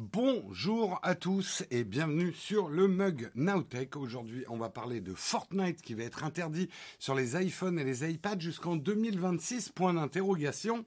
Bonjour 0.00 1.00
à 1.02 1.16
tous 1.16 1.64
et 1.72 1.82
bienvenue 1.82 2.32
sur 2.32 2.68
le 2.68 2.86
mug 2.86 3.32
Nowtech. 3.34 3.96
Aujourd'hui, 3.96 4.44
on 4.48 4.56
va 4.56 4.68
parler 4.68 5.00
de 5.00 5.12
Fortnite 5.12 5.82
qui 5.82 5.94
va 5.94 6.04
être 6.04 6.22
interdit 6.22 6.68
sur 7.00 7.16
les 7.16 7.34
iPhones 7.34 7.80
et 7.80 7.84
les 7.84 8.08
iPads 8.08 8.38
jusqu'en 8.38 8.76
2026, 8.76 9.70
point 9.70 9.94
d'interrogation. 9.94 10.84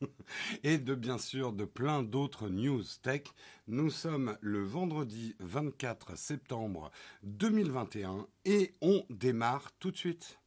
et 0.62 0.78
de 0.78 0.94
bien 0.94 1.18
sûr 1.18 1.52
de 1.52 1.64
plein 1.64 2.04
d'autres 2.04 2.48
news 2.48 2.84
tech. 3.02 3.22
Nous 3.66 3.90
sommes 3.90 4.38
le 4.40 4.62
vendredi 4.62 5.34
24 5.40 6.16
septembre 6.16 6.92
2021 7.24 8.28
et 8.44 8.76
on 8.80 9.04
démarre 9.10 9.72
tout 9.80 9.90
de 9.90 9.96
suite. 9.96 10.38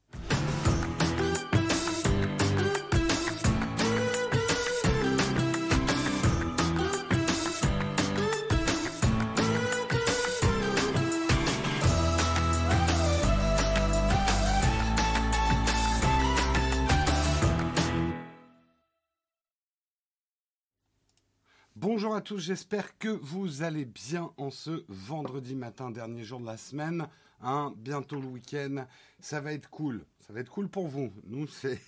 Bonjour 21.95 22.13
à 22.13 22.19
tous, 22.19 22.39
j'espère 22.39 22.97
que 22.97 23.07
vous 23.07 23.63
allez 23.63 23.85
bien 23.85 24.29
en 24.35 24.51
ce 24.51 24.83
vendredi 24.89 25.55
matin, 25.55 25.91
dernier 25.91 26.25
jour 26.25 26.41
de 26.41 26.45
la 26.45 26.57
semaine. 26.57 27.07
Hein, 27.39 27.73
bientôt 27.77 28.19
le 28.19 28.27
week-end, 28.27 28.85
ça 29.21 29.39
va 29.39 29.53
être 29.53 29.69
cool. 29.69 30.05
Ça 30.19 30.33
va 30.33 30.41
être 30.41 30.51
cool 30.51 30.67
pour 30.67 30.89
vous. 30.89 31.13
Nous, 31.23 31.47
c'est, 31.47 31.79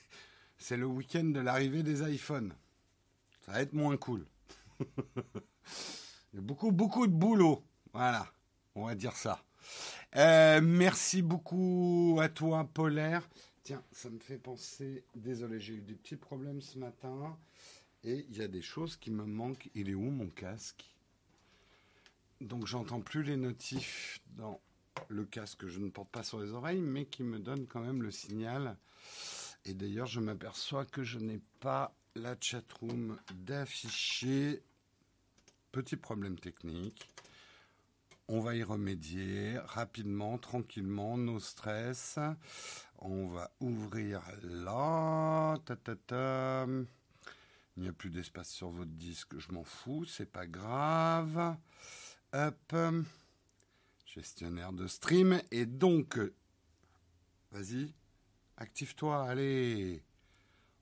c'est 0.58 0.78
le 0.78 0.86
week-end 0.86 1.26
de 1.26 1.42
l'arrivée 1.42 1.84
des 1.84 2.10
iPhones. 2.10 2.54
Ça 3.42 3.52
va 3.52 3.62
être 3.62 3.74
moins 3.74 3.98
cool. 3.98 4.26
Beaucoup, 6.34 6.72
beaucoup 6.72 7.06
de 7.06 7.12
boulot. 7.12 7.62
Voilà, 7.92 8.32
on 8.76 8.86
va 8.86 8.96
dire 8.96 9.18
ça. 9.18 9.44
Euh, 10.16 10.62
merci 10.64 11.22
beaucoup 11.22 12.18
à 12.22 12.30
toi, 12.30 12.64
Polaire. 12.74 13.28
Tiens, 13.62 13.84
ça 13.92 14.10
me 14.10 14.20
fait 14.20 14.38
penser. 14.38 15.04
Désolé, 15.16 15.60
j'ai 15.60 15.74
eu 15.74 15.82
des 15.82 15.96
petits 15.96 16.16
problèmes 16.16 16.62
ce 16.62 16.80
matin. 16.80 17.38
Et 18.08 18.26
il 18.30 18.38
y 18.38 18.42
a 18.42 18.48
des 18.48 18.62
choses 18.62 18.96
qui 18.96 19.12
me 19.12 19.26
manquent. 19.26 19.70
Il 19.76 19.90
est 19.90 19.94
où 19.94 20.10
mon 20.10 20.30
casque? 20.30 20.90
Donc 22.40 22.66
j'entends 22.66 23.02
plus 23.02 23.22
les 23.22 23.36
notifs 23.36 24.22
dans 24.38 24.62
le 25.10 25.26
casque 25.26 25.60
que 25.60 25.68
je 25.68 25.82
ne 25.82 25.90
porte 25.90 26.08
pas 26.08 26.24
sur 26.24 26.40
les 26.40 26.52
oreilles, 26.52 26.80
mais 26.80 27.06
qui 27.06 27.24
me 27.24 27.38
donne 27.38 27.68
quand 27.68 27.82
même 27.82 28.02
le 28.02 28.12
signal. 28.12 28.78
Et 29.66 29.74
d'ailleurs, 29.74 30.08
je 30.08 30.22
m'aperçois 30.22 30.86
que 30.86 31.04
je 31.04 31.20
n'ai 31.20 31.42
pas 31.60 31.94
la 32.16 32.38
chatroom 32.40 33.20
d'afficher. 33.34 34.64
Petit 35.74 35.98
problème 35.98 36.40
technique. 36.40 37.10
On 38.30 38.40
va 38.40 38.56
y 38.56 38.64
remédier 38.64 39.58
rapidement, 39.66 40.38
tranquillement, 40.38 41.18
nos 41.18 41.42
stress. 41.42 42.20
On 43.00 43.28
va 43.28 43.52
ouvrir 43.60 44.22
là. 44.44 45.58
Ta. 45.66 46.66
Il 47.78 47.84
n'y 47.84 47.90
a 47.90 47.94
plus 47.94 48.10
d'espace 48.10 48.50
sur 48.50 48.72
votre 48.72 48.92
disque, 48.92 49.38
je 49.38 49.52
m'en 49.52 49.64
fous, 49.64 50.04
c'est 50.04 50.32
pas 50.32 50.48
grave. 50.48 51.56
Hop. 52.34 52.76
Gestionnaire 54.04 54.74
de 54.74 54.88
stream. 54.88 55.40
Et 55.52 55.68
donc, 55.68 56.20
vas-y, 57.52 57.94
active-toi, 58.58 59.30
allez. 59.30 60.04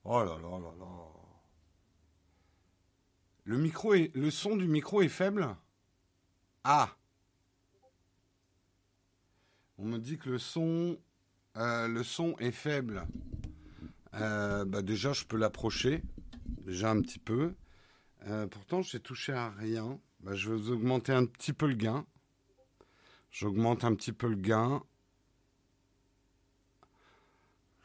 Oh 0.04 0.24
là 0.24 0.38
là 0.38 0.58
là 0.58 0.72
là. 0.78 1.12
Le 3.44 3.58
micro 3.58 3.92
est, 3.92 4.10
le 4.16 4.30
son 4.30 4.56
du 4.56 4.66
micro 4.66 5.02
est 5.02 5.10
faible. 5.10 5.54
Ah. 6.64 6.96
On 9.76 9.84
me 9.84 9.98
dit 9.98 10.16
que 10.16 10.30
le 10.30 10.38
son, 10.38 10.98
euh, 11.58 11.88
le 11.88 12.02
son 12.02 12.36
est 12.38 12.52
faible. 12.52 13.06
Euh, 14.14 14.64
bah 14.64 14.80
déjà, 14.80 15.12
je 15.12 15.26
peux 15.26 15.36
l'approcher 15.36 16.02
déjà 16.64 16.90
un 16.90 17.00
petit 17.00 17.18
peu. 17.18 17.54
Euh, 18.26 18.46
pourtant, 18.46 18.82
j'ai 18.82 19.00
touché 19.00 19.32
à 19.32 19.50
rien. 19.50 19.98
Bah, 20.20 20.34
je 20.34 20.52
vais 20.52 20.70
augmenter 20.70 21.12
un 21.12 21.26
petit 21.26 21.52
peu 21.52 21.66
le 21.66 21.74
gain. 21.74 22.04
J'augmente 23.30 23.84
un 23.84 23.94
petit 23.94 24.12
peu 24.12 24.28
le 24.28 24.36
gain. 24.36 24.82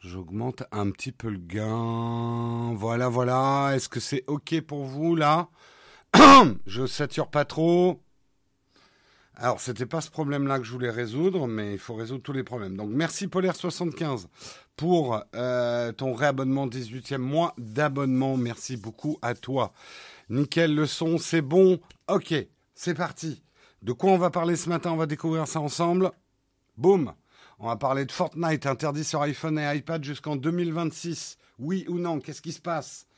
J'augmente 0.00 0.64
un 0.72 0.90
petit 0.90 1.12
peu 1.12 1.30
le 1.30 1.38
gain. 1.38 2.74
Voilà, 2.74 3.08
voilà. 3.08 3.70
Est-ce 3.74 3.88
que 3.88 4.00
c'est 4.00 4.24
OK 4.26 4.60
pour 4.62 4.84
vous 4.84 5.14
là? 5.14 5.48
Je 6.66 6.86
sature 6.86 7.30
pas 7.30 7.44
trop. 7.44 8.01
Alors, 9.42 9.60
c'était 9.60 9.86
pas 9.86 10.00
ce 10.00 10.08
problème-là 10.08 10.60
que 10.60 10.64
je 10.64 10.70
voulais 10.70 10.88
résoudre, 10.88 11.48
mais 11.48 11.72
il 11.72 11.78
faut 11.80 11.94
résoudre 11.94 12.22
tous 12.22 12.32
les 12.32 12.44
problèmes. 12.44 12.76
Donc, 12.76 12.90
merci 12.90 13.26
Polaire75 13.26 14.26
pour 14.76 15.20
euh, 15.34 15.90
ton 15.90 16.14
réabonnement 16.14 16.68
18e 16.68 17.18
mois 17.18 17.52
d'abonnement. 17.58 18.36
Merci 18.36 18.76
beaucoup 18.76 19.18
à 19.20 19.34
toi. 19.34 19.72
Nickel, 20.30 20.76
le 20.76 20.86
son, 20.86 21.18
c'est 21.18 21.42
bon. 21.42 21.80
Ok, 22.06 22.32
c'est 22.76 22.94
parti. 22.94 23.42
De 23.82 23.90
quoi 23.90 24.12
on 24.12 24.16
va 24.16 24.30
parler 24.30 24.54
ce 24.54 24.68
matin? 24.68 24.92
On 24.92 24.96
va 24.96 25.06
découvrir 25.06 25.48
ça 25.48 25.58
ensemble. 25.58 26.12
Boum 26.76 27.12
On 27.58 27.66
va 27.66 27.74
parler 27.74 28.04
de 28.04 28.12
Fortnite, 28.12 28.66
interdit 28.66 29.02
sur 29.02 29.22
iPhone 29.22 29.58
et 29.58 29.76
iPad 29.76 30.04
jusqu'en 30.04 30.36
2026. 30.36 31.36
Oui 31.58 31.84
ou 31.88 31.98
non? 31.98 32.20
Qu'est-ce 32.20 32.42
qui 32.42 32.52
se 32.52 32.60
passe? 32.60 33.08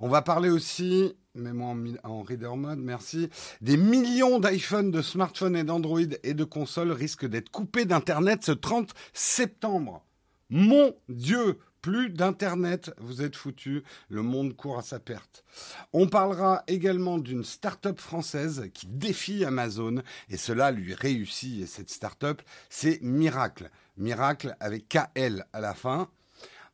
On 0.00 0.08
va 0.08 0.22
parler 0.22 0.50
aussi, 0.50 1.14
mets-moi 1.34 1.68
en, 1.68 2.10
en 2.10 2.22
reader 2.22 2.56
mode, 2.56 2.78
merci, 2.78 3.28
des 3.60 3.76
millions 3.76 4.38
d'iPhone, 4.38 4.90
de 4.90 5.02
smartphones 5.02 5.56
et 5.56 5.64
d'Android 5.64 6.00
et 6.22 6.34
de 6.34 6.44
consoles 6.44 6.92
risquent 6.92 7.26
d'être 7.26 7.50
coupés 7.50 7.84
d'Internet 7.84 8.44
ce 8.44 8.52
30 8.52 8.90
septembre. 9.12 10.04
Mon 10.50 10.94
Dieu, 11.08 11.58
plus 11.80 12.10
d'Internet, 12.10 12.92
vous 12.98 13.22
êtes 13.22 13.36
foutus, 13.36 13.82
le 14.08 14.22
monde 14.22 14.54
court 14.54 14.78
à 14.78 14.82
sa 14.82 14.98
perte. 14.98 15.44
On 15.92 16.08
parlera 16.08 16.62
également 16.66 17.18
d'une 17.18 17.44
start-up 17.44 17.98
française 17.98 18.68
qui 18.74 18.86
défie 18.86 19.44
Amazon 19.44 20.02
et 20.28 20.36
cela 20.36 20.72
lui 20.72 20.94
réussit. 20.94 21.62
Et 21.62 21.66
cette 21.66 21.90
start-up, 21.90 22.42
c'est 22.68 23.00
Miracle. 23.02 23.70
Miracle 23.96 24.56
avec 24.60 24.88
KL 24.88 25.46
à 25.52 25.60
la 25.60 25.74
fin. 25.74 26.08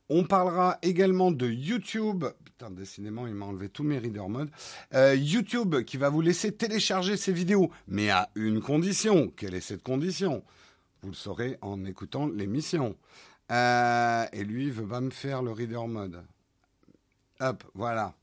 On 0.09 0.23
parlera 0.23 0.77
également 0.81 1.31
de 1.31 1.47
YouTube. 1.47 2.25
Putain, 2.45 2.71
décidément, 2.71 3.27
il 3.27 3.33
m'a 3.33 3.45
enlevé 3.45 3.67
tous 3.67 3.83
mes 3.83 3.97
reader 3.97 4.29
mode. 4.29 4.49
Euh, 4.93 5.15
YouTube 5.15 5.83
qui 5.83 5.97
va 5.97 6.09
vous 6.09 6.21
laisser 6.21 6.53
télécharger 6.53 7.17
ses 7.17 7.33
vidéos, 7.33 7.71
mais 7.87 8.09
à 8.09 8.29
une 8.35 8.61
condition. 8.61 9.31
Quelle 9.35 9.53
est 9.53 9.61
cette 9.61 9.83
condition? 9.83 10.43
Vous 11.01 11.09
le 11.09 11.15
saurez 11.15 11.57
en 11.61 11.83
écoutant 11.83 12.27
l'émission. 12.27 12.95
Euh, 13.51 14.25
et 14.31 14.43
lui, 14.45 14.65
il 14.65 14.71
veut 14.71 14.87
pas 14.87 15.01
me 15.01 15.09
faire 15.09 15.41
le 15.41 15.51
reader 15.51 15.87
mode. 15.87 16.23
Hop, 17.39 17.63
voilà. 17.75 18.15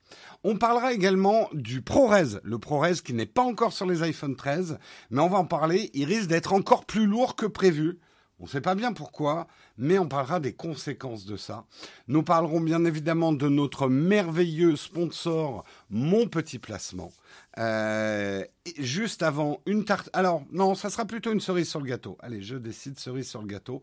On 0.42 0.56
parlera 0.56 0.92
également 0.92 1.48
du 1.52 1.82
ProRes, 1.82 2.40
le 2.42 2.58
ProRes 2.58 3.02
qui 3.04 3.12
n'est 3.12 3.26
pas 3.26 3.42
encore 3.42 3.72
sur 3.72 3.86
les 3.86 4.02
iPhone 4.02 4.36
13, 4.36 4.78
mais 5.10 5.20
on 5.20 5.28
va 5.28 5.38
en 5.38 5.44
parler. 5.44 5.90
Il 5.94 6.06
risque 6.06 6.28
d'être 6.28 6.52
encore 6.52 6.84
plus 6.84 7.06
lourd 7.06 7.36
que 7.36 7.46
prévu. 7.46 7.98
On 8.40 8.44
ne 8.44 8.48
sait 8.48 8.60
pas 8.60 8.74
bien 8.74 8.92
pourquoi, 8.92 9.46
mais 9.78 9.98
on 9.98 10.08
parlera 10.08 10.40
des 10.40 10.52
conséquences 10.52 11.24
de 11.24 11.36
ça. 11.36 11.64
Nous 12.08 12.22
parlerons 12.22 12.60
bien 12.60 12.84
évidemment 12.84 13.32
de 13.32 13.48
notre 13.48 13.88
merveilleux 13.88 14.74
sponsor, 14.76 15.64
Mon 15.88 16.26
Petit 16.26 16.58
Placement. 16.58 17.12
Euh, 17.58 18.44
juste 18.78 19.22
avant, 19.22 19.60
une 19.66 19.84
tarte. 19.84 20.10
Alors, 20.12 20.42
non, 20.50 20.74
ça 20.74 20.90
sera 20.90 21.04
plutôt 21.04 21.32
une 21.32 21.40
cerise 21.40 21.68
sur 21.68 21.80
le 21.80 21.86
gâteau. 21.86 22.18
Allez, 22.20 22.42
je 22.42 22.56
décide 22.56 22.98
cerise 22.98 23.28
sur 23.28 23.40
le 23.40 23.46
gâteau. 23.46 23.82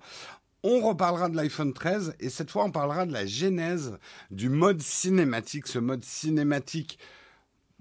On 0.63 0.81
reparlera 0.81 1.29
de 1.29 1.35
l'iPhone 1.35 1.73
13 1.73 2.16
et 2.19 2.29
cette 2.29 2.51
fois 2.51 2.66
on 2.66 2.72
parlera 2.72 3.07
de 3.07 3.13
la 3.13 3.25
genèse 3.25 3.97
du 4.29 4.50
mode 4.50 4.79
cinématique, 4.81 5.66
ce 5.66 5.79
mode 5.79 6.03
cinématique. 6.03 7.00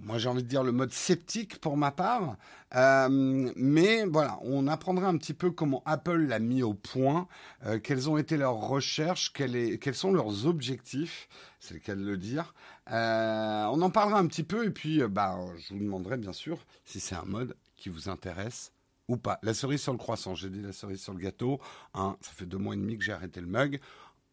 Moi 0.03 0.19
j'ai 0.19 0.29
envie 0.29 0.43
de 0.43 0.49
dire 0.49 0.63
le 0.63 0.73
mode 0.73 0.93
sceptique 0.93 1.61
pour 1.61 1.77
ma 1.77 1.91
part, 1.91 2.37
euh, 2.75 3.51
mais 3.55 4.05
voilà, 4.07 4.39
on 4.43 4.67
apprendra 4.67 5.09
un 5.09 5.17
petit 5.19 5.35
peu 5.35 5.51
comment 5.51 5.83
Apple 5.85 6.27
l'a 6.27 6.39
mis 6.39 6.63
au 6.63 6.73
point, 6.73 7.29
euh, 7.67 7.79
quelles 7.79 8.09
ont 8.09 8.17
été 8.17 8.39
leurs 8.39 8.55
recherches, 8.55 9.33
quels 9.33 9.95
sont 9.95 10.13
leurs 10.13 10.47
objectifs, 10.47 11.29
c'est 11.59 11.75
le 11.75 11.81
cas 11.81 11.95
de 11.95 12.03
le 12.03 12.17
dire. 12.17 12.55
Euh, 12.91 13.65
on 13.67 13.83
en 13.83 13.91
parlera 13.91 14.19
un 14.19 14.27
petit 14.27 14.43
peu 14.43 14.65
et 14.65 14.71
puis 14.71 15.03
bah, 15.07 15.39
je 15.59 15.75
vous 15.75 15.81
demanderai 15.81 16.17
bien 16.17 16.33
sûr 16.33 16.59
si 16.85 16.99
c'est 16.99 17.15
un 17.15 17.27
mode 17.27 17.55
qui 17.77 17.91
vous 17.91 18.09
intéresse 18.09 18.73
ou 19.09 19.19
pas. 19.19 19.39
La 19.43 19.53
cerise 19.53 19.83
sur 19.83 19.93
le 19.93 19.99
croissant, 19.99 20.35
j'ai 20.35 20.49
dit 20.49 20.63
la 20.63 20.73
cerise 20.73 21.03
sur 21.03 21.13
le 21.13 21.19
gâteau. 21.19 21.61
Hein, 21.95 22.17
ça 22.21 22.31
fait 22.33 22.47
deux 22.47 22.59
mois 22.59 22.75
et 22.75 22.79
demi 22.79 22.97
que 22.97 23.05
j'ai 23.05 23.13
arrêté 23.13 23.41
le 23.41 23.49
mug. 23.49 23.81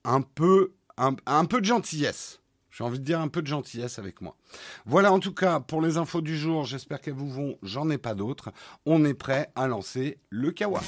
Un 0.06 0.22
peu, 0.22 0.74
un 0.98 1.46
peu 1.46 1.60
de 1.60 1.66
gentillesse. 1.66 2.40
J'ai 2.78 2.84
envie 2.84 3.00
de 3.00 3.04
dire 3.04 3.20
un 3.20 3.28
peu 3.28 3.42
de 3.42 3.48
gentillesse 3.48 3.98
avec 3.98 4.22
moi. 4.22 4.36
Voilà 4.86 5.12
en 5.12 5.18
tout 5.18 5.34
cas 5.34 5.60
pour 5.60 5.82
les 5.82 5.98
infos 5.98 6.22
du 6.22 6.38
jour. 6.38 6.64
J'espère 6.64 7.02
qu'elles 7.02 7.16
vous 7.16 7.32
vont. 7.32 7.58
J'en 7.64 7.90
ai 7.90 7.98
pas 7.98 8.14
d'autres. 8.14 8.52
On 8.86 9.04
est 9.04 9.16
prêt 9.16 9.52
à 9.56 9.66
lancer 9.68 10.20
le 10.30 10.52
kawa. 10.52 10.82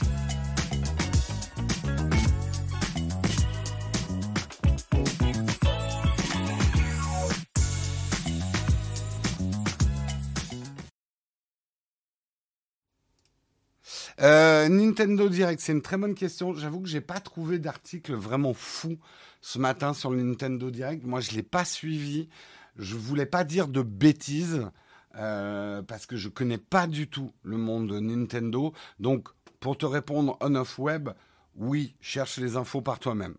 Euh, 14.21 14.67
Nintendo 14.67 15.29
Direct, 15.29 15.61
c'est 15.61 15.71
une 15.71 15.81
très 15.81 15.97
bonne 15.97 16.15
question. 16.15 16.53
J'avoue 16.53 16.81
que 16.81 16.89
j'ai 16.89 17.01
pas 17.01 17.19
trouvé 17.19 17.57
d'article 17.57 18.13
vraiment 18.15 18.53
fou 18.53 18.97
ce 19.41 19.59
matin 19.59 19.93
sur 19.93 20.11
le 20.11 20.21
Nintendo 20.21 20.69
Direct. 20.69 21.05
Moi, 21.05 21.21
je 21.21 21.31
l'ai 21.31 21.43
pas 21.43 21.63
suivi. 21.63 22.27
Je 22.75 22.95
voulais 22.95 23.25
pas 23.25 23.43
dire 23.43 23.67
de 23.67 23.81
bêtises 23.81 24.67
euh, 25.15 25.81
parce 25.81 26.05
que 26.05 26.17
je 26.17 26.29
connais 26.29 26.57
pas 26.57 26.87
du 26.87 27.07
tout 27.07 27.31
le 27.43 27.57
monde 27.57 27.87
de 27.89 27.99
Nintendo. 27.99 28.73
Donc, 28.99 29.29
pour 29.59 29.77
te 29.77 29.85
répondre 29.85 30.37
on 30.41 30.55
off 30.55 30.79
web, 30.79 31.09
oui, 31.55 31.95
cherche 32.01 32.37
les 32.37 32.57
infos 32.57 32.81
par 32.81 32.99
toi-même. 32.99 33.35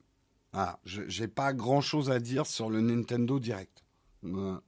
Ah, 0.52 0.78
je 0.84 1.02
j'ai 1.08 1.28
pas 1.28 1.52
grand 1.52 1.80
chose 1.80 2.10
à 2.10 2.18
dire 2.18 2.46
sur 2.46 2.70
le 2.70 2.80
Nintendo 2.80 3.38
Direct. 3.38 3.84
Euh, 4.24 4.58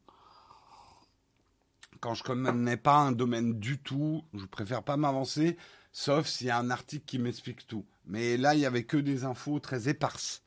quand 2.02 2.14
je 2.14 2.24
connais 2.24 2.76
pas 2.76 2.96
un 2.96 3.12
domaine 3.12 3.60
du 3.60 3.78
tout, 3.78 4.24
je 4.34 4.44
préfère 4.44 4.82
pas 4.82 4.96
m'avancer, 4.96 5.56
sauf 5.92 6.26
s'il 6.26 6.48
y 6.48 6.50
a 6.50 6.58
un 6.58 6.68
article 6.68 7.04
qui 7.06 7.20
m'explique 7.20 7.64
tout. 7.68 7.86
Mais 8.06 8.36
là, 8.36 8.56
il 8.56 8.60
y 8.60 8.66
avait 8.66 8.82
que 8.82 8.96
des 8.96 9.24
infos 9.24 9.60
très 9.60 9.88
éparses 9.88 10.42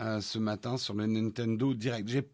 euh, 0.00 0.20
ce 0.20 0.38
matin 0.38 0.76
sur 0.76 0.94
le 0.94 1.06
Nintendo 1.06 1.74
Direct. 1.74 2.08
J'ai 2.08 2.28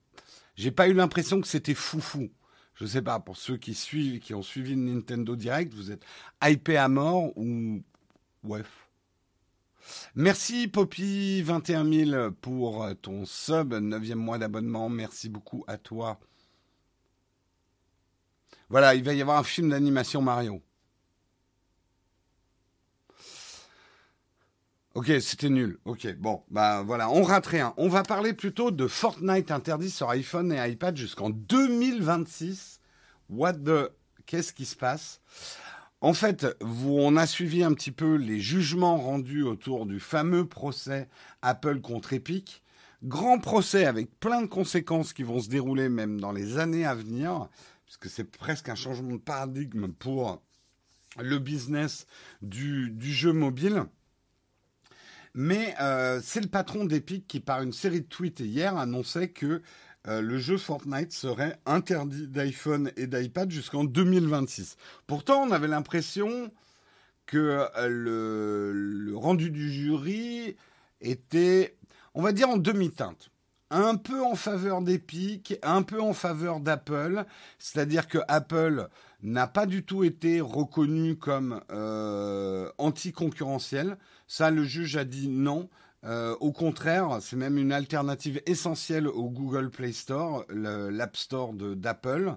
j'ai 0.55 0.70
pas 0.70 0.88
eu 0.88 0.93
l'impression 0.93 1.41
que 1.41 1.47
c'était 1.47 1.75
foufou. 1.75 2.31
Je 2.75 2.85
sais 2.85 3.00
pas 3.00 3.20
pour 3.20 3.37
ceux 3.38 3.56
qui 3.56 3.75
suivent, 3.75 4.20
qui 4.20 4.35
ont 4.35 4.43
suivi 4.43 4.75
le 4.75 4.82
Nintendo 4.82 5.35
Direct, 5.35 5.73
vous 5.73 5.91
êtes 5.91 6.05
hypé 6.44 6.76
à 6.76 6.88
mort 6.88 7.32
ou 7.37 7.82
ouais. 8.44 8.62
Merci 10.15 10.69
Poppy 10.69 11.41
21 11.41 11.91
000 12.06 12.31
pour 12.32 12.87
ton 13.00 13.25
sub, 13.25 13.73
9 13.73 14.15
mois 14.17 14.37
d'abonnement. 14.37 14.91
Merci 14.91 15.31
beaucoup 15.31 15.65
à 15.69 15.79
toi. 15.79 16.20
Voilà, 18.70 18.94
il 18.94 19.03
va 19.03 19.15
y 19.15 19.23
avoir 19.23 19.38
un 19.38 19.44
film 19.44 19.70
d'animation 19.70 20.20
Mario. 20.20 20.62
Ok, 24.94 25.12
c'était 25.20 25.49
nul. 25.49 25.79
Ok, 25.85 26.12
bon, 26.17 26.43
bah 26.50 26.82
voilà, 26.82 27.09
on 27.11 27.23
rate 27.23 27.47
rien. 27.47 27.73
On 27.76 27.88
va 27.88 28.03
parler 28.03 28.32
plutôt 28.32 28.70
de 28.70 28.88
Fortnite 28.88 29.50
interdit 29.50 29.91
sur 29.91 30.11
iPhone 30.11 30.53
et 30.53 30.70
iPad 30.70 30.97
jusqu'en 30.97 31.31
2026. 31.31 32.81
What 33.29 33.55
the... 33.55 33.93
Qu'est-ce 34.26 34.53
qui 34.53 34.67
se 34.67 34.76
passe? 34.76 35.20
En 36.00 36.12
fait, 36.12 36.47
vous, 36.61 36.97
on 36.99 37.17
a 37.17 37.26
suivi 37.26 37.62
un 37.62 37.73
petit 37.75 37.93
peu 37.93 38.17
les 38.17 38.41
jugements 38.41 38.99
rendus 38.99 39.43
autour 39.43 39.87
du 39.87 40.00
fameux 40.00 40.47
procès 40.47 41.09
Apple 41.43 41.81
contre 41.81 42.12
Epic. 42.12 42.62
Grand 43.05 43.38
procès 43.38 43.87
avec 43.87 44.19
plein 44.19 44.43
de 44.43 44.47
conséquences 44.47 45.12
qui 45.12 45.23
vont 45.23 45.38
se 45.38 45.49
dérouler 45.49 45.88
même 45.88 46.20
dans 46.20 46.32
les 46.32 46.59
années 46.59 46.85
à 46.85 46.94
venir 46.94 47.49
puisque 47.88 48.11
c'est 48.11 48.25
presque 48.25 48.69
un 48.69 48.75
changement 48.75 49.12
de 49.12 49.17
paradigme 49.17 49.88
pour 49.88 50.43
le 51.19 51.38
business 51.38 52.06
du, 52.43 52.94
jeu 53.00 53.32
mobile. 53.32 53.85
Mais 55.32 55.75
euh, 55.81 56.20
c'est 56.23 56.43
le 56.43 56.49
patron 56.49 56.85
d'Epic 56.85 57.26
qui, 57.26 57.40
par 57.40 57.62
une 57.62 57.73
série 57.73 58.02
de 58.02 58.06
tweets 58.06 58.40
hier, 58.40 58.76
annonçait 58.76 59.31
que 59.31 59.62
euh, 60.06 60.20
le 60.20 60.37
jeu 60.37 60.58
Fortnite 60.58 61.12
serait 61.12 61.58
interdit 61.64 62.29
d'iPhone 62.29 62.93
et 62.99 63.06
d'iPad 63.06 63.50
jusqu'en 63.50 63.85
2026. 63.85 64.76
Pourtant, 65.06 65.44
on 65.44 65.50
avait 65.50 65.67
l'impression 65.67 66.52
que 67.25 67.69
euh, 67.79 67.88
le 67.88 69.17
rendu 69.17 69.50
du 69.50 69.73
jury 69.73 70.56
était, 71.00 71.79
on 72.12 72.20
va 72.20 72.32
dire, 72.32 72.50
en 72.50 72.58
demi-teinte 72.58 73.31
un 73.70 73.97
peu 73.97 74.23
en 74.23 74.35
faveur 74.35 74.82
d'Epic, 74.82 75.59
un 75.62 75.82
peu 75.82 76.00
en 76.00 76.12
faveur 76.12 76.61
d'Apple, 76.61 77.25
c'est-à-dire 77.59 78.09
que 78.09 78.19
Apple 78.29 78.88
n'a 79.23 79.47
pas 79.47 79.67
du 79.67 79.82
tout 79.85 80.05
été 80.05 80.41
reconnu 80.41 81.17
comme 81.17 81.61
euh, 81.70 82.70
anticoncurrentiel. 82.79 83.99
Ça, 84.26 84.50
le 84.50 84.65
juge 84.65 84.97
a 84.97 85.05
dit 85.05 85.29
non. 85.29 85.69
Euh, 86.04 86.36
au 86.40 86.52
contraire, 86.52 87.18
c'est 87.20 87.36
même 87.36 87.58
une 87.58 87.72
alternative 87.72 88.40
essentielle 88.46 89.08
au 89.08 89.28
Google 89.30 89.70
Play 89.70 89.92
Store, 89.92 90.44
l'App 90.48 91.16
Store 91.16 91.52
d'Apple, 91.54 92.36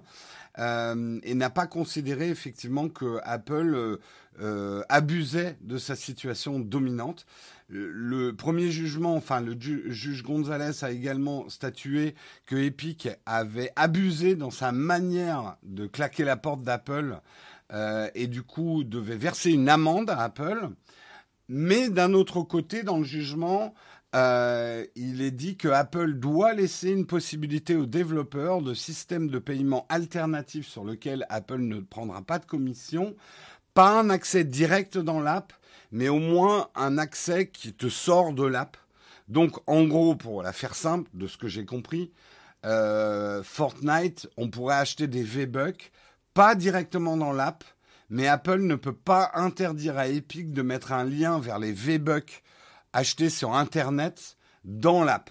euh, 0.58 1.20
et 1.22 1.34
n'a 1.34 1.50
pas 1.50 1.66
considéré 1.68 2.28
effectivement 2.28 2.88
que 2.88 3.20
Apple 3.22 3.98
euh, 4.40 4.82
abusait 4.88 5.56
de 5.60 5.78
sa 5.78 5.94
situation 5.94 6.58
dominante 6.58 7.26
le 7.74 8.32
premier 8.32 8.70
jugement, 8.70 9.14
enfin 9.14 9.40
le 9.40 9.56
juge 9.58 10.22
Gonzalez 10.22 10.84
a 10.84 10.90
également 10.90 11.48
statué 11.48 12.14
que 12.44 12.56
Epic 12.56 13.08
avait 13.24 13.72
abusé 13.76 14.34
dans 14.34 14.50
sa 14.50 14.72
manière 14.72 15.56
de 15.62 15.86
claquer 15.86 16.24
la 16.24 16.36
porte 16.36 16.60
d'Apple 16.60 17.18
et 18.14 18.26
du 18.26 18.42
coup 18.42 18.84
devait 18.84 19.16
verser 19.16 19.52
une 19.52 19.70
amende 19.70 20.10
à 20.10 20.20
Apple. 20.24 20.68
Mais 21.48 21.90
d'un 21.90 22.14
autre 22.14 22.42
côté, 22.42 22.82
dans 22.82 22.98
le 22.98 23.04
jugement, 23.04 23.74
euh, 24.14 24.84
il 24.94 25.22
est 25.22 25.30
dit 25.30 25.56
que 25.56 25.68
Apple 25.68 26.14
doit 26.14 26.52
laisser 26.52 26.90
une 26.90 27.06
possibilité 27.06 27.76
aux 27.76 27.86
développeurs 27.86 28.60
de 28.60 28.74
systèmes 28.74 29.28
de 29.28 29.38
paiement 29.38 29.86
alternatifs 29.88 30.68
sur 30.68 30.84
lesquels 30.84 31.26
Apple 31.30 31.60
ne 31.60 31.80
prendra 31.80 32.22
pas 32.22 32.38
de 32.38 32.44
commission, 32.44 33.16
pas 33.74 33.98
un 33.98 34.10
accès 34.10 34.44
direct 34.44 34.98
dans 34.98 35.20
l'app, 35.20 35.52
mais 35.92 36.08
au 36.08 36.18
moins 36.18 36.68
un 36.74 36.98
accès 36.98 37.48
qui 37.48 37.72
te 37.72 37.88
sort 37.88 38.34
de 38.34 38.44
l'app. 38.44 38.76
Donc, 39.28 39.58
en 39.66 39.84
gros, 39.84 40.14
pour 40.14 40.42
la 40.42 40.52
faire 40.52 40.74
simple, 40.74 41.10
de 41.14 41.26
ce 41.26 41.38
que 41.38 41.48
j'ai 41.48 41.64
compris, 41.64 42.12
euh, 42.66 43.42
Fortnite, 43.42 44.28
on 44.36 44.50
pourrait 44.50 44.76
acheter 44.76 45.06
des 45.06 45.22
V-Bucks, 45.22 45.90
pas 46.34 46.54
directement 46.54 47.16
dans 47.16 47.32
l'app, 47.32 47.64
mais 48.12 48.28
Apple 48.28 48.60
ne 48.60 48.74
peut 48.74 48.94
pas 48.94 49.30
interdire 49.32 49.96
à 49.96 50.06
Epic 50.06 50.52
de 50.52 50.60
mettre 50.60 50.92
un 50.92 51.04
lien 51.04 51.38
vers 51.38 51.58
les 51.58 51.72
V-Bucks 51.72 52.42
achetés 52.92 53.30
sur 53.30 53.54
Internet 53.54 54.36
dans 54.64 55.02
l'app. 55.02 55.30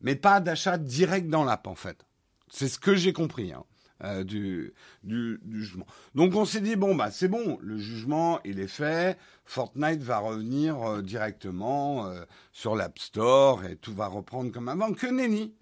Mais 0.00 0.14
pas 0.14 0.38
d'achat 0.38 0.78
direct 0.78 1.28
dans 1.28 1.42
l'app, 1.42 1.66
en 1.66 1.74
fait. 1.74 2.06
C'est 2.48 2.68
ce 2.68 2.78
que 2.78 2.94
j'ai 2.94 3.12
compris. 3.12 3.52
Hein. 3.52 3.64
Euh, 4.04 4.22
du, 4.22 4.72
jugement. 5.02 5.86
Donc 6.14 6.36
on 6.36 6.44
s'est 6.44 6.60
dit 6.60 6.76
bon 6.76 6.94
bah 6.94 7.10
c'est 7.10 7.28
bon, 7.28 7.58
le 7.62 7.78
jugement 7.78 8.40
il 8.44 8.58
est 8.58 8.68
fait, 8.68 9.16
Fortnite 9.44 10.02
va 10.02 10.18
revenir 10.18 10.82
euh, 10.82 11.00
directement 11.00 12.06
euh, 12.06 12.24
sur 12.52 12.74
l'App 12.74 12.98
Store 12.98 13.64
et 13.64 13.76
tout 13.76 13.94
va 13.94 14.08
reprendre 14.08 14.52
comme 14.52 14.68
avant. 14.68 14.92
Que 14.92 15.06
nenni. 15.06 15.54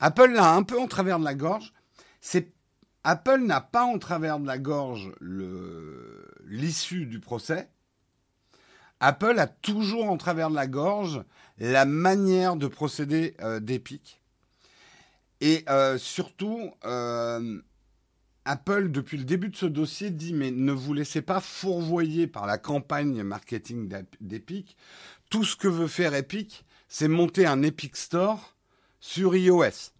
Apple 0.00 0.32
l'a 0.32 0.54
un 0.54 0.62
peu 0.62 0.78
en 0.78 0.86
travers 0.86 1.18
de 1.18 1.24
la 1.24 1.34
gorge. 1.34 1.72
C'est 2.20 2.52
Apple 3.04 3.40
n'a 3.40 3.60
pas 3.60 3.84
en 3.84 3.98
travers 3.98 4.38
de 4.38 4.46
la 4.46 4.58
gorge 4.58 5.12
l'issue 6.46 7.06
du 7.06 7.20
procès. 7.20 7.68
Apple 9.00 9.38
a 9.38 9.48
toujours 9.48 10.08
en 10.08 10.16
travers 10.16 10.50
de 10.50 10.54
la 10.54 10.68
gorge 10.68 11.24
la 11.58 11.84
manière 11.84 12.56
de 12.56 12.68
procéder 12.68 13.36
d'Epic. 13.60 14.22
Et 15.42 15.64
euh, 15.68 15.98
surtout, 15.98 16.70
euh, 16.84 17.60
Apple, 18.44 18.92
depuis 18.92 19.18
le 19.18 19.24
début 19.24 19.48
de 19.48 19.56
ce 19.56 19.66
dossier, 19.66 20.10
dit 20.10 20.32
mais 20.32 20.52
ne 20.52 20.70
vous 20.70 20.94
laissez 20.94 21.20
pas 21.20 21.40
fourvoyer 21.40 22.28
par 22.28 22.46
la 22.46 22.58
campagne 22.58 23.24
marketing 23.24 23.92
d'Epic. 24.20 24.76
Tout 25.30 25.44
ce 25.44 25.56
que 25.56 25.66
veut 25.66 25.88
faire 25.88 26.14
Epic, 26.14 26.64
c'est 26.86 27.08
monter 27.08 27.44
un 27.44 27.64
Epic 27.64 27.96
Store 27.96 28.54
sur 29.00 29.34
iOS 29.34 29.90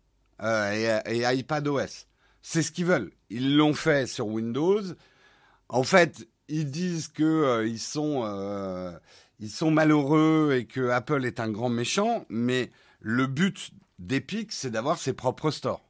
euh, 0.42 1.02
et, 1.06 1.24
et 1.24 1.38
iPadOS. 1.38 2.06
C'est 2.42 2.62
ce 2.62 2.72
qu'ils 2.72 2.86
veulent. 2.86 3.12
Ils 3.30 3.56
l'ont 3.56 3.74
fait 3.74 4.06
sur 4.06 4.26
Windows. 4.26 4.82
En 5.68 5.84
fait, 5.84 6.28
ils 6.48 6.70
disent 6.70 7.08
que 7.08 7.64
ils 7.66 7.78
sont 7.78 8.24
ils 9.42 9.50
sont 9.50 9.72
malheureux 9.72 10.54
et 10.56 10.66
que 10.66 10.90
Apple 10.90 11.24
est 11.24 11.40
un 11.40 11.50
grand 11.50 11.68
méchant, 11.68 12.26
mais 12.28 12.70
le 13.00 13.26
but 13.26 13.72
d'Epic, 13.98 14.52
c'est 14.52 14.70
d'avoir 14.70 14.98
ses 14.98 15.12
propres 15.12 15.50
stores. 15.50 15.84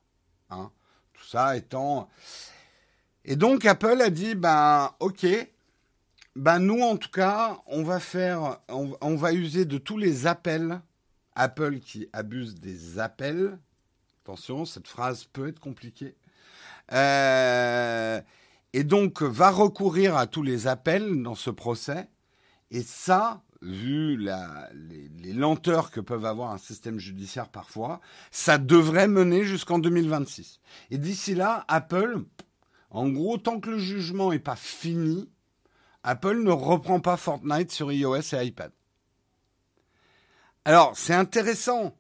Hein. 0.49 0.71
Tout 1.13 1.27
ça 1.27 1.57
étant. 1.57 2.09
Et 3.27 3.37
donc 3.37 3.67
Apple 3.67 4.01
a 4.01 4.09
dit 4.09 4.35
ben 4.35 4.91
ok, 5.01 5.27
ben 6.35 6.59
nous 6.61 6.81
en 6.81 6.97
tout 6.97 7.11
cas, 7.11 7.61
on 7.67 7.83
va 7.83 8.01
faire, 8.01 8.59
on, 8.69 9.17
va 9.17 9.33
user 9.35 9.67
de 9.67 9.79
tous 9.79 9.99
les 9.99 10.27
appels. 10.27 10.81
Apple 11.35 11.81
qui 11.81 12.09
abuse 12.13 12.55
des 12.55 12.99
appels. 12.99 13.59
Attention, 14.23 14.65
cette 14.65 14.89
phrase 14.89 15.25
peut 15.25 15.49
être 15.49 15.61
compliquée. 15.61 16.15
Euh, 16.91 18.21
et 18.73 18.85
donc 18.85 19.23
va 19.23 19.51
recourir 19.51 20.17
à 20.17 20.27
tous 20.27 20.43
les 20.43 20.67
appels 20.67 21.23
dans 21.23 21.35
ce 21.35 21.51
procès. 21.51 22.09
Et 22.71 22.83
ça, 22.83 23.43
vu 23.61 24.17
les, 24.17 25.33
lenteurs 25.33 25.91
que 25.91 26.01
peuvent 26.01 26.25
avoir 26.25 26.51
un 26.51 26.59
système 26.59 26.99
judiciaire 26.99 27.49
parfois, 27.49 28.01
ça 28.31 28.59
devrait 28.59 29.09
mener 29.09 29.45
jusqu'en 29.45 29.79
2026. 29.79 30.61
Et 30.91 30.99
d'ici 30.99 31.35
là, 31.35 31.65
Apple, 31.69 32.25
en 32.91 33.09
gros, 33.09 33.39
tant 33.39 33.61
que 33.61 33.71
le 33.71 33.79
jugement 33.79 34.31
n'est 34.31 34.39
pas 34.39 34.57
fini, 34.57 35.31
Apple 36.03 36.43
ne 36.43 36.51
reprend 36.51 37.01
pas 37.01 37.17
Fortnite 37.17 37.71
sur 37.71 37.93
iOS 37.93 38.35
et 38.35 38.47
iPad. 38.47 38.73
Alors, 40.65 40.97
c'est 40.97 41.15
intéressant 41.15 41.97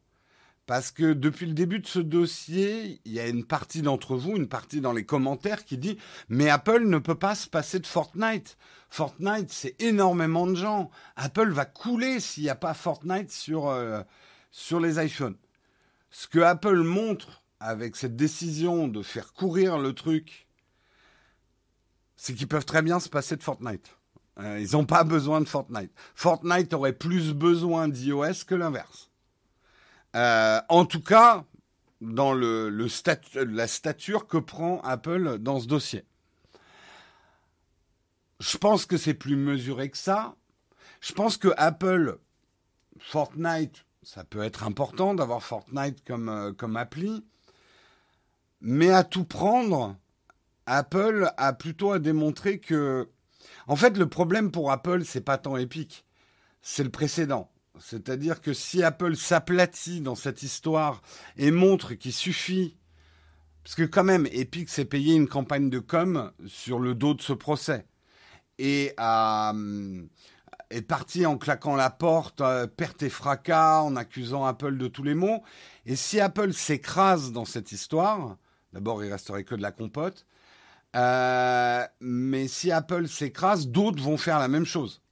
Parce 0.66 0.92
que 0.92 1.12
depuis 1.12 1.46
le 1.46 1.54
début 1.54 1.80
de 1.80 1.86
ce 1.86 1.98
dossier, 1.98 3.00
il 3.04 3.12
y 3.12 3.20
a 3.20 3.26
une 3.26 3.44
partie 3.44 3.82
d'entre 3.82 4.16
vous, 4.16 4.36
une 4.36 4.48
partie 4.48 4.80
dans 4.80 4.92
les 4.92 5.04
commentaires 5.04 5.64
qui 5.64 5.76
dit 5.76 5.98
Mais 6.28 6.48
Apple 6.48 6.84
ne 6.86 6.98
peut 6.98 7.16
pas 7.16 7.34
se 7.34 7.48
passer 7.48 7.80
de 7.80 7.86
Fortnite. 7.86 8.56
Fortnite, 8.88 9.50
c'est 9.50 9.80
énormément 9.82 10.46
de 10.46 10.54
gens. 10.54 10.90
Apple 11.16 11.50
va 11.50 11.64
couler 11.64 12.20
s'il 12.20 12.44
n'y 12.44 12.50
a 12.50 12.54
pas 12.54 12.74
Fortnite 12.74 13.32
sur, 13.32 13.68
euh, 13.68 14.02
sur 14.50 14.78
les 14.78 15.04
iPhones. 15.04 15.36
Ce 16.10 16.28
que 16.28 16.38
Apple 16.38 16.82
montre 16.82 17.42
avec 17.58 17.96
cette 17.96 18.16
décision 18.16 18.86
de 18.86 19.02
faire 19.02 19.32
courir 19.32 19.78
le 19.78 19.94
truc, 19.94 20.46
c'est 22.16 22.34
qu'ils 22.34 22.48
peuvent 22.48 22.66
très 22.66 22.82
bien 22.82 23.00
se 23.00 23.08
passer 23.08 23.36
de 23.36 23.42
Fortnite. 23.42 23.96
Euh, 24.38 24.60
ils 24.60 24.72
n'ont 24.72 24.86
pas 24.86 25.04
besoin 25.04 25.40
de 25.40 25.48
Fortnite. 25.48 25.92
Fortnite 26.14 26.72
aurait 26.72 26.92
plus 26.92 27.34
besoin 27.34 27.88
d'iOS 27.88 28.44
que 28.46 28.54
l'inverse. 28.54 29.11
Euh, 30.14 30.60
en 30.68 30.84
tout 30.84 31.02
cas, 31.02 31.44
dans 32.02 32.32
le, 32.32 32.68
la 33.34 33.66
stature 33.66 34.26
que 34.26 34.38
prend 34.38 34.80
Apple 34.80 35.38
dans 35.38 35.60
ce 35.60 35.66
dossier. 35.66 36.04
Je 38.40 38.58
pense 38.58 38.86
que 38.86 38.96
c'est 38.96 39.14
plus 39.14 39.36
mesuré 39.36 39.88
que 39.88 39.96
ça. 39.96 40.34
Je 41.00 41.12
pense 41.12 41.36
que 41.36 41.48
Apple, 41.56 42.18
Fortnite, 42.98 43.84
ça 44.02 44.24
peut 44.24 44.42
être 44.42 44.64
important 44.64 45.14
d'avoir 45.14 45.42
Fortnite 45.42 46.04
comme, 46.04 46.28
euh, 46.28 46.52
comme 46.52 46.76
appli. 46.76 47.24
Mais 48.60 48.90
à 48.90 49.04
tout 49.04 49.24
prendre, 49.24 49.96
Apple 50.66 51.30
a 51.36 51.52
plutôt 51.52 51.92
à 51.92 51.98
démontrer 51.98 52.58
que. 52.58 53.08
En 53.68 53.76
fait, 53.76 53.96
le 53.96 54.08
problème 54.08 54.50
pour 54.50 54.72
Apple, 54.72 55.04
c'est 55.04 55.20
pas 55.20 55.38
tant 55.38 55.56
Epic, 55.56 56.04
c'est 56.62 56.84
le 56.84 56.90
précédent. 56.90 57.51
C'est-à-dire 57.82 58.40
que 58.40 58.52
si 58.52 58.82
Apple 58.82 59.16
s'aplatit 59.16 60.00
dans 60.00 60.14
cette 60.14 60.42
histoire 60.42 61.02
et 61.36 61.50
montre 61.50 61.94
qu'il 61.94 62.12
suffit, 62.12 62.76
parce 63.64 63.74
que 63.74 63.82
quand 63.82 64.04
même, 64.04 64.26
Epic 64.32 64.68
s'est 64.68 64.84
payé 64.84 65.14
une 65.14 65.28
campagne 65.28 65.68
de 65.68 65.78
com 65.78 66.32
sur 66.46 66.78
le 66.78 66.94
dos 66.94 67.14
de 67.14 67.22
ce 67.22 67.32
procès 67.32 67.86
et 68.58 68.94
est 70.70 70.82
parti 70.82 71.26
en 71.26 71.36
claquant 71.36 71.76
la 71.76 71.90
porte, 71.90 72.40
euh, 72.40 72.66
perte 72.66 73.02
et 73.02 73.10
fracas, 73.10 73.82
en 73.82 73.94
accusant 73.96 74.46
Apple 74.46 74.78
de 74.78 74.88
tous 74.88 75.02
les 75.02 75.14
maux. 75.14 75.42
Et 75.84 75.96
si 75.96 76.18
Apple 76.18 76.52
s'écrase 76.52 77.32
dans 77.32 77.44
cette 77.44 77.72
histoire, 77.72 78.36
d'abord 78.72 79.04
il 79.04 79.12
resterait 79.12 79.44
que 79.44 79.54
de 79.54 79.62
la 79.62 79.72
compote, 79.72 80.26
euh, 80.96 81.84
mais 82.00 82.48
si 82.48 82.70
Apple 82.70 83.08
s'écrase, 83.08 83.68
d'autres 83.68 84.02
vont 84.02 84.16
faire 84.16 84.38
la 84.38 84.48
même 84.48 84.64
chose. 84.64 85.02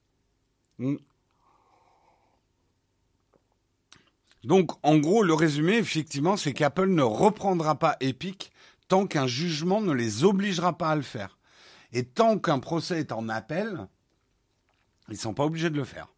Donc, 4.44 4.70
en 4.82 4.96
gros, 4.98 5.22
le 5.22 5.34
résumé, 5.34 5.76
effectivement, 5.76 6.36
c'est 6.36 6.52
qu'Apple 6.52 6.88
ne 6.88 7.02
reprendra 7.02 7.78
pas 7.78 7.96
Epic 8.00 8.52
tant 8.88 9.06
qu'un 9.06 9.26
jugement 9.26 9.80
ne 9.80 9.92
les 9.92 10.24
obligera 10.24 10.76
pas 10.76 10.90
à 10.90 10.96
le 10.96 11.02
faire. 11.02 11.38
Et 11.92 12.04
tant 12.04 12.38
qu'un 12.38 12.58
procès 12.58 13.00
est 13.00 13.12
en 13.12 13.28
appel, 13.28 13.86
ils 15.08 15.14
ne 15.14 15.18
sont 15.18 15.34
pas 15.34 15.44
obligés 15.44 15.70
de 15.70 15.76
le 15.76 15.84
faire. 15.84 16.08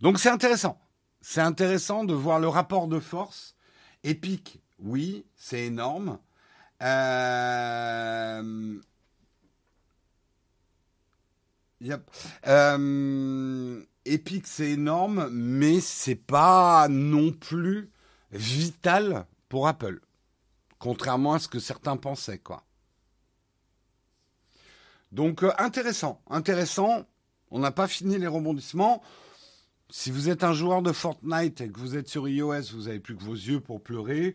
Donc, 0.00 0.18
c'est 0.18 0.28
intéressant. 0.28 0.80
C'est 1.20 1.40
intéressant 1.40 2.04
de 2.04 2.14
voir 2.14 2.40
le 2.40 2.48
rapport 2.48 2.88
de 2.88 2.98
force. 2.98 3.54
Epic, 4.02 4.60
oui, 4.78 5.24
c'est 5.36 5.66
énorme. 5.66 6.18
Euh... 6.82 8.80
Euh... 12.46 13.84
Epic, 14.04 14.46
c'est 14.46 14.70
énorme, 14.70 15.28
mais 15.30 15.80
c'est 15.80 16.16
pas 16.16 16.88
non 16.88 17.32
plus 17.32 17.90
vital 18.32 19.26
pour 19.48 19.68
Apple. 19.68 20.00
Contrairement 20.78 21.34
à 21.34 21.38
ce 21.38 21.48
que 21.48 21.60
certains 21.60 21.96
pensaient, 21.96 22.38
quoi. 22.38 22.64
Donc, 25.12 25.42
euh, 25.42 25.52
intéressant, 25.58 26.20
intéressant. 26.28 27.06
On 27.50 27.58
n'a 27.58 27.70
pas 27.70 27.86
fini 27.86 28.18
les 28.18 28.26
rebondissements. 28.26 29.02
Si 29.90 30.10
vous 30.10 30.30
êtes 30.30 30.42
un 30.42 30.54
joueur 30.54 30.80
de 30.80 30.90
Fortnite 30.90 31.60
et 31.60 31.70
que 31.70 31.78
vous 31.78 31.96
êtes 31.96 32.08
sur 32.08 32.26
iOS, 32.26 32.72
vous 32.72 32.84
n'avez 32.84 32.98
plus 32.98 33.14
que 33.14 33.22
vos 33.22 33.34
yeux 33.34 33.60
pour 33.60 33.82
pleurer. 33.82 34.34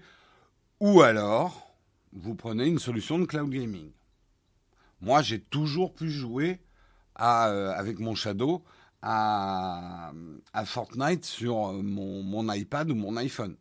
Ou 0.79 1.01
alors, 1.01 1.74
vous 2.13 2.36
prenez 2.36 2.67
une 2.67 2.77
solution 2.77 3.17
de 3.17 3.25
cloud 3.25 3.50
gaming. 3.50 3.91
Moi, 5.01 5.24
j'ai 5.24 5.39
toujours 5.39 5.93
pu 5.93 6.12
jouer 6.12 6.62
euh, 7.19 7.71
avec 7.74 8.00
mon 8.00 8.13
Shadow 8.13 8.63
à, 9.01 10.12
Fortnite 10.66 11.25
sur 11.25 11.74
mon, 11.74 12.51
iPad 12.54 12.89
ou 12.92 12.96
mon 12.96 13.16
iPhone. 13.18 13.56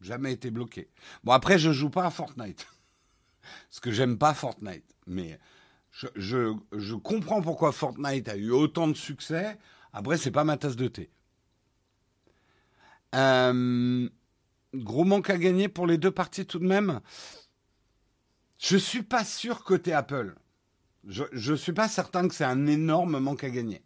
Jamais 0.00 0.32
été 0.32 0.50
bloqué. 0.50 0.90
Bon, 1.24 1.32
après, 1.32 1.58
je 1.58 1.72
joue 1.72 1.90
pas 1.90 2.06
à 2.06 2.10
Fortnite. 2.10 2.66
Parce 3.68 3.80
que 3.80 3.90
j'aime 3.90 4.18
pas 4.18 4.34
Fortnite. 4.34 4.84
Mais 5.06 5.38
je, 6.14 6.94
comprends 6.96 7.40
pourquoi 7.42 7.72
Fortnite 7.72 8.28
a 8.28 8.36
eu 8.36 8.50
autant 8.50 8.88
de 8.88 8.94
succès. 8.94 9.58
Après, 9.92 10.18
c'est 10.18 10.30
pas 10.30 10.44
ma 10.44 10.56
tasse 10.56 10.76
de 10.76 10.88
thé. 10.88 11.10
Euh, 13.14 14.08
gros 14.74 15.04
manque 15.04 15.30
à 15.30 15.38
gagner 15.38 15.68
pour 15.68 15.86
les 15.86 15.96
deux 15.96 16.10
parties 16.10 16.44
tout 16.44 16.58
de 16.58 16.66
même. 16.66 17.00
Je 18.58 18.76
suis 18.76 19.02
pas 19.02 19.24
sûr 19.24 19.64
côté 19.64 19.92
Apple. 19.92 20.34
Je 21.06 21.52
ne 21.52 21.56
suis 21.56 21.72
pas 21.72 21.88
certain 21.88 22.26
que 22.26 22.34
c'est 22.34 22.44
un 22.44 22.66
énorme 22.66 23.18
manque 23.20 23.44
à 23.44 23.50
gagner. 23.50 23.85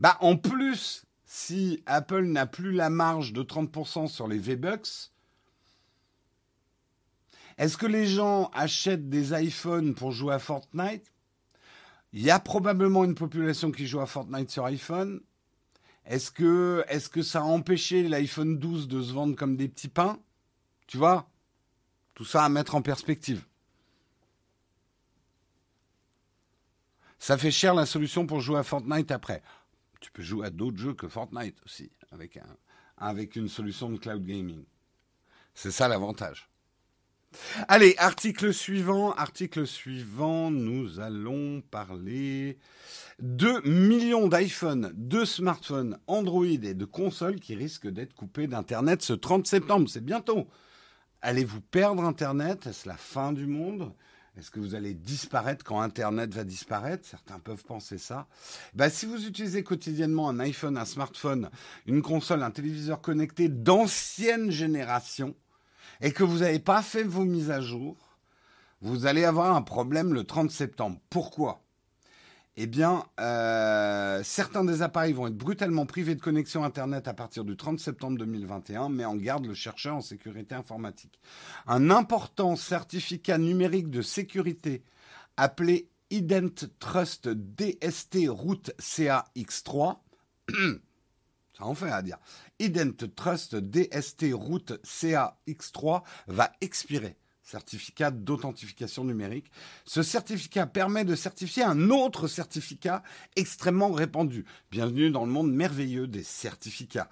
Bah, 0.00 0.16
en 0.20 0.36
plus, 0.36 1.04
si 1.26 1.82
Apple 1.84 2.24
n'a 2.24 2.46
plus 2.46 2.72
la 2.72 2.88
marge 2.88 3.32
de 3.34 3.42
30% 3.42 4.08
sur 4.08 4.26
les 4.26 4.38
V-Bucks, 4.38 5.12
est-ce 7.58 7.76
que 7.76 7.86
les 7.86 8.06
gens 8.06 8.50
achètent 8.54 9.10
des 9.10 9.38
iPhones 9.38 9.94
pour 9.94 10.12
jouer 10.12 10.34
à 10.34 10.38
Fortnite? 10.38 11.12
Il 12.14 12.22
y 12.22 12.30
a 12.30 12.40
probablement 12.40 13.04
une 13.04 13.14
population 13.14 13.70
qui 13.70 13.86
joue 13.86 14.00
à 14.00 14.06
Fortnite 14.06 14.50
sur 14.50 14.64
iPhone. 14.64 15.20
Est-ce 16.06 16.30
que, 16.30 16.82
est 16.88 17.10
que 17.10 17.22
ça 17.22 17.40
a 17.40 17.44
empêché 17.44 18.08
l'iPhone 18.08 18.58
12 18.58 18.88
de 18.88 19.02
se 19.02 19.12
vendre 19.12 19.36
comme 19.36 19.56
des 19.56 19.68
petits 19.68 19.88
pains? 19.88 20.18
Tu 20.86 20.96
vois? 20.96 21.28
Tout 22.14 22.24
ça 22.24 22.44
à 22.44 22.48
mettre 22.48 22.74
en 22.74 22.82
perspective. 22.82 23.44
Ça 27.18 27.36
fait 27.36 27.50
cher 27.50 27.74
la 27.74 27.84
solution 27.84 28.26
pour 28.26 28.40
jouer 28.40 28.58
à 28.58 28.62
Fortnite 28.62 29.10
après 29.10 29.42
tu 30.00 30.10
peux 30.10 30.22
jouer 30.22 30.46
à 30.46 30.50
d'autres 30.50 30.78
jeux 30.78 30.94
que 30.94 31.08
Fortnite 31.08 31.56
aussi, 31.64 31.92
avec, 32.10 32.36
un, 32.36 32.56
avec 32.96 33.36
une 33.36 33.48
solution 33.48 33.90
de 33.90 33.98
cloud 33.98 34.24
gaming. 34.24 34.64
C'est 35.54 35.70
ça 35.70 35.88
l'avantage. 35.88 36.48
Allez, 37.68 37.94
article 37.98 38.52
suivant, 38.52 39.12
article 39.12 39.66
suivant, 39.66 40.50
nous 40.50 40.98
allons 40.98 41.60
parler 41.60 42.58
de 43.20 43.60
millions 43.68 44.26
d'iPhone, 44.26 44.92
de 44.94 45.24
smartphones, 45.24 45.98
Android 46.08 46.44
et 46.44 46.74
de 46.74 46.84
consoles 46.84 47.38
qui 47.38 47.54
risquent 47.54 47.88
d'être 47.88 48.14
coupés 48.14 48.48
d'Internet 48.48 49.02
ce 49.02 49.12
30 49.12 49.46
septembre. 49.46 49.88
C'est 49.88 50.04
bientôt. 50.04 50.48
Allez-vous 51.22 51.60
perdre 51.60 52.02
Internet? 52.02 52.66
Est-ce 52.66 52.88
la 52.88 52.96
fin 52.96 53.32
du 53.32 53.46
monde? 53.46 53.92
Est-ce 54.36 54.50
que 54.50 54.60
vous 54.60 54.74
allez 54.74 54.94
disparaître 54.94 55.64
quand 55.64 55.80
Internet 55.80 56.32
va 56.32 56.44
disparaître? 56.44 57.06
Certains 57.06 57.38
peuvent 57.40 57.64
penser 57.64 57.98
ça. 57.98 58.26
Bah, 58.74 58.88
si 58.88 59.06
vous 59.06 59.26
utilisez 59.26 59.64
quotidiennement 59.64 60.28
un 60.28 60.38
iPhone, 60.38 60.78
un 60.78 60.84
smartphone, 60.84 61.50
une 61.86 62.00
console, 62.00 62.42
un 62.42 62.50
téléviseur 62.50 63.00
connecté 63.00 63.48
d'ancienne 63.48 64.50
génération, 64.50 65.34
et 66.00 66.12
que 66.12 66.24
vous 66.24 66.38
n'avez 66.38 66.60
pas 66.60 66.82
fait 66.82 67.02
vos 67.02 67.24
mises 67.24 67.50
à 67.50 67.60
jour, 67.60 67.96
vous 68.80 69.06
allez 69.06 69.24
avoir 69.24 69.54
un 69.54 69.62
problème 69.62 70.14
le 70.14 70.24
30 70.24 70.50
septembre. 70.50 70.98
Pourquoi? 71.10 71.62
Eh 72.56 72.66
bien, 72.66 73.04
euh, 73.20 74.22
certains 74.24 74.64
des 74.64 74.82
appareils 74.82 75.12
vont 75.12 75.28
être 75.28 75.36
brutalement 75.36 75.86
privés 75.86 76.14
de 76.14 76.20
connexion 76.20 76.64
Internet 76.64 77.06
à 77.06 77.14
partir 77.14 77.44
du 77.44 77.56
30 77.56 77.78
septembre 77.78 78.18
2021, 78.18 78.88
mais 78.88 79.04
en 79.04 79.14
garde 79.14 79.46
le 79.46 79.54
chercheur 79.54 79.96
en 79.96 80.00
sécurité 80.00 80.54
informatique. 80.54 81.20
Un 81.66 81.90
important 81.90 82.56
certificat 82.56 83.38
numérique 83.38 83.88
de 83.88 84.02
sécurité 84.02 84.82
appelé 85.36 85.88
Ident 86.10 86.68
Trust 86.80 87.28
DST 87.28 88.28
Route 88.28 88.72
CAX3, 88.80 89.98
ça 91.56 91.64
en 91.64 91.74
fait 91.74 91.90
à 91.90 92.02
dire, 92.02 92.18
Ident 92.58 93.06
Trust 93.14 93.54
DST 93.54 94.32
Route 94.32 94.72
CAX3 94.84 96.02
va 96.26 96.52
expirer 96.60 97.16
certificat 97.50 98.10
d'authentification 98.12 99.04
numérique. 99.04 99.50
Ce 99.84 100.02
certificat 100.02 100.66
permet 100.66 101.04
de 101.04 101.16
certifier 101.16 101.64
un 101.64 101.90
autre 101.90 102.28
certificat 102.28 103.02
extrêmement 103.34 103.90
répandu. 103.90 104.44
Bienvenue 104.70 105.10
dans 105.10 105.24
le 105.24 105.32
monde 105.32 105.52
merveilleux 105.52 106.06
des 106.06 106.22
certificats. 106.22 107.10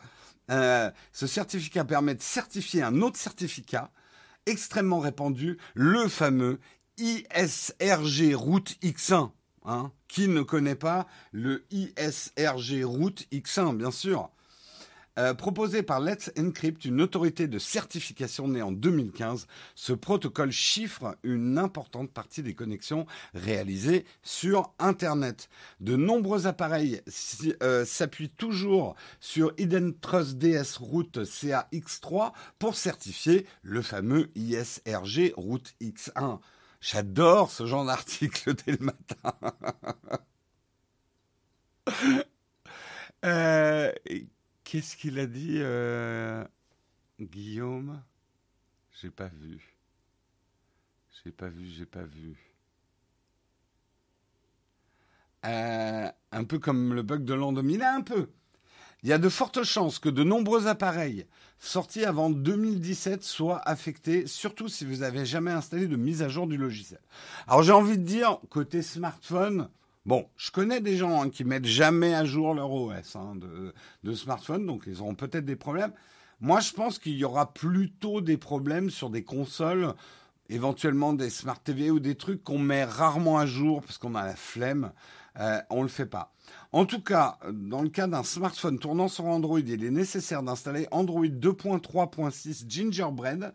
Euh, 0.51 0.91
ce 1.13 1.27
certificat 1.27 1.85
permet 1.85 2.15
de 2.15 2.23
certifier 2.23 2.83
un 2.83 3.03
autre 3.03 3.19
certificat 3.19 3.91
extrêmement 4.47 5.01
répandu, 5.01 5.59
le 5.75 6.09
fameux 6.09 6.61
ISRG 6.99 8.35
Route 8.35 8.77
X1. 8.83 9.31
Hein. 9.65 9.93
Qui 10.07 10.29
ne 10.29 10.43
connaît 10.43 10.77
pas 10.77 11.07
le 11.33 11.67
ISRG 11.71 12.85
Route 12.85 13.27
X1, 13.33 13.77
bien 13.77 13.91
sûr 13.91 14.31
Euh, 15.19 15.35
proposé 15.35 15.83
par 15.83 15.99
Let's 15.99 16.31
Encrypt, 16.39 16.85
une 16.85 17.01
autorité 17.01 17.49
de 17.49 17.59
certification 17.59 18.47
née 18.47 18.63
en 18.63 18.71
2015, 18.71 19.49
ce 19.75 19.93
protocole 19.93 20.53
chiffre 20.53 21.17
une 21.25 21.59
importante 21.59 22.13
partie 22.13 22.45
des 22.45 22.55
connexions 22.55 23.05
réalisées 23.35 24.05
sur 24.23 24.73
Internet. 24.79 25.49
De 25.81 25.97
nombreux 25.97 26.47
appareils 26.47 27.03
euh, 27.65 27.85
s'appuient 27.85 28.31
toujours 28.31 28.95
sur 29.19 29.53
Hidden 29.59 29.99
Trust 29.99 30.39
DS 30.39 30.77
Route 30.79 31.19
CAX3 31.19 32.31
pour 32.61 32.77
certifier 32.77 33.45
le 33.63 33.83
fameux 33.83 34.31
ISRG 34.37 35.33
Route 35.37 35.75
X1. 35.81 36.39
J'adore 36.81 37.51
ce 37.51 37.67
genre 37.67 37.85
d'article 37.85 38.55
dès 38.55 38.77
le 38.77 38.87
matin. 38.87 39.35
euh, 43.25 43.93
Qu'est-ce 44.71 44.99
qu'il 44.99 45.19
a 45.19 45.25
dit, 45.25 45.61
euh, 45.61 46.45
Guillaume? 47.19 48.03
J'ai 49.01 49.09
pas 49.09 49.29
vu. 49.29 49.63
J'ai 51.25 51.33
pas 51.33 51.49
vu, 51.49 51.67
j'ai 51.69 51.87
pas 51.87 52.03
vu. 52.03 52.37
Euh, 55.47 56.11
un 56.33 56.45
peu 56.45 56.59
comme 56.59 56.93
le 56.93 57.01
bug 57.01 57.25
de 57.25 57.33
l'an 57.33 57.55
2000, 57.55 57.83
un 57.83 58.03
peu. 58.03 58.29
Il 59.03 59.09
y 59.09 59.15
a 59.15 59.19
de 59.19 59.31
fortes 59.31 59.63
chances 59.63 59.99
que 59.99 60.11
de 60.11 60.23
nombreux 60.23 60.67
appareils 60.67 61.25
sortis 61.59 62.05
avant 62.05 62.29
2017 62.29 63.25
soient 63.25 63.67
affectés, 63.67 64.27
surtout 64.27 64.69
si 64.69 64.85
vous 64.85 64.97
n'avez 64.97 65.25
jamais 65.25 65.51
installé 65.51 65.87
de 65.87 65.97
mise 65.97 66.21
à 66.21 66.29
jour 66.29 66.47
du 66.47 66.59
logiciel. 66.59 67.01
Alors 67.47 67.63
j'ai 67.63 67.73
envie 67.73 67.97
de 67.97 68.05
dire, 68.05 68.39
côté 68.51 68.83
smartphone, 68.83 69.71
Bon, 70.09 70.27
je 70.39 70.51
connais 70.51 70.81
des 70.81 70.97
gens 70.97 71.21
hein, 71.21 71.29
qui 71.29 71.45
mettent 71.45 71.67
jamais 71.67 72.15
à 72.15 72.25
jour 72.25 72.55
leur 72.55 72.73
OS 72.73 73.15
hein, 73.15 73.35
de, 74.03 74.15
smartphone, 74.15 74.65
donc 74.65 74.85
ils 74.87 75.03
auront 75.03 75.15
peut-être 75.15 75.45
des 75.45 75.55
problèmes. 75.55 75.93
Moi, 76.41 76.61
je 76.61 76.73
pense 76.73 76.99
qu'il 76.99 77.13
y 77.13 77.25
aura 77.25 77.53
plutôt 77.53 78.23
des 78.23 78.39
problèmes 78.39 78.89
sur 78.89 79.11
des 79.11 79.23
consoles, 79.23 79.93
éventuellement 80.49 81.13
des 81.13 81.29
smart 81.29 81.63
TV 81.63 81.91
ou 81.91 82.01
des 82.01 82.15
trucs 82.15 82.43
qu'on 82.43 82.59
met 82.59 82.85
rarement 82.85 83.37
à 83.37 83.45
jour 83.45 83.83
parce 83.83 83.99
qu'on 83.99 84.15
a 84.15 84.25
la 84.25 84.35
flemme. 84.35 84.93
Euh, 85.41 85.61
on 85.69 85.83
le 85.83 85.89
fait 85.89 86.07
pas. 86.07 86.33
En 86.73 86.87
tout 86.87 87.03
cas, 87.03 87.39
dans 87.53 87.83
le 87.83 87.91
cas 87.91 88.07
d'un 88.07 88.23
smartphone 88.23 88.79
tournant 88.79 89.09
sur 89.09 89.27
Android, 89.27 89.61
il 89.61 89.85
est 89.85 89.91
nécessaire 89.91 90.43
d'installer 90.43 90.89
Android 90.91 91.27
2.3.6 91.27 92.65
Gingerbread. 92.67 93.53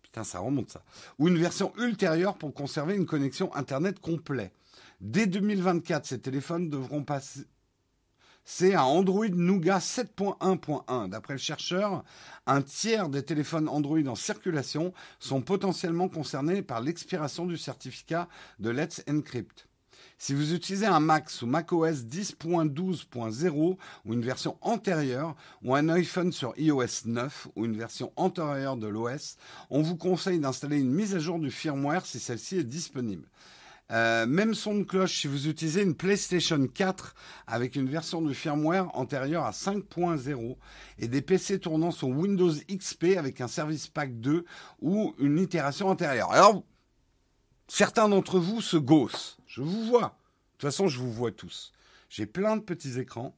putain, 0.00 0.24
ça 0.24 0.38
remonte 0.38 0.70
ça. 0.70 0.82
Ou 1.18 1.28
une 1.28 1.36
version 1.36 1.70
ultérieure 1.76 2.38
pour 2.38 2.54
conserver 2.54 2.96
une 2.96 3.04
connexion 3.04 3.54
Internet 3.54 4.00
complète. 4.00 4.54
Dès 5.00 5.26
2024, 5.26 6.06
ces 6.06 6.20
téléphones 6.20 6.68
devront 6.68 7.04
passer 7.04 7.46
c'est 8.44 8.74
un 8.74 8.82
Android 8.82 9.28
Nougat 9.28 9.78
7.1.1. 9.78 11.08
D'après 11.08 11.34
le 11.34 11.38
chercheur, 11.38 12.02
un 12.46 12.62
tiers 12.62 13.08
des 13.08 13.22
téléphones 13.22 13.68
Android 13.68 14.04
en 14.06 14.16
circulation 14.16 14.92
sont 15.20 15.40
potentiellement 15.40 16.08
concernés 16.08 16.62
par 16.62 16.80
l'expiration 16.80 17.46
du 17.46 17.56
certificat 17.56 18.28
de 18.58 18.70
Let's 18.70 19.04
Encrypt. 19.08 19.68
Si 20.18 20.34
vous 20.34 20.52
utilisez 20.52 20.86
un 20.86 21.00
Mac 21.00 21.30
sous 21.30 21.46
macOS 21.46 22.02
10.12.0 22.04 23.76
ou 24.04 24.12
une 24.12 24.22
version 24.22 24.58
antérieure, 24.60 25.36
ou 25.62 25.74
un 25.74 25.88
iPhone 25.88 26.32
sur 26.32 26.52
iOS 26.58 27.06
9 27.06 27.48
ou 27.56 27.64
une 27.64 27.76
version 27.76 28.12
antérieure 28.16 28.76
de 28.76 28.88
l'OS, 28.88 29.36
on 29.70 29.80
vous 29.80 29.96
conseille 29.96 30.40
d'installer 30.40 30.80
une 30.80 30.92
mise 30.92 31.14
à 31.14 31.20
jour 31.20 31.38
du 31.38 31.50
firmware 31.50 32.04
si 32.04 32.18
celle-ci 32.18 32.58
est 32.58 32.64
disponible. 32.64 33.28
Euh, 33.90 34.24
même 34.26 34.54
son 34.54 34.76
de 34.76 34.84
cloche 34.84 35.20
si 35.20 35.26
vous 35.26 35.48
utilisez 35.48 35.82
une 35.82 35.96
PlayStation 35.96 36.64
4 36.66 37.14
avec 37.48 37.74
une 37.74 37.88
version 37.88 38.22
de 38.22 38.32
firmware 38.32 38.88
antérieure 38.96 39.44
à 39.44 39.50
5.0 39.50 40.56
et 40.98 41.08
des 41.08 41.22
PC 41.22 41.58
tournant 41.58 41.90
sur 41.90 42.08
Windows 42.08 42.52
XP 42.70 43.16
avec 43.18 43.40
un 43.40 43.48
Service 43.48 43.88
Pack 43.88 44.20
2 44.20 44.44
ou 44.80 45.14
une 45.18 45.38
itération 45.38 45.88
antérieure. 45.88 46.30
Alors, 46.30 46.62
certains 47.66 48.08
d'entre 48.08 48.38
vous 48.38 48.60
se 48.60 48.76
gaussent. 48.76 49.38
Je 49.46 49.60
vous 49.60 49.84
vois. 49.84 50.00
De 50.02 50.58
toute 50.58 50.70
façon, 50.70 50.86
je 50.86 50.98
vous 50.98 51.12
vois 51.12 51.32
tous. 51.32 51.72
J'ai 52.08 52.26
plein 52.26 52.56
de 52.56 52.62
petits 52.62 52.98
écrans 53.00 53.34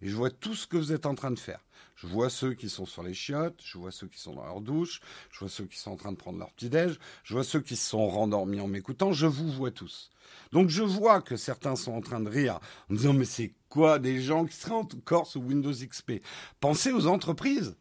et 0.00 0.08
je 0.08 0.16
vois 0.16 0.30
tout 0.30 0.54
ce 0.54 0.66
que 0.66 0.78
vous 0.78 0.92
êtes 0.92 1.04
en 1.04 1.14
train 1.14 1.30
de 1.30 1.38
faire. 1.38 1.60
Je 2.00 2.06
vois 2.06 2.30
ceux 2.30 2.54
qui 2.54 2.70
sont 2.70 2.86
sur 2.86 3.02
les 3.02 3.12
chiottes, 3.12 3.60
je 3.62 3.76
vois 3.76 3.90
ceux 3.90 4.06
qui 4.06 4.18
sont 4.18 4.34
dans 4.34 4.46
leur 4.46 4.62
douche, 4.62 5.02
je 5.30 5.40
vois 5.40 5.50
ceux 5.50 5.66
qui 5.66 5.78
sont 5.78 5.90
en 5.90 5.96
train 5.96 6.12
de 6.12 6.16
prendre 6.16 6.38
leur 6.38 6.50
petit-déj, 6.52 6.98
je 7.24 7.34
vois 7.34 7.44
ceux 7.44 7.60
qui 7.60 7.76
sont 7.76 8.08
rendormis 8.08 8.58
en 8.58 8.68
m'écoutant, 8.68 9.12
je 9.12 9.26
vous 9.26 9.50
vois 9.52 9.70
tous. 9.70 10.08
Donc 10.50 10.70
je 10.70 10.82
vois 10.82 11.20
que 11.20 11.36
certains 11.36 11.76
sont 11.76 11.92
en 11.92 12.00
train 12.00 12.20
de 12.20 12.30
rire 12.30 12.58
en 12.90 12.94
disant 12.94 13.12
mais 13.12 13.26
c'est 13.26 13.52
quoi 13.68 13.98
des 13.98 14.22
gens 14.22 14.46
qui 14.46 14.56
seraient 14.56 14.72
encore 14.72 15.26
sous 15.26 15.40
Windows 15.40 15.72
XP 15.72 16.22
Pensez 16.58 16.90
aux 16.90 17.06
entreprises. 17.06 17.76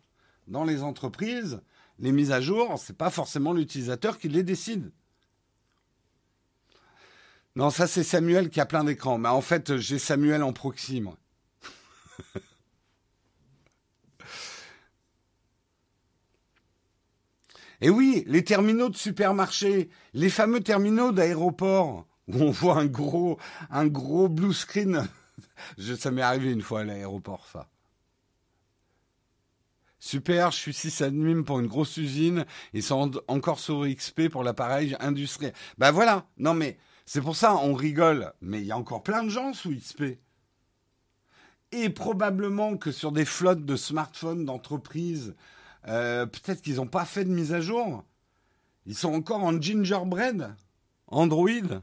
Dans 0.47 0.65
les 0.65 0.81
entreprises, 0.81 1.61
les 1.97 2.11
mises 2.11 2.31
à 2.31 2.41
jour, 2.41 2.77
c'est 2.77 2.97
pas 2.97 3.11
forcément 3.11 3.53
l'utilisateur 3.53 4.17
qui 4.17 4.27
les 4.27 4.43
décide. 4.43 4.91
Non, 7.55 7.69
ça 7.69 7.87
c'est 7.87 8.03
Samuel 8.03 8.49
qui 8.49 8.59
a 8.59 8.65
plein 8.65 8.83
d'écrans. 8.83 9.17
Mais 9.17 9.29
en 9.29 9.41
fait, 9.41 9.77
j'ai 9.77 9.97
Samuel 9.97 10.43
en 10.43 10.51
proxy, 10.51 10.99
moi. 10.99 11.17
Et 17.81 17.89
oui, 17.89 18.23
les 18.27 18.43
terminaux 18.43 18.89
de 18.89 18.97
supermarché, 18.97 19.89
les 20.13 20.29
fameux 20.29 20.61
terminaux 20.61 21.11
d'aéroport, 21.11 22.07
où 22.27 22.41
on 22.41 22.51
voit 22.51 22.77
un 22.77 22.85
gros, 22.85 23.37
un 23.69 23.87
gros 23.87 24.27
blue 24.27 24.53
screen. 24.53 25.07
Je, 25.77 25.93
ça 25.95 26.11
m'est 26.11 26.21
arrivé 26.21 26.51
une 26.51 26.61
fois 26.61 26.81
à 26.81 26.83
l'aéroport, 26.83 27.47
ça. 27.51 27.69
Super, 30.01 30.51
je 30.51 30.57
suis 30.57 30.73
sysadmin 30.73 31.43
pour 31.43 31.59
une 31.59 31.67
grosse 31.67 31.97
usine. 31.97 32.45
Ils 32.73 32.83
sont 32.83 33.11
encore 33.27 33.59
sur 33.59 33.85
XP 33.85 34.29
pour 34.29 34.45
l'appareil 34.45 34.95
industriel. 35.01 35.53
Ben 35.77 35.91
voilà, 35.91 36.25
non 36.37 36.53
mais 36.53 36.77
c'est 37.05 37.21
pour 37.21 37.35
ça, 37.35 37.57
on 37.57 37.73
rigole. 37.73 38.31
Mais 38.41 38.61
il 38.61 38.67
y 38.67 38.71
a 38.71 38.77
encore 38.77 39.03
plein 39.03 39.23
de 39.23 39.29
gens 39.29 39.51
sous 39.51 39.75
XP. 39.75 40.19
Et 41.73 41.89
probablement 41.89 42.77
que 42.77 42.93
sur 42.93 43.11
des 43.11 43.25
flottes 43.25 43.65
de 43.65 43.75
smartphones 43.75 44.45
d'entreprise, 44.45 45.35
euh, 45.87 46.25
peut-être 46.25 46.61
qu'ils 46.61 46.75
n'ont 46.75 46.87
pas 46.87 47.05
fait 47.05 47.25
de 47.25 47.29
mise 47.29 47.53
à 47.53 47.61
jour. 47.61 48.03
Ils 48.85 48.95
sont 48.95 49.13
encore 49.13 49.43
en 49.43 49.59
gingerbread, 49.59 50.55
Android. 51.07 51.81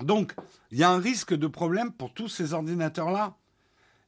Donc, 0.00 0.34
il 0.70 0.78
y 0.78 0.84
a 0.84 0.90
un 0.90 0.98
risque 0.98 1.34
de 1.34 1.46
problème 1.46 1.92
pour 1.92 2.12
tous 2.14 2.28
ces 2.28 2.52
ordinateurs-là. 2.52 3.36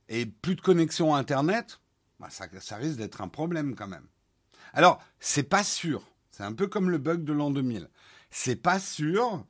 Et 0.09 0.27
plus 0.27 0.55
de 0.55 0.61
connexion 0.61 1.15
Internet, 1.15 1.81
bah, 2.19 2.29
ça, 2.31 2.77
risque 2.77 2.99
d'être 2.99 3.21
un 3.21 3.29
problème 3.29 3.75
quand 3.75 3.89
même. 3.89 4.07
Alors, 4.73 5.03
c'est 5.21 5.43
pas 5.43 5.65
sûr. 5.65 6.07
C'est 6.31 6.45
un 6.45 6.53
peu 6.53 6.67
comme 6.67 6.91
le 6.91 6.99
bug 6.99 7.25
de 7.25 7.33
l'an 7.33 7.51
2000. 7.51 7.89
C'est 8.31 8.57
pas 8.57 8.79
sûr 8.79 9.45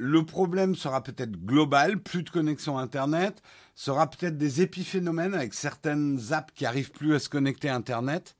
le 0.00 0.24
problème 0.24 0.76
sera 0.76 1.02
peut-être 1.02 1.44
global, 1.44 2.00
plus 2.00 2.22
de 2.22 2.30
connexion 2.30 2.78
Internet, 2.78 3.42
sera 3.74 4.08
peut-être 4.08 4.38
des 4.38 4.62
épiphénomènes 4.62 5.34
avec 5.34 5.54
certaines 5.54 6.32
apps 6.32 6.52
qui 6.54 6.66
arrivent 6.66 6.92
plus 6.92 7.16
à 7.16 7.18
se 7.18 7.28
connecter 7.28 7.68
Internet. 7.68 8.36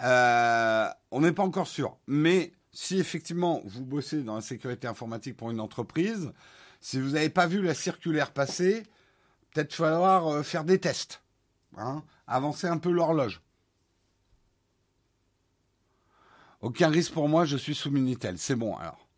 Euh, 0.00 0.86
on 1.10 1.20
n'est 1.22 1.32
pas 1.32 1.42
encore 1.42 1.66
sûr. 1.66 1.98
Mais 2.06 2.52
si 2.72 3.00
effectivement 3.00 3.62
vous 3.64 3.84
bossez 3.84 4.22
dans 4.22 4.36
la 4.36 4.42
sécurité 4.42 4.86
informatique 4.86 5.36
pour 5.36 5.50
une 5.50 5.58
entreprise, 5.58 6.32
si 6.80 7.00
vous 7.00 7.10
n'avez 7.10 7.30
pas 7.30 7.48
vu 7.48 7.62
la 7.62 7.74
circulaire 7.74 8.30
passer, 8.30 8.84
peut-être 9.50 9.74
falloir 9.74 10.28
euh, 10.28 10.42
faire 10.44 10.62
des 10.62 10.78
tests. 10.78 11.20
Hein, 11.76 12.04
avancer 12.28 12.68
un 12.68 12.78
peu 12.78 12.92
l'horloge. 12.92 13.40
Aucun 16.60 16.90
risque 16.90 17.12
pour 17.12 17.28
moi, 17.28 17.44
je 17.44 17.56
suis 17.56 17.74
sous 17.74 17.90
Minitel. 17.90 18.38
C'est 18.38 18.54
bon 18.54 18.76
alors. 18.76 19.08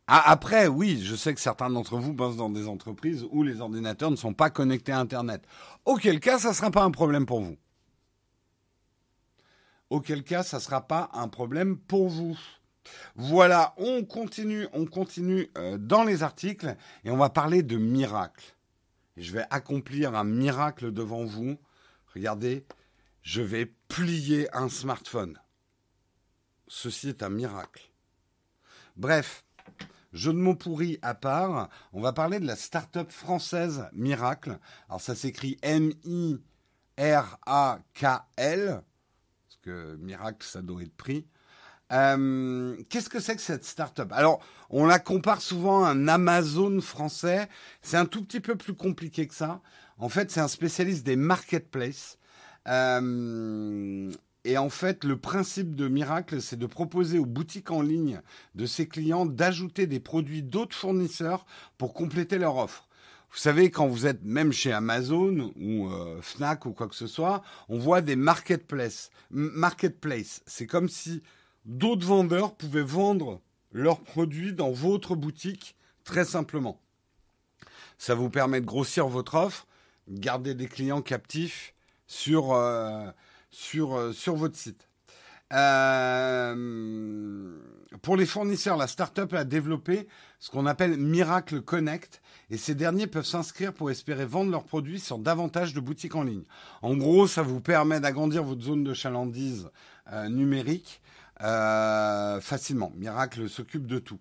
après, 0.13 0.67
oui, 0.67 1.01
je 1.01 1.15
sais 1.15 1.33
que 1.33 1.39
certains 1.39 1.69
d'entre 1.69 1.97
vous 1.97 2.13
bossent 2.13 2.35
dans 2.35 2.49
des 2.49 2.67
entreprises 2.67 3.25
où 3.31 3.43
les 3.43 3.61
ordinateurs 3.61 4.11
ne 4.11 4.17
sont 4.17 4.33
pas 4.33 4.49
connectés 4.49 4.91
à 4.91 4.99
Internet. 4.99 5.45
Auquel 5.85 6.19
cas, 6.19 6.37
ça 6.37 6.49
ne 6.49 6.53
sera 6.53 6.69
pas 6.69 6.83
un 6.83 6.91
problème 6.91 7.25
pour 7.25 7.39
vous. 7.39 7.55
Auquel 9.89 10.23
cas, 10.23 10.43
ça 10.43 10.57
ne 10.57 10.61
sera 10.61 10.85
pas 10.85 11.09
un 11.13 11.29
problème 11.29 11.77
pour 11.77 12.09
vous. 12.09 12.37
Voilà, 13.15 13.73
on 13.77 14.03
continue, 14.03 14.67
on 14.73 14.85
continue 14.85 15.49
euh, 15.57 15.77
dans 15.77 16.03
les 16.03 16.23
articles 16.23 16.75
et 17.05 17.11
on 17.11 17.17
va 17.17 17.29
parler 17.29 17.63
de 17.63 17.77
miracles. 17.77 18.55
je 19.15 19.31
vais 19.31 19.45
accomplir 19.49 20.15
un 20.15 20.25
miracle 20.25 20.91
devant 20.91 21.23
vous. 21.23 21.57
Regardez, 22.13 22.65
je 23.21 23.41
vais 23.41 23.65
plier 23.87 24.53
un 24.53 24.67
smartphone. 24.67 25.39
Ceci 26.67 27.09
est 27.09 27.23
un 27.23 27.29
miracle. 27.29 27.91
Bref, 28.97 29.45
Jeu 30.13 30.33
de 30.33 30.37
mots 30.37 30.55
pourri 30.55 30.99
à 31.01 31.13
part, 31.13 31.69
on 31.93 32.01
va 32.01 32.11
parler 32.11 32.39
de 32.39 32.45
la 32.45 32.57
start-up 32.57 33.09
française 33.11 33.85
Miracle. 33.93 34.59
Alors 34.89 34.99
ça 34.99 35.15
s'écrit 35.15 35.57
M-I-R-A-K-L, 35.61 36.41
parce 39.47 39.59
que 39.61 39.95
Miracle, 39.95 40.45
ça 40.45 40.61
doit 40.61 40.81
être 40.83 40.95
pris. 40.97 41.25
Euh, 41.91 42.75
Qu'est-ce 42.89 43.09
que 43.09 43.19
c'est 43.19 43.35
que 43.35 43.41
cette 43.41 43.65
start-up? 43.65 44.11
Alors, 44.13 44.41
on 44.69 44.85
la 44.85 44.99
compare 44.99 45.41
souvent 45.41 45.83
à 45.83 45.89
un 45.89 46.07
Amazon 46.07 46.79
français. 46.81 47.49
C'est 47.81 47.97
un 47.97 48.05
tout 48.05 48.23
petit 48.23 48.39
peu 48.39 48.55
plus 48.55 48.73
compliqué 48.73 49.27
que 49.27 49.35
ça. 49.35 49.61
En 49.97 50.09
fait, 50.09 50.31
c'est 50.31 50.39
un 50.39 50.47
spécialiste 50.47 51.05
des 51.05 51.15
marketplaces. 51.15 52.17
Euh, 52.67 54.11
et 54.43 54.57
en 54.57 54.69
fait, 54.69 55.03
le 55.03 55.17
principe 55.17 55.75
de 55.75 55.87
Miracle, 55.87 56.41
c'est 56.41 56.57
de 56.57 56.65
proposer 56.65 57.19
aux 57.19 57.25
boutiques 57.25 57.69
en 57.69 57.81
ligne 57.81 58.21
de 58.55 58.65
ses 58.65 58.87
clients 58.87 59.25
d'ajouter 59.25 59.85
des 59.85 59.99
produits 59.99 60.41
d'autres 60.41 60.75
fournisseurs 60.75 61.45
pour 61.77 61.93
compléter 61.93 62.39
leur 62.39 62.57
offre. 62.57 62.87
Vous 63.31 63.37
savez, 63.37 63.69
quand 63.71 63.87
vous 63.87 64.07
êtes 64.07 64.23
même 64.23 64.51
chez 64.51 64.73
Amazon 64.73 65.53
ou 65.55 65.87
euh, 65.87 66.21
Fnac 66.21 66.65
ou 66.65 66.71
quoi 66.71 66.87
que 66.87 66.95
ce 66.95 67.07
soit, 67.07 67.43
on 67.69 67.77
voit 67.77 68.01
des 68.01 68.17
marketplaces. 68.17 69.09
Marketplace, 69.29 70.41
c'est 70.47 70.67
comme 70.67 70.89
si 70.89 71.21
d'autres 71.65 72.05
vendeurs 72.05 72.55
pouvaient 72.55 72.81
vendre 72.81 73.41
leurs 73.71 74.01
produits 74.01 74.53
dans 74.53 74.71
votre 74.71 75.15
boutique 75.15 75.75
très 76.03 76.25
simplement. 76.25 76.81
Ça 77.97 78.15
vous 78.15 78.29
permet 78.29 78.59
de 78.59 78.65
grossir 78.65 79.07
votre 79.07 79.35
offre, 79.35 79.67
garder 80.09 80.55
des 80.55 80.67
clients 80.67 81.03
captifs 81.03 81.73
sur, 82.07 82.53
euh, 82.53 83.09
sur, 83.51 83.95
euh, 83.95 84.11
sur 84.13 84.35
votre 84.35 84.57
site. 84.57 84.87
Euh, 85.53 86.55
pour 88.01 88.15
les 88.15 88.25
fournisseurs, 88.25 88.77
la 88.77 88.87
startup 88.87 89.33
a 89.33 89.43
développé 89.43 90.07
ce 90.39 90.49
qu'on 90.49 90.65
appelle 90.65 90.97
Miracle 90.97 91.61
Connect 91.61 92.21
et 92.49 92.57
ces 92.57 92.73
derniers 92.73 93.07
peuvent 93.07 93.25
s'inscrire 93.25 93.73
pour 93.73 93.91
espérer 93.91 94.25
vendre 94.25 94.49
leurs 94.49 94.63
produits 94.63 95.01
sur 95.01 95.19
davantage 95.19 95.73
de 95.73 95.81
boutiques 95.81 96.15
en 96.15 96.23
ligne. 96.23 96.45
En 96.81 96.95
gros, 96.95 97.27
ça 97.27 97.41
vous 97.41 97.59
permet 97.59 97.99
d'agrandir 97.99 98.43
votre 98.43 98.61
zone 98.61 98.85
de 98.85 98.93
chalandise 98.93 99.69
euh, 100.11 100.29
numérique 100.29 101.01
facilement. 101.39 102.91
Miracle 102.95 103.49
s'occupe 103.49 103.87
de 103.87 103.97
tout. 103.97 104.19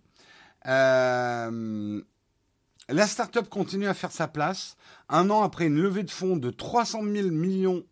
La 2.92 3.06
startup 3.06 3.48
continue 3.48 3.86
à 3.86 3.94
faire 3.94 4.10
sa 4.10 4.26
place. 4.26 4.76
Un 5.08 5.30
an 5.30 5.42
après 5.42 5.66
une 5.66 5.80
levée 5.80 6.02
de 6.02 6.10
fonds 6.10 6.36
de 6.36 6.50
300 6.50 7.02
000 7.04 7.28
millions, 7.28 7.84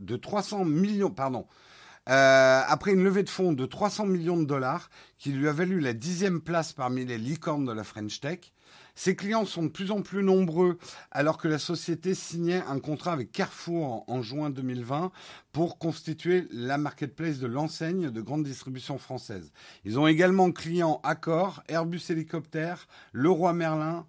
de 0.00 0.16
300 0.16 0.64
millions, 0.64 1.10
pardon, 1.10 1.46
euh, 2.08 2.62
après 2.66 2.92
une 2.92 3.04
levée 3.04 3.22
de 3.22 3.28
fonds 3.28 3.52
de 3.52 3.66
300 3.66 4.06
millions 4.06 4.38
de 4.38 4.46
dollars 4.46 4.88
qui 5.18 5.30
lui 5.30 5.46
a 5.46 5.52
valu 5.52 5.78
la 5.80 5.92
dixième 5.92 6.40
place 6.40 6.72
parmi 6.72 7.04
les 7.04 7.18
licornes 7.18 7.66
de 7.66 7.72
la 7.72 7.84
French 7.84 8.20
Tech, 8.20 8.52
ses 8.94 9.14
clients 9.14 9.44
sont 9.44 9.62
de 9.62 9.68
plus 9.68 9.92
en 9.92 10.02
plus 10.02 10.24
nombreux 10.24 10.76
alors 11.12 11.38
que 11.38 11.46
la 11.46 11.60
société 11.60 12.14
signait 12.14 12.64
un 12.66 12.80
contrat 12.80 13.12
avec 13.12 13.30
Carrefour 13.30 14.04
en, 14.08 14.22
juin 14.22 14.50
2020 14.50 15.12
pour 15.52 15.78
constituer 15.78 16.48
la 16.50 16.78
marketplace 16.78 17.38
de 17.38 17.46
l'enseigne 17.46 18.10
de 18.10 18.20
grande 18.20 18.42
distribution 18.42 18.98
française. 18.98 19.52
Ils 19.84 20.00
ont 20.00 20.08
également 20.08 20.50
clients 20.50 21.00
Accor, 21.04 21.62
Airbus 21.68 22.00
Hélicoptère, 22.08 22.88
Leroy 23.12 23.52
Merlin, 23.52 24.04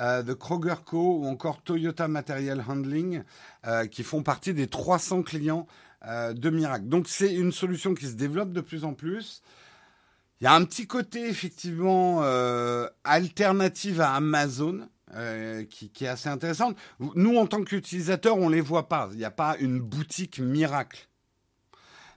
euh, 0.00 0.22
de 0.22 0.32
Kroger 0.32 0.74
Co 0.84 1.18
ou 1.18 1.26
encore 1.26 1.62
Toyota 1.62 2.08
Material 2.08 2.64
Handling 2.66 3.22
euh, 3.66 3.86
qui 3.86 4.02
font 4.02 4.22
partie 4.22 4.54
des 4.54 4.66
300 4.66 5.22
clients 5.22 5.66
euh, 6.06 6.32
de 6.32 6.50
Miracle. 6.50 6.86
Donc 6.86 7.08
c'est 7.08 7.32
une 7.32 7.52
solution 7.52 7.94
qui 7.94 8.06
se 8.06 8.14
développe 8.14 8.52
de 8.52 8.60
plus 8.60 8.84
en 8.84 8.92
plus. 8.92 9.42
Il 10.40 10.44
y 10.44 10.46
a 10.46 10.54
un 10.54 10.64
petit 10.64 10.86
côté 10.86 11.28
effectivement 11.28 12.20
euh, 12.22 12.88
alternative 13.04 14.00
à 14.00 14.14
Amazon 14.14 14.88
qui, 15.70 15.90
qui, 15.90 16.06
est 16.06 16.08
assez 16.08 16.28
intéressante. 16.28 16.76
Nous, 16.98 17.36
en 17.36 17.46
tant 17.46 17.62
qu'utilisateurs, 17.62 18.36
on 18.36 18.50
ne 18.50 18.54
les 18.56 18.60
voit 18.60 18.88
pas. 18.88 19.08
Il 19.12 19.18
n'y 19.18 19.24
a 19.24 19.30
pas 19.30 19.56
une 19.60 19.78
boutique 19.78 20.40
miracle. 20.40 21.08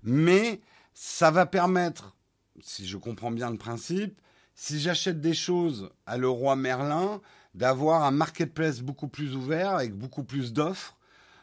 Mais 0.02 0.62
ça 0.96 1.30
va 1.30 1.46
permettre, 1.46 2.16
si 2.60 2.88
je 2.88 2.98
comprends 2.98 3.30
bien 3.30 3.52
le 3.52 3.58
principe, 3.58 4.20
si 4.56 4.80
j'achète 4.80 5.22
des 5.22 5.36
choses 5.36 5.92
à 6.08 6.18
Leroy 6.18 6.56
Merlin, 6.56 7.22
d'avoir 7.58 8.04
un 8.04 8.12
marketplace 8.12 8.80
beaucoup 8.80 9.10
plus 9.10 9.36
ouvert 9.36 9.72
avec 9.76 9.94
beaucoup 9.94 10.24
plus 10.24 10.54
d'offres 10.54 10.98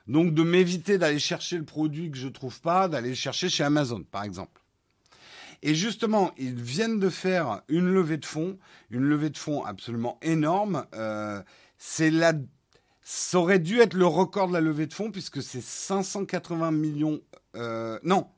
donc 0.07 0.35
de 0.35 0.43
m'éviter 0.43 0.99
d'aller 0.99 1.19
chercher 1.19 1.57
le 1.57 1.65
produit 1.65 2.11
que 2.11 2.17
je 2.17 2.29
trouve 2.29 2.61
pas, 2.61 2.89
d'aller 2.89 3.11
le 3.11 3.15
chercher 3.15 3.49
chez 3.49 3.65
Amazon, 3.65 4.03
par 4.03 4.25
exemple. 4.25 4.61
Et 5.63 5.75
justement, 5.75 6.33
ils 6.37 6.61
viennent 6.61 7.01
de 7.01 7.09
faire 7.09 7.63
une 7.69 7.89
levée 7.89 8.19
de 8.19 8.27
fonds, 8.27 8.59
une 8.91 9.05
levée 9.05 9.31
de 9.31 9.39
fonds 9.39 9.65
absolument 9.65 10.19
énorme. 10.21 10.85
Euh, 10.95 11.43
c'est 11.79 12.11
la, 12.11 12.35
ça 13.01 13.39
aurait 13.39 13.59
dû 13.59 13.81
être 13.81 13.95
le 13.95 14.07
record 14.07 14.49
de 14.49 14.53
la 14.53 14.61
levée 14.61 14.87
de 14.87 14.93
fonds 14.93 15.11
puisque 15.11 15.43
c'est 15.43 15.63
580 15.63 16.71
millions. 16.71 17.21
Euh, 17.57 17.99
non, 18.03 18.29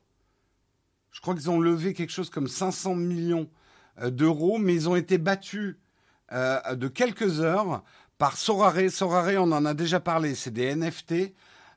je 1.11 1.19
crois 1.19 1.33
qu'ils 1.33 1.49
ont 1.49 1.59
levé 1.59 1.93
quelque 1.93 2.11
chose 2.11 2.29
comme 2.29 2.47
500 2.47 2.95
millions 2.95 3.49
euh, 3.99 4.09
d'euros, 4.09 4.57
mais 4.57 4.73
ils 4.73 4.87
ont 4.87 4.95
été 4.95 5.17
battus 5.17 5.75
euh, 6.31 6.75
de 6.75 6.87
quelques 6.87 7.41
heures 7.41 7.83
par 8.17 8.37
Sorare. 8.37 8.89
Sorare, 8.89 9.41
on 9.41 9.51
en 9.51 9.65
a 9.65 9.73
déjà 9.73 9.99
parlé, 9.99 10.35
c'est 10.35 10.51
des 10.51 10.75
NFT 10.75 11.33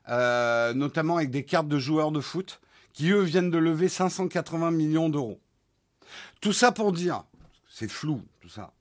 euh, 0.09 0.73
notamment 0.73 1.17
avec 1.17 1.29
des 1.29 1.43
cartes 1.43 1.67
de 1.67 1.77
joueurs 1.77 2.11
de 2.11 2.21
foot, 2.21 2.59
qui 2.93 3.11
eux 3.11 3.21
viennent 3.21 3.51
de 3.51 3.57
lever 3.57 3.87
580 3.87 4.71
millions 4.71 5.09
d'euros. 5.09 5.39
Tout 6.41 6.53
ça 6.53 6.71
pour 6.71 6.91
dire, 6.91 7.23
c'est 7.69 7.89
flou, 7.89 8.21
tout 8.41 8.49
ça. 8.49 8.73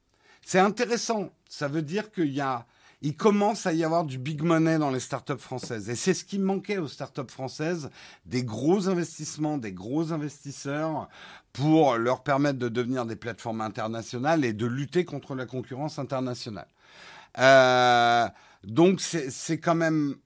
C'est 0.45 0.59
intéressant. 0.59 1.31
Ça 1.49 1.69
veut 1.69 1.83
dire 1.83 2.11
qu'il 2.11 2.33
y 2.33 2.41
a, 2.41 2.67
il 3.03 3.17
commence 3.17 3.67
à 3.67 3.73
y 3.73 3.85
avoir 3.85 4.05
du 4.05 4.19
big 4.19 4.43
money 4.43 4.79
dans 4.79 4.91
les 4.91 4.99
startups 4.99 5.39
françaises. 5.39 5.91
Et 5.91 5.95
c'est 5.95 6.15
ce 6.15 6.25
qui 6.25 6.39
manquait 6.39 6.79
aux 6.79 6.89
startups 6.89 7.31
françaises, 7.31 7.91
des 8.25 8.43
gros 8.43 8.89
investissements, 8.89 9.59
des 9.59 9.73
gros 9.73 10.13
investisseurs 10.13 11.09
pour 11.53 11.97
leur 11.97 12.23
permettre 12.23 12.59
de 12.59 12.69
devenir 12.69 13.07
des 13.07 13.17
plateformes 13.17 13.61
internationales 13.61 14.45
et 14.45 14.53
de 14.53 14.67
lutter 14.67 15.05
contre 15.05 15.35
la 15.35 15.47
concurrence 15.47 15.99
internationale. 15.99 16.69
Euh, 17.39 18.29
donc 18.65 19.01
c'est 19.01 19.59
quand 19.59 19.75
même 19.75 20.17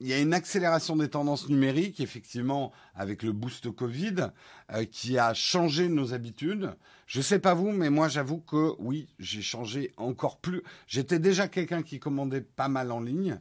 il 0.00 0.06
y 0.06 0.12
a 0.12 0.20
une 0.20 0.34
accélération 0.34 0.96
des 0.96 1.08
tendances 1.08 1.48
numériques, 1.48 2.00
effectivement, 2.00 2.72
avec 2.94 3.22
le 3.24 3.32
boost 3.32 3.70
Covid, 3.70 4.30
euh, 4.72 4.84
qui 4.84 5.18
a 5.18 5.34
changé 5.34 5.88
nos 5.88 6.14
habitudes. 6.14 6.76
Je 7.06 7.20
sais 7.20 7.40
pas 7.40 7.54
vous, 7.54 7.72
mais 7.72 7.90
moi, 7.90 8.08
j'avoue 8.08 8.38
que 8.38 8.74
oui, 8.78 9.08
j'ai 9.18 9.42
changé 9.42 9.94
encore 9.96 10.40
plus. 10.40 10.62
J'étais 10.86 11.18
déjà 11.18 11.48
quelqu'un 11.48 11.82
qui 11.82 11.98
commandait 11.98 12.42
pas 12.42 12.68
mal 12.68 12.92
en 12.92 13.00
ligne. 13.00 13.40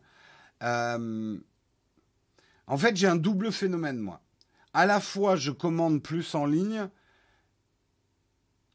Euh, 0.64 1.38
en 2.66 2.78
fait, 2.78 2.96
j'ai 2.96 3.08
un 3.08 3.16
double 3.16 3.52
phénomène, 3.52 4.00
moi. 4.00 4.22
À 4.74 4.88
la 4.88 5.00
fois, 5.00 5.36
je 5.36 5.52
commande 5.52 6.02
plus 6.02 6.34
en 6.34 6.46
ligne. 6.48 6.90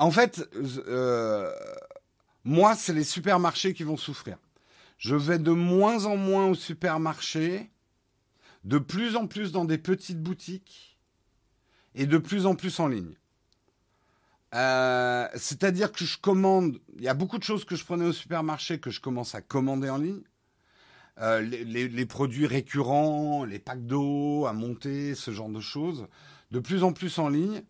En 0.02 0.10
fait, 0.10 0.44
euh, 0.88 1.52
moi, 2.42 2.74
c'est 2.74 2.92
les 2.92 3.04
supermarchés 3.04 3.72
qui 3.72 3.84
vont 3.84 3.96
souffrir. 3.96 4.36
Je 4.98 5.14
vais 5.14 5.38
de 5.38 5.52
moins 5.52 6.06
en 6.06 6.16
moins 6.16 6.48
au 6.48 6.56
supermarché, 6.56 7.70
de 8.64 8.78
plus 8.78 9.14
en 9.14 9.28
plus 9.28 9.52
dans 9.52 9.64
des 9.64 9.78
petites 9.78 10.20
boutiques 10.20 10.98
et 11.94 12.06
de 12.06 12.18
plus 12.18 12.46
en 12.46 12.56
plus 12.56 12.80
en 12.80 12.88
ligne. 12.88 13.14
Euh, 14.56 15.28
C'est-à-dire 15.36 15.92
que 15.92 16.04
je 16.04 16.18
commande, 16.18 16.80
il 16.96 17.02
y 17.02 17.08
a 17.08 17.14
beaucoup 17.14 17.38
de 17.38 17.44
choses 17.44 17.64
que 17.64 17.76
je 17.76 17.84
prenais 17.84 18.06
au 18.06 18.12
supermarché 18.12 18.80
que 18.80 18.90
je 18.90 19.00
commence 19.00 19.36
à 19.36 19.40
commander 19.40 19.88
en 19.88 19.98
ligne. 19.98 20.22
Euh, 21.20 21.40
les, 21.42 22.06
produits 22.06 22.48
récurrents, 22.48 23.44
les 23.44 23.60
packs 23.60 23.86
d'eau 23.86 24.46
à 24.46 24.52
monter, 24.52 25.14
ce 25.14 25.30
genre 25.30 25.50
de 25.50 25.60
choses, 25.60 26.08
de 26.50 26.58
plus 26.58 26.82
en 26.82 26.92
plus 26.92 27.20
en 27.20 27.28
ligne, 27.28 27.62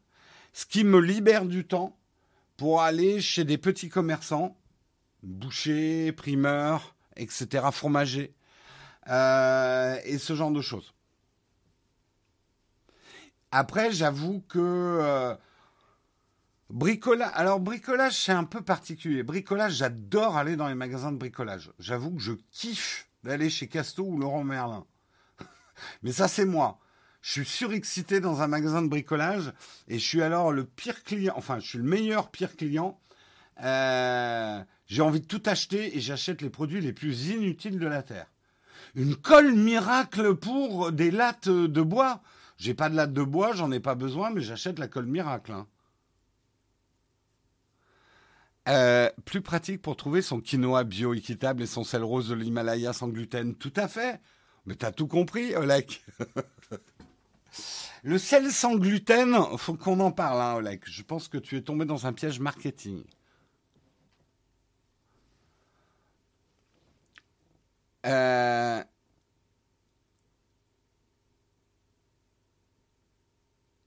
ce 0.54 0.64
qui 0.64 0.82
me 0.82 0.98
libère 0.98 1.44
du 1.44 1.66
temps 1.66 1.98
aller 2.80 3.20
chez 3.20 3.44
des 3.44 3.58
petits 3.58 3.88
commerçants, 3.88 4.56
bouchers, 5.22 6.12
primeurs, 6.12 6.94
etc., 7.16 7.66
fromager, 7.72 8.34
euh, 9.08 9.98
et 10.04 10.18
ce 10.18 10.34
genre 10.34 10.50
de 10.50 10.60
choses. 10.60 10.94
Après, 13.50 13.92
j'avoue 13.92 14.40
que 14.48 14.58
euh, 14.58 15.34
bricolage. 16.70 17.30
Alors 17.34 17.60
bricolage, 17.60 18.14
c'est 18.14 18.32
un 18.32 18.44
peu 18.44 18.62
particulier. 18.62 19.22
Bricolage, 19.22 19.74
j'adore 19.74 20.36
aller 20.36 20.56
dans 20.56 20.68
les 20.68 20.74
magasins 20.74 21.12
de 21.12 21.18
bricolage. 21.18 21.70
J'avoue 21.78 22.12
que 22.12 22.22
je 22.22 22.32
kiffe 22.50 23.08
d'aller 23.24 23.50
chez 23.50 23.68
Casto 23.68 24.04
ou 24.04 24.18
Laurent 24.18 24.44
Merlin. 24.44 24.86
Mais 26.02 26.12
ça, 26.12 26.28
c'est 26.28 26.46
moi. 26.46 26.78
Je 27.22 27.30
suis 27.30 27.44
surexcité 27.44 28.18
dans 28.18 28.42
un 28.42 28.48
magasin 28.48 28.82
de 28.82 28.88
bricolage 28.88 29.52
et 29.86 30.00
je 30.00 30.04
suis 30.04 30.22
alors 30.22 30.50
le 30.50 30.64
pire 30.64 31.04
client. 31.04 31.32
Enfin, 31.36 31.60
je 31.60 31.68
suis 31.68 31.78
le 31.78 31.84
meilleur 31.84 32.30
pire 32.30 32.56
client. 32.56 33.00
Euh, 33.62 34.60
j'ai 34.86 35.02
envie 35.02 35.20
de 35.20 35.26
tout 35.26 35.42
acheter 35.46 35.96
et 35.96 36.00
j'achète 36.00 36.42
les 36.42 36.50
produits 36.50 36.80
les 36.80 36.92
plus 36.92 37.28
inutiles 37.28 37.78
de 37.78 37.86
la 37.86 38.02
terre. 38.02 38.26
Une 38.96 39.14
colle 39.14 39.54
miracle 39.54 40.34
pour 40.34 40.90
des 40.90 41.12
lattes 41.12 41.48
de 41.48 41.80
bois. 41.80 42.22
J'ai 42.58 42.74
pas 42.74 42.90
de 42.90 42.96
lattes 42.96 43.12
de 43.12 43.22
bois, 43.22 43.52
j'en 43.54 43.70
ai 43.70 43.80
pas 43.80 43.94
besoin, 43.94 44.30
mais 44.30 44.40
j'achète 44.40 44.80
la 44.80 44.88
colle 44.88 45.06
miracle. 45.06 45.52
Hein. 45.52 45.66
Euh, 48.68 49.10
plus 49.24 49.42
pratique 49.42 49.80
pour 49.80 49.96
trouver 49.96 50.22
son 50.22 50.40
quinoa 50.40 50.82
bio 50.82 51.14
équitable 51.14 51.62
et 51.62 51.66
son 51.66 51.84
sel 51.84 52.02
rose 52.02 52.28
de 52.28 52.34
l'Himalaya 52.34 52.92
sans 52.92 53.08
gluten. 53.08 53.54
Tout 53.54 53.72
à 53.76 53.86
fait. 53.86 54.20
Mais 54.66 54.74
t'as 54.74 54.92
tout 54.92 55.06
compris, 55.06 55.54
Olek. 55.54 56.04
Le 58.02 58.18
sel 58.18 58.50
sans 58.50 58.76
gluten, 58.76 59.36
faut 59.58 59.74
qu'on 59.74 60.00
en 60.00 60.10
parle, 60.10 60.40
hein, 60.40 60.54
Oleg. 60.54 60.80
Je 60.84 61.02
pense 61.02 61.28
que 61.28 61.38
tu 61.38 61.56
es 61.56 61.62
tombé 61.62 61.84
dans 61.84 62.06
un 62.06 62.12
piège 62.12 62.40
marketing. 62.40 63.04
Euh, 68.04 68.82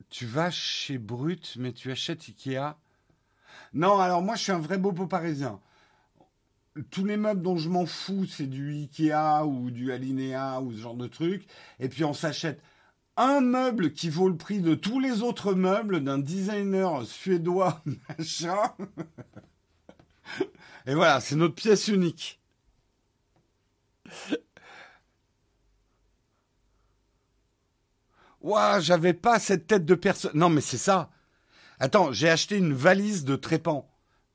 tu 0.09 0.25
vas 0.25 0.49
chez 0.51 0.97
Brut, 0.97 1.57
mais 1.57 1.73
tu 1.73 1.91
achètes 1.91 2.29
Ikea. 2.29 2.77
Non, 3.73 3.99
alors 3.99 4.21
moi 4.21 4.35
je 4.35 4.43
suis 4.43 4.51
un 4.53 4.59
vrai 4.59 4.77
beau 4.77 4.93
parisien. 4.93 5.59
Tous 6.91 7.03
les 7.05 7.17
meubles 7.17 7.41
dont 7.41 7.57
je 7.57 7.69
m'en 7.69 7.85
fous, 7.85 8.25
c'est 8.25 8.47
du 8.47 8.71
Ikea 8.71 9.45
ou 9.45 9.71
du 9.71 9.91
Alinea 9.91 10.61
ou 10.61 10.71
ce 10.71 10.77
genre 10.77 10.95
de 10.95 11.07
truc. 11.07 11.45
Et 11.79 11.89
puis 11.89 12.05
on 12.05 12.13
s'achète 12.13 12.61
un 13.17 13.41
meuble 13.41 13.93
qui 13.93 14.09
vaut 14.09 14.29
le 14.29 14.37
prix 14.37 14.59
de 14.59 14.75
tous 14.75 14.99
les 14.99 15.21
autres 15.21 15.53
meubles 15.53 16.03
d'un 16.03 16.17
designer 16.17 17.05
suédois, 17.05 17.81
machin. 18.09 18.73
Et 20.85 20.93
voilà, 20.93 21.19
c'est 21.19 21.35
notre 21.35 21.55
pièce 21.55 21.87
unique. 21.87 22.39
Ouah, 28.41 28.79
j'avais 28.79 29.13
pas 29.13 29.39
cette 29.39 29.65
tête 29.65 29.85
de 29.85 29.95
personne. 29.95 30.31
Non, 30.35 30.49
mais 30.49 30.61
c'est 30.61 30.77
ça. 30.77 31.09
Attends, 31.79 32.11
j'ai 32.11 32.29
acheté 32.29 32.57
une 32.57 32.73
valise 32.73 33.25
de 33.25 33.35
trépan 33.35 33.89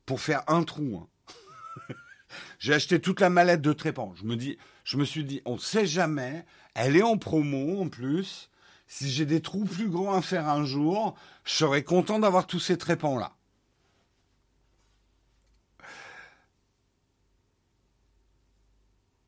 pour 0.05 0.21
faire 0.21 0.43
un 0.49 0.65
trou. 0.65 0.99
Hein. 0.99 1.95
j'ai 2.59 2.75
acheté 2.75 3.01
toute 3.01 3.21
la 3.21 3.31
mallette 3.31 3.63
de 3.63 3.73
trépan. 3.73 4.13
Je 4.17 4.25
me 4.25 4.37
dis, 4.37 4.59
je 4.83 4.97
me 4.97 5.05
suis 5.05 5.25
dit, 5.25 5.43
on 5.45 5.59
sait 5.59 5.87
jamais. 5.87 6.45
Elle 6.75 6.97
est 6.97 7.03
en 7.03 7.19
promo 7.19 7.81
en 7.81 7.89
plus. 7.89 8.50
Si 8.91 9.09
j'ai 9.09 9.25
des 9.25 9.41
trous 9.41 9.65
plus 9.67 9.89
grands 9.89 10.15
à 10.15 10.21
faire 10.21 10.49
un 10.49 10.65
jour, 10.65 11.17
je 11.45 11.53
serais 11.55 11.85
content 11.85 12.19
d'avoir 12.19 12.49
tous 12.49 12.59
ces 12.59 12.77
trépans 12.77 13.17
là. 13.17 13.37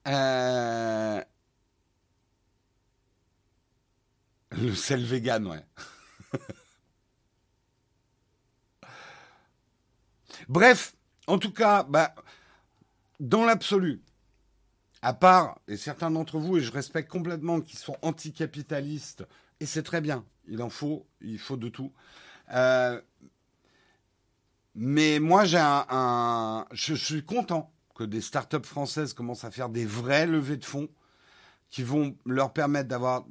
Euh... 0.08 1.22
Le 4.50 4.74
sel 4.74 5.04
vegan, 5.04 5.46
ouais. 5.46 5.64
Bref, 10.48 10.96
en 11.28 11.38
tout 11.38 11.52
cas, 11.52 11.84
bah, 11.84 12.16
dans 13.20 13.44
l'absolu, 13.44 14.02
à 15.02 15.14
part, 15.14 15.60
et 15.68 15.76
certains 15.76 16.10
d'entre 16.10 16.38
vous, 16.40 16.58
et 16.58 16.62
je 16.62 16.72
respecte 16.72 17.08
complètement, 17.08 17.60
qui 17.60 17.76
sont 17.76 17.96
anticapitalistes, 18.02 19.24
et 19.62 19.66
c'est 19.66 19.84
très 19.84 20.00
bien, 20.00 20.24
il 20.48 20.60
en 20.60 20.68
faut, 20.68 21.06
il 21.20 21.38
faut 21.38 21.56
de 21.56 21.68
tout. 21.68 21.92
Euh, 22.52 23.00
mais 24.74 25.20
moi, 25.20 25.44
j'ai 25.44 25.60
un, 25.62 26.66
je 26.72 26.94
suis 26.94 27.24
content 27.24 27.72
que 27.94 28.02
des 28.02 28.20
startups 28.20 28.64
françaises 28.64 29.12
commencent 29.12 29.44
à 29.44 29.52
faire 29.52 29.68
des 29.68 29.86
vraies 29.86 30.26
levées 30.26 30.56
de 30.56 30.64
fonds 30.64 30.88
qui 31.70 31.84
vont 31.84 32.16
leur 32.26 32.52
permettre 32.52 32.88
d'avoir 32.88 33.24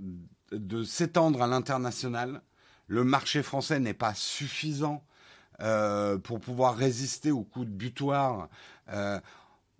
de 0.54 0.84
s'étendre 0.86 1.42
à 1.42 1.48
l'international. 1.48 2.42
Le 2.88 3.04
marché 3.04 3.44
français 3.44 3.82
n'est 3.82 3.94
pas 3.94 4.14
suffisant 4.14 5.04
euh, 5.60 6.18
pour 6.18 6.40
pouvoir 6.40 6.78
résister 6.78 7.32
aux 7.32 7.44
coups 7.44 7.66
de 7.66 7.72
butoir. 7.72 8.48
Euh, 8.94 9.20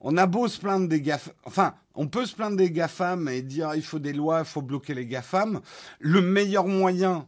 on 0.02 0.18
a 0.18 0.26
beau 0.26 0.48
se 0.48 0.60
plaindre 0.60 0.88
des 0.88 1.02
GAFAM, 1.02 1.34
enfin, 1.46 1.76
on 1.96 2.08
peut 2.08 2.26
se 2.26 2.36
plaindre 2.36 2.58
des 2.58 2.72
GAFAM 2.72 3.28
et 3.30 3.42
dire 3.42 3.74
il 3.76 3.84
faut 3.84 4.00
des 4.00 4.14
lois, 4.14 4.40
il 4.40 4.46
faut 4.46 4.62
bloquer 4.62 4.94
les 4.94 5.06
GAFAM. 5.06 5.62
Le 6.00 6.22
meilleur 6.22 6.68
moyen 6.68 7.28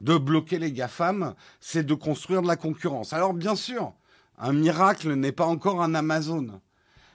de 0.00 0.16
bloquer 0.16 0.58
les 0.58 0.72
GAFAM, 0.72 1.34
c'est 1.60 1.84
de 1.84 1.94
construire 1.94 2.42
de 2.42 2.46
la 2.46 2.56
concurrence. 2.56 3.12
Alors, 3.12 3.34
bien 3.34 3.56
sûr, 3.56 3.92
un 4.38 4.52
miracle 4.52 5.14
n'est 5.14 5.32
pas 5.32 5.46
encore 5.46 5.82
un 5.82 5.94
Amazon. 5.94 6.60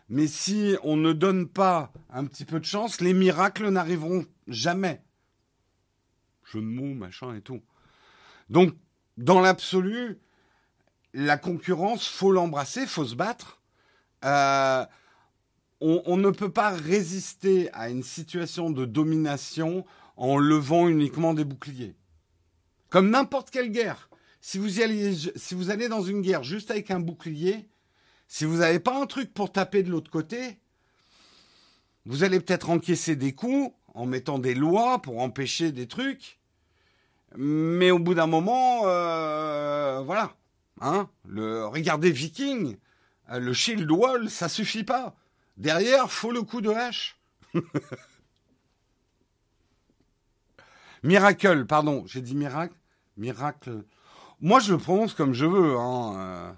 Mais 0.10 0.28
si 0.28 0.76
on 0.84 0.98
ne 0.98 1.14
donne 1.14 1.48
pas 1.48 1.94
un 2.10 2.26
petit 2.26 2.44
peu 2.44 2.60
de 2.60 2.66
chance, 2.66 3.00
les 3.00 3.14
miracles 3.14 3.70
n'arriveront 3.70 4.26
jamais 4.48 5.02
jeu 6.52 6.60
de 6.60 6.66
mots, 6.66 6.94
machin 6.94 7.34
et 7.36 7.42
tout. 7.42 7.62
Donc, 8.50 8.76
dans 9.18 9.40
l'absolu, 9.40 10.20
la 11.14 11.38
concurrence, 11.38 12.08
faut 12.08 12.32
l'embrasser, 12.32 12.86
faut 12.86 13.06
se 13.06 13.16
battre. 13.16 13.61
Euh, 14.24 14.86
on, 15.82 16.18
ne 16.18 16.30
peut 16.30 16.52
pas 16.52 16.70
résister 16.70 17.70
à 17.74 17.90
une 17.90 18.04
situation 18.04 18.70
de 18.70 18.86
domination 18.86 19.86
en 20.16 20.38
levant 20.38 20.88
uniquement 20.88 21.34
des 21.34 21.44
boucliers. 21.44 21.96
Comme 22.90 23.10
n'importe 23.10 23.50
quelle 23.50 23.72
guerre. 23.72 24.10
Si 24.42 24.58
vous, 24.58 24.80
allez, 24.80 25.88
dans 25.88 26.04
une 26.04 26.22
guerre 26.22 26.44
juste 26.44 26.72
avec 26.72 26.92
un 26.92 27.00
bouclier, 27.00 27.68
si 28.28 28.46
vous 28.46 28.58
n'avez 28.58 28.80
pas 28.80 29.00
un 29.00 29.08
truc 29.08 29.34
pour 29.34 29.52
taper 29.52 29.82
de 29.82 29.90
l'autre 29.90 30.12
côté, 30.12 30.60
vous 32.06 32.24
allez 32.24 32.40
peut-être 32.40 32.70
encaisser 32.70 33.16
des 33.16 33.34
coups 33.34 33.74
en 33.94 34.06
mettant 34.06 34.40
des 34.40 34.56
lois 34.56 35.02
pour 35.02 35.20
empêcher 35.20 35.72
des 35.72 35.88
trucs. 35.88 36.40
Mais 37.38 37.92
au 37.92 38.00
bout 38.00 38.14
d'un 38.14 38.28
moment, 38.28 38.82
euh, 38.86 40.02
voilà. 40.06 40.36
Hein, 40.82 41.10
le, 41.28 41.66
regardez 41.66 42.12
Viking, 42.12 42.78
le 43.40 43.54
shield 43.54 43.90
wall, 43.90 44.30
ça 44.30 44.50
suffit 44.50 44.84
pas. 44.84 45.16
Derrière, 45.58 46.12
faut 46.12 46.32
le 46.32 46.42
coup 46.44 46.62
de 46.62 46.70
hache. 46.70 47.20
miracle, 51.04 51.66
pardon, 51.66 52.06
j'ai 52.06 52.22
dit 52.22 52.36
miracle. 52.36 52.76
Miracle. 53.18 53.84
Moi, 54.40 54.60
je 54.60 54.74
le 54.74 54.80
prononce 54.80 55.14
comme 55.14 55.34
je 55.34 55.46
veux. 55.46 55.78
Hein. 55.78 56.16
Euh. 56.18 56.54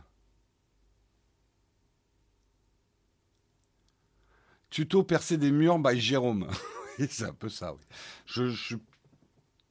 Tuto 4.70 5.04
percer 5.04 5.38
des 5.38 5.52
murs 5.52 5.80
by 5.80 6.00
Jérôme. 6.00 6.50
c'est 7.10 7.26
un 7.26 7.34
peu 7.34 7.50
ça, 7.50 7.74
oui. 7.74 7.82
Je, 8.26 8.50
je 8.50 8.66
suis 8.66 8.82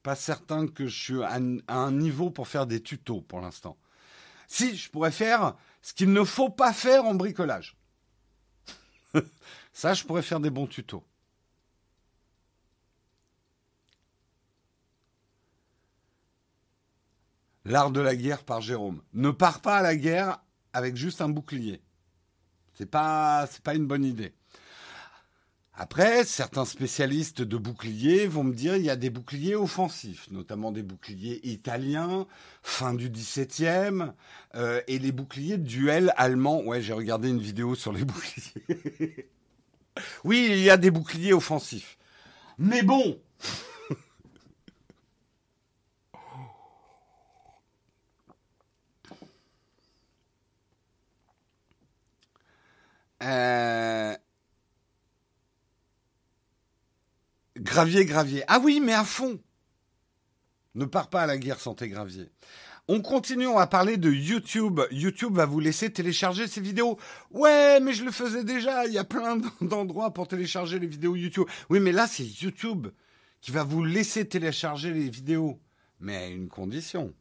pas 0.03 0.15
certain 0.15 0.67
que 0.67 0.87
je 0.87 1.03
suis 1.03 1.23
à 1.23 1.38
un 1.69 1.93
niveau 1.93 2.31
pour 2.31 2.49
faire 2.49 2.67
des 2.67 2.83
tutos 2.83 3.23
pour 3.23 3.41
l'instant. 3.41 3.77
Si, 4.48 4.76
je 4.76 4.90
pourrais 4.90 5.11
faire 5.11 5.57
ce 5.81 5.92
qu'il 5.94 6.12
ne 6.12 6.24
faut 6.24 6.50
pas 6.50 6.72
faire 6.72 7.05
en 7.05 7.14
bricolage. 7.14 7.76
Ça, 9.72 9.94
je 9.94 10.05
pourrais 10.05 10.22
faire 10.22 10.40
des 10.40 10.50
bons 10.50 10.66
tutos. 10.66 11.05
L'art 17.64 17.90
de 17.90 18.00
la 18.00 18.16
guerre 18.16 18.44
par 18.44 18.61
Jérôme. 18.61 19.02
Ne 19.12 19.31
pars 19.31 19.61
pas 19.61 19.78
à 19.78 19.83
la 19.83 19.96
guerre 19.96 20.40
avec 20.72 20.96
juste 20.96 21.20
un 21.20 21.28
bouclier. 21.28 21.81
C'est 22.74 22.87
pas, 22.87 23.46
c'est 23.46 23.62
pas 23.62 23.74
une 23.74 23.87
bonne 23.87 24.05
idée. 24.05 24.35
Après, 25.74 26.24
certains 26.24 26.66
spécialistes 26.66 27.40
de 27.40 27.56
boucliers 27.56 28.26
vont 28.26 28.44
me 28.44 28.52
dire 28.52 28.76
il 28.76 28.82
y 28.82 28.90
a 28.90 28.96
des 28.96 29.08
boucliers 29.08 29.54
offensifs, 29.56 30.30
notamment 30.30 30.70
des 30.70 30.82
boucliers 30.82 31.40
italiens, 31.44 32.26
fin 32.62 32.92
du 32.92 33.08
XVIIe, 33.08 34.12
euh, 34.54 34.82
et 34.87 34.98
les 34.98 35.12
boucliers 35.12 35.56
duel 35.56 36.12
allemands. 36.18 36.61
Ouais, 36.62 36.82
j'ai 36.82 36.92
regardé 36.92 37.30
une 37.30 37.40
vidéo 37.40 37.74
sur 37.74 37.90
les 37.92 38.04
boucliers. 38.06 39.30
oui, 40.24 40.48
il 40.50 40.58
y 40.58 40.68
a 40.68 40.76
des 40.76 40.90
boucliers 40.90 41.32
offensifs. 41.32 41.96
Mais 42.58 42.82
bon 42.82 43.18
euh... 53.22 54.14
Gravier, 57.62 58.05
gravier. 58.05 58.42
Ah 58.48 58.59
oui, 58.59 58.81
mais 58.81 58.92
à 58.92 59.05
fond. 59.05 59.38
Ne 60.75 60.85
pars 60.85 61.09
pas 61.09 61.22
à 61.22 61.27
la 61.27 61.38
guerre 61.38 61.61
sans 61.61 61.75
tes 61.75 61.88
graviers. 61.88 62.29
On 62.88 63.01
continue, 63.01 63.46
on 63.46 63.59
va 63.59 63.68
parler 63.68 63.96
de 63.96 64.11
YouTube. 64.11 64.81
YouTube 64.90 65.37
va 65.37 65.46
vous 65.46 65.61
laisser 65.61 65.92
télécharger 65.92 66.48
ces 66.48 66.61
vidéos. 66.61 66.98
Ouais, 67.31 67.79
mais 67.79 67.92
je 67.92 68.05
le 68.05 68.11
faisais 68.11 68.42
déjà. 68.42 68.87
Il 68.87 68.92
y 68.92 68.98
a 68.98 69.05
plein 69.05 69.38
d'endroits 69.61 70.12
pour 70.12 70.27
télécharger 70.27 70.81
les 70.81 70.88
vidéos 70.88 71.14
YouTube. 71.14 71.46
Oui, 71.70 71.79
mais 71.79 71.92
là, 71.92 72.09
c'est 72.09 72.25
YouTube 72.25 72.88
qui 73.40 73.53
va 73.53 73.62
vous 73.62 73.85
laisser 73.85 74.27
télécharger 74.27 74.92
les 74.92 75.09
vidéos. 75.09 75.61
Mais 76.01 76.16
à 76.16 76.27
une 76.27 76.48
condition. 76.48 77.14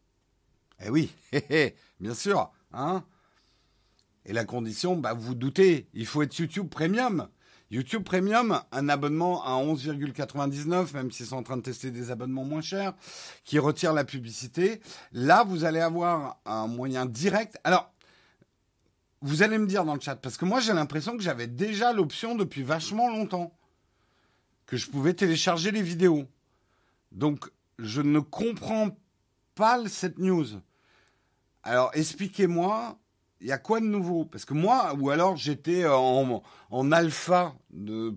Eh 0.84 0.90
oui, 0.90 1.12
bien 2.00 2.14
sûr. 2.14 2.50
Hein 2.72 3.04
Et 4.26 4.32
la 4.32 4.44
condition, 4.44 4.96
bah, 4.96 5.14
vous 5.14 5.36
doutez, 5.36 5.86
il 5.94 6.06
faut 6.06 6.22
être 6.22 6.36
YouTube 6.36 6.68
Premium. 6.68 7.28
YouTube 7.72 8.04
Premium, 8.04 8.60
un 8.70 8.88
abonnement 8.90 9.42
à 9.46 9.52
11,99, 9.52 10.92
même 10.92 11.10
s'ils 11.10 11.24
sont 11.24 11.36
en 11.36 11.42
train 11.42 11.56
de 11.56 11.62
tester 11.62 11.90
des 11.90 12.10
abonnements 12.10 12.44
moins 12.44 12.60
chers, 12.60 12.92
qui 13.44 13.58
retire 13.58 13.94
la 13.94 14.04
publicité. 14.04 14.82
Là, 15.12 15.42
vous 15.42 15.64
allez 15.64 15.80
avoir 15.80 16.36
un 16.44 16.66
moyen 16.66 17.06
direct. 17.06 17.58
Alors, 17.64 17.90
vous 19.22 19.42
allez 19.42 19.56
me 19.56 19.66
dire 19.66 19.86
dans 19.86 19.94
le 19.94 20.00
chat, 20.00 20.16
parce 20.16 20.36
que 20.36 20.44
moi 20.44 20.60
j'ai 20.60 20.74
l'impression 20.74 21.16
que 21.16 21.22
j'avais 21.22 21.46
déjà 21.46 21.94
l'option 21.94 22.34
depuis 22.34 22.62
vachement 22.62 23.08
longtemps, 23.08 23.56
que 24.66 24.76
je 24.76 24.90
pouvais 24.90 25.14
télécharger 25.14 25.70
les 25.70 25.82
vidéos. 25.82 26.26
Donc, 27.10 27.48
je 27.78 28.02
ne 28.02 28.20
comprends 28.20 28.90
pas 29.54 29.82
cette 29.88 30.18
news. 30.18 30.60
Alors, 31.62 31.90
expliquez-moi, 31.94 32.98
il 33.42 33.48
y 33.48 33.52
a 33.52 33.58
quoi 33.58 33.80
de 33.80 33.86
nouveau? 33.86 34.24
Parce 34.24 34.44
que 34.44 34.54
moi, 34.54 34.94
ou 34.98 35.10
alors 35.10 35.36
j'étais 35.36 35.86
en, 35.86 36.42
en, 36.70 36.92
alpha 36.92 37.54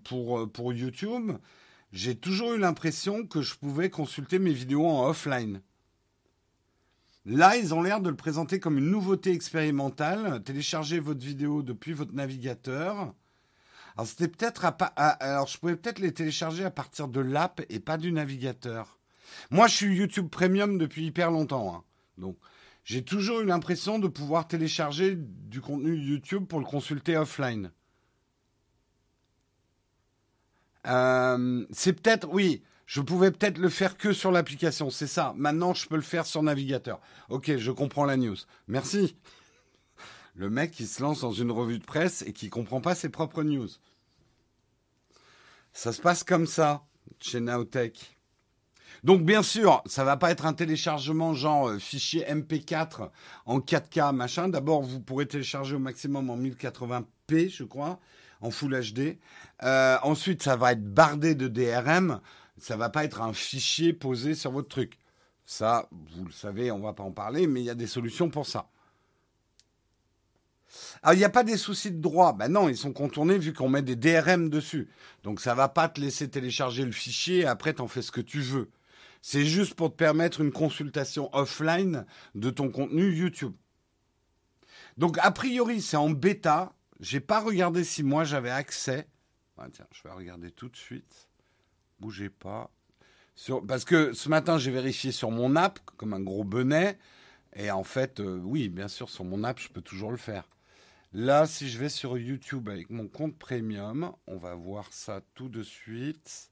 pour, 0.03 0.51
pour 0.51 0.73
YouTube, 0.73 1.31
j'ai 1.91 2.15
toujours 2.15 2.53
eu 2.53 2.59
l'impression 2.59 3.25
que 3.25 3.41
je 3.41 3.55
pouvais 3.55 3.89
consulter 3.89 4.39
mes 4.39 4.53
vidéos 4.53 4.85
en 4.85 5.09
offline. 5.09 5.61
Là, 7.25 7.57
ils 7.57 7.73
ont 7.73 7.81
l'air 7.81 8.01
de 8.01 8.09
le 8.09 8.15
présenter 8.15 8.59
comme 8.59 8.77
une 8.77 8.91
nouveauté 8.91 9.31
expérimentale. 9.31 10.43
Téléchargez 10.43 10.99
votre 10.99 11.25
vidéo 11.25 11.63
depuis 11.63 11.93
votre 11.93 12.13
navigateur. 12.13 13.13
Alors, 13.97 14.07
c'était 14.07 14.27
peut-être 14.27 14.65
alors 14.95 15.47
je 15.47 15.57
pouvais 15.57 15.75
peut-être 15.75 15.99
les 15.99 16.13
télécharger 16.13 16.65
à 16.65 16.71
partir 16.71 17.07
de 17.07 17.21
l'app 17.21 17.61
et 17.69 17.79
pas 17.79 17.97
du 17.97 18.11
navigateur. 18.11 18.99
Moi, 19.49 19.67
je 19.67 19.75
suis 19.75 19.95
YouTube 19.95 20.29
Premium 20.29 20.77
depuis 20.77 21.05
hyper 21.05 21.31
longtemps. 21.31 21.75
Hein. 21.75 21.83
Donc, 22.19 22.37
j'ai 22.85 23.03
toujours 23.03 23.41
eu 23.41 23.45
l'impression 23.45 23.97
de 23.97 24.07
pouvoir 24.07 24.47
télécharger 24.47 25.15
du 25.17 25.59
contenu 25.59 25.97
YouTube 25.97 26.45
pour 26.45 26.59
le 26.59 26.65
consulter 26.65 27.17
offline. 27.17 27.71
Euh, 30.85 31.65
c'est 31.71 31.93
peut-être, 31.93 32.29
oui, 32.31 32.61
je 32.85 33.01
pouvais 33.01 33.31
peut-être 33.31 33.57
le 33.57 33.69
faire 33.69 33.97
que 33.97 34.13
sur 34.13 34.31
l'application, 34.31 34.91
c'est 34.91 35.07
ça. 35.07 35.33
Maintenant, 35.35 35.73
je 35.73 35.87
peux 35.87 35.95
le 35.95 36.03
faire 36.03 36.27
sur 36.27 36.43
navigateur. 36.43 37.01
Ok, 37.29 37.57
je 37.57 37.71
comprends 37.71 38.05
la 38.05 38.17
news. 38.17 38.37
Merci. 38.67 39.17
Le 40.35 40.49
mec 40.49 40.71
qui 40.71 40.85
se 40.85 41.01
lance 41.01 41.21
dans 41.21 41.31
une 41.31 41.49
revue 41.49 41.79
de 41.79 41.85
presse 41.85 42.21
et 42.27 42.33
qui 42.33 42.49
comprend 42.49 42.81
pas 42.81 42.93
ses 42.93 43.07
propres 43.07 43.41
news. 43.41 43.69
Ça 45.71 45.93
se 45.93 46.01
passe 46.01 46.25
comme 46.25 46.45
ça 46.45 46.85
chez 47.19 47.39
Naotech. 47.39 48.14
Donc 49.05 49.21
bien 49.21 49.43
sûr, 49.43 49.83
ça 49.85 50.03
va 50.03 50.17
pas 50.17 50.31
être 50.31 50.47
un 50.47 50.53
téléchargement 50.53 51.35
genre 51.35 51.67
euh, 51.67 51.77
fichier 51.77 52.25
MP4 52.27 53.11
en 53.45 53.59
4K 53.59 54.15
machin. 54.15 54.49
D'abord, 54.49 54.81
vous 54.81 54.99
pourrez 54.99 55.27
télécharger 55.27 55.75
au 55.75 55.79
maximum 55.79 56.31
en 56.31 56.37
1080p, 56.39 57.51
je 57.55 57.63
crois, 57.65 57.99
en 58.41 58.49
Full 58.49 58.75
HD. 58.81 59.19
Euh, 59.61 59.97
ensuite, 60.01 60.41
ça 60.41 60.55
va 60.55 60.71
être 60.71 60.83
bardé 60.83 61.35
de 61.35 61.47
DRM. 61.47 62.19
Ça 62.57 62.77
va 62.77 62.89
pas 62.89 63.03
être 63.03 63.21
un 63.21 63.31
fichier 63.31 63.93
posé 63.93 64.33
sur 64.33 64.49
votre 64.49 64.69
truc. 64.69 64.97
Ça, 65.45 65.87
vous 66.15 66.25
le 66.25 66.31
savez, 66.31 66.71
on 66.71 66.79
va 66.79 66.93
pas 66.93 67.03
en 67.03 67.11
parler, 67.11 67.45
mais 67.45 67.61
il 67.61 67.65
y 67.65 67.69
a 67.69 67.75
des 67.75 67.85
solutions 67.85 68.31
pour 68.31 68.47
ça. 68.47 68.69
Alors, 71.03 71.13
il 71.13 71.19
n'y 71.19 71.25
a 71.25 71.29
pas 71.29 71.43
des 71.43 71.57
soucis 71.57 71.91
de 71.91 72.01
droit. 72.01 72.33
Ben 72.33 72.47
non, 72.47 72.69
ils 72.69 72.77
sont 72.77 72.91
contournés 72.91 73.37
vu 73.37 73.53
qu'on 73.53 73.69
met 73.69 73.83
des 73.83 73.95
DRM 73.95 74.49
dessus. 74.49 74.89
Donc, 75.21 75.41
ça 75.41 75.53
va 75.53 75.69
pas 75.69 75.89
te 75.89 76.01
laisser 76.01 76.27
télécharger 76.27 76.83
le 76.83 76.91
fichier 76.91 77.41
et 77.41 77.45
après, 77.45 77.73
t'en 77.73 77.87
fais 77.87 78.01
ce 78.01 78.11
que 78.11 78.21
tu 78.21 78.39
veux. 78.39 78.71
C'est 79.27 79.43
juste 79.43 79.73
pour 79.73 79.89
te 79.89 79.95
permettre 79.95 80.41
une 80.41 80.51
consultation 80.51 81.35
offline 81.35 82.05
de 82.35 82.51
ton 82.51 82.69
contenu 82.69 83.11
YouTube. 83.11 83.55
Donc, 84.97 85.17
a 85.17 85.31
priori, 85.31 85.81
c'est 85.81 85.97
en 85.97 86.11
bêta. 86.11 86.75
J'ai 86.99 87.21
pas 87.21 87.39
regardé 87.39 87.83
si 87.83 88.03
moi 88.03 88.23
j'avais 88.23 88.51
accès. 88.51 89.07
Ah, 89.57 89.65
tiens, 89.73 89.87
je 89.91 90.03
vais 90.03 90.11
regarder 90.11 90.51
tout 90.51 90.69
de 90.69 90.77
suite. 90.77 91.27
Bougez 91.99 92.29
pas. 92.29 92.69
parce 93.67 93.83
que 93.83 94.13
ce 94.13 94.29
matin, 94.29 94.59
j'ai 94.59 94.69
vérifié 94.69 95.11
sur 95.11 95.31
mon 95.31 95.55
app, 95.55 95.79
comme 95.97 96.13
un 96.13 96.21
gros 96.21 96.43
bonnet. 96.43 96.99
Et 97.55 97.71
en 97.71 97.83
fait, 97.83 98.19
euh, 98.19 98.37
oui, 98.43 98.69
bien 98.69 98.87
sûr, 98.87 99.09
sur 99.09 99.23
mon 99.23 99.43
app, 99.43 99.59
je 99.59 99.69
peux 99.69 99.81
toujours 99.81 100.11
le 100.11 100.17
faire. 100.17 100.47
Là, 101.13 101.47
si 101.47 101.67
je 101.67 101.79
vais 101.79 101.89
sur 101.89 102.19
YouTube 102.19 102.69
avec 102.69 102.91
mon 102.91 103.07
compte 103.07 103.39
premium, 103.39 104.13
on 104.27 104.37
va 104.37 104.53
voir 104.53 104.93
ça 104.93 105.21
tout 105.33 105.49
de 105.49 105.63
suite. 105.63 106.51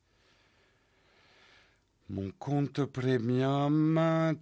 Mon 2.09 2.31
compte 2.31 2.85
premium. 2.85 3.97
Euh, 3.97 4.33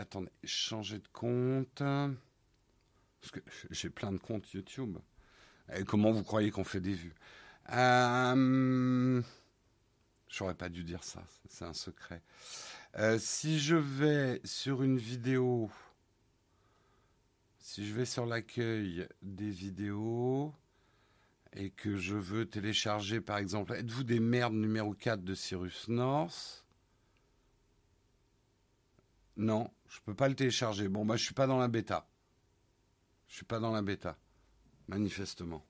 attendez, 0.00 0.30
changer 0.44 0.98
de 0.98 1.08
compte. 1.12 1.78
Parce 1.78 3.30
que 3.30 3.40
j'ai 3.70 3.90
plein 3.90 4.12
de 4.12 4.18
comptes 4.18 4.52
YouTube. 4.52 4.98
Comment 5.86 6.10
vous 6.10 6.22
croyez 6.22 6.50
qu'on 6.50 6.64
fait 6.64 6.80
des 6.80 6.94
vues? 6.94 7.14
Euh, 7.70 9.22
J'aurais 10.28 10.54
pas 10.54 10.68
dû 10.68 10.82
dire 10.82 11.04
ça, 11.04 11.22
c'est 11.48 11.64
un 11.64 11.72
secret. 11.72 12.20
Euh, 12.98 13.20
si 13.20 13.60
je 13.60 13.76
vais 13.76 14.40
sur 14.44 14.82
une 14.82 14.98
vidéo, 14.98 15.70
si 17.60 17.86
je 17.86 17.94
vais 17.94 18.04
sur 18.04 18.26
l'accueil 18.26 19.06
des 19.22 19.50
vidéos 19.50 20.52
et 21.54 21.70
que 21.70 21.96
je 21.96 22.16
veux 22.16 22.46
télécharger 22.46 23.20
par 23.20 23.38
exemple, 23.38 23.72
êtes-vous 23.74 24.04
des 24.04 24.20
merdes 24.20 24.54
numéro 24.54 24.94
4 24.94 25.22
de 25.22 25.34
Cyrus 25.34 25.88
North? 25.88 26.64
Non, 29.36 29.70
je 29.88 29.98
peux 30.04 30.14
pas 30.14 30.28
le 30.28 30.34
télécharger. 30.34 30.88
Bon, 30.88 31.04
bah 31.04 31.16
je 31.16 31.24
suis 31.24 31.34
pas 31.34 31.46
dans 31.46 31.58
la 31.58 31.68
bêta. 31.68 32.06
Je 33.28 33.36
suis 33.36 33.44
pas 33.44 33.58
dans 33.58 33.72
la 33.72 33.82
bêta, 33.82 34.16
manifestement. 34.88 35.64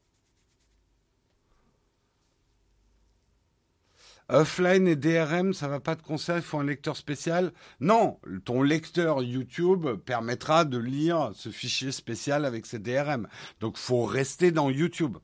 Offline 4.30 4.88
et 4.88 4.96
DRM, 4.96 5.52
ça 5.52 5.68
va 5.68 5.80
pas 5.80 5.96
te 5.96 6.02
concerner, 6.02 6.40
il 6.40 6.44
faut 6.44 6.58
un 6.58 6.64
lecteur 6.64 6.96
spécial? 6.96 7.52
Non, 7.80 8.18
ton 8.46 8.62
lecteur 8.62 9.22
YouTube 9.22 9.86
permettra 10.06 10.64
de 10.64 10.78
lire 10.78 11.32
ce 11.34 11.50
fichier 11.50 11.92
spécial 11.92 12.46
avec 12.46 12.64
ses 12.64 12.78
DRM. 12.78 13.28
Donc 13.60 13.76
faut 13.76 14.04
rester 14.04 14.50
dans 14.50 14.70
YouTube 14.70 15.18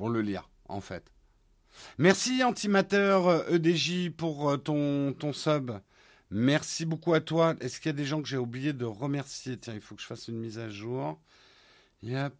pour 0.00 0.08
le 0.08 0.22
lire, 0.22 0.48
en 0.70 0.80
fait. 0.80 1.12
Merci 1.98 2.42
Antimateur 2.42 3.52
EDJ 3.52 4.06
euh, 4.06 4.10
pour 4.16 4.48
euh, 4.48 4.56
ton, 4.56 5.12
ton 5.12 5.34
sub. 5.34 5.72
Merci 6.30 6.86
beaucoup 6.86 7.12
à 7.12 7.20
toi. 7.20 7.54
Est-ce 7.60 7.80
qu'il 7.80 7.90
y 7.90 7.94
a 7.94 7.98
des 7.98 8.06
gens 8.06 8.22
que 8.22 8.28
j'ai 8.28 8.38
oublié 8.38 8.72
de 8.72 8.86
remercier? 8.86 9.58
Tiens, 9.58 9.74
il 9.74 9.82
faut 9.82 9.94
que 9.94 10.00
je 10.00 10.06
fasse 10.06 10.28
une 10.28 10.38
mise 10.38 10.58
à 10.58 10.70
jour. 10.70 11.20
Yep. 12.02 12.32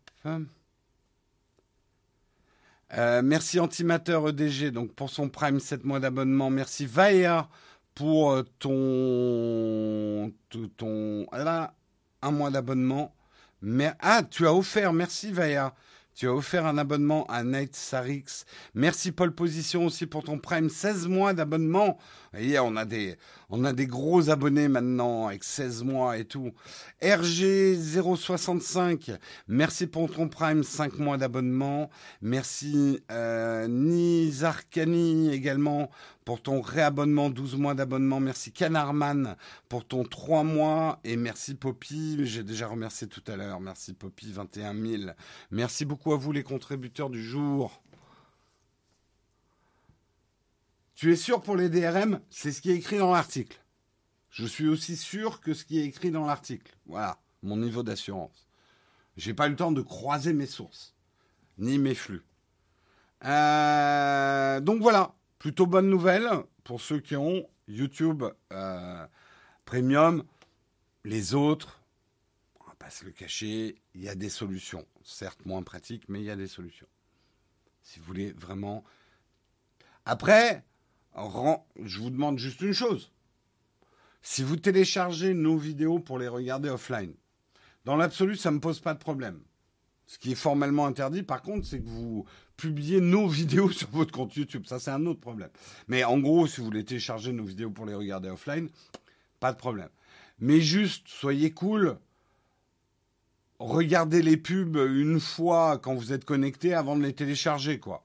Euh, 2.94 3.20
merci 3.22 3.60
Antimateur 3.60 4.26
EDG 4.26 4.70
donc 4.70 4.94
pour 4.94 5.10
son 5.10 5.28
Prime 5.28 5.60
7 5.60 5.84
mois 5.84 6.00
d'abonnement. 6.00 6.48
Merci 6.48 6.86
Vaea 6.86 7.46
pour 7.94 8.42
ton 8.58 10.32
ton 10.78 11.26
là 11.30 11.74
un 12.22 12.30
mois 12.30 12.50
d'abonnement. 12.50 13.14
Mais 13.60 13.92
ah, 14.00 14.22
tu 14.22 14.46
as 14.46 14.54
offert, 14.54 14.94
merci 14.94 15.30
Vaea. 15.30 15.74
Tu 16.20 16.28
as 16.28 16.34
offert 16.34 16.66
un 16.66 16.76
abonnement 16.76 17.24
à 17.30 17.42
Night 17.42 17.74
Sarix. 17.74 18.44
Merci 18.74 19.10
Paul 19.10 19.32
Position 19.32 19.86
aussi 19.86 20.04
pour 20.04 20.22
ton 20.22 20.36
Prime 20.36 20.68
16 20.68 21.08
mois 21.08 21.32
d'abonnement. 21.32 21.96
voyez, 22.34 22.58
on 22.58 22.76
a 22.76 22.84
des 22.84 23.16
on 23.50 23.64
a 23.64 23.72
des 23.72 23.86
gros 23.86 24.30
abonnés 24.30 24.68
maintenant 24.68 25.28
avec 25.28 25.44
16 25.44 25.84
mois 25.84 26.18
et 26.18 26.24
tout. 26.24 26.50
RG065, 27.02 29.18
merci 29.48 29.86
pour 29.86 30.10
ton 30.10 30.28
Prime 30.28 30.62
5 30.62 30.98
mois 30.98 31.16
d'abonnement. 31.16 31.90
Merci 32.22 33.00
euh, 33.10 33.66
Nizarkani 33.66 35.32
également 35.32 35.90
pour 36.24 36.40
ton 36.40 36.60
réabonnement, 36.60 37.28
12 37.28 37.56
mois 37.56 37.74
d'abonnement. 37.74 38.20
Merci 38.20 38.52
Canarman 38.52 39.36
pour 39.68 39.84
ton 39.84 40.04
3 40.04 40.44
mois. 40.44 41.00
Et 41.02 41.16
merci 41.16 41.54
Poppy, 41.54 42.24
j'ai 42.26 42.44
déjà 42.44 42.68
remercié 42.68 43.08
tout 43.08 43.24
à 43.26 43.36
l'heure. 43.36 43.60
Merci 43.60 43.94
Poppy, 43.94 44.32
21 44.32 44.74
000. 44.74 45.02
Merci 45.50 45.84
beaucoup 45.84 46.12
à 46.12 46.16
vous 46.16 46.30
les 46.30 46.44
contributeurs 46.44 47.10
du 47.10 47.22
jour. 47.22 47.82
Tu 51.00 51.10
es 51.10 51.16
sûr 51.16 51.40
pour 51.40 51.56
les 51.56 51.70
DRM 51.70 52.20
C'est 52.28 52.52
ce 52.52 52.60
qui 52.60 52.70
est 52.70 52.76
écrit 52.76 52.98
dans 52.98 53.10
l'article. 53.10 53.58
Je 54.28 54.44
suis 54.44 54.68
aussi 54.68 54.98
sûr 54.98 55.40
que 55.40 55.54
ce 55.54 55.64
qui 55.64 55.78
est 55.78 55.86
écrit 55.86 56.10
dans 56.10 56.26
l'article. 56.26 56.76
Voilà, 56.84 57.18
mon 57.42 57.56
niveau 57.56 57.82
d'assurance. 57.82 58.46
J'ai 59.16 59.32
pas 59.32 59.46
eu 59.46 59.52
le 59.52 59.56
temps 59.56 59.72
de 59.72 59.80
croiser 59.80 60.34
mes 60.34 60.44
sources, 60.44 60.94
ni 61.56 61.78
mes 61.78 61.94
flux. 61.94 62.22
Euh, 63.24 64.60
donc 64.60 64.82
voilà, 64.82 65.14
plutôt 65.38 65.64
bonne 65.64 65.88
nouvelle 65.88 66.28
pour 66.64 66.82
ceux 66.82 67.00
qui 67.00 67.16
ont 67.16 67.48
YouTube 67.66 68.22
euh, 68.52 69.06
Premium. 69.64 70.22
Les 71.04 71.32
autres, 71.32 71.80
on 72.60 72.64
va 72.66 72.74
pas 72.74 72.90
se 72.90 73.06
le 73.06 73.12
cacher, 73.12 73.80
il 73.94 74.02
y 74.02 74.10
a 74.10 74.14
des 74.14 74.28
solutions. 74.28 74.84
Certes 75.02 75.46
moins 75.46 75.62
pratiques, 75.62 76.10
mais 76.10 76.20
il 76.20 76.26
y 76.26 76.30
a 76.30 76.36
des 76.36 76.46
solutions. 76.46 76.88
Si 77.80 78.00
vous 78.00 78.04
voulez 78.04 78.32
vraiment. 78.32 78.84
Après, 80.04 80.62
je 81.16 81.98
vous 81.98 82.10
demande 82.10 82.38
juste 82.38 82.60
une 82.60 82.72
chose. 82.72 83.12
Si 84.22 84.42
vous 84.42 84.56
téléchargez 84.56 85.34
nos 85.34 85.56
vidéos 85.56 85.98
pour 85.98 86.18
les 86.18 86.28
regarder 86.28 86.68
offline, 86.68 87.14
dans 87.84 87.96
l'absolu, 87.96 88.36
ça 88.36 88.50
ne 88.50 88.56
me 88.56 88.60
pose 88.60 88.80
pas 88.80 88.94
de 88.94 88.98
problème. 88.98 89.40
Ce 90.06 90.18
qui 90.18 90.32
est 90.32 90.36
formellement 90.36 90.86
interdit, 90.86 91.22
par 91.22 91.40
contre, 91.40 91.66
c'est 91.66 91.80
que 91.80 91.88
vous 91.88 92.26
publiez 92.56 93.00
nos 93.00 93.28
vidéos 93.28 93.70
sur 93.70 93.88
votre 93.90 94.12
compte 94.12 94.36
YouTube. 94.36 94.66
Ça, 94.66 94.78
c'est 94.78 94.90
un 94.90 95.06
autre 95.06 95.20
problème. 95.20 95.50
Mais 95.88 96.04
en 96.04 96.18
gros, 96.18 96.46
si 96.46 96.60
vous 96.60 96.66
voulez 96.66 96.84
télécharger 96.84 97.32
nos 97.32 97.44
vidéos 97.44 97.70
pour 97.70 97.86
les 97.86 97.94
regarder 97.94 98.28
offline, 98.28 98.68
pas 99.38 99.52
de 99.52 99.58
problème. 99.58 99.88
Mais 100.38 100.60
juste, 100.60 101.08
soyez 101.08 101.52
cool. 101.52 101.98
Regardez 103.58 104.22
les 104.22 104.36
pubs 104.36 104.76
une 104.76 105.20
fois 105.20 105.78
quand 105.78 105.94
vous 105.94 106.12
êtes 106.12 106.24
connecté 106.24 106.74
avant 106.74 106.96
de 106.96 107.02
les 107.02 107.14
télécharger, 107.14 107.78
quoi. 107.78 108.04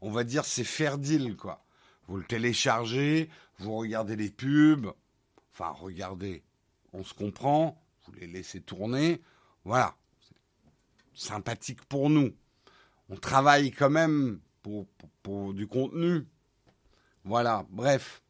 On 0.00 0.10
va 0.10 0.24
dire 0.24 0.44
c'est 0.44 0.64
faire 0.64 0.98
deal, 0.98 1.36
quoi. 1.36 1.64
Vous 2.08 2.16
le 2.18 2.24
téléchargez, 2.24 3.28
vous 3.58 3.74
regardez 3.74 4.16
les 4.16 4.30
pubs, 4.30 4.92
enfin 5.52 5.70
regardez, 5.70 6.44
on 6.92 7.02
se 7.02 7.14
comprend, 7.14 7.82
vous 8.04 8.12
les 8.12 8.26
laissez 8.26 8.60
tourner, 8.60 9.20
voilà. 9.64 9.96
Sympathique 11.14 11.82
pour 11.86 12.10
nous. 12.10 12.32
On 13.08 13.16
travaille 13.16 13.70
quand 13.70 13.90
même 13.90 14.40
pour, 14.62 15.54
du 15.54 15.66
contenu. 15.66 16.26
Voilà, 17.24 17.66
bref. 17.70 18.22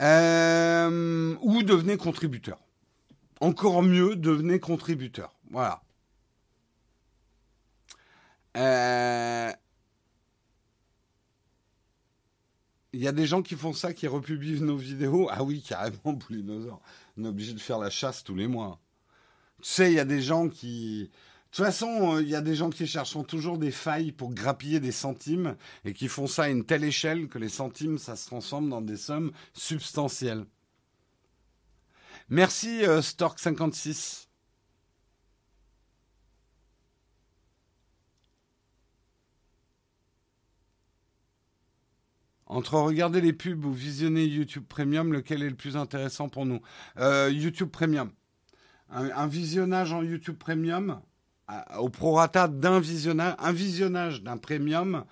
Euh, 0.00 1.36
ou 1.40 1.62
devenez 1.62 1.96
contributeur. 1.96 2.58
Encore 3.40 3.82
mieux, 3.82 4.16
devenez 4.16 4.58
contributeur. 4.58 5.36
Voilà. 5.50 5.82
Euh, 8.56 9.52
Il 12.94 13.02
y 13.02 13.08
a 13.08 13.12
des 13.12 13.26
gens 13.26 13.42
qui 13.42 13.56
font 13.56 13.72
ça, 13.72 13.92
qui 13.92 14.06
republient 14.06 14.60
nos 14.60 14.76
vidéos. 14.76 15.28
Ah 15.28 15.42
oui, 15.42 15.62
carrément, 15.62 16.12
Boulinosaure. 16.12 16.80
On 17.16 17.24
est 17.24 17.28
obligé 17.28 17.52
de 17.52 17.58
faire 17.58 17.78
la 17.78 17.90
chasse 17.90 18.22
tous 18.22 18.36
les 18.36 18.46
mois. 18.46 18.78
Tu 19.60 19.68
sais, 19.68 19.90
il 19.90 19.94
y 19.94 20.00
a 20.00 20.04
des 20.04 20.22
gens 20.22 20.48
qui... 20.48 21.10
De 21.10 21.56
toute 21.56 21.64
façon, 21.64 22.14
euh, 22.14 22.22
il 22.22 22.28
y 22.28 22.36
a 22.36 22.40
des 22.40 22.54
gens 22.54 22.70
qui 22.70 22.86
cherchent 22.86 23.16
toujours 23.26 23.58
des 23.58 23.72
failles 23.72 24.12
pour 24.12 24.32
grappiller 24.32 24.78
des 24.78 24.92
centimes 24.92 25.56
et 25.84 25.92
qui 25.92 26.06
font 26.06 26.28
ça 26.28 26.44
à 26.44 26.48
une 26.48 26.64
telle 26.64 26.84
échelle 26.84 27.28
que 27.28 27.38
les 27.38 27.48
centimes, 27.48 27.98
ça 27.98 28.14
se 28.14 28.26
transforme 28.26 28.68
dans 28.68 28.80
des 28.80 28.96
sommes 28.96 29.32
substantielles. 29.54 30.44
Merci, 32.28 32.84
euh, 32.84 33.00
Stork56. 33.00 34.26
Entre 42.54 42.78
regarder 42.78 43.20
les 43.20 43.32
pubs 43.32 43.64
ou 43.64 43.72
visionner 43.72 44.26
YouTube 44.26 44.62
Premium, 44.68 45.12
lequel 45.12 45.42
est 45.42 45.50
le 45.50 45.56
plus 45.56 45.76
intéressant 45.76 46.28
pour 46.28 46.46
nous? 46.46 46.60
Euh, 46.98 47.28
YouTube 47.28 47.68
Premium. 47.68 48.12
Un, 48.90 49.26
visionnage 49.26 49.92
en 49.92 50.04
YouTube 50.04 50.36
Premium, 50.38 51.00
au 51.76 51.88
prorata 51.88 52.46
d'un 52.46 52.78
visionnage, 52.78 53.34
un 53.40 53.50
visionnage 53.50 54.22
d'un 54.22 54.36
Premium 54.36 55.04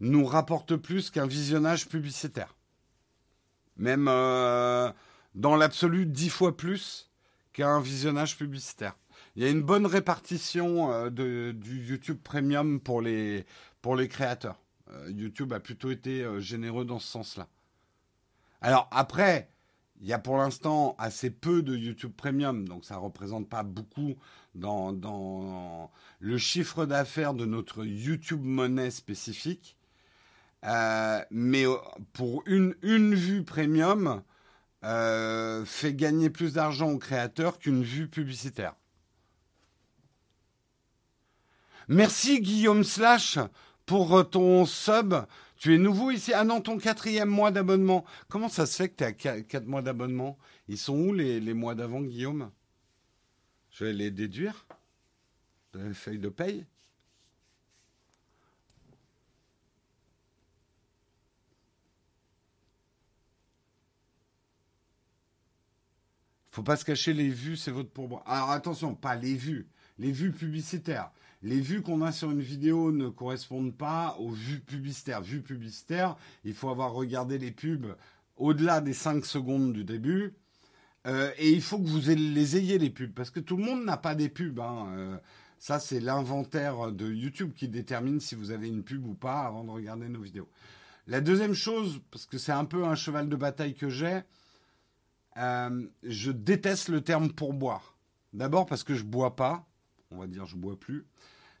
nous 0.00 0.24
rapporte 0.24 0.74
plus 0.74 1.10
qu'un 1.10 1.28
visionnage 1.28 1.86
publicitaire. 1.86 2.56
Même 3.76 4.08
euh, 4.08 4.90
dans 5.36 5.54
l'absolu, 5.54 6.06
dix 6.06 6.28
fois 6.28 6.56
plus 6.56 7.08
qu'un 7.52 7.80
visionnage 7.80 8.36
publicitaire. 8.36 8.96
Il 9.36 9.44
y 9.44 9.46
a 9.46 9.50
une 9.50 9.62
bonne 9.62 9.86
répartition 9.86 10.90
euh, 10.92 11.52
du 11.52 11.86
YouTube 11.86 12.18
Premium 12.20 12.80
pour 12.80 13.00
les, 13.00 13.46
pour 13.80 13.94
les 13.94 14.08
créateurs. 14.08 14.58
Euh, 14.92 15.10
YouTube 15.10 15.52
a 15.52 15.60
plutôt 15.60 15.90
été 15.90 16.22
euh, 16.22 16.40
généreux 16.40 16.84
dans 16.84 16.98
ce 16.98 17.08
sens-là. 17.08 17.48
Alors 18.60 18.88
après, 18.90 19.50
il 20.00 20.06
y 20.06 20.12
a 20.12 20.18
pour 20.18 20.36
l'instant 20.36 20.96
assez 20.98 21.30
peu 21.30 21.62
de 21.62 21.76
YouTube 21.76 22.12
Premium, 22.16 22.66
donc 22.66 22.84
ça 22.84 22.94
ne 22.94 23.00
représente 23.00 23.48
pas 23.48 23.62
beaucoup 23.62 24.16
dans, 24.54 25.90
le 26.18 26.38
chiffre 26.38 26.86
d'affaires 26.86 27.34
de 27.34 27.44
notre 27.44 27.84
YouTube 27.84 28.42
monnaie 28.42 28.90
spécifique. 28.90 29.76
Euh, 30.64 31.20
mais 31.30 31.64
pour 32.12 32.42
une, 32.46 32.74
une 32.82 33.14
vue 33.14 33.44
premium, 33.44 34.22
fait 34.82 35.94
gagner 35.94 36.30
plus 36.30 36.54
d'argent 36.54 36.90
aux 36.90 36.98
créateurs 36.98 37.58
qu'une 37.58 37.82
vue 37.82 38.08
publicitaire. 38.08 38.74
Merci 41.88 42.40
Guillaume 42.40 42.84
Slash 42.84 43.38
pour 43.90 44.16
euh, 44.16 44.22
ton 44.22 44.66
sub. 44.66 45.14
Tu 45.56 45.74
es 45.74 45.78
nouveau 45.78 46.12
ici 46.12 46.32
Ah 46.32 46.44
non, 46.44 46.60
ton 46.60 46.78
quatrième 46.78 47.28
mois 47.28 47.50
d'abonnement. 47.50 48.04
Comment 48.28 48.48
ça 48.48 48.64
se 48.64 48.76
fait 48.76 48.88
que 48.88 49.12
tu 49.12 49.28
à 49.28 49.42
quatre 49.42 49.66
mois 49.66 49.82
d'abonnement? 49.82 50.38
Ils 50.68 50.78
sont 50.78 50.96
où 50.96 51.12
les, 51.12 51.40
mois 51.54 51.74
d'avant, 51.74 52.00
Guillaume? 52.00 52.52
Je 53.72 53.86
vais 53.86 53.92
les 53.92 54.12
déduire? 54.12 54.64
De 55.72 55.80
la 55.80 55.92
feuille 55.92 56.20
de 56.20 56.28
paye? 56.28 56.64
Faut 66.52 66.62
pas 66.62 66.76
se 66.76 66.84
cacher 66.84 67.12
les 67.12 67.28
vues, 67.28 67.56
c'est 67.56 67.72
votre 67.72 67.90
pourboire. 67.90 68.22
Alors 68.26 68.50
attention, 68.50 68.94
pas 68.94 69.16
les 69.16 69.34
vues, 69.34 69.68
les 69.98 70.12
vues 70.12 70.30
publicitaires 70.30 71.10
les 71.42 71.60
vues 71.60 71.82
qu'on 71.82 72.02
a 72.02 72.12
sur 72.12 72.30
une 72.30 72.40
vidéo 72.40 72.92
ne 72.92 73.08
correspondent 73.08 73.74
pas 73.74 74.16
aux 74.18 74.30
vues 74.30 74.60
publicitaires. 74.60 75.22
Vues 75.22 75.42
publicitaires, 75.42 76.16
il 76.44 76.54
faut 76.54 76.68
avoir 76.68 76.92
regardé 76.92 77.38
les 77.38 77.50
pubs 77.50 77.94
au-delà 78.36 78.80
des 78.80 78.92
5 78.92 79.24
secondes 79.24 79.72
du 79.72 79.84
début. 79.84 80.34
Euh, 81.06 81.30
et 81.38 81.50
il 81.50 81.62
faut 81.62 81.78
que 81.78 81.86
vous 81.86 82.10
les 82.10 82.56
ayez, 82.56 82.78
les 82.78 82.90
pubs, 82.90 83.12
parce 83.12 83.30
que 83.30 83.40
tout 83.40 83.56
le 83.56 83.64
monde 83.64 83.84
n'a 83.84 83.96
pas 83.96 84.14
des 84.14 84.28
pubs. 84.28 84.60
Hein. 84.60 84.92
Euh, 84.96 85.16
ça, 85.58 85.78
c'est 85.78 86.00
l'inventaire 86.00 86.92
de 86.92 87.10
YouTube 87.10 87.52
qui 87.54 87.68
détermine 87.68 88.20
si 88.20 88.34
vous 88.34 88.50
avez 88.50 88.68
une 88.68 88.82
pub 88.82 89.06
ou 89.06 89.14
pas 89.14 89.40
avant 89.40 89.64
de 89.64 89.70
regarder 89.70 90.08
nos 90.08 90.20
vidéos. 90.20 90.48
La 91.06 91.20
deuxième 91.20 91.54
chose, 91.54 92.00
parce 92.10 92.26
que 92.26 92.38
c'est 92.38 92.52
un 92.52 92.66
peu 92.66 92.84
un 92.84 92.94
cheval 92.94 93.28
de 93.28 93.36
bataille 93.36 93.74
que 93.74 93.88
j'ai, 93.88 94.20
euh, 95.38 95.86
je 96.02 96.32
déteste 96.32 96.88
le 96.88 97.00
terme 97.00 97.32
pourboire. 97.32 97.96
D'abord 98.32 98.66
parce 98.66 98.84
que 98.84 98.94
je 98.94 99.04
bois 99.04 99.36
pas, 99.36 99.66
on 100.10 100.18
va 100.18 100.26
dire 100.26 100.46
je 100.46 100.56
bois 100.56 100.78
plus. 100.78 101.06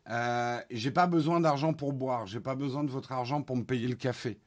Euh, 0.08 0.60
j'ai 0.70 0.90
pas 0.90 1.06
besoin 1.06 1.40
d'argent 1.40 1.72
pour 1.72 1.92
boire, 1.92 2.26
j'ai 2.26 2.40
pas 2.40 2.54
besoin 2.54 2.84
de 2.84 2.90
votre 2.90 3.12
argent 3.12 3.42
pour 3.42 3.56
me 3.56 3.64
payer 3.64 3.88
le 3.88 3.94
café. 3.94 4.38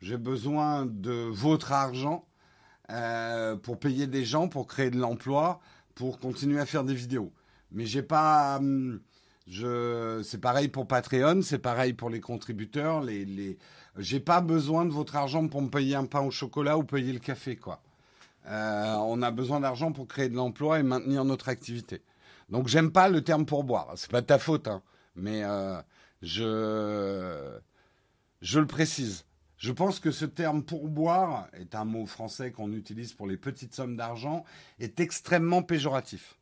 J'ai 0.00 0.16
besoin 0.16 0.86
de 0.86 1.28
votre 1.30 1.72
argent 1.72 2.24
euh, 2.90 3.56
pour 3.56 3.78
payer 3.78 4.06
des 4.06 4.24
gens, 4.24 4.48
pour 4.48 4.66
créer 4.66 4.90
de 4.90 4.98
l'emploi, 4.98 5.60
pour 5.94 6.18
continuer 6.18 6.58
à 6.58 6.66
faire 6.66 6.84
des 6.84 6.94
vidéos. 6.94 7.32
Mais 7.72 7.84
j'ai 7.84 8.02
pas, 8.02 8.56
hum, 8.58 9.00
c'est 9.46 10.40
pareil 10.40 10.68
pour 10.68 10.86
Patreon, 10.86 11.42
c'est 11.42 11.58
pareil 11.58 11.92
pour 11.92 12.08
les 12.08 12.20
contributeurs. 12.20 13.02
Les, 13.02 13.24
les, 13.24 13.58
j'ai 13.98 14.20
pas 14.20 14.40
besoin 14.40 14.86
de 14.86 14.90
votre 14.92 15.16
argent 15.16 15.46
pour 15.48 15.60
me 15.60 15.68
payer 15.68 15.96
un 15.96 16.06
pain 16.06 16.20
au 16.20 16.30
chocolat 16.30 16.78
ou 16.78 16.84
payer 16.84 17.12
le 17.12 17.18
café, 17.18 17.56
quoi. 17.56 17.82
Euh, 18.46 18.94
on 18.96 19.20
a 19.22 19.30
besoin 19.30 19.60
d'argent 19.60 19.92
pour 19.92 20.08
créer 20.08 20.28
de 20.28 20.34
l'emploi 20.34 20.80
et 20.80 20.82
maintenir 20.82 21.24
notre 21.24 21.48
activité. 21.48 22.00
Donc 22.50 22.68
j'aime 22.68 22.92
pas 22.92 23.08
le 23.08 23.22
terme 23.22 23.46
pourboire. 23.46 23.92
C'est 23.96 24.10
pas 24.10 24.22
ta 24.22 24.38
faute, 24.38 24.68
hein, 24.68 24.82
mais 25.16 25.44
euh, 25.44 25.80
je 26.22 27.58
je 28.40 28.60
le 28.60 28.66
précise. 28.66 29.24
Je 29.56 29.72
pense 29.72 30.00
que 30.00 30.10
ce 30.10 30.24
terme 30.24 30.62
pourboire 30.64 31.48
est 31.52 31.74
un 31.74 31.84
mot 31.84 32.06
français 32.06 32.50
qu'on 32.50 32.72
utilise 32.72 33.12
pour 33.12 33.26
les 33.26 33.36
petites 33.36 33.74
sommes 33.74 33.96
d'argent 33.96 34.44
est 34.78 35.00
extrêmement 35.00 35.62
péjoratif 35.62 36.38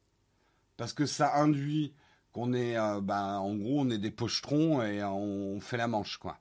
parce 0.79 0.93
que 0.95 1.05
ça 1.05 1.37
induit 1.37 1.93
qu'on 2.33 2.55
est, 2.55 2.79
euh, 2.79 3.01
bah, 3.03 3.41
en 3.41 3.55
gros, 3.57 3.81
on 3.81 3.91
est 3.91 3.99
des 3.99 4.11
pochetrons 4.11 4.83
et 4.83 5.03
on 5.03 5.61
fait 5.61 5.77
la 5.77 5.89
manche, 5.89 6.17
quoi. 6.17 6.39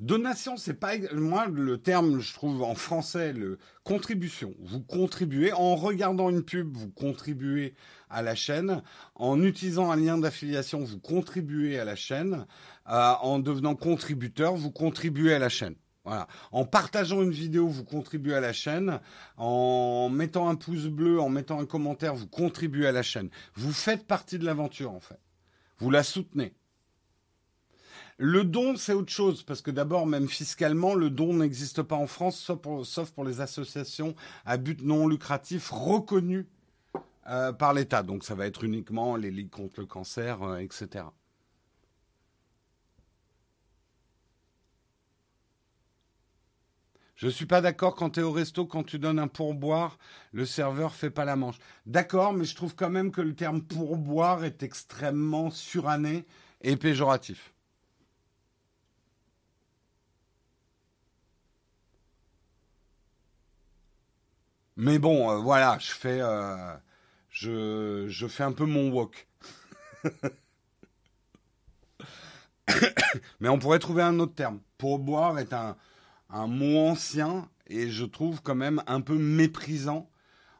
Donation, 0.00 0.56
c'est 0.56 0.80
pas 0.80 0.92
moi 1.12 1.46
le 1.46 1.76
terme, 1.76 2.20
je 2.20 2.32
trouve 2.32 2.62
en 2.62 2.74
français 2.74 3.34
le 3.34 3.58
contribution. 3.84 4.54
Vous 4.58 4.80
contribuez 4.80 5.52
en 5.52 5.76
regardant 5.76 6.30
une 6.30 6.42
pub, 6.42 6.74
vous 6.74 6.88
contribuez 6.90 7.74
à 8.08 8.22
la 8.22 8.34
chaîne. 8.34 8.82
En 9.14 9.42
utilisant 9.42 9.90
un 9.90 9.96
lien 9.96 10.16
d'affiliation, 10.16 10.82
vous 10.82 10.98
contribuez 10.98 11.78
à 11.78 11.84
la 11.84 11.96
chaîne. 11.96 12.46
Euh, 12.88 13.12
en 13.20 13.40
devenant 13.40 13.74
contributeur, 13.74 14.54
vous 14.54 14.70
contribuez 14.70 15.34
à 15.34 15.38
la 15.38 15.50
chaîne. 15.50 15.74
Voilà. 16.06 16.28
En 16.50 16.64
partageant 16.64 17.20
une 17.20 17.30
vidéo, 17.30 17.68
vous 17.68 17.84
contribuez 17.84 18.34
à 18.34 18.40
la 18.40 18.54
chaîne. 18.54 19.00
En 19.36 20.08
mettant 20.08 20.48
un 20.48 20.54
pouce 20.54 20.86
bleu, 20.86 21.20
en 21.20 21.28
mettant 21.28 21.60
un 21.60 21.66
commentaire, 21.66 22.14
vous 22.14 22.26
contribuez 22.26 22.86
à 22.86 22.92
la 22.92 23.02
chaîne. 23.02 23.28
Vous 23.54 23.74
faites 23.74 24.06
partie 24.06 24.38
de 24.38 24.46
l'aventure 24.46 24.92
en 24.92 25.00
fait. 25.00 25.20
Vous 25.76 25.90
la 25.90 26.02
soutenez. 26.02 26.54
Le 28.22 28.44
don, 28.44 28.76
c'est 28.76 28.92
autre 28.92 29.10
chose, 29.10 29.42
parce 29.42 29.62
que 29.62 29.70
d'abord, 29.70 30.06
même 30.06 30.28
fiscalement, 30.28 30.94
le 30.94 31.08
don 31.08 31.32
n'existe 31.32 31.80
pas 31.80 31.96
en 31.96 32.06
France, 32.06 32.38
sauf 32.38 33.10
pour, 33.12 33.24
les 33.24 33.40
associations 33.40 34.14
à 34.44 34.58
but 34.58 34.82
non 34.82 35.08
lucratif 35.08 35.70
reconnues 35.70 36.46
euh, 37.30 37.54
par 37.54 37.72
l'État. 37.72 38.02
Donc 38.02 38.22
ça 38.22 38.34
va 38.34 38.44
être 38.44 38.62
uniquement 38.62 39.16
les 39.16 39.30
ligues 39.30 39.48
contre 39.48 39.80
le 39.80 39.86
cancer, 39.86 40.42
euh, 40.42 40.58
etc. 40.58 41.06
Je 47.14 47.24
ne 47.24 47.30
suis 47.30 47.46
pas 47.46 47.62
d'accord 47.62 47.94
quand 47.94 48.10
tu 48.10 48.20
es 48.20 48.22
au 48.22 48.32
resto, 48.32 48.66
quand 48.66 48.84
tu 48.84 48.98
donnes 48.98 49.18
un 49.18 49.28
pourboire, 49.28 49.96
le 50.32 50.44
serveur 50.44 50.94
fait 50.94 51.08
pas 51.08 51.24
la 51.24 51.36
manche. 51.36 51.56
D'accord, 51.86 52.34
mais 52.34 52.44
je 52.44 52.54
trouve 52.54 52.74
quand 52.74 52.90
même 52.90 53.12
que 53.12 53.22
le 53.22 53.34
terme 53.34 53.62
pourboire 53.62 54.44
est 54.44 54.62
extrêmement 54.62 55.50
suranné 55.50 56.26
et 56.60 56.76
péjoratif. 56.76 57.54
Mais 64.76 64.98
bon, 64.98 65.30
euh, 65.30 65.36
voilà, 65.38 65.78
je 65.78 65.90
fais, 65.90 66.20
euh, 66.20 66.74
Je, 67.30 68.26
fais 68.28 68.44
un 68.44 68.52
peu 68.52 68.64
mon 68.64 68.90
wok. 68.90 69.28
Mais 73.40 73.48
on 73.48 73.58
pourrait 73.58 73.78
trouver 73.78 74.02
un 74.02 74.18
autre 74.20 74.34
terme. 74.34 74.60
Pourboire 74.78 75.38
est 75.38 75.52
un, 75.52 75.76
un 76.30 76.46
mot 76.46 76.78
ancien 76.78 77.48
et 77.66 77.90
je 77.90 78.04
trouve 78.04 78.42
quand 78.42 78.54
même 78.54 78.82
un 78.86 79.00
peu 79.00 79.16
méprisant 79.16 80.08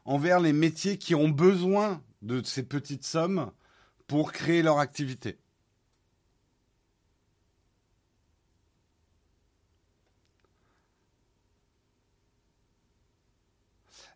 envers 0.05 0.39
les 0.39 0.53
métiers 0.53 0.97
qui 0.97 1.15
ont 1.15 1.29
besoin 1.29 2.01
de 2.21 2.43
ces 2.43 2.63
petites 2.63 3.05
sommes 3.05 3.51
pour 4.07 4.31
créer 4.31 4.61
leur 4.61 4.79
activité. 4.79 5.39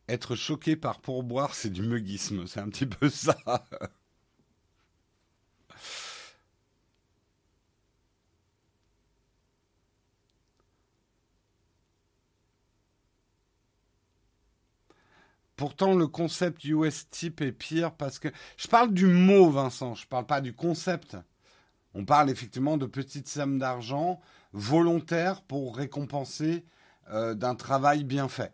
Être 0.07 0.35
choqué 0.35 0.75
par 0.75 0.99
pourboire, 1.01 1.55
c'est 1.55 1.69
du 1.69 1.81
muguisme, 1.81 2.47
c'est 2.47 2.59
un 2.59 2.69
petit 2.69 2.85
peu 2.85 3.09
ça. 3.09 3.37
Pourtant, 15.55 15.93
le 15.95 16.07
concept 16.07 16.63
US 16.65 17.09
type 17.09 17.41
est 17.41 17.51
pire 17.51 17.93
parce 17.93 18.19
que 18.19 18.27
je 18.57 18.67
parle 18.67 18.93
du 18.93 19.05
mot, 19.05 19.49
Vincent. 19.49 19.95
Je 19.95 20.05
parle 20.07 20.25
pas 20.25 20.41
du 20.41 20.53
concept. 20.53 21.17
On 21.93 22.05
parle 22.05 22.29
effectivement 22.29 22.77
de 22.77 22.85
petites 22.85 23.29
sommes 23.29 23.59
d'argent 23.59 24.19
volontaires 24.53 25.41
pour 25.43 25.77
récompenser 25.77 26.65
euh, 27.11 27.35
d'un 27.35 27.55
travail 27.55 28.03
bien 28.03 28.27
fait. 28.27 28.53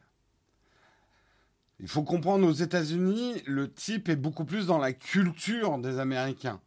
Il 1.82 1.88
faut 1.88 2.04
comprendre 2.04 2.48
aux 2.48 2.54
États-Unis, 2.54 3.42
le 3.46 3.72
type 3.72 4.08
est 4.08 4.16
beaucoup 4.16 4.46
plus 4.46 4.68
dans 4.68 4.78
la 4.78 4.94
culture 4.94 5.80
des 5.80 6.00
Américains. 6.00 6.62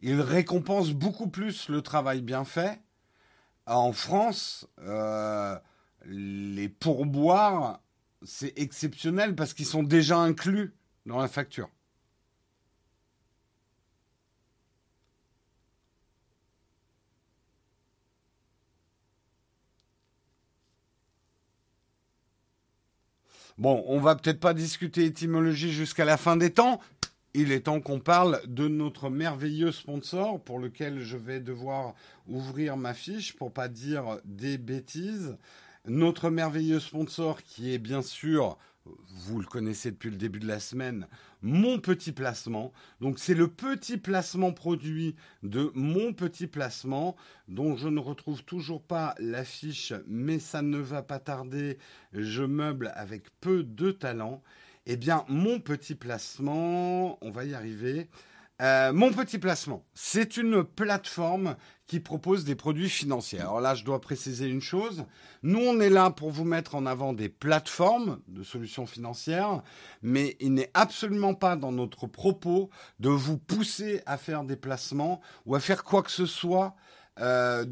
Il 0.00 0.20
récompense 0.20 0.92
beaucoup 0.92 1.28
plus 1.28 1.68
le 1.68 1.82
travail 1.82 2.22
bien 2.22 2.44
fait. 2.44 2.80
En 3.66 3.92
France, 3.92 4.66
euh, 4.80 5.58
les 6.06 6.68
pourboires 6.68 7.80
c'est 8.22 8.58
exceptionnel 8.58 9.34
parce 9.34 9.54
qu'ils 9.54 9.66
sont 9.66 9.82
déjà 9.82 10.18
inclus 10.18 10.74
dans 11.04 11.18
la 11.18 11.28
facture. 11.28 11.68
Bon, 23.58 23.84
on 23.86 24.00
va 24.00 24.16
peut-être 24.16 24.40
pas 24.40 24.54
discuter 24.54 25.04
étymologie 25.04 25.72
jusqu'à 25.72 26.04
la 26.04 26.16
fin 26.16 26.36
des 26.36 26.50
temps. 26.50 26.80
Il 27.34 27.52
est 27.52 27.60
temps 27.60 27.80
qu'on 27.80 28.00
parle 28.00 28.40
de 28.46 28.68
notre 28.68 29.10
merveilleux 29.10 29.72
sponsor 29.72 30.42
pour 30.42 30.58
lequel 30.58 31.00
je 31.00 31.16
vais 31.16 31.40
devoir 31.40 31.94
ouvrir 32.26 32.76
ma 32.76 32.94
fiche 32.94 33.34
pour 33.34 33.52
pas 33.52 33.68
dire 33.68 34.18
des 34.24 34.58
bêtises 34.58 35.36
notre 35.88 36.30
merveilleux 36.30 36.80
sponsor 36.80 37.42
qui 37.42 37.72
est 37.72 37.78
bien 37.78 38.02
sûr, 38.02 38.58
vous 39.08 39.40
le 39.40 39.46
connaissez 39.46 39.90
depuis 39.90 40.10
le 40.10 40.16
début 40.16 40.38
de 40.38 40.46
la 40.46 40.60
semaine, 40.60 41.06
mon 41.42 41.78
petit 41.78 42.12
placement. 42.12 42.72
Donc 43.00 43.18
c'est 43.18 43.34
le 43.34 43.48
petit 43.48 43.96
placement 43.96 44.52
produit 44.52 45.16
de 45.42 45.70
mon 45.74 46.12
petit 46.12 46.46
placement 46.46 47.16
dont 47.48 47.76
je 47.76 47.88
ne 47.88 48.00
retrouve 48.00 48.44
toujours 48.44 48.82
pas 48.82 49.14
l'affiche, 49.18 49.92
mais 50.06 50.38
ça 50.38 50.62
ne 50.62 50.78
va 50.78 51.02
pas 51.02 51.18
tarder. 51.18 51.78
Je 52.12 52.42
meuble 52.42 52.92
avec 52.94 53.24
peu 53.40 53.62
de 53.62 53.90
talent. 53.90 54.42
Eh 54.86 54.96
bien, 54.96 55.24
mon 55.28 55.58
petit 55.58 55.96
placement, 55.96 57.18
on 57.24 57.30
va 57.30 57.44
y 57.44 57.54
arriver. 57.54 58.08
Euh, 58.62 58.92
mon 58.94 59.12
petit 59.12 59.38
placement, 59.38 59.84
c'est 59.92 60.38
une 60.38 60.64
plateforme 60.64 61.56
qui 61.86 62.00
propose 62.00 62.44
des 62.44 62.54
produits 62.54 62.88
financiers. 62.88 63.40
Alors 63.40 63.60
là, 63.60 63.74
je 63.74 63.84
dois 63.84 64.00
préciser 64.00 64.46
une 64.46 64.62
chose. 64.62 65.04
Nous, 65.42 65.58
on 65.58 65.78
est 65.78 65.90
là 65.90 66.10
pour 66.10 66.30
vous 66.30 66.44
mettre 66.44 66.74
en 66.74 66.86
avant 66.86 67.12
des 67.12 67.28
plateformes 67.28 68.20
de 68.28 68.42
solutions 68.42 68.86
financières, 68.86 69.62
mais 70.02 70.36
il 70.40 70.54
n'est 70.54 70.70
absolument 70.72 71.34
pas 71.34 71.56
dans 71.56 71.70
notre 71.70 72.06
propos 72.06 72.70
de 72.98 73.10
vous 73.10 73.36
pousser 73.36 74.02
à 74.06 74.16
faire 74.16 74.42
des 74.42 74.56
placements 74.56 75.20
ou 75.44 75.54
à 75.54 75.60
faire 75.60 75.84
quoi 75.84 76.02
que 76.02 76.10
ce 76.10 76.26
soit 76.26 76.74
euh, 77.20 77.66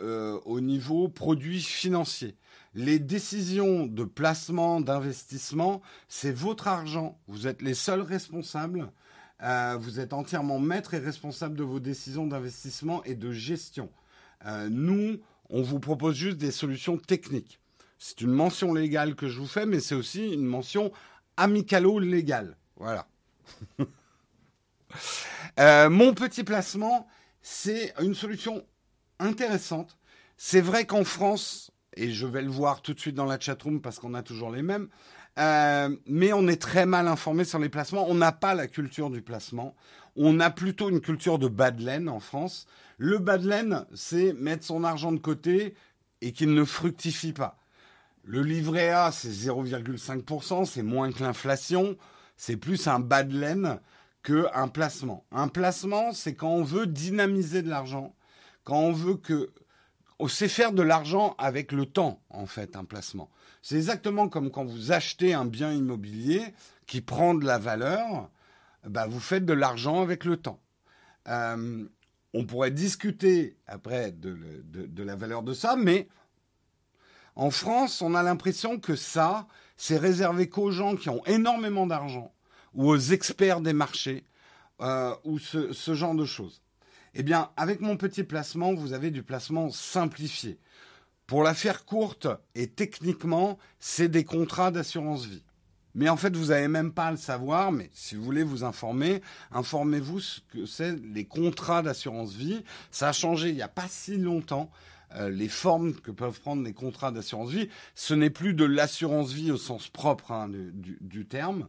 euh, 0.00 0.38
au 0.44 0.60
niveau 0.60 1.08
produits 1.08 1.60
financiers. 1.60 2.36
Les 2.74 3.00
décisions 3.00 3.86
de 3.86 4.04
placement, 4.04 4.80
d'investissement, 4.80 5.82
c'est 6.06 6.32
votre 6.32 6.68
argent. 6.68 7.18
Vous 7.26 7.48
êtes 7.48 7.60
les 7.60 7.74
seuls 7.74 8.02
responsables. 8.02 8.92
Euh, 9.42 9.76
vous 9.78 10.00
êtes 10.00 10.12
entièrement 10.12 10.58
maître 10.58 10.94
et 10.94 10.98
responsable 10.98 11.54
de 11.54 11.62
vos 11.62 11.80
décisions 11.80 12.26
d'investissement 12.26 13.04
et 13.04 13.14
de 13.14 13.30
gestion. 13.32 13.90
Euh, 14.46 14.68
nous, 14.68 15.20
on 15.48 15.62
vous 15.62 15.78
propose 15.78 16.16
juste 16.16 16.38
des 16.38 16.50
solutions 16.50 16.96
techniques. 16.96 17.60
C'est 17.98 18.20
une 18.20 18.30
mention 18.30 18.74
légale 18.74 19.14
que 19.14 19.28
je 19.28 19.38
vous 19.38 19.46
fais, 19.46 19.66
mais 19.66 19.80
c'est 19.80 19.94
aussi 19.94 20.32
une 20.32 20.44
mention 20.44 20.92
amicalo-légale. 21.36 22.56
Voilà. 22.76 23.06
Euh, 25.60 25.90
mon 25.90 26.14
petit 26.14 26.44
placement, 26.44 27.08
c'est 27.42 27.92
une 28.00 28.14
solution 28.14 28.64
intéressante. 29.18 29.98
C'est 30.36 30.60
vrai 30.60 30.86
qu'en 30.86 31.04
France, 31.04 31.72
et 31.94 32.12
je 32.12 32.26
vais 32.26 32.42
le 32.42 32.50
voir 32.50 32.80
tout 32.80 32.94
de 32.94 33.00
suite 33.00 33.16
dans 33.16 33.24
la 33.24 33.40
chatroom 33.40 33.82
parce 33.82 33.98
qu'on 33.98 34.14
a 34.14 34.22
toujours 34.22 34.50
les 34.50 34.62
mêmes, 34.62 34.88
euh, 35.38 35.96
mais 36.06 36.32
on 36.32 36.48
est 36.48 36.60
très 36.60 36.86
mal 36.86 37.06
informé 37.06 37.44
sur 37.44 37.58
les 37.58 37.68
placements. 37.68 38.08
On 38.08 38.14
n'a 38.14 38.32
pas 38.32 38.54
la 38.54 38.66
culture 38.66 39.10
du 39.10 39.22
placement. 39.22 39.74
On 40.16 40.40
a 40.40 40.50
plutôt 40.50 40.90
une 40.90 41.00
culture 41.00 41.38
de 41.38 41.48
bad 41.48 41.80
laine 41.80 42.08
en 42.08 42.20
France. 42.20 42.66
Le 42.96 43.18
bad 43.18 43.44
laine, 43.44 43.86
c'est 43.94 44.32
mettre 44.32 44.64
son 44.64 44.82
argent 44.82 45.12
de 45.12 45.18
côté 45.18 45.74
et 46.20 46.32
qu'il 46.32 46.52
ne 46.52 46.64
fructifie 46.64 47.32
pas. 47.32 47.56
Le 48.24 48.42
livret 48.42 48.90
A, 48.90 49.12
c'est 49.12 49.28
0,5%, 49.28 50.64
c'est 50.64 50.82
moins 50.82 51.12
que 51.12 51.22
l'inflation. 51.22 51.96
C'est 52.36 52.56
plus 52.56 52.88
un 52.88 52.98
bad 52.98 53.32
laine 53.32 53.80
qu'un 54.22 54.68
placement. 54.68 55.24
Un 55.30 55.48
placement, 55.48 56.12
c'est 56.12 56.34
quand 56.34 56.50
on 56.50 56.64
veut 56.64 56.86
dynamiser 56.86 57.62
de 57.62 57.70
l'argent, 57.70 58.14
quand 58.64 58.78
on 58.78 58.92
veut 58.92 59.16
que... 59.16 59.50
On 60.18 60.26
sait 60.26 60.48
faire 60.48 60.72
de 60.72 60.82
l'argent 60.82 61.36
avec 61.38 61.70
le 61.70 61.86
temps, 61.86 62.20
en 62.28 62.46
fait, 62.46 62.74
un 62.74 62.84
placement. 62.84 63.30
C'est 63.62 63.76
exactement 63.76 64.28
comme 64.28 64.50
quand 64.50 64.64
vous 64.64 64.92
achetez 64.92 65.34
un 65.34 65.44
bien 65.44 65.72
immobilier 65.72 66.42
qui 66.86 67.00
prend 67.00 67.34
de 67.34 67.44
la 67.44 67.58
valeur, 67.58 68.30
bah 68.84 69.06
vous 69.06 69.20
faites 69.20 69.44
de 69.44 69.52
l'argent 69.52 70.02
avec 70.02 70.24
le 70.24 70.36
temps. 70.36 70.60
Euh, 71.28 71.84
on 72.34 72.44
pourrait 72.44 72.70
discuter 72.70 73.56
après 73.66 74.12
de, 74.12 75.02
la 75.02 75.16
valeur 75.16 75.42
de 75.42 75.54
ça, 75.54 75.76
mais 75.76 76.08
en 77.36 77.50
France, 77.50 78.02
on 78.02 78.14
a 78.14 78.22
l'impression 78.22 78.78
que 78.78 78.96
ça, 78.96 79.46
c'est 79.76 79.98
réservé 79.98 80.48
qu'aux 80.48 80.70
gens 80.70 80.96
qui 80.96 81.08
ont 81.08 81.24
énormément 81.26 81.86
d'argent 81.86 82.32
ou 82.74 82.88
aux 82.88 82.98
experts 82.98 83.60
des 83.60 83.72
marchés 83.72 84.24
euh, 84.80 85.14
ou 85.24 85.38
ce 85.38 85.94
genre 85.94 86.14
de 86.14 86.24
choses. 86.24 86.62
Eh 87.14 87.22
bien, 87.22 87.50
avec 87.56 87.80
mon 87.80 87.96
petit 87.96 88.22
placement, 88.22 88.74
vous 88.74 88.92
avez 88.92 89.10
du 89.10 89.22
placement 89.22 89.70
simplifié. 89.70 90.58
Pour 91.28 91.42
la 91.42 91.52
faire 91.52 91.84
courte 91.84 92.26
et 92.54 92.68
techniquement, 92.68 93.58
c'est 93.78 94.08
des 94.08 94.24
contrats 94.24 94.70
d'assurance 94.70 95.26
vie. 95.26 95.44
Mais 95.94 96.08
en 96.08 96.16
fait, 96.16 96.34
vous 96.34 96.46
n'avez 96.46 96.68
même 96.68 96.90
pas 96.90 97.08
à 97.08 97.10
le 97.10 97.18
savoir, 97.18 97.70
mais 97.70 97.90
si 97.92 98.14
vous 98.14 98.24
voulez 98.24 98.42
vous 98.42 98.64
informer, 98.64 99.20
informez-vous 99.52 100.20
ce 100.20 100.40
que 100.52 100.64
c'est 100.64 100.96
les 100.96 101.26
contrats 101.26 101.82
d'assurance 101.82 102.32
vie. 102.32 102.64
Ça 102.90 103.10
a 103.10 103.12
changé 103.12 103.50
il 103.50 103.56
n'y 103.56 103.62
a 103.62 103.68
pas 103.68 103.88
si 103.88 104.16
longtemps. 104.16 104.70
Euh, 105.16 105.28
les 105.28 105.48
formes 105.48 105.92
que 105.92 106.10
peuvent 106.10 106.40
prendre 106.40 106.62
les 106.64 106.72
contrats 106.72 107.12
d'assurance 107.12 107.50
vie, 107.50 107.68
ce 107.94 108.14
n'est 108.14 108.30
plus 108.30 108.54
de 108.54 108.64
l'assurance 108.64 109.30
vie 109.30 109.52
au 109.52 109.58
sens 109.58 109.88
propre 109.88 110.32
hein, 110.32 110.48
du, 110.50 111.26
terme. 111.26 111.68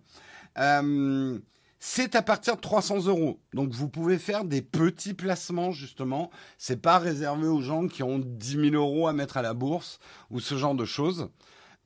Euh, 0.58 1.38
c'est 1.80 2.16
à 2.16 2.22
partir 2.22 2.58
de 2.58 2.62
300 2.62 3.06
euros. 3.08 3.40
Donc 3.54 3.72
vous 3.72 3.88
pouvez 3.88 4.18
faire 4.18 4.44
des 4.44 4.62
petits 4.62 5.14
placements 5.14 5.72
justement. 5.72 6.30
C'est 6.58 6.82
pas 6.82 7.00
réservé 7.00 7.48
aux 7.48 7.62
gens 7.62 7.88
qui 7.88 8.04
ont 8.04 8.20
10 8.20 8.72
000 8.72 8.76
euros 8.76 9.08
à 9.08 9.14
mettre 9.14 9.38
à 9.38 9.42
la 9.42 9.54
bourse 9.54 10.00
ou 10.30 10.40
ce 10.40 10.58
genre 10.58 10.76
de 10.76 10.86
choses. 10.86 11.30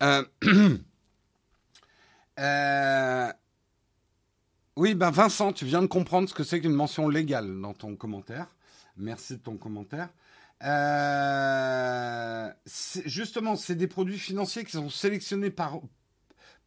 Euh, 0.02 0.26
euh, 2.40 3.32
oui, 4.76 4.96
ben 4.96 5.12
Vincent, 5.12 5.54
tu 5.54 5.66
viens 5.66 5.84
de 5.84 5.88
comprendre 5.88 6.28
ce 6.28 6.34
que 6.34 6.44
c'est 6.44 6.60
qu'une 6.60 6.74
mention 6.74 7.08
légale 7.08 7.62
dans 7.62 7.74
ton 7.74 7.96
commentaire. 7.96 8.48
Merci 8.98 9.34
de 9.34 9.42
ton 9.42 9.58
commentaire. 9.58 10.10
Euh, 10.64 12.50
justement, 13.06 13.56
c'est 13.56 13.76
des 13.76 13.88
produits 13.88 14.18
financiers 14.18 14.64
qui 14.64 14.72
sont 14.72 14.90
sélectionnés 14.90 15.52
par, 15.52 15.80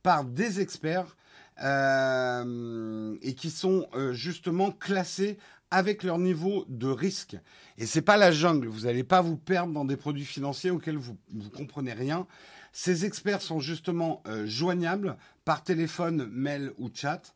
par 0.03 0.25
des 0.25 0.61
experts 0.61 1.17
euh, 1.63 3.17
et 3.23 3.35
qui 3.35 3.51
sont 3.51 3.87
euh, 3.95 4.13
justement 4.13 4.71
classés 4.71 5.39
avec 5.71 6.03
leur 6.03 6.19
niveau 6.19 6.65
de 6.69 6.87
risque. 6.87 7.37
Et 7.79 7.87
c'est 7.87 8.03
pas 8.03 8.17
la 8.17 8.31
jungle. 8.31 8.69
Vous 8.69 8.83
n'allez 8.83 9.05
pas 9.05 9.21
vous 9.21 9.37
perdre 9.37 9.73
dans 9.73 9.85
des 9.85 9.97
produits 9.97 10.25
financiers 10.25 10.71
auxquels 10.71 10.99
vous 10.99 11.17
ne 11.33 11.49
comprenez 11.49 11.93
rien. 11.93 12.27
Ces 12.73 13.05
experts 13.05 13.43
sont 13.43 13.59
justement 13.59 14.23
euh, 14.29 14.47
joignables 14.47 15.17
par 15.45 15.65
téléphone, 15.65 16.29
mail 16.31 16.73
ou 16.79 16.91
chat. 16.93 17.35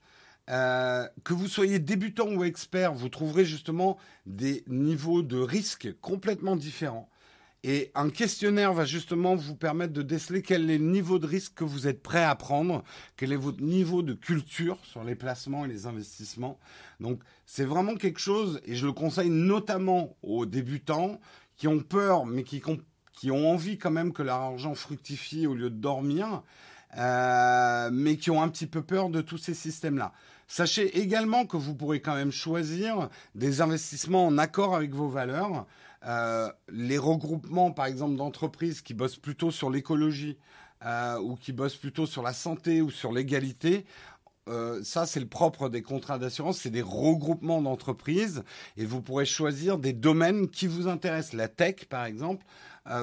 Que 0.49 1.33
vous 1.33 1.47
soyez 1.47 1.79
débutant 1.79 2.27
ou 2.27 2.43
expert, 2.43 2.93
vous 2.93 3.09
trouverez 3.09 3.45
justement 3.45 3.99
des 4.27 4.65
niveaux 4.67 5.23
de 5.23 5.39
risque 5.39 5.89
complètement 6.01 6.57
différents. 6.57 7.09
Et 7.63 7.91
un 7.95 8.09
questionnaire 8.09 8.73
va 8.73 8.87
justement 8.87 9.35
vous 9.35 9.55
permettre 9.55 9.93
de 9.93 10.01
déceler 10.01 10.41
quel 10.41 10.71
est 10.71 10.79
le 10.79 10.85
niveau 10.85 11.19
de 11.19 11.27
risque 11.27 11.55
que 11.55 11.65
vous 11.65 11.87
êtes 11.87 12.03
prêt 12.03 12.25
à 12.25 12.35
prendre, 12.35 12.83
quel 13.19 13.33
est 13.33 13.37
votre 13.37 13.61
niveau 13.61 14.03
de 14.03 14.15
culture 14.15 14.79
sur 14.83 15.05
les 15.05 15.15
placements 15.15 15.67
et 15.67 15.69
les 15.69 15.87
investissements. 15.87 16.59
Donc 17.01 17.21
c'est 17.45 17.67
vraiment 17.67 17.97
quelque 17.97 18.19
chose, 18.19 18.63
et 18.65 18.77
je 18.77 18.87
le 18.87 18.93
conseille 18.93 19.29
notamment 19.29 20.17
aux 20.23 20.47
débutants 20.47 21.21
qui 21.57 21.69
ont 21.69 21.81
peur, 21.81 22.25
mais 22.25 22.45
qui, 22.45 22.63
ont 23.31 23.51
envie 23.51 23.77
quand 23.77 23.91
même 23.91 24.15
que 24.15 24.23
leur 24.23 24.39
argent 24.39 24.75
fructifie 24.75 25.47
au 25.47 25.55
lieu 25.55 25.69
de 25.69 25.77
dormir, 25.77 26.43
euh, 26.97 27.91
mais 27.93 28.17
qui 28.17 28.31
ont 28.31 28.43
un 28.43 28.49
petit 28.49 28.67
peu 28.67 28.81
peur 28.81 29.11
de 29.11 29.21
tous 29.21 29.37
ces 29.37 29.53
systèmes-là. 29.53 30.15
Sachez 30.49 30.99
également 30.99 31.45
que 31.45 31.59
vous 31.59 31.75
pourrez 31.75 32.01
quand 32.01 32.15
même 32.15 32.33
choisir 32.33 33.11
des 33.35 33.61
investissements 33.61 34.27
en 34.27 34.39
accord 34.39 34.75
avec 34.75 34.95
vos 34.95 35.09
valeurs. 35.09 35.67
Euh, 36.07 36.51
les 36.69 36.99
regroupements, 36.99 37.73
par 37.73 37.87
exemple, 37.87 38.17
d'entreprises 38.17 38.81
qui 38.81 38.95
bossent 38.95 39.19
plutôt 39.19 39.51
sur 39.51 39.71
l'écologie 39.71 40.39
euh, 40.85 41.19
ou 41.19 41.37
qui 41.37 41.53
bossent 41.53 41.77
plutôt 41.77 42.07
sur 42.07 42.23
la 42.23 42.33
santé 42.33 42.81
ou 42.81 42.91
sur 42.91 43.13
l'égalité, 43.13 43.85
euh, 44.49 44.83
ça, 44.83 45.07
c'est 45.07 45.21
le 45.21 45.29
propre 45.29 45.69
des 45.69 45.83
contrats 45.83 46.19
d'assurance, 46.19 46.61
c'est 46.61 46.71
des 46.71 46.83
regroupements 46.83 47.61
d'entreprises 47.61 48.43
et 48.77 48.87
vous 48.87 49.03
pourrez 49.03 49.27
choisir 49.27 49.79
des 49.79 49.93
domaines 49.93 50.49
qui 50.49 50.67
vous 50.67 50.89
intéressent. 50.89 51.35
La 51.35 51.49
tech, 51.49 51.85
par 51.89 52.05
exemple, 52.05 52.45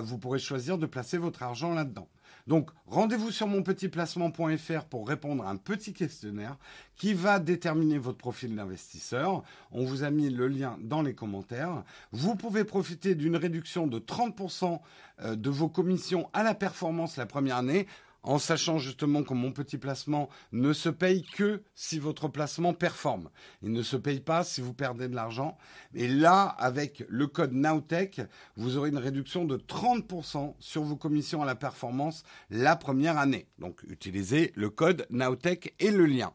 vous 0.01 0.17
pourrez 0.17 0.39
choisir 0.39 0.77
de 0.77 0.85
placer 0.85 1.17
votre 1.17 1.43
argent 1.43 1.73
là-dedans. 1.73 2.09
Donc, 2.47 2.71
rendez-vous 2.85 3.29
sur 3.29 3.45
monpetitplacement.fr 3.47 4.85
pour 4.89 5.07
répondre 5.07 5.45
à 5.45 5.49
un 5.49 5.57
petit 5.57 5.91
questionnaire 5.91 6.57
qui 6.95 7.13
va 7.13 7.39
déterminer 7.39 7.97
votre 7.97 8.17
profil 8.17 8.55
d'investisseur. 8.55 9.43
On 9.71 9.83
vous 9.83 10.03
a 10.03 10.11
mis 10.11 10.29
le 10.29 10.47
lien 10.47 10.77
dans 10.81 11.01
les 11.01 11.13
commentaires. 11.13 11.83
Vous 12.13 12.35
pouvez 12.35 12.63
profiter 12.63 13.15
d'une 13.15 13.35
réduction 13.35 13.85
de 13.85 13.99
30% 13.99 14.79
euh, 15.23 15.35
de 15.35 15.49
vos 15.49 15.67
commissions 15.67 16.29
à 16.33 16.41
la 16.43 16.55
performance 16.55 17.17
la 17.17 17.25
première 17.25 17.57
année 17.57 17.85
en 18.23 18.39
sachant 18.39 18.77
justement 18.77 19.23
que 19.23 19.33
mon 19.33 19.51
petit 19.51 19.77
placement 19.77 20.29
ne 20.51 20.73
se 20.73 20.89
paye 20.89 21.23
que 21.23 21.61
si 21.75 21.99
votre 21.99 22.27
placement 22.27 22.73
performe. 22.73 23.29
Il 23.61 23.71
ne 23.71 23.83
se 23.83 23.95
paye 23.95 24.19
pas 24.19 24.43
si 24.43 24.61
vous 24.61 24.73
perdez 24.73 25.07
de 25.07 25.15
l'argent. 25.15 25.57
Et 25.93 26.07
là, 26.07 26.43
avec 26.43 27.05
le 27.07 27.27
code 27.27 27.53
Nowtech, 27.53 28.21
vous 28.55 28.77
aurez 28.77 28.89
une 28.89 28.97
réduction 28.97 29.45
de 29.45 29.57
30% 29.57 30.55
sur 30.59 30.83
vos 30.83 30.95
commissions 30.95 31.41
à 31.41 31.45
la 31.45 31.55
performance 31.55 32.23
la 32.49 32.75
première 32.75 33.17
année. 33.17 33.47
Donc 33.59 33.81
utilisez 33.87 34.51
le 34.55 34.69
code 34.69 35.05
Nowtech 35.09 35.73
et 35.79 35.91
le 35.91 36.05
lien. 36.05 36.33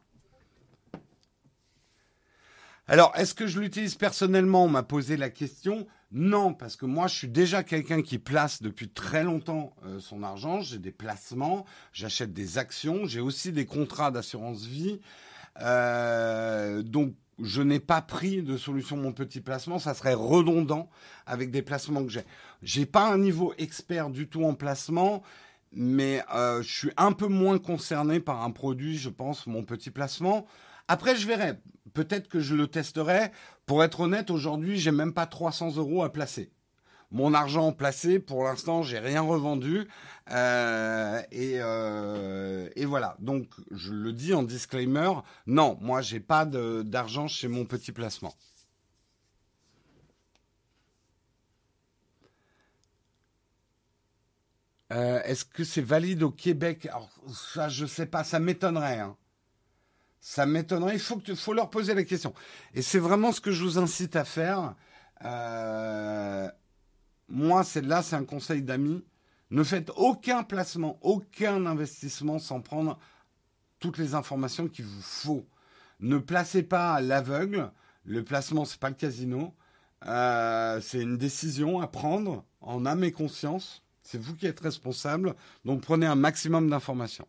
Alors, 2.87 3.13
est-ce 3.15 3.33
que 3.33 3.47
je 3.47 3.61
l'utilise 3.61 3.95
personnellement 3.95 4.65
On 4.65 4.69
m'a 4.69 4.83
posé 4.83 5.15
la 5.15 5.29
question. 5.29 5.87
Non, 6.11 6.53
parce 6.53 6.75
que 6.75 6.85
moi, 6.85 7.07
je 7.07 7.15
suis 7.15 7.29
déjà 7.29 7.63
quelqu'un 7.63 8.01
qui 8.01 8.19
place 8.19 8.61
depuis 8.61 8.89
très 8.89 9.23
longtemps 9.23 9.73
euh, 9.85 9.99
son 9.99 10.21
argent. 10.21 10.59
J'ai 10.59 10.79
des 10.79 10.91
placements, 10.91 11.65
j'achète 11.93 12.33
des 12.33 12.57
actions, 12.57 13.05
j'ai 13.05 13.21
aussi 13.21 13.53
des 13.53 13.65
contrats 13.65 14.11
d'assurance 14.11 14.65
vie. 14.65 14.99
Euh, 15.61 16.83
donc, 16.83 17.13
je 17.39 17.61
n'ai 17.61 17.79
pas 17.79 18.01
pris 18.01 18.43
de 18.43 18.57
solution 18.57 18.97
mon 18.97 19.13
petit 19.13 19.39
placement. 19.39 19.79
Ça 19.79 19.93
serait 19.93 20.13
redondant 20.13 20.89
avec 21.25 21.51
des 21.51 21.61
placements 21.61 22.03
que 22.03 22.11
j'ai. 22.11 22.25
J'ai 22.63 22.85
pas 22.85 23.07
un 23.07 23.17
niveau 23.17 23.53
expert 23.57 24.09
du 24.09 24.27
tout 24.27 24.43
en 24.43 24.55
placement, 24.55 25.23
mais 25.71 26.21
euh, 26.35 26.61
je 26.61 26.71
suis 26.71 26.91
un 26.97 27.13
peu 27.13 27.27
moins 27.27 27.59
concerné 27.59 28.19
par 28.19 28.43
un 28.43 28.51
produit, 28.51 28.97
je 28.97 29.09
pense, 29.09 29.47
mon 29.47 29.63
petit 29.63 29.89
placement. 29.89 30.45
Après, 30.87 31.15
je 31.15 31.25
verrai. 31.25 31.57
Peut-être 31.93 32.27
que 32.27 32.39
je 32.39 32.55
le 32.55 32.67
testerai. 32.67 33.31
Pour 33.65 33.83
être 33.83 34.01
honnête, 34.01 34.31
aujourd'hui, 34.31 34.79
j'ai 34.79 34.91
même 34.91 35.13
pas 35.13 35.25
300 35.25 35.77
euros 35.77 36.03
à 36.03 36.11
placer. 36.11 36.51
Mon 37.11 37.35
argent 37.35 37.71
placé, 37.73 38.19
pour 38.19 38.43
l'instant, 38.43 38.81
j'ai 38.81 38.97
rien 38.97 39.21
revendu. 39.21 39.87
Euh, 40.31 41.21
euh, 41.31 42.69
et, 42.75 42.85
voilà. 42.85 43.15
Donc, 43.19 43.47
je 43.69 43.93
le 43.93 44.11
dis 44.13 44.33
en 44.33 44.41
disclaimer. 44.41 45.11
Non, 45.45 45.77
moi, 45.79 46.01
j'ai 46.01 46.19
pas 46.19 46.45
d'argent 46.45 47.27
chez 47.27 47.47
mon 47.47 47.65
petit 47.65 47.91
placement. 47.91 48.33
Euh, 54.91 55.21
est-ce 55.23 55.45
que 55.45 55.63
c'est 55.63 55.81
valide 55.81 56.23
au 56.23 56.31
Québec? 56.31 56.87
Alors, 56.87 57.09
ça, 57.31 57.69
je 57.69 57.85
sais 57.85 58.05
pas, 58.07 58.23
ça 58.23 58.39
m'étonnerait. 58.39 58.99
Hein. 58.99 59.15
Ça 60.25 60.45
m'étonnerait. 60.45 60.93
Il 60.93 61.01
faut, 61.01 61.17
que, 61.17 61.35
faut 61.35 61.53
leur 61.53 61.69
poser 61.69 61.93
la 61.93 62.05
question. 62.05 62.33
Et 62.73 62.81
c'est 62.81 62.97
vraiment 62.97 63.33
ce 63.33 63.41
que 63.41 63.51
je 63.51 63.61
vous 63.61 63.77
incite 63.77 64.15
à 64.15 64.23
faire. 64.23 64.73
Euh, 65.25 66.49
moi, 67.27 67.65
c'est 67.65 67.81
là, 67.81 68.01
c'est 68.01 68.15
un 68.15 68.23
conseil 68.23 68.61
d'amis. 68.61 69.03
Ne 69.51 69.65
faites 69.65 69.91
aucun 69.97 70.43
placement, 70.43 70.97
aucun 71.01 71.65
investissement 71.65 72.39
sans 72.39 72.61
prendre 72.61 72.97
toutes 73.79 73.97
les 73.97 74.15
informations 74.15 74.69
qu'il 74.69 74.85
vous 74.85 75.01
faut. 75.01 75.45
Ne 75.99 76.19
placez 76.19 76.63
pas 76.63 76.93
à 76.93 77.01
l'aveugle. 77.01 77.69
Le 78.05 78.23
placement, 78.23 78.63
c'est 78.63 78.79
pas 78.79 78.89
le 78.89 78.95
casino. 78.95 79.53
Euh, 80.05 80.79
c'est 80.79 81.01
une 81.01 81.17
décision 81.17 81.81
à 81.81 81.87
prendre 81.87 82.45
en 82.61 82.85
âme 82.85 83.03
et 83.03 83.11
conscience. 83.11 83.83
C'est 84.03 84.21
vous 84.21 84.37
qui 84.37 84.45
êtes 84.45 84.61
responsable. 84.61 85.35
Donc 85.65 85.81
prenez 85.81 86.05
un 86.05 86.15
maximum 86.15 86.69
d'informations. 86.69 87.27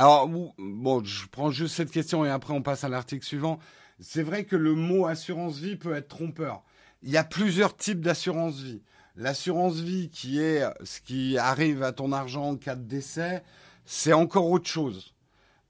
Alors, 0.00 0.30
bon, 0.30 1.04
je 1.04 1.26
prends 1.26 1.50
juste 1.50 1.74
cette 1.74 1.90
question 1.90 2.24
et 2.24 2.30
après 2.30 2.54
on 2.54 2.62
passe 2.62 2.84
à 2.84 2.88
l'article 2.88 3.22
suivant. 3.22 3.58
C'est 3.98 4.22
vrai 4.22 4.44
que 4.44 4.56
le 4.56 4.74
mot 4.74 5.04
assurance 5.04 5.58
vie 5.58 5.76
peut 5.76 5.94
être 5.94 6.08
trompeur. 6.08 6.62
Il 7.02 7.10
y 7.10 7.18
a 7.18 7.22
plusieurs 7.22 7.76
types 7.76 8.00
d'assurance 8.00 8.60
vie. 8.60 8.80
L'assurance 9.14 9.74
vie 9.74 10.08
qui 10.08 10.40
est 10.40 10.64
ce 10.84 11.02
qui 11.02 11.36
arrive 11.36 11.82
à 11.82 11.92
ton 11.92 12.12
argent 12.12 12.48
en 12.48 12.56
cas 12.56 12.76
de 12.76 12.82
décès, 12.82 13.44
c'est 13.84 14.14
encore 14.14 14.46
autre 14.46 14.70
chose. 14.70 15.12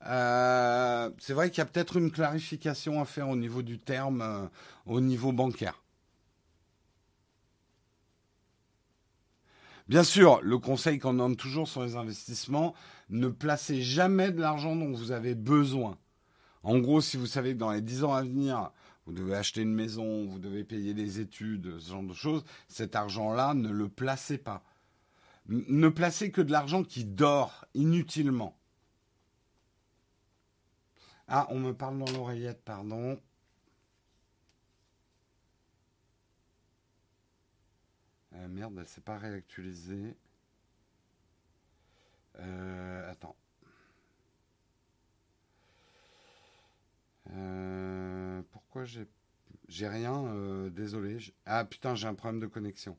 Euh, 0.07 1.11
c'est 1.18 1.33
vrai 1.33 1.51
qu'il 1.51 1.59
y 1.59 1.62
a 1.62 1.66
peut-être 1.66 1.97
une 1.97 2.12
clarification 2.12 3.01
à 3.01 3.07
faire 3.07 3.28
au 3.28 3.37
niveau 3.37 3.62
du 3.62 3.81
terme, 3.81 4.22
euh, 4.22 4.47
au 4.87 5.01
niveau 5.01 5.33
bancaire. 5.33 5.83
Bien 9.91 10.05
sûr, 10.05 10.39
le 10.41 10.57
conseil 10.57 11.01
qu'on 11.01 11.14
donne 11.14 11.35
toujours 11.35 11.66
sur 11.66 11.83
les 11.83 11.97
investissements, 11.97 12.76
ne 13.11 13.28
placez 13.28 13.82
jamais 13.82 14.30
de 14.30 14.40
l'argent 14.40 14.74
dont 14.76 14.92
vous 14.92 15.12
avez 15.12 15.34
besoin. 15.34 15.98
En 16.62 16.78
gros, 16.78 17.00
si 17.00 17.16
vous 17.16 17.26
savez 17.26 17.54
que 17.54 17.58
dans 17.58 17.72
les 17.72 17.80
10 17.80 18.04
ans 18.04 18.14
à 18.14 18.22
venir, 18.22 18.72
vous 19.06 19.12
devez 19.12 19.34
acheter 19.34 19.62
une 19.62 19.74
maison, 19.74 20.26
vous 20.26 20.38
devez 20.38 20.64
payer 20.64 20.94
des 20.94 21.20
études, 21.20 21.78
ce 21.78 21.90
genre 21.90 22.02
de 22.02 22.14
choses, 22.14 22.44
cet 22.68 22.94
argent-là, 22.94 23.54
ne 23.54 23.70
le 23.70 23.88
placez 23.88 24.38
pas. 24.38 24.64
Ne 25.46 25.88
placez 25.88 26.30
que 26.30 26.40
de 26.40 26.52
l'argent 26.52 26.84
qui 26.84 27.04
dort 27.04 27.64
inutilement. 27.74 28.56
Ah, 31.26 31.46
on 31.50 31.58
me 31.58 31.72
parle 31.72 31.98
dans 31.98 32.12
l'oreillette, 32.12 32.62
pardon. 32.64 33.20
Euh, 38.34 38.48
merde, 38.48 38.74
elle 38.78 38.86
s'est 38.86 39.00
pas 39.00 39.18
réactualisée. 39.18 40.16
Euh, 42.41 43.11
attends. 43.11 43.36
Euh, 47.32 48.43
pourquoi 48.51 48.84
j'ai 48.84 49.07
j'ai 49.68 49.88
rien 49.88 50.68
Désolé. 50.70 51.18
Ah 51.47 51.64
putain, 51.64 51.95
j'ai 51.95 52.09
un 52.09 52.14
problème 52.14 52.41
de 52.41 52.47
connexion. 52.47 52.97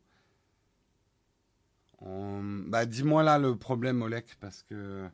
Bah 2.02 2.86
dis-moi 2.86 3.22
là 3.24 3.38
le 3.38 3.58
problème, 3.58 4.02
Olek, 4.02 4.38
parce 4.40 4.64
que 4.64 5.10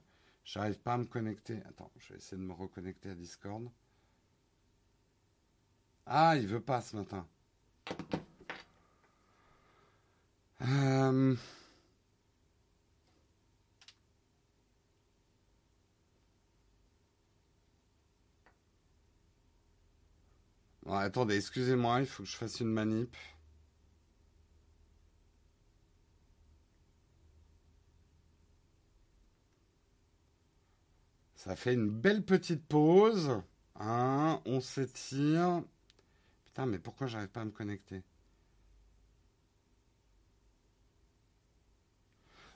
j'arrive 0.46 0.80
pas 0.80 0.94
à 0.94 0.98
me 1.00 1.06
connecter. 1.06 1.60
Attends, 1.68 1.92
je 1.98 2.14
vais 2.14 2.20
essayer 2.20 2.38
de 2.38 2.48
me 2.48 2.54
reconnecter 2.54 3.10
à 3.10 3.16
Discord. 3.16 3.68
Ah, 6.06 6.36
il 6.38 6.48
veut 6.48 6.62
pas 6.62 6.82
ce 6.82 6.96
matin. 6.96 7.28
Euh... 10.62 11.36
attendez, 20.96 21.36
excusez-moi, 21.38 22.00
il 22.02 22.06
faut 22.08 22.24
que 22.24 22.30
je 22.30 22.38
fasse 22.38 22.60
une 22.60 22.68
manip. 22.70 23.16
Ça 31.36 31.56
fait 31.56 31.74
une 31.74 31.90
belle 31.90 32.24
petite 32.26 32.66
pause. 32.68 33.42
Hein, 33.76 34.42
on 34.46 34.60
s'étire. 34.60 35.64
Putain, 36.46 36.66
mais 36.66 36.80
pourquoi 36.80 37.08
j'arrive 37.08 37.30
pas 37.30 37.42
à 37.42 37.46
me 37.46 37.52
connecter? 37.52 38.04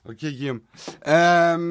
Ok, 0.04 0.18
Guillaume. 0.18 0.62
Euh, 1.08 1.62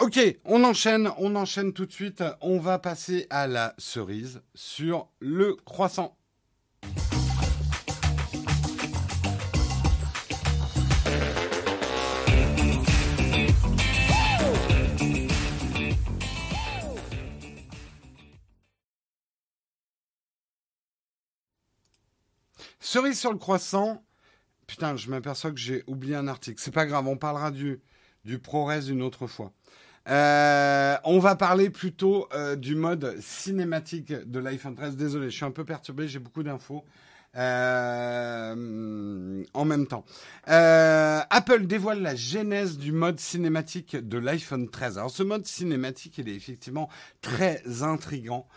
ok, 0.00 0.18
on 0.46 0.64
enchaîne, 0.64 1.10
on 1.18 1.36
enchaîne 1.36 1.74
tout 1.74 1.84
de 1.84 1.92
suite. 1.92 2.24
On 2.40 2.58
va 2.58 2.78
passer 2.78 3.26
à 3.28 3.46
la 3.46 3.74
cerise 3.76 4.40
sur 4.54 5.10
le 5.20 5.54
croissant. 5.66 6.16
Cerise 22.80 23.20
sur 23.20 23.32
le 23.32 23.38
croissant. 23.38 24.02
Putain, 24.72 24.96
je 24.96 25.10
m'aperçois 25.10 25.50
que 25.50 25.58
j'ai 25.58 25.84
oublié 25.86 26.16
un 26.16 26.28
article. 26.28 26.58
C'est 26.58 26.72
pas 26.72 26.86
grave, 26.86 27.06
on 27.06 27.18
parlera 27.18 27.50
du, 27.50 27.82
du 28.24 28.38
ProRes 28.38 28.88
une 28.88 29.02
autre 29.02 29.26
fois. 29.26 29.52
Euh, 30.08 30.96
on 31.04 31.18
va 31.18 31.36
parler 31.36 31.68
plutôt 31.68 32.26
euh, 32.32 32.56
du 32.56 32.74
mode 32.74 33.20
cinématique 33.20 34.14
de 34.14 34.38
l'iPhone 34.38 34.74
13. 34.74 34.96
Désolé, 34.96 35.28
je 35.28 35.36
suis 35.36 35.44
un 35.44 35.50
peu 35.50 35.66
perturbé, 35.66 36.08
j'ai 36.08 36.20
beaucoup 36.20 36.42
d'infos. 36.42 36.86
Euh, 37.36 38.54
en 39.52 39.64
même 39.66 39.86
temps. 39.86 40.06
Apple 40.46 41.66
dévoile 41.66 42.00
la 42.00 42.14
genèse 42.14 42.78
du 42.78 42.92
mode 42.92 43.20
cinématique 43.20 43.94
de 43.96 44.16
l'iPhone 44.16 44.70
13. 44.70 44.96
Alors 44.96 45.10
ce 45.10 45.22
mode 45.22 45.44
cinématique, 45.44 46.16
il 46.16 46.30
est 46.30 46.34
effectivement 46.34 46.88
très 47.20 47.82
intrigant. 47.82 48.48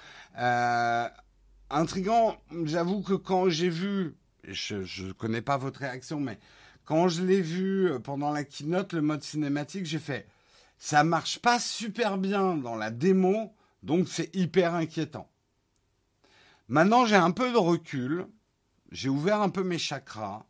intrigant, 1.70 2.38
j'avoue 2.64 3.02
que 3.02 3.16
quand 3.16 3.50
j'ai 3.50 3.70
vu 3.70 4.16
je 4.48 5.06
ne 5.06 5.12
connais 5.12 5.42
pas 5.42 5.58
votre 5.58 5.80
réaction, 5.80 6.20
mais 6.20 6.40
quand 6.84 7.08
je 7.08 7.24
l'ai 7.24 7.42
vu 7.42 7.92
euh, 7.92 8.00
pendant 8.00 8.32
la 8.32 8.44
keynote, 8.44 8.94
le 8.94 9.02
mode 9.02 9.24
cinématique, 9.24 9.86
j'ai 9.86 10.00
fait 10.00 10.28
ça 10.78 11.04
marche 11.04 11.40
pas 11.40 11.60
super 11.60 12.18
bien 12.18 12.56
dans 12.56 12.76
la 12.76 12.92
démo, 12.92 13.54
donc 13.84 14.08
c'est 14.08 14.36
hyper 14.36 14.76
inquiétant. 14.76 15.30
Maintenant, 16.68 17.06
j'ai 17.06 17.16
un 17.16 17.32
peu 17.32 17.52
de 17.52 17.58
recul, 17.58 18.26
j'ai 18.92 19.10
ouvert 19.10 19.42
un 19.42 19.50
peu 19.50 19.64
mes 19.64 19.78
chakras. 19.78 20.46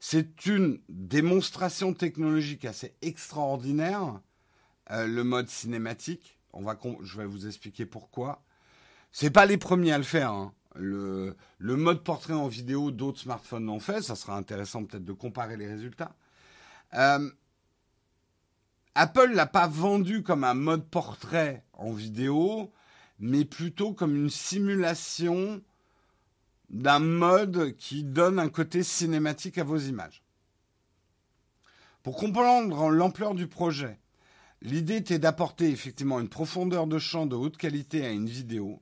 C'est 0.00 0.46
une 0.46 0.80
démonstration 0.88 1.92
technologique 1.92 2.64
assez 2.64 2.94
extraordinaire, 3.02 4.20
euh, 4.90 5.06
le 5.06 5.24
mode 5.24 5.48
cinématique. 5.48 6.38
On 6.52 6.62
va, 6.62 6.78
je 7.02 7.18
vais 7.18 7.26
vous 7.26 7.46
expliquer 7.46 7.84
pourquoi. 7.84 8.42
C'est 9.12 9.30
pas 9.30 9.46
les 9.46 9.58
premiers 9.58 9.92
à 9.92 9.98
le 9.98 10.04
faire. 10.04 10.30
Hein 10.30 10.52
le, 10.78 11.36
mode 11.60 12.02
portrait 12.02 12.34
en 12.34 12.48
vidéo, 12.48 12.90
d'autres 12.90 13.20
smartphones 13.20 13.66
l'ont 13.66 13.80
fait. 13.80 14.02
Ça 14.02 14.16
sera 14.16 14.36
intéressant 14.36 14.84
peut-être 14.84 15.04
de 15.04 15.12
comparer 15.12 15.56
les 15.56 15.66
résultats. 15.66 16.14
Euh, 16.94 17.30
Apple 18.94 19.32
l'a 19.32 19.46
pas 19.46 19.68
vendu 19.68 20.22
comme 20.22 20.44
un 20.44 20.54
mode 20.54 20.88
portrait 20.88 21.64
en 21.74 21.92
vidéo, 21.92 22.72
mais 23.18 23.44
plutôt 23.44 23.92
comme 23.92 24.16
une 24.16 24.30
simulation 24.30 25.62
d'un 26.70 26.98
mode 26.98 27.76
qui 27.76 28.04
donne 28.04 28.38
un 28.38 28.48
côté 28.48 28.82
cinématique 28.82 29.58
à 29.58 29.64
vos 29.64 29.78
images. 29.78 30.22
Pour 32.02 32.16
comprendre 32.16 32.90
l'ampleur 32.90 33.34
du 33.34 33.46
projet, 33.46 33.98
l'idée 34.62 34.96
était 34.96 35.18
d'apporter 35.18 35.70
effectivement 35.70 36.20
une 36.20 36.28
profondeur 36.28 36.86
de 36.86 36.98
champ 36.98 37.26
de 37.26 37.36
haute 37.36 37.56
qualité 37.56 38.04
à 38.04 38.10
une 38.10 38.28
vidéo 38.28 38.80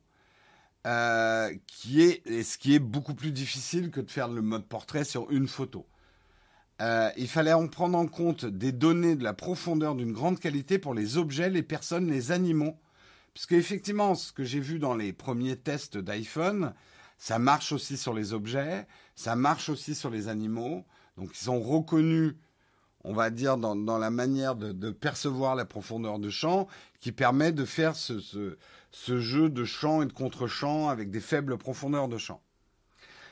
euh, 0.86 1.52
qui 1.66 2.00
est 2.00 2.42
ce 2.44 2.58
qui 2.58 2.76
est 2.76 2.78
beaucoup 2.78 3.14
plus 3.14 3.32
difficile 3.32 3.90
que 3.90 4.00
de 4.00 4.08
faire 4.08 4.28
le 4.28 4.40
mode 4.40 4.66
portrait 4.66 5.02
sur 5.02 5.28
une 5.32 5.48
photo. 5.48 5.84
Euh, 6.80 7.10
il 7.16 7.26
fallait 7.26 7.52
en 7.52 7.66
prendre 7.66 7.98
en 7.98 8.06
compte 8.06 8.44
des 8.44 8.70
données 8.70 9.16
de 9.16 9.24
la 9.24 9.32
profondeur 9.32 9.96
d'une 9.96 10.12
grande 10.12 10.38
qualité 10.38 10.78
pour 10.78 10.94
les 10.94 11.16
objets, 11.16 11.50
les 11.50 11.64
personnes, 11.64 12.08
les 12.08 12.30
animaux. 12.30 12.78
Puisque 13.34 13.52
effectivement, 13.52 14.14
ce 14.14 14.32
que 14.32 14.44
j'ai 14.44 14.60
vu 14.60 14.78
dans 14.78 14.94
les 14.94 15.12
premiers 15.12 15.56
tests 15.56 15.98
d'iPhone, 15.98 16.72
ça 17.18 17.40
marche 17.40 17.72
aussi 17.72 17.96
sur 17.96 18.14
les 18.14 18.32
objets, 18.32 18.86
ça 19.16 19.34
marche 19.34 19.68
aussi 19.68 19.94
sur 19.94 20.10
les 20.10 20.28
animaux. 20.28 20.84
Donc 21.16 21.30
ils 21.32 21.44
sont 21.44 21.60
reconnus, 21.60 22.36
on 23.02 23.12
va 23.12 23.30
dire, 23.30 23.56
dans, 23.56 23.98
la 23.98 24.10
manière 24.10 24.54
de, 24.54 24.90
percevoir 24.90 25.56
la 25.56 25.64
profondeur 25.64 26.20
de 26.20 26.30
champ, 26.30 26.68
qui 27.00 27.10
permet 27.10 27.50
de 27.50 27.64
faire 27.64 27.96
ce 27.96 28.56
jeu 29.20 29.48
de 29.50 29.64
champ 29.64 30.02
et 30.02 30.06
de 30.06 30.12
contre-champ 30.12 30.88
avec 30.88 31.10
des 31.10 31.20
faibles 31.20 31.58
profondeurs 31.58 32.08
de 32.08 32.18
champ. 32.18 32.40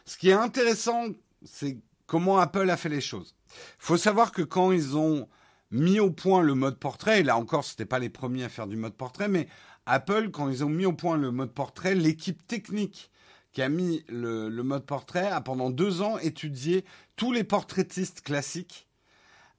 Ce 0.05 0.19
qui 0.19 0.29
est 0.29 0.35
intéressant, 0.35 1.07
c'est 1.45 1.79
comment 2.07 2.39
Apple 2.39 2.69
a 2.69 2.77
fait 2.77 2.89
les 2.89 3.01
choses. 3.01 3.35
Il 3.51 3.57
faut 3.79 3.97
savoir 3.97 4.33
que 4.33 4.43
quand 4.43 4.73
ils 4.73 4.97
ont 4.97 5.29
mis 5.71 6.01
au 6.01 6.11
point 6.11 6.43
le 6.43 6.55
mode 6.55 6.79
portrait, 6.79 7.21
et 7.21 7.23
là 7.23 7.37
encore, 7.37 7.65
ce 7.65 7.73
n'était 7.73 7.87
pas 7.87 7.99
les 7.99 8.11
premiers 8.11 8.45
à 8.45 8.49
faire 8.49 8.67
du 8.67 8.77
mode 8.77 8.95
portrait, 8.95 9.29
mais 9.29 9.49
Apple, 9.87 10.31
quand 10.31 10.49
ils 10.49 10.65
ont 10.65 10.69
mis 10.69 10.87
au 10.87 10.93
point 10.93 11.17
le 11.17 11.31
mode 11.31 11.53
portrait, 11.53 11.95
l'équipe 11.95 12.47
technique 12.47 13.11
qui 13.53 13.63
a 13.63 13.69
mis 13.69 14.05
le, 14.09 14.51
mode 14.63 14.85
portrait 14.85 15.29
a 15.29 15.41
pendant 15.41 15.71
deux 15.71 16.03
ans 16.03 16.19
étudié 16.19 16.85
tous 17.17 17.33
les 17.33 17.45
portraitistes 17.45 18.21
classiques, 18.21 18.89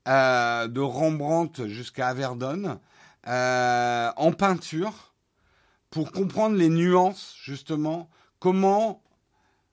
euh, 0.08 0.68
de 0.68 0.82
Rembrandt 0.82 1.68
jusqu'à 1.68 2.10
Averdon, 2.10 2.80
euh, 3.28 4.12
en 4.18 4.32
peinture, 4.34 5.15
pour 5.90 6.12
comprendre 6.12 6.56
les 6.56 6.70
nuances, 6.70 7.36
justement, 7.42 8.10
comment... 8.40 9.02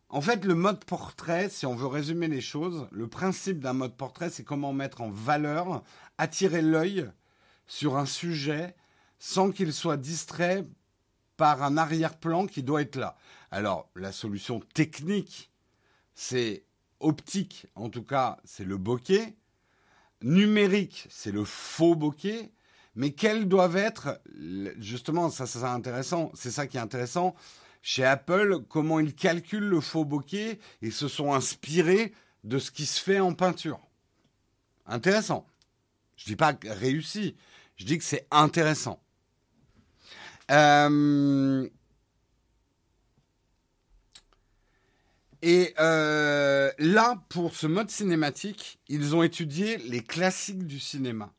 En 0.09 0.21
fait, 0.21 0.45
le 0.45 0.55
mode 0.55 0.85
portrait, 0.85 1.49
si 1.49 1.65
on 1.65 1.75
veut 1.75 1.87
résumer 1.87 2.29
les 2.29 2.43
choses, 2.43 2.87
le 2.91 3.09
principe 3.09 3.61
d'un 3.61 3.73
mode 3.73 3.97
portrait, 3.97 4.29
c'est 4.29 4.45
comment 4.45 4.75
mettre 4.75 5.01
en 5.01 5.11
valeur, 5.11 5.83
attirer 6.19 6.61
l'œil 6.61 7.11
sur 7.67 7.97
un 7.97 8.05
sujet 8.05 8.77
sans 9.19 9.51
qu'il 9.53 9.73
soit 9.73 9.97
distrait 9.97 10.65
par 11.39 11.63
un 11.63 11.79
arrière-plan 11.79 12.47
qui 12.47 12.63
doit 12.63 12.83
être 12.83 12.97
là. 12.97 13.17
Alors, 13.51 13.89
la 13.97 14.13
solution 14.13 14.61
technique, 14.75 15.51
c'est 16.15 16.67
optique, 17.01 17.67
en 17.75 17.89
tout 17.89 18.05
cas, 18.05 18.39
c'est 18.45 18.65
le 18.65 18.77
bokeh. 18.77 19.35
Numérique, 20.23 21.07
c'est 21.11 21.33
le 21.33 21.45
faux 21.45 21.95
bokeh 21.95 22.53
mais 22.95 23.13
quels 23.13 23.49
doivent 23.49 23.77
être, 23.77 24.21
justement, 24.79 25.31
ça, 25.31 25.47
c'est 25.47 25.63
intéressant, 25.65 26.31
c'est 26.35 26.51
ça 26.51 26.67
qui 26.67 26.77
est 26.77 26.81
intéressant, 26.81 27.35
chez 27.81 28.05
Apple, 28.05 28.61
comment 28.69 29.01
ils 29.01 29.15
calculent 29.15 29.69
le 29.69 29.81
faux 29.81 30.05
bokeh 30.05 30.59
et 30.83 30.91
se 30.91 31.09
sont 31.09 31.33
inspirés 31.33 32.13
de 32.45 32.59
ce 32.59 32.71
qui 32.71 32.87
se 32.87 33.01
fait 33.01 33.21
en 33.21 33.35
peinture. 33.35 33.81
Intéressant. 34.87 35.47
Je 36.17 36.25
dis 36.27 36.37
pas 36.37 36.57
réussi, 36.65 37.35
je 37.77 37.85
dis 37.85 37.99
que 37.99 38.05
c'est 38.05 38.27
intéressant. 38.31 39.03
Euh, 40.51 41.69
et 45.41 45.75
euh, 45.81 46.71
là, 46.79 47.23
pour 47.29 47.57
ce 47.57 47.67
mode 47.67 47.91
cinématique, 47.91 48.79
ils 48.89 49.17
ont 49.17 49.23
étudié 49.23 49.79
les 49.79 50.03
classiques 50.03 50.67
du 50.67 50.79
cinéma. 50.79 51.33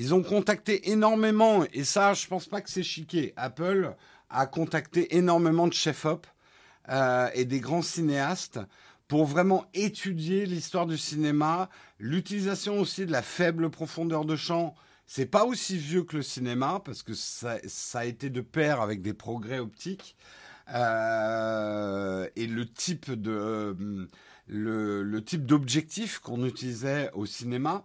Ils 0.00 0.14
ont 0.14 0.22
contacté 0.22 0.92
énormément, 0.92 1.62
et 1.74 1.84
ça, 1.84 2.14
je 2.14 2.26
pense 2.26 2.46
pas 2.46 2.62
que 2.62 2.70
c'est 2.70 2.82
chiqué. 2.82 3.34
Apple 3.36 3.94
a 4.30 4.46
contacté 4.46 5.14
énormément 5.14 5.68
de 5.68 5.74
chefs-op 5.74 6.26
euh, 6.88 7.28
et 7.34 7.44
des 7.44 7.60
grands 7.60 7.82
cinéastes 7.82 8.58
pour 9.08 9.26
vraiment 9.26 9.66
étudier 9.74 10.46
l'histoire 10.46 10.86
du 10.86 10.96
cinéma, 10.96 11.68
l'utilisation 11.98 12.80
aussi 12.80 13.04
de 13.04 13.12
la 13.12 13.20
faible 13.20 13.68
profondeur 13.68 14.24
de 14.24 14.36
champ. 14.36 14.74
C'est 15.06 15.26
pas 15.26 15.44
aussi 15.44 15.76
vieux 15.76 16.04
que 16.04 16.16
le 16.16 16.22
cinéma 16.22 16.80
parce 16.82 17.02
que 17.02 17.12
ça, 17.12 17.58
a 17.92 18.04
été 18.06 18.30
de 18.30 18.40
pair 18.40 18.80
avec 18.80 19.02
des 19.02 19.12
progrès 19.12 19.58
optiques 19.58 20.16
euh, 20.72 22.26
et 22.36 22.46
le 22.46 22.66
type 22.66 23.10
de 23.10 23.76
euh, 24.48 25.04
le 25.04 25.20
type 25.22 25.44
d'objectif 25.44 26.20
qu'on 26.20 26.46
utilisait 26.46 27.10
au 27.12 27.26
cinéma. 27.26 27.84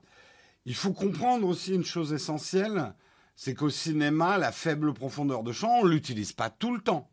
Il 0.67 0.73
faut 0.73 0.93
comprendre 0.93 1.47
aussi 1.47 1.75
une 1.75 1.85
chose 1.85 2.11
essentielle, 2.11 2.95
c'est 3.35 3.53
qu'au 3.53 3.69
cinéma, 3.69 4.39
la 4.39 4.51
faible 4.51 4.93
profondeur 4.93 5.43
de 5.43 5.51
champ, 5.51 5.81
on 5.81 5.85
l'utilise 5.85 6.33
pas 6.33 6.49
tout 6.49 6.73
le 6.73 6.81
temps. 6.81 7.11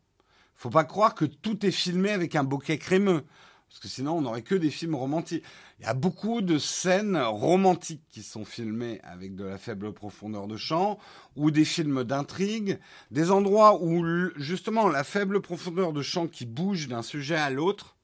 Faut 0.55 0.71
pas 0.71 0.85
croire 0.85 1.13
que 1.13 1.25
tout 1.25 1.63
est 1.63 1.71
filmé 1.71 2.09
avec 2.09 2.35
un 2.35 2.43
bokeh 2.43 2.79
crémeux, 2.79 3.23
parce 3.69 3.79
que 3.79 3.87
sinon 3.87 4.17
on 4.17 4.21
n'aurait 4.21 4.41
que 4.41 4.55
des 4.55 4.71
films 4.71 4.95
romantiques. 4.95 5.43
Il 5.79 5.85
y 5.85 5.87
a 5.87 5.93
beaucoup 5.93 6.41
de 6.41 6.57
scènes 6.57 7.17
romantiques 7.17 8.03
qui 8.09 8.23
sont 8.23 8.45
filmées 8.45 8.99
avec 9.03 9.35
de 9.35 9.43
la 9.43 9.59
faible 9.59 9.93
profondeur 9.93 10.47
de 10.47 10.57
champ, 10.57 10.97
ou 11.35 11.51
des 11.51 11.65
films 11.65 12.03
d'intrigue, 12.03 12.79
des 13.11 13.29
endroits 13.29 13.83
où 13.83 14.03
justement 14.35 14.87
la 14.87 15.03
faible 15.03 15.41
profondeur 15.41 15.93
de 15.93 16.01
champ 16.01 16.27
qui 16.27 16.47
bouge 16.47 16.87
d'un 16.87 17.03
sujet 17.03 17.35
à 17.35 17.51
l'autre, 17.51 17.97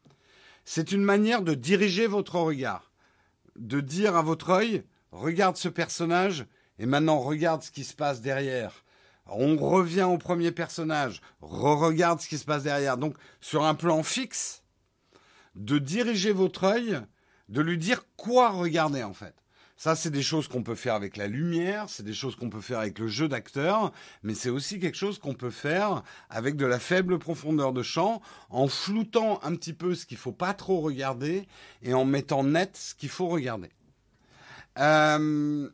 c'est 0.64 0.92
une 0.92 1.04
manière 1.04 1.42
de 1.42 1.56
diriger 1.56 2.06
votre 2.06 2.36
regard, 2.36 2.92
de 3.56 3.80
dire 3.80 4.16
à 4.16 4.22
votre 4.22 4.52
œil, 4.52 4.84
regarde 5.12 5.58
ce 5.58 5.70
personnage 5.70 6.46
et 6.78 6.86
maintenant 6.86 7.20
regarde 7.20 7.62
ce 7.62 7.72
qui 7.72 7.84
se 7.84 7.94
passe 7.94 8.22
derrière. 8.22 8.84
On 9.28 9.58
revient 9.58 10.04
au 10.04 10.18
premier 10.18 10.52
personnage, 10.52 11.22
re-regarde 11.42 12.20
ce 12.20 12.28
qui 12.28 12.38
se 12.38 12.46
passe 12.46 12.64
derrière. 12.64 12.98
Donc 12.98 13.16
sur 13.42 13.64
un 13.64 13.76
plan 13.76 14.02
fixe, 14.02 14.64
de 15.56 15.78
diriger 15.78 16.32
votre 16.32 16.64
œil 16.64 17.02
de 17.50 17.62
lui 17.62 17.78
dire 17.78 18.06
quoi 18.16 18.52
regarder 18.52 19.04
en 19.04 19.14
fait. 19.14 19.36
Ça, 19.76 19.96
c'est 19.96 20.12
des 20.12 20.22
choses 20.22 20.50
qu'on 20.50 20.62
peut 20.62 20.76
faire 20.76 20.94
avec 20.94 21.16
la 21.16 21.28
lumière, 21.28 21.86
c'est 21.88 22.04
des 22.04 22.14
choses 22.14 22.36
qu'on 22.36 22.50
peut 22.50 22.60
faire 22.60 22.80
avec 22.80 23.00
le 23.00 23.08
jeu 23.08 23.30
d'acteur, 23.30 23.94
mais 24.24 24.34
c'est 24.34 24.50
aussi 24.50 24.78
quelque 24.78 24.98
chose 24.98 25.20
qu'on 25.20 25.34
peut 25.34 25.50
faire 25.50 26.04
avec 26.30 26.58
de 26.58 26.66
la 26.66 26.80
faible 26.80 27.18
profondeur 27.18 27.72
de 27.72 27.82
champ, 27.82 28.22
en 28.50 28.68
floutant 28.68 29.40
un 29.42 29.56
petit 29.56 29.72
peu 29.72 29.96
ce 29.96 30.06
qu'il 30.06 30.18
faut 30.18 30.34
pas 30.34 30.54
trop 30.54 30.82
regarder 30.82 31.48
et 31.82 31.94
en 31.94 32.04
mettant 32.04 32.44
net 32.44 32.76
ce 32.76 32.94
qu'il 32.94 33.08
faut 33.08 33.30
regarder. 33.30 33.70
Euh, 34.80 35.70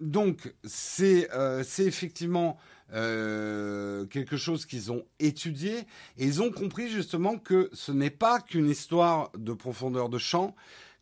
donc, 0.00 0.52
c'est 0.64 1.28
euh, 1.32 1.62
effectivement 1.78 2.58
euh, 2.92 4.04
quelque 4.06 4.36
chose 4.36 4.66
qu'ils 4.66 4.90
ont 4.90 5.04
étudié 5.18 5.78
et 6.18 6.26
ils 6.26 6.42
ont 6.42 6.50
compris 6.50 6.90
justement 6.90 7.38
que 7.38 7.70
ce 7.72 7.92
n'est 7.92 8.10
pas 8.10 8.40
qu'une 8.40 8.68
histoire 8.68 9.30
de 9.36 9.52
profondeur 9.52 10.08
de 10.08 10.18
champ, 10.18 10.54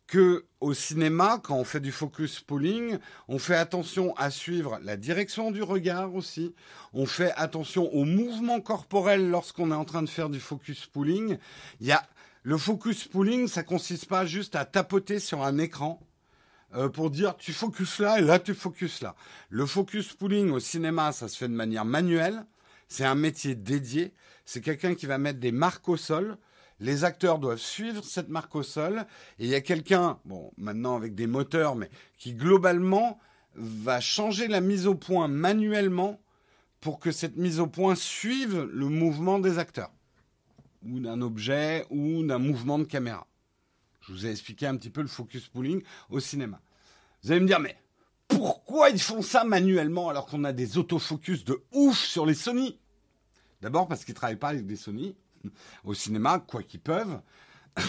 que 0.07 0.45
au 0.59 0.73
cinéma, 0.73 1.39
quand 1.41 1.55
on 1.55 1.63
fait 1.63 1.79
du 1.79 1.91
focus 1.91 2.41
pulling, 2.41 2.99
on 3.27 3.39
fait 3.39 3.55
attention 3.55 4.13
à 4.17 4.29
suivre 4.29 4.79
la 4.83 4.97
direction 4.97 5.51
du 5.51 5.63
regard 5.63 6.13
aussi. 6.13 6.53
On 6.93 7.05
fait 7.05 7.33
attention 7.37 7.91
au 7.93 8.03
mouvement 8.03 8.61
corporel 8.61 9.29
lorsqu'on 9.29 9.71
est 9.71 9.75
en 9.75 9.85
train 9.85 10.03
de 10.03 10.09
faire 10.09 10.29
du 10.29 10.39
focus 10.39 10.85
pulling. 10.85 11.37
Il 11.79 11.87
y 11.87 11.91
a 11.91 12.03
le 12.43 12.57
focus 12.57 13.07
pulling, 13.07 13.47
ça 13.47 13.63
consiste 13.63 14.05
pas 14.05 14.25
juste 14.25 14.55
à 14.55 14.65
tapoter 14.65 15.19
sur 15.19 15.43
un 15.43 15.57
écran 15.57 15.99
euh, 16.75 16.89
pour 16.89 17.09
dire 17.09 17.35
tu 17.37 17.53
focus 17.53 17.99
là 17.99 18.19
et 18.19 18.21
là 18.21 18.39
tu 18.39 18.53
focus 18.53 19.01
là. 19.01 19.15
Le 19.49 19.65
focus 19.65 20.13
pulling 20.13 20.51
au 20.51 20.59
cinéma, 20.59 21.11
ça 21.11 21.27
se 21.27 21.37
fait 21.37 21.47
de 21.47 21.53
manière 21.53 21.85
manuelle. 21.85 22.45
C'est 22.87 23.05
un 23.05 23.15
métier 23.15 23.55
dédié. 23.55 24.13
C'est 24.45 24.61
quelqu'un 24.61 24.95
qui 24.95 25.05
va 25.05 25.17
mettre 25.17 25.39
des 25.39 25.51
marques 25.51 25.87
au 25.87 25.97
sol 25.97 26.37
les 26.81 27.03
acteurs 27.03 27.39
doivent 27.39 27.57
suivre 27.57 28.03
cette 28.03 28.29
marque 28.29 28.55
au 28.55 28.63
sol. 28.63 29.05
Et 29.39 29.45
il 29.45 29.49
y 29.49 29.55
a 29.55 29.61
quelqu'un, 29.61 30.19
bon, 30.25 30.51
maintenant 30.57 30.95
avec 30.97 31.15
des 31.15 31.27
moteurs, 31.27 31.75
mais 31.75 31.89
qui 32.17 32.33
globalement 32.33 33.19
va 33.55 33.99
changer 33.99 34.47
la 34.47 34.61
mise 34.61 34.87
au 34.87 34.95
point 34.95 35.27
manuellement 35.27 36.19
pour 36.81 36.99
que 36.99 37.11
cette 37.11 37.37
mise 37.37 37.59
au 37.59 37.67
point 37.67 37.95
suive 37.95 38.67
le 38.73 38.87
mouvement 38.87 39.37
des 39.37 39.59
acteurs, 39.59 39.91
ou 40.83 40.99
d'un 40.99 41.21
objet, 41.21 41.85
ou 41.91 42.23
d'un 42.23 42.39
mouvement 42.39 42.79
de 42.79 42.85
caméra. 42.85 43.27
Je 44.01 44.11
vous 44.11 44.25
ai 44.25 44.31
expliqué 44.31 44.67
un 44.67 44.75
petit 44.75 44.89
peu 44.89 45.01
le 45.01 45.07
focus 45.07 45.47
pulling 45.47 45.83
au 46.09 46.19
cinéma. 46.19 46.59
Vous 47.23 47.31
allez 47.31 47.41
me 47.41 47.47
dire, 47.47 47.59
mais 47.59 47.77
pourquoi 48.27 48.89
ils 48.89 49.01
font 49.01 49.21
ça 49.21 49.43
manuellement 49.43 50.09
alors 50.09 50.25
qu'on 50.25 50.43
a 50.43 50.53
des 50.53 50.77
autofocus 50.77 51.43
de 51.45 51.61
ouf 51.71 51.97
sur 51.97 52.25
les 52.25 52.33
Sony? 52.33 52.79
D'abord 53.61 53.87
parce 53.87 54.03
qu'ils 54.03 54.13
ne 54.13 54.17
travaillent 54.17 54.37
pas 54.37 54.49
avec 54.49 54.65
des 54.65 54.75
Sony, 54.75 55.15
au 55.83 55.93
cinéma, 55.93 56.39
quoi 56.39 56.63
qu'ils 56.63 56.79
peuvent. 56.79 57.21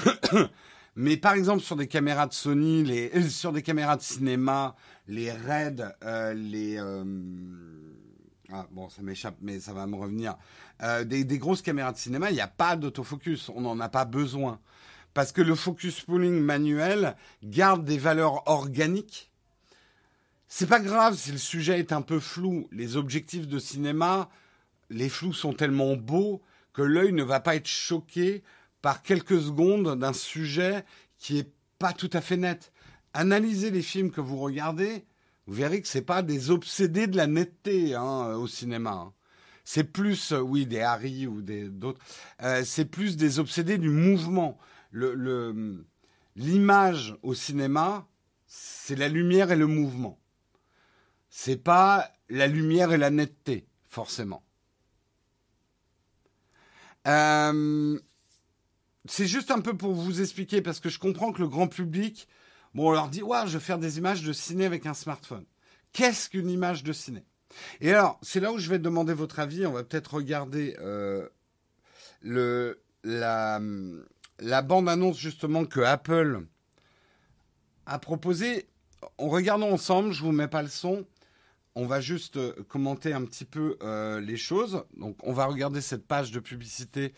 Mais 0.95 1.17
par 1.17 1.33
exemple 1.33 1.63
sur 1.63 1.77
des 1.77 1.89
caméras 1.89 2.27
de 2.27 2.35
Sony, 2.35 2.85
les, 2.85 3.11
euh, 3.15 3.29
sur 3.29 3.53
des 3.53 3.63
caméras 3.63 3.97
de 3.97 4.03
cinéma, 4.03 4.77
les 5.09 5.33
RED, 5.33 5.97
euh, 6.05 6.35
les 6.35 6.77
euh, 6.79 7.03
ah, 8.53 8.67
bon 8.71 8.91
ça 8.91 9.01
m'échappe 9.01 9.37
mais 9.41 9.59
ça 9.59 9.73
va 9.73 9.87
me 9.87 9.97
revenir. 9.97 10.37
Des, 11.07 11.25
des, 11.25 11.39
grosses 11.39 11.63
caméras 11.63 11.93
de 11.93 11.97
cinéma, 11.97 12.31
il 12.31 12.35
n'y 12.35 12.41
a 12.41 12.49
pas 12.49 12.75
d'autofocus, 12.75 13.51
on 13.55 13.61
n'en 13.61 13.79
a 13.79 13.89
pas 13.89 14.05
besoin 14.05 14.59
parce 15.15 15.33
que 15.33 15.43
le 15.43 15.55
focus 15.55 16.01
pulling 16.01 16.41
manuel 16.41 17.17
garde 17.43 17.85
des 17.85 17.99
valeurs 17.99 18.49
organiques. 18.49 19.31
C'est 20.49 20.67
pas 20.67 20.81
grave 20.81 21.17
si 21.17 21.33
le 21.33 21.39
sujet 21.39 21.79
est 21.79 21.93
un 21.93 22.03
peu 22.03 22.21
flou. 22.21 22.69
Les 22.73 22.97
objectifs 22.97 23.49
de 23.49 23.59
cinéma, 23.59 24.29
les 24.91 25.09
flous 25.09 25.33
sont 25.33 25.55
tellement 25.55 25.97
beaux 25.97 26.43
que 26.73 26.83
l'œil 26.83 27.13
ne 27.13 27.23
va 27.23 27.41
pas 27.41 27.57
être 27.57 27.69
choqué 27.69 28.43
par 28.81 29.03
quelques 29.03 29.41
secondes 29.41 29.99
d'un 29.99 30.13
sujet 30.13 30.85
qui 31.19 31.39
est 31.39 31.51
pas 31.79 31.93
tout 31.93 32.11
à 32.13 32.21
fait 32.21 32.37
net. 32.37 32.73
Analysez 33.15 33.71
les 33.71 33.83
films 33.83 34.11
que 34.11 34.21
vous 34.21 34.39
regardez, 34.39 35.05
vous 35.47 35.55
verrez 35.55 35.83
que 35.83 35.89
c'est 35.89 36.03
pas 36.03 36.23
des 36.23 36.51
obsédés 36.51 37.07
de 37.07 37.17
la 37.17 37.27
netteté 37.27 37.95
hein, 37.95 38.35
au 38.35 38.47
cinéma. 38.47 38.93
Hein. 38.93 39.13
C'est 39.65 39.85
plus, 39.85 40.33
euh, 40.33 40.41
oui, 40.41 40.67
des 40.67 40.81
Harry 40.81 41.27
ou 41.27 41.41
des 41.41 41.69
d'autres. 41.69 42.01
Euh, 42.43 42.63
c'est 42.65 42.85
plus 42.85 43.17
des 43.17 43.39
obsédés 43.39 43.79
du 43.79 43.91
mouvement. 43.91 44.59
L'image 44.93 47.17
au 47.23 47.35
cinéma, 47.35 48.09
c'est 48.47 48.97
la 48.97 49.09
lumière 49.09 49.53
et 49.53 49.57
le 49.57 49.67
mouvement. 49.67 50.19
C'est 51.31 51.57
pas 51.57 52.11
la 52.29 52.47
lumière 52.47 52.93
et 52.93 52.99
la 52.99 53.11
netteté, 53.11 53.67
forcément. 53.89 54.45
Euh, 57.09 57.99
c'est 59.07 59.27
juste 59.27 59.51
un 59.51 59.61
peu 59.61 59.77
pour 59.77 59.95
vous 59.95 60.21
expliquer, 60.21 60.63
parce 60.63 60.81
que 60.81 60.89
je 60.89 60.99
comprends 60.99 61.33
que 61.33 61.41
le 61.41 61.49
grand 61.49 61.69
public, 61.69 62.29
bon, 62.75 62.89
on 62.89 62.93
leur 62.93 63.09
dit, 63.09 63.23
ouais, 63.23 63.47
je 63.47 63.59
vais 63.59 63.65
faire 63.65 63.79
des 63.79 63.99
images 63.99 64.23
de 64.23 64.33
ciné 64.33 64.67
avec 64.67 64.87
un 64.87 64.95
smartphone. 64.95 65.45
Qu'est-ce 65.93 66.31
qu'une 66.31 66.51
image 66.51 66.85
de 66.85 66.93
ciné? 66.93 67.25
Et 67.81 67.93
alors, 67.93 68.19
c'est 68.23 68.41
là 68.41 68.53
où 68.53 68.59
je 68.59 68.71
vais 68.71 68.79
demander 68.79 69.13
votre 69.13 69.39
avis. 69.39 69.67
On 69.67 69.73
va 69.73 69.85
peut-être 69.85 70.15
regarder 70.15 70.77
euh, 70.81 71.29
le, 72.21 72.83
la, 73.05 73.61
la 74.43 74.63
bande-annonce 74.63 75.19
justement 75.19 75.65
que 75.65 75.81
Apple 75.81 76.47
a 77.87 77.99
proposée. 77.99 78.67
En 79.19 79.29
regardant 79.29 79.71
ensemble, 79.71 80.13
je 80.13 80.23
vous 80.23 80.33
mets 80.33 80.49
pas 80.49 80.63
le 80.63 80.69
son 80.69 81.05
on 81.75 81.87
va 81.87 82.01
juste 82.01 82.37
euh, 82.37 82.53
commenter 82.69 83.13
un 83.13 83.25
petit 83.25 83.45
peu 83.45 83.77
euh, 83.83 84.21
les 84.21 84.37
choses. 84.37 84.85
Donc, 84.97 85.17
on 85.23 85.33
va 85.33 85.47
regarder 85.47 85.81
cette 85.81 86.07
page 86.07 86.31
de 86.31 86.41
publicité 86.41 87.15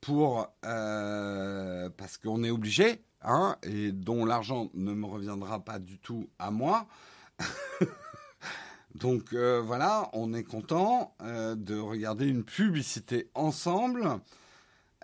pour 0.00 0.48
euh, 0.64 1.90
parce 1.96 2.16
qu'on 2.18 2.44
est 2.44 2.50
obligé, 2.50 3.02
hein, 3.22 3.56
et 3.62 3.92
dont 3.92 4.24
l'argent 4.24 4.70
ne 4.74 4.92
me 4.92 5.06
reviendra 5.06 5.64
pas 5.64 5.78
du 5.78 5.98
tout 5.98 6.30
à 6.38 6.50
moi. 6.50 6.86
Donc 8.94 9.32
voilà, 9.32 10.08
on 10.12 10.34
est 10.34 10.42
content 10.42 11.14
de 11.20 11.78
regarder 11.78 12.26
une 12.26 12.42
publicité 12.42 13.30
ensemble. 13.34 14.08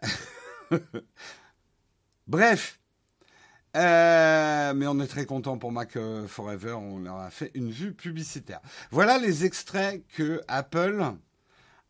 Bref, 2.27 2.81
euh, 3.77 4.73
mais 4.75 4.87
on 4.87 4.99
est 5.01 5.07
très 5.07 5.27
content 5.27 5.59
pour 5.59 5.73
Mac 5.73 5.97
euh, 5.97 6.27
Forever. 6.27 6.73
On 6.73 7.01
leur 7.01 7.17
a 7.17 7.31
fait 7.31 7.51
une 7.55 7.71
vue 7.71 7.93
publicitaire. 7.93 8.61
Voilà 8.91 9.19
les 9.19 9.45
extraits 9.45 10.03
que 10.15 10.41
Apple 10.49 11.05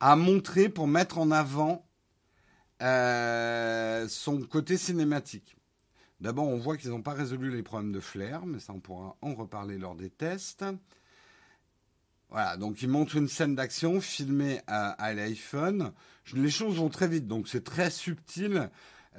a 0.01 0.17
montré 0.17 0.69
pour 0.69 0.89
mettre 0.89 1.19
en 1.19 1.31
avant 1.31 1.87
euh, 2.83 4.09
son 4.09 4.41
côté 4.43 4.77
cinématique. 4.77 5.57
D'abord, 6.21 6.49
on 6.49 6.59
voit 6.59 6.77
qu'ils 6.77 6.91
n'ont 6.91 7.03
pas 7.03 7.13
résolu 7.13 7.51
les 7.51 7.63
problèmes 7.63 7.93
de 7.93 8.01
flair, 8.01 8.47
mais 8.47 8.59
ça, 8.59 8.73
on 8.73 8.81
pourra 8.81 9.17
en 9.21 9.35
reparler 9.35 9.79
lors 9.79 9.95
des 9.95 10.11
tests. 10.11 10.65
Voilà, 12.31 12.57
donc 12.57 12.83
ils 12.83 12.89
montrent 12.89 13.17
une 13.17 13.29
scène 13.29 13.55
d'action 13.55 14.01
filmée 14.01 14.61
à, 14.67 14.91
à 14.93 15.13
l'iPhone. 15.13 15.93
Les 16.33 16.51
choses 16.51 16.77
vont 16.77 16.89
très 16.89 17.07
vite, 17.07 17.29
donc 17.29 17.47
c'est 17.47 17.63
très 17.63 17.91
subtil. 17.91 18.71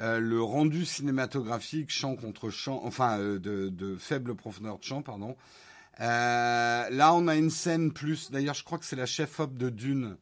Euh, 0.01 0.19
le 0.19 0.41
rendu 0.41 0.85
cinématographique 0.85 1.89
champ 1.89 2.17
contre 2.17 2.49
champ, 2.49 2.81
enfin 2.83 3.17
euh, 3.19 3.39
de, 3.39 3.95
faible 3.95 4.35
profondeur 4.35 4.77
de 4.77 4.83
champ, 4.83 5.01
pardon. 5.01 5.37
Euh, 6.01 6.89
là, 6.89 7.13
on 7.13 7.27
a 7.29 7.35
une 7.35 7.49
scène 7.49 7.93
plus. 7.93 8.29
D'ailleurs, 8.29 8.55
je 8.55 8.65
crois 8.65 8.77
que 8.77 8.83
c'est 8.83 8.97
la 8.97 9.05
chef-op 9.05 9.55
de 9.55 9.69
Dune 9.69 10.17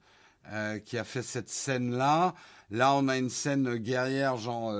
qui 0.85 0.97
a 0.97 1.05
fait 1.05 1.21
cette 1.21 1.49
scène-là. 1.49 2.35
Là, 2.69 2.93
on 2.95 3.07
a 3.07 3.17
une 3.17 3.29
scène 3.29 3.77
guerrière, 3.77 4.35
genre 4.35 4.75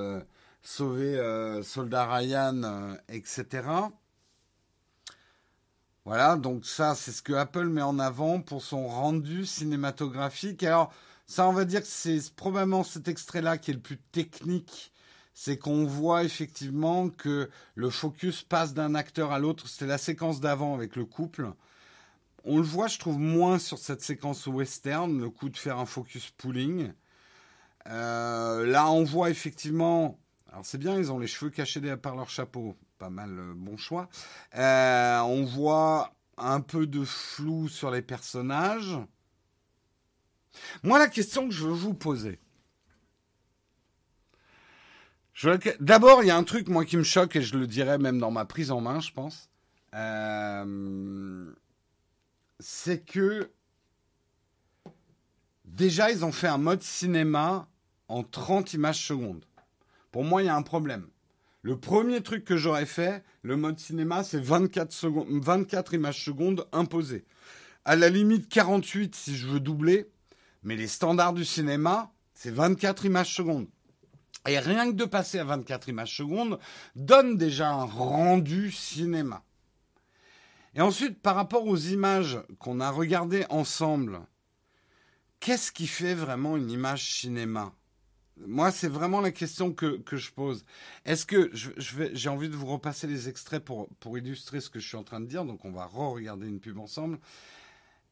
sauver 0.60 1.18
soldat 1.62 2.06
Ryan, 2.06 2.98
etc. 3.08 3.62
Voilà, 6.04 6.36
donc 6.36 6.66
ça, 6.66 6.94
c'est 6.94 7.12
ce 7.12 7.22
que 7.22 7.32
Apple 7.32 7.64
met 7.64 7.80
en 7.80 7.98
avant 7.98 8.42
pour 8.42 8.60
son 8.60 8.86
rendu 8.86 9.46
cinématographique. 9.46 10.62
Alors, 10.62 10.92
ça, 11.26 11.48
on 11.48 11.52
va 11.52 11.64
dire 11.64 11.80
que 11.80 11.86
c'est 11.86 12.34
probablement 12.34 12.84
cet 12.84 13.08
extrait-là 13.08 13.58
qui 13.58 13.70
est 13.70 13.74
le 13.74 13.80
plus 13.80 13.98
technique. 13.98 14.92
C'est 15.32 15.58
qu'on 15.58 15.84
voit 15.84 16.22
effectivement 16.22 17.08
que 17.08 17.50
le 17.74 17.90
focus 17.90 18.42
passe 18.42 18.72
d'un 18.72 18.94
acteur 18.94 19.32
à 19.32 19.38
l'autre. 19.38 19.68
C'est 19.68 19.86
la 19.86 19.98
séquence 19.98 20.40
d'avant 20.40 20.74
avec 20.74 20.94
le 20.94 21.04
couple. 21.04 21.50
On 22.44 22.58
le 22.58 22.62
voit, 22.62 22.88
je 22.88 22.98
trouve, 22.98 23.18
moins 23.18 23.58
sur 23.58 23.78
cette 23.78 24.02
séquence 24.02 24.46
western, 24.46 25.18
le 25.18 25.30
coup 25.30 25.48
de 25.48 25.56
faire 25.56 25.78
un 25.78 25.86
focus 25.86 26.30
pulling. 26.30 26.92
Euh, 27.88 28.66
là, 28.66 28.90
on 28.90 29.02
voit 29.02 29.30
effectivement. 29.30 30.18
Alors, 30.52 30.64
c'est 30.64 30.78
bien, 30.78 30.96
ils 30.98 31.10
ont 31.10 31.18
les 31.18 31.26
cheveux 31.26 31.50
cachés 31.50 31.80
par 31.96 32.16
leur 32.16 32.28
chapeau. 32.28 32.76
Pas 32.98 33.10
mal, 33.10 33.36
euh, 33.38 33.54
bon 33.56 33.76
choix. 33.76 34.08
Euh, 34.56 35.18
on 35.20 35.44
voit 35.44 36.14
un 36.36 36.60
peu 36.60 36.86
de 36.86 37.04
flou 37.04 37.68
sur 37.68 37.90
les 37.90 38.02
personnages. 38.02 38.98
Moi, 40.82 40.98
la 40.98 41.08
question 41.08 41.48
que 41.48 41.54
je 41.54 41.64
veux 41.64 41.72
vous 41.72 41.94
poser. 41.94 42.38
D'abord, 45.80 46.22
il 46.22 46.28
y 46.28 46.30
a 46.30 46.36
un 46.36 46.44
truc, 46.44 46.68
moi, 46.68 46.84
qui 46.84 46.96
me 46.96 47.02
choque, 47.02 47.36
et 47.36 47.42
je 47.42 47.56
le 47.56 47.66
dirais 47.66 47.98
même 47.98 48.18
dans 48.18 48.30
ma 48.30 48.44
prise 48.44 48.70
en 48.70 48.80
main, 48.80 49.00
je 49.00 49.12
pense. 49.12 49.50
Euh, 49.94 51.52
c'est 52.60 53.04
que. 53.04 53.50
Déjà, 55.64 56.10
ils 56.10 56.24
ont 56.24 56.32
fait 56.32 56.46
un 56.46 56.58
mode 56.58 56.82
cinéma 56.82 57.68
en 58.08 58.22
30 58.22 58.74
images 58.74 59.04
secondes. 59.04 59.44
Pour 60.12 60.22
moi, 60.22 60.42
il 60.42 60.46
y 60.46 60.48
a 60.48 60.54
un 60.54 60.62
problème. 60.62 61.08
Le 61.62 61.78
premier 61.78 62.22
truc 62.22 62.44
que 62.44 62.56
j'aurais 62.56 62.86
fait, 62.86 63.24
le 63.42 63.56
mode 63.56 63.78
cinéma, 63.78 64.22
c'est 64.22 64.40
24, 64.40 64.92
secondes, 64.92 65.26
24 65.42 65.94
images 65.94 66.22
secondes 66.22 66.68
imposées. 66.72 67.24
À 67.84 67.96
la 67.96 68.10
limite 68.10 68.48
48 68.48 69.14
si 69.14 69.34
je 69.34 69.46
veux 69.48 69.60
doubler, 69.60 70.08
mais 70.64 70.76
les 70.76 70.88
standards 70.88 71.34
du 71.34 71.44
cinéma, 71.44 72.12
c'est 72.34 72.50
24 72.50 73.04
images 73.04 73.34
secondes. 73.34 73.68
Et 74.46 74.58
rien 74.58 74.90
que 74.90 74.96
de 74.96 75.04
passer 75.04 75.38
à 75.38 75.44
24 75.44 75.88
images 75.88 76.16
secondes 76.16 76.58
donne 76.96 77.36
déjà 77.36 77.70
un 77.70 77.84
rendu 77.84 78.70
cinéma. 78.70 79.42
Et 80.74 80.80
ensuite, 80.80 81.22
par 81.22 81.36
rapport 81.36 81.66
aux 81.66 81.76
images 81.76 82.38
qu'on 82.58 82.80
a 82.80 82.90
regardées 82.90 83.46
ensemble, 83.48 84.20
qu'est-ce 85.40 85.70
qui 85.70 85.86
fait 85.86 86.14
vraiment 86.14 86.56
une 86.56 86.70
image 86.70 87.20
cinéma? 87.20 87.72
Moi, 88.36 88.72
c'est 88.72 88.88
vraiment 88.88 89.20
la 89.20 89.30
question 89.30 89.72
que, 89.72 90.02
je 90.10 90.32
pose. 90.32 90.64
Est-ce 91.04 91.24
que 91.24 91.50
j'ai 91.54 92.28
envie 92.28 92.48
de 92.48 92.56
vous 92.56 92.66
repasser 92.66 93.06
les 93.06 93.28
extraits 93.28 93.64
pour 93.64 94.18
illustrer 94.18 94.60
ce 94.60 94.68
que 94.68 94.80
je 94.80 94.88
suis 94.88 94.96
en 94.96 95.04
train 95.04 95.20
de 95.20 95.26
dire, 95.26 95.44
donc 95.44 95.64
on 95.64 95.70
va 95.70 95.86
re-regarder 95.86 96.48
une 96.48 96.58
pub 96.58 96.78
ensemble. 96.78 97.20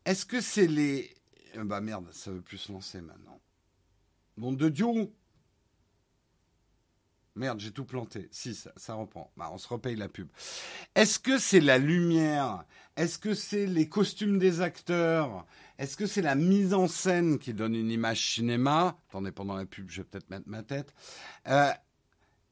Est-ce 0.04 0.24
que 0.24 0.40
c'est 0.40 0.66
les... 0.66 1.14
Bah 1.56 1.80
merde, 1.80 2.08
ça 2.12 2.30
veut 2.30 2.40
plus 2.40 2.58
se 2.58 2.72
lancer 2.72 3.00
maintenant. 3.00 3.40
Bon 4.36 4.52
de 4.52 4.68
Dieu 4.68 4.86
Merde, 7.34 7.60
j'ai 7.60 7.70
tout 7.70 7.86
planté. 7.86 8.28
Si, 8.30 8.54
ça, 8.54 8.94
reprend. 8.94 9.32
Bah, 9.38 9.48
on 9.52 9.58
se 9.58 9.66
repaye 9.66 9.96
la 9.96 10.08
pub. 10.08 10.28
Est-ce 10.94 11.18
que 11.18 11.38
c'est 11.38 11.60
la 11.60 11.78
lumière? 11.78 12.66
Est-ce 12.96 13.18
que 13.18 13.32
c'est 13.32 13.66
les 13.66 13.88
costumes 13.88 14.38
des 14.38 14.60
acteurs? 14.60 15.46
Est-ce 15.78 15.96
que 15.96 16.06
c'est 16.06 16.20
la 16.20 16.34
mise 16.34 16.74
en 16.74 16.88
scène 16.88 17.38
qui 17.38 17.54
donne 17.54 17.74
une 17.74 17.90
image 17.90 18.34
cinéma? 18.34 18.98
Attendez, 19.08 19.32
pendant 19.32 19.56
la 19.56 19.64
pub, 19.64 19.88
je 19.88 20.02
vais 20.02 20.04
peut-être 20.04 20.28
mettre 20.28 20.46
ma 20.46 20.62
tête. 20.62 20.92
Euh, 21.48 21.70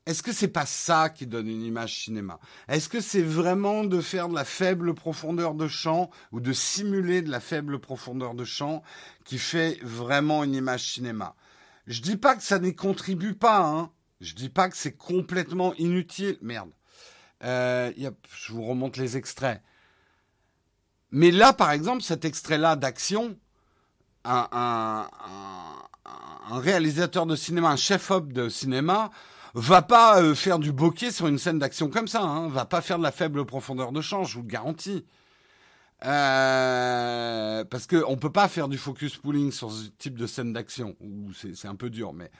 est-ce 0.06 0.22
que 0.22 0.32
c'est 0.32 0.48
pas 0.48 0.66
ça 0.66 1.10
qui 1.10 1.26
donne 1.26 1.48
une 1.48 1.62
image 1.62 2.04
cinéma? 2.04 2.40
Est-ce 2.68 2.88
que 2.88 3.00
c'est 3.00 3.22
vraiment 3.22 3.84
de 3.84 4.00
faire 4.00 4.28
de 4.28 4.34
la 4.34 4.44
faible 4.44 4.94
profondeur 4.94 5.54
de 5.54 5.68
champ 5.68 6.10
ou 6.32 6.40
de 6.40 6.52
simuler 6.52 7.22
de 7.22 7.30
la 7.30 7.40
faible 7.40 7.78
profondeur 7.78 8.34
de 8.34 8.44
champ 8.44 8.82
qui 9.24 9.38
fait 9.38 9.78
vraiment 9.82 10.42
une 10.42 10.54
image 10.54 10.92
cinéma? 10.94 11.36
Je 11.86 12.00
dis 12.00 12.16
pas 12.16 12.34
que 12.34 12.42
ça 12.42 12.58
n'y 12.58 12.74
contribue 12.74 13.34
pas, 13.34 13.60
hein. 13.60 13.90
Je 14.20 14.34
dis 14.34 14.50
pas 14.50 14.68
que 14.68 14.76
c'est 14.76 14.96
complètement 14.96 15.74
inutile. 15.74 16.38
Merde. 16.42 16.70
Euh, 17.42 17.92
je 17.96 18.52
vous 18.52 18.64
remonte 18.64 18.96
les 18.96 19.16
extraits. 19.16 19.62
Mais 21.10 21.30
là, 21.30 21.52
par 21.52 21.70
exemple, 21.72 22.02
cet 22.02 22.24
extrait-là 22.24 22.76
d'action, 22.76 23.36
un, 24.24 25.08
réalisateur 26.50 27.26
de 27.26 27.36
cinéma, 27.36 27.70
un 27.70 27.76
chef-op 27.76 28.32
de 28.32 28.48
cinéma, 28.48 29.10
va 29.54 29.82
pas 29.82 30.22
euh, 30.22 30.34
faire 30.34 30.58
du 30.58 30.72
bokeh 30.72 31.10
sur 31.10 31.26
une 31.26 31.38
scène 31.38 31.58
d'action 31.58 31.88
comme 31.88 32.08
ça. 32.08 32.22
Hein, 32.22 32.48
va 32.48 32.64
pas 32.64 32.80
faire 32.80 32.98
de 32.98 33.02
la 33.02 33.12
faible 33.12 33.44
profondeur 33.44 33.92
de 33.92 34.00
champ, 34.00 34.24
je 34.24 34.36
vous 34.36 34.42
le 34.42 34.48
garantis. 34.48 35.04
Euh, 36.04 37.64
parce 37.64 37.86
qu'on 37.86 38.12
ne 38.12 38.16
peut 38.16 38.32
pas 38.32 38.48
faire 38.48 38.68
du 38.68 38.78
focus 38.78 39.18
pooling 39.18 39.52
sur 39.52 39.70
ce 39.70 39.88
type 39.98 40.16
de 40.16 40.26
scène 40.26 40.54
d'action, 40.54 40.96
c'est 41.34 41.68
un 41.68 41.74
peu 41.74 41.90
dur, 41.90 42.14
mais 42.14 42.30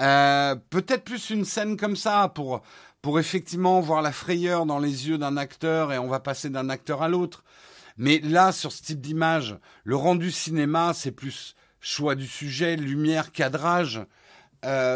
euh, 0.00 0.56
peut-être 0.70 1.04
plus 1.04 1.30
une 1.30 1.44
scène 1.44 1.76
comme 1.76 1.94
ça 1.94 2.28
pour 2.34 2.60
pour 3.00 3.20
effectivement 3.20 3.80
voir 3.80 4.02
la 4.02 4.10
frayeur 4.10 4.66
dans 4.66 4.80
les 4.80 5.08
yeux 5.08 5.16
d'un 5.16 5.36
acteur 5.36 5.92
et 5.92 5.98
on 5.98 6.08
va 6.08 6.18
passer 6.18 6.50
d'un 6.50 6.68
acteur 6.68 7.00
à 7.00 7.08
l'autre. 7.08 7.44
Mais 7.96 8.18
là, 8.18 8.50
sur 8.50 8.72
ce 8.72 8.82
type 8.82 9.00
d'image, 9.00 9.56
le 9.84 9.94
rendu 9.94 10.32
cinéma, 10.32 10.92
c'est 10.94 11.12
plus 11.12 11.54
choix 11.80 12.16
du 12.16 12.26
sujet, 12.26 12.74
lumière, 12.74 13.30
cadrage, 13.30 14.00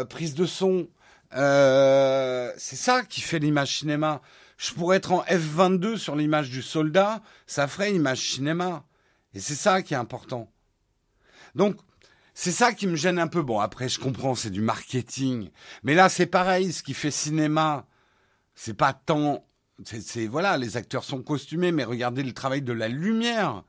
prise 0.09 0.35
de 0.35 0.45
son. 0.45 0.89
Euh, 1.35 2.51
c'est 2.57 2.75
ça 2.75 3.03
qui 3.03 3.21
fait 3.21 3.39
l'image 3.39 3.79
cinéma. 3.79 4.21
Je 4.57 4.73
pourrais 4.73 4.97
être 4.97 5.11
en 5.11 5.23
F22 5.23 5.97
sur 5.97 6.15
l'image 6.15 6.49
du 6.49 6.61
soldat, 6.61 7.21
ça 7.47 7.67
ferait 7.67 7.93
image 7.93 8.19
cinéma. 8.19 8.85
Et 9.33 9.39
c'est 9.39 9.55
ça 9.55 9.81
qui 9.81 9.93
est 9.93 9.97
important. 9.97 10.51
Donc, 11.55 11.77
c'est 12.33 12.51
ça 12.51 12.73
qui 12.73 12.87
me 12.87 12.95
gêne 12.95 13.19
un 13.19 13.27
peu. 13.27 13.41
Bon, 13.41 13.59
après, 13.59 13.89
je 13.89 13.99
comprends, 13.99 14.35
c'est 14.35 14.49
du 14.49 14.61
marketing. 14.61 15.49
Mais 15.83 15.95
là, 15.95 16.09
c'est 16.09 16.25
pareil, 16.25 16.71
ce 16.71 16.83
qui 16.83 16.93
fait 16.93 17.11
cinéma, 17.11 17.87
c'est 18.55 18.73
pas 18.73 18.93
tant. 18.93 19.45
C'est 19.83 20.27
voilà, 20.27 20.57
les 20.57 20.77
acteurs 20.77 21.03
sont 21.03 21.21
costumés, 21.21 21.71
mais 21.71 21.83
regardez 21.83 22.23
le 22.23 22.33
travail 22.33 22.61
de 22.61 22.73
la 22.73 22.87
lumière. 22.87 23.63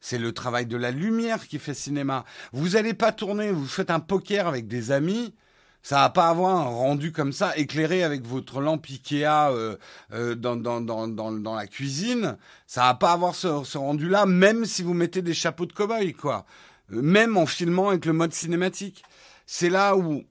C'est 0.00 0.18
le 0.18 0.32
travail 0.32 0.66
de 0.66 0.76
la 0.76 0.92
lumière 0.92 1.46
qui 1.48 1.58
fait 1.58 1.74
cinéma. 1.74 2.24
Vous 2.52 2.70
n'allez 2.70 2.94
pas 2.94 3.12
tourner, 3.12 3.50
vous 3.50 3.66
faites 3.66 3.90
un 3.90 3.98
poker 4.00 4.46
avec 4.46 4.68
des 4.68 4.92
amis, 4.92 5.34
ça 5.82 5.96
va 5.96 6.10
pas 6.10 6.28
avoir 6.28 6.56
un 6.56 6.64
rendu 6.64 7.12
comme 7.12 7.32
ça, 7.32 7.56
éclairé 7.56 8.02
avec 8.02 8.26
votre 8.26 8.60
lampe 8.60 8.86
Ikea 8.86 9.50
euh, 9.50 9.76
euh, 10.12 10.34
dans, 10.34 10.56
dans, 10.56 10.80
dans, 10.80 11.06
dans, 11.06 11.54
la 11.54 11.66
cuisine. 11.66 12.36
Ça 12.66 12.82
va 12.82 12.94
pas 12.94 13.12
avoir 13.12 13.34
ce, 13.34 13.64
ce 13.64 13.78
rendu-là, 13.78 14.26
même 14.26 14.64
si 14.64 14.82
vous 14.82 14.94
mettez 14.94 15.22
des 15.22 15.34
chapeaux 15.34 15.66
de 15.66 15.72
cow-boy, 15.72 16.12
quoi 16.14 16.44
même 16.88 17.36
en 17.36 17.46
filmant 17.46 17.88
avec 17.88 18.04
le 18.04 18.12
mode 18.12 18.32
cinématique. 18.32 19.04
C'est 19.46 19.70
là 19.70 19.96
où, 19.96 20.24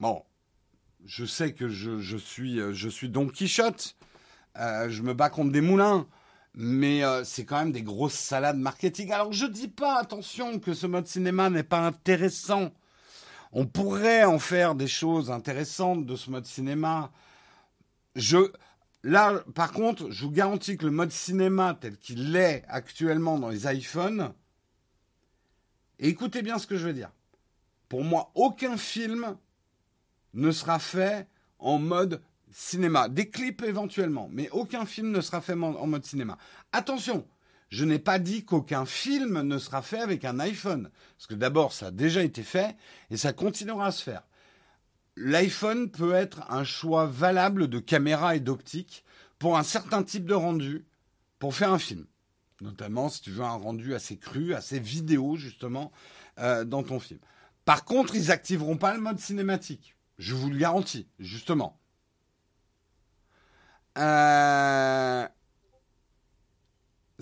bon, 0.00 0.22
je 1.06 1.24
sais 1.24 1.52
que 1.52 1.68
je, 1.68 2.16
suis, 2.16 2.60
euh, 2.60 2.72
je 2.72 2.88
suis 2.88 3.08
Don 3.08 3.28
Quichotte, 3.28 3.96
euh, 4.58 4.88
je 4.88 5.02
me 5.02 5.14
bats 5.14 5.30
contre 5.30 5.52
des 5.52 5.60
moulins, 5.60 6.06
mais 6.54 7.04
euh, 7.04 7.24
c'est 7.24 7.44
quand 7.44 7.58
même 7.58 7.72
des 7.72 7.82
grosses 7.82 8.14
salades 8.14 8.56
marketing. 8.56 9.12
Alors 9.12 9.32
je 9.32 9.46
dis 9.46 9.68
pas, 9.68 9.98
attention, 9.98 10.58
que 10.58 10.74
ce 10.74 10.86
mode 10.86 11.06
cinéma 11.06 11.50
n'est 11.50 11.62
pas 11.62 11.80
intéressant. 11.80 12.72
On 13.56 13.66
pourrait 13.66 14.24
en 14.24 14.40
faire 14.40 14.74
des 14.74 14.88
choses 14.88 15.30
intéressantes 15.30 16.04
de 16.04 16.16
ce 16.16 16.28
mode 16.28 16.44
cinéma. 16.44 17.12
Je, 18.16 18.50
là, 19.04 19.44
par 19.54 19.70
contre, 19.70 20.10
je 20.10 20.24
vous 20.24 20.32
garantis 20.32 20.76
que 20.76 20.84
le 20.84 20.90
mode 20.90 21.12
cinéma 21.12 21.78
tel 21.80 21.96
qu'il 21.96 22.34
est 22.34 22.64
actuellement 22.66 23.38
dans 23.38 23.50
les 23.50 23.72
iPhones, 23.72 24.34
écoutez 26.00 26.42
bien 26.42 26.58
ce 26.58 26.66
que 26.66 26.76
je 26.76 26.88
veux 26.88 26.92
dire. 26.92 27.12
Pour 27.88 28.02
moi, 28.02 28.32
aucun 28.34 28.76
film 28.76 29.36
ne 30.32 30.50
sera 30.50 30.80
fait 30.80 31.28
en 31.60 31.78
mode 31.78 32.20
cinéma. 32.50 33.08
Des 33.08 33.30
clips 33.30 33.62
éventuellement, 33.62 34.28
mais 34.32 34.50
aucun 34.50 34.84
film 34.84 35.12
ne 35.12 35.20
sera 35.20 35.40
fait 35.40 35.52
en 35.52 35.86
mode 35.86 36.04
cinéma. 36.04 36.38
Attention, 36.72 37.24
je 37.70 37.84
n'ai 37.84 37.98
pas 37.98 38.18
dit 38.18 38.44
qu'aucun 38.44 38.86
film 38.86 39.42
ne 39.42 39.58
sera 39.58 39.82
fait 39.82 40.00
avec 40.00 40.24
un 40.24 40.38
iPhone. 40.38 40.90
Parce 41.16 41.26
que 41.26 41.34
d'abord, 41.34 41.72
ça 41.72 41.86
a 41.86 41.90
déjà 41.90 42.22
été 42.22 42.42
fait 42.42 42.76
et 43.10 43.16
ça 43.16 43.32
continuera 43.32 43.86
à 43.86 43.92
se 43.92 44.02
faire. 44.02 44.22
L'iPhone 45.16 45.90
peut 45.90 46.14
être 46.14 46.50
un 46.50 46.64
choix 46.64 47.06
valable 47.06 47.68
de 47.68 47.78
caméra 47.78 48.36
et 48.36 48.40
d'optique 48.40 49.04
pour 49.38 49.58
un 49.58 49.62
certain 49.62 50.02
type 50.02 50.26
de 50.26 50.34
rendu 50.34 50.84
pour 51.38 51.54
faire 51.54 51.72
un 51.72 51.78
film 51.78 52.06
notamment 52.64 53.08
si 53.08 53.20
tu 53.20 53.30
veux 53.30 53.44
un 53.44 53.56
rendu 53.56 53.94
assez 53.94 54.16
cru, 54.16 54.54
assez 54.54 54.78
vidéo 54.80 55.36
justement 55.36 55.92
euh, 56.38 56.64
dans 56.64 56.82
ton 56.82 56.98
film. 56.98 57.20
Par 57.64 57.84
contre, 57.84 58.14
ils 58.14 58.30
activeront 58.30 58.76
pas 58.76 58.94
le 58.94 59.00
mode 59.00 59.18
cinématique. 59.18 59.96
Je 60.18 60.34
vous 60.34 60.50
le 60.50 60.58
garantis, 60.58 61.08
justement. 61.18 61.78
Euh, 63.96 65.26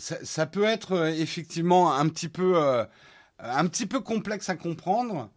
ça, 0.02 0.46
peut 0.46 0.64
être 0.64 0.92
euh, 0.92 1.10
effectivement 1.10 1.94
un 1.94 2.08
petit 2.08 2.28
peu, 2.28 2.58
un 3.38 3.66
petit 3.68 3.86
peu 3.86 4.00
complexe 4.00 4.48
à 4.48 4.56
comprendre. 4.56 5.30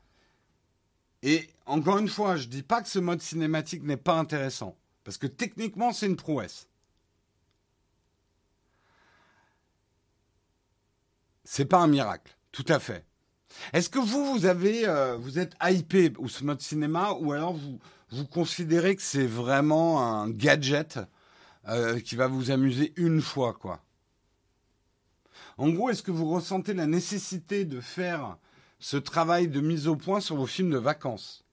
Et 1.22 1.50
encore 1.66 1.98
une 1.98 2.08
fois, 2.08 2.36
je 2.36 2.48
dis 2.48 2.64
pas 2.64 2.82
que 2.82 2.90
ce 2.90 3.00
mode 3.00 3.22
cinématique 3.22 3.84
n'est 3.84 3.98
pas 3.98 4.14
intéressant, 4.14 4.78
parce 5.04 5.18
que 5.18 5.28
techniquement, 5.28 5.92
c'est 5.92 6.06
une 6.06 6.16
prouesse. 6.16 6.68
C'est 11.44 11.66
pas 11.66 11.80
un 11.80 11.88
miracle, 11.88 12.36
tout 12.52 12.66
à 12.68 12.80
fait. 12.80 13.06
Est-ce 13.74 13.90
que 13.90 14.00
vous, 14.00 14.34
vous 14.34 14.46
avez, 14.46 14.88
euh, 14.88 15.16
vous 15.18 15.40
êtes 15.40 15.56
hypé 15.64 16.12
ou 16.18 16.28
ce 16.28 16.44
mode 16.44 16.62
cinéma, 16.62 17.14
ou 17.14 17.32
alors 17.32 17.54
vous, 17.54 17.80
vous 18.10 18.26
considérez 18.26 18.96
que 18.96 19.02
c'est 19.02 19.28
vraiment 19.28 20.02
un 20.04 20.30
gadget 20.30 21.00
euh, 21.68 22.00
qui 22.00 22.16
va 22.16 22.28
vous 22.28 22.52
amuser 22.52 22.94
une 22.98 23.22
fois, 23.22 23.54
quoi? 23.54 23.85
En 25.58 25.70
gros, 25.70 25.90
est-ce 25.90 26.04
que 26.04 26.12
vous 26.12 26.30
ressentez 26.30 26.74
la 26.74 26.86
nécessité 26.86 27.66
de 27.66 27.80
faire 27.80 28.38
ce 28.80 28.98
travail 28.98 29.48
de 29.48 29.62
mise 29.62 29.88
au 29.88 29.96
point 29.96 30.20
sur 30.20 30.36
vos 30.36 30.46
films 30.46 30.72
de 30.72 30.78
vacances? 30.78 31.46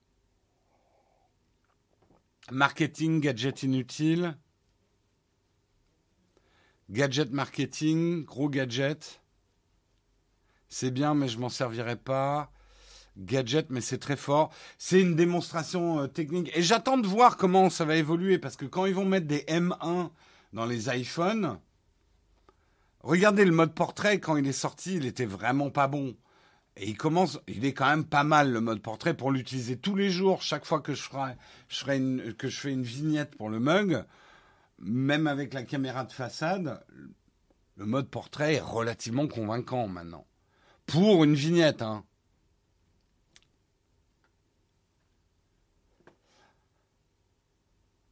Marketing, 2.51 3.21
gadget 3.21 3.63
inutile. 3.63 4.37
Gadget 6.91 7.31
marketing, 7.31 8.25
gros 8.25 8.49
gadget 8.49 9.23
c'est 10.73 10.91
bien, 10.91 11.13
mais 11.13 11.29
je 11.29 11.39
m'en 11.39 11.51
servirai 11.51 11.97
pas. 11.97 12.51
Gadget, 13.19 13.69
mais 13.69 13.83
c'est 13.83 13.99
très 13.99 14.17
fort. 14.17 14.51
C'est 14.79 15.03
une 15.03 15.15
démonstration 15.15 16.01
euh, 16.01 16.07
technique. 16.07 16.51
Et 16.57 16.63
j'attends 16.63 16.97
de 16.97 17.07
voir 17.07 17.37
comment 17.37 17.69
ça 17.69 17.85
va 17.85 17.97
évoluer, 17.97 18.39
parce 18.39 18.57
que 18.57 18.65
quand 18.65 18.87
ils 18.87 18.95
vont 18.95 19.05
mettre 19.05 19.27
des 19.27 19.41
M1 19.41 20.09
dans 20.55 20.65
les 20.65 20.89
iPhones, 20.89 21.59
regardez 23.03 23.45
le 23.45 23.53
mode 23.53 23.75
portrait, 23.75 24.21
quand 24.21 24.37
il 24.37 24.47
est 24.47 24.53
sorti, 24.53 24.97
il 24.97 25.07
était 25.07 25.27
vraiment 25.27 25.71
pas 25.71 25.89
bon. 25.89 26.17
Et 26.77 26.89
il 26.89 26.97
commence, 26.97 27.39
il 27.49 27.65
est 27.65 27.75
quand 27.75 27.89
même 27.89 28.05
pas 28.05 28.25
mal 28.25 28.51
le 28.51 28.61
mode 28.61 28.81
portrait 28.81 29.15
pour 29.15 29.31
l'utiliser 29.31 29.77
tous 29.77 29.95
les 29.95 30.11
jours, 30.11 30.41
chaque 30.41 30.65
fois 30.65 30.81
que 30.81 30.95
je 30.95 31.03
ferai, 31.03 31.37
que 32.39 32.49
je 32.49 32.61
fais 32.61 32.73
une 32.73 32.83
vignette 32.83 33.37
pour 33.37 33.51
le 33.51 33.61
mug, 33.61 34.05
même 34.79 35.27
avec 35.27 35.53
la 35.53 35.65
caméra 35.65 36.05
de 36.05 36.13
façade, 36.13 36.83
le 37.77 37.85
mode 37.85 38.09
portrait 38.09 38.55
est 38.55 38.61
relativement 38.61 39.29
convaincant 39.29 39.87
maintenant. 39.87 40.27
Pour 40.87 41.25
une 41.25 41.35
vignette, 41.35 41.83
hein. 41.83 42.05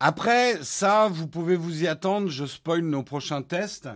Après, 0.02 0.64
ça, 0.64 1.08
vous 1.08 1.28
pouvez 1.28 1.56
vous 1.56 1.82
y 1.82 1.86
attendre. 1.86 2.28
Je 2.28 2.46
spoil 2.46 2.80
nos 2.80 3.02
prochains 3.02 3.42
tests. 3.42 3.90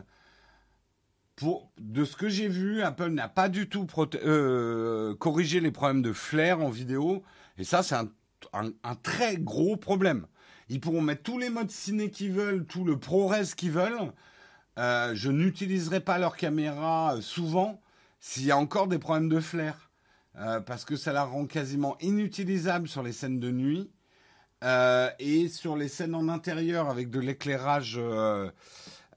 De 1.78 2.04
ce 2.04 2.14
que 2.16 2.28
j'ai 2.28 2.46
vu, 2.46 2.82
Apple 2.82 3.08
n'a 3.08 3.28
pas 3.28 3.48
du 3.48 3.68
tout 3.68 3.86
euh, 4.14 5.16
corrigé 5.16 5.58
les 5.58 5.72
problèmes 5.72 6.02
de 6.02 6.12
flair 6.12 6.60
en 6.60 6.70
vidéo. 6.70 7.24
Et 7.58 7.64
ça, 7.64 7.82
c'est 7.82 7.96
un, 7.96 8.94
très 9.02 9.36
gros 9.36 9.76
problème. 9.76 10.26
Ils 10.68 10.80
pourront 10.80 11.00
mettre 11.00 11.24
tous 11.24 11.38
les 11.38 11.50
modes 11.50 11.70
ciné 11.70 12.10
qu'ils 12.10 12.32
veulent, 12.32 12.64
tout 12.64 12.84
le 12.84 12.98
ProRes 12.98 13.54
qu'ils 13.56 13.72
veulent. 13.72 14.12
Euh, 14.78 15.12
je 15.14 15.30
n'utiliserai 15.30 16.00
pas 16.00 16.18
leur 16.18 16.36
caméra 16.36 17.16
euh, 17.16 17.20
souvent 17.20 17.80
s'il 18.20 18.44
y 18.44 18.50
a 18.52 18.56
encore 18.56 18.86
des 18.86 18.98
problèmes 18.98 19.28
de 19.28 19.40
flair. 19.40 19.90
parce 20.66 20.84
que 20.84 20.96
ça 20.96 21.12
la 21.12 21.24
rend 21.24 21.46
quasiment 21.46 21.96
inutilisable 22.00 22.88
sur 22.88 23.02
les 23.02 23.12
scènes 23.12 23.38
de 23.38 23.50
nuit. 23.50 23.90
et 25.18 25.48
sur 25.48 25.76
les 25.76 25.88
scènes 25.88 26.14
en 26.14 26.28
intérieur 26.28 26.88
avec 26.88 27.10
de 27.10 27.20
l'éclairage 27.20 28.00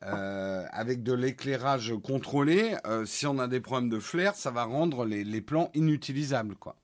euh, 0.03 0.65
avec 0.71 1.01
de 1.01 1.13
l'éclairage 1.13 1.93
contrôlé, 2.03 2.77
euh, 2.85 3.05
si 3.05 3.25
on 3.25 3.39
a 3.39 3.47
des 3.47 3.59
problèmes 3.59 3.89
de 3.89 3.99
flair, 3.99 4.35
ça 4.35 4.51
va 4.51 4.63
rendre 4.63 5.05
les, 5.05 5.41
plans 5.41 5.71
inutilisables, 5.73 6.55
quoi. 6.55 6.75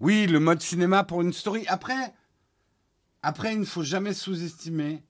Oui, 0.00 0.26
le 0.26 0.40
mode 0.40 0.62
cinéma 0.62 1.04
pour 1.04 1.20
une 1.20 1.32
story. 1.32 1.64
Après, 1.68 2.14
après, 3.22 3.52
il 3.52 3.60
ne 3.60 3.64
faut 3.64 3.82
jamais 3.82 4.14
sous-estimer 4.14 5.02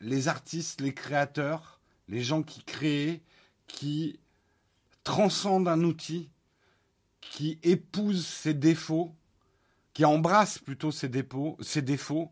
les 0.00 0.28
artistes, 0.28 0.80
les 0.80 0.94
créateurs, 0.94 1.80
les 2.08 2.22
gens 2.22 2.42
qui 2.42 2.64
créent, 2.64 3.22
qui 3.66 4.18
transcendent 5.04 5.68
un 5.68 5.84
outil, 5.84 6.30
qui 7.20 7.58
épousent 7.62 8.26
ses 8.26 8.54
défauts 8.54 9.14
qui 9.92 10.04
embrassent 10.04 10.58
plutôt 10.58 10.92
ces, 10.92 11.08
dépôts, 11.08 11.58
défauts 11.76 12.30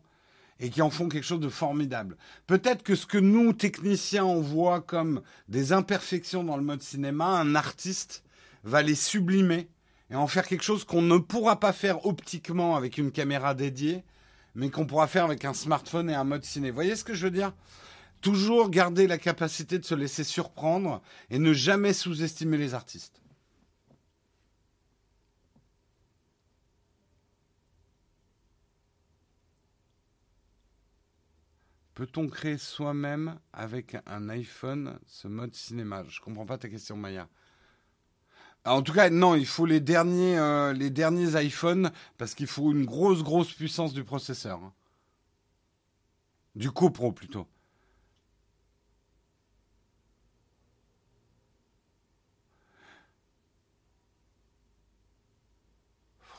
et 0.59 0.69
qui 0.69 0.81
en 0.81 0.89
font 0.89 1.07
quelque 1.07 1.25
chose 1.25 1.39
de 1.39 1.49
formidable. 1.49 2.17
Peut-être 2.47 2.83
que 2.83 2.95
ce 2.95 3.05
que 3.05 3.17
nous, 3.17 3.53
techniciens, 3.53 4.25
on 4.25 4.41
voit 4.41 4.81
comme 4.81 5.21
des 5.47 5.71
imperfections 5.71 6.43
dans 6.43 6.57
le 6.57 6.63
mode 6.63 6.81
cinéma, 6.81 7.25
un 7.25 7.55
artiste 7.55 8.23
va 8.63 8.81
les 8.81 8.95
sublimer 8.95 9.69
et 10.09 10.15
en 10.15 10.27
faire 10.27 10.47
quelque 10.47 10.63
chose 10.63 10.83
qu'on 10.83 11.01
ne 11.01 11.17
pourra 11.17 11.59
pas 11.59 11.71
faire 11.71 12.05
optiquement 12.05 12.75
avec 12.75 12.97
une 12.97 13.11
caméra 13.11 13.53
dédiée, 13.53 14.03
mais 14.55 14.69
qu'on 14.69 14.85
pourra 14.85 15.07
faire 15.07 15.25
avec 15.25 15.45
un 15.45 15.53
smartphone 15.53 16.09
et 16.09 16.15
un 16.15 16.23
mode 16.23 16.43
ciné. 16.43 16.69
Vous 16.69 16.75
voyez 16.75 16.95
ce 16.95 17.03
que 17.03 17.13
je 17.13 17.25
veux 17.25 17.31
dire? 17.31 17.53
Toujours 18.21 18.69
garder 18.69 19.07
la 19.07 19.17
capacité 19.17 19.79
de 19.79 19.85
se 19.85 19.95
laisser 19.95 20.25
surprendre 20.25 21.01
et 21.29 21.39
ne 21.39 21.53
jamais 21.53 21.93
sous-estimer 21.93 22.57
les 22.57 22.73
artistes. 22.73 23.21
Peut-on 31.99 32.29
créer 32.29 32.57
soi-même 32.57 33.37
avec 33.51 33.97
un 34.05 34.29
iPhone 34.29 34.97
ce 35.05 35.27
mode 35.27 35.53
cinéma? 35.53 36.05
Je 36.07 36.21
comprends 36.21 36.45
pas 36.45 36.57
ta 36.57 36.69
question, 36.69 36.95
Maya. 36.95 37.27
En 38.63 38.81
tout 38.81 38.93
cas, 38.93 39.09
non, 39.09 39.35
il 39.35 39.45
faut 39.45 39.65
les 39.65 39.81
derniers, 39.81 40.39
euh, 40.39 40.71
les 40.71 40.91
derniers 40.91 41.43
iPhones 41.43 41.91
parce 42.17 42.35
qu'il 42.35 42.47
faut 42.47 42.71
une 42.71 42.85
grosse, 42.85 43.21
grosse 43.21 43.51
puissance 43.51 43.91
du 43.91 44.05
processeur. 44.05 44.63
Hein. 44.63 44.73
Du 46.55 46.71
copro 46.71 47.11
plutôt. 47.11 47.45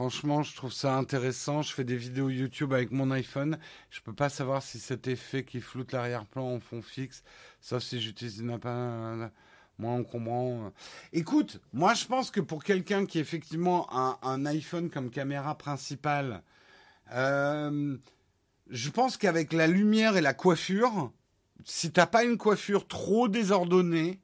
Franchement, 0.01 0.43
je 0.43 0.57
trouve 0.57 0.73
ça 0.73 0.97
intéressant. 0.97 1.61
Je 1.61 1.75
fais 1.75 1.85
des 1.85 1.99
vidéos 1.99 2.31
YouTube 2.31 2.73
avec 2.73 2.91
mon 2.91 3.11
iPhone. 3.11 3.59
Je 3.91 4.01
peux 4.01 4.15
pas 4.15 4.31
savoir 4.31 4.63
si 4.63 4.79
cet 4.79 5.09
effet 5.09 5.45
qui 5.45 5.61
floute 5.61 5.93
l'arrière-plan 5.93 6.55
en 6.55 6.59
fond 6.59 6.81
fixe, 6.81 7.23
sauf 7.61 7.83
si 7.83 8.01
j'utilise 8.01 8.39
une 8.39 8.49
appareil 8.49 9.29
moins 9.77 9.97
encombrant. 9.97 10.73
Écoute, 11.13 11.61
moi 11.75 11.93
je 11.93 12.07
pense 12.07 12.31
que 12.31 12.41
pour 12.41 12.65
quelqu'un 12.65 13.05
qui 13.05 13.19
a 13.19 13.21
effectivement 13.21 13.87
un, 13.93 14.47
iPhone 14.47 14.89
comme 14.89 15.11
caméra 15.11 15.59
principale, 15.59 16.45
euh, 17.13 17.99
je 18.71 18.89
pense 18.89 19.19
qu'avec 19.19 19.53
la 19.53 19.67
lumière 19.67 20.17
et 20.17 20.23
la 20.23 20.33
coiffure, 20.33 21.13
si 21.67 21.93
t'as 21.93 22.07
pas 22.07 22.25
une 22.25 22.39
coiffure 22.39 22.89
trop 22.89 23.29
désordonnée 23.29 24.19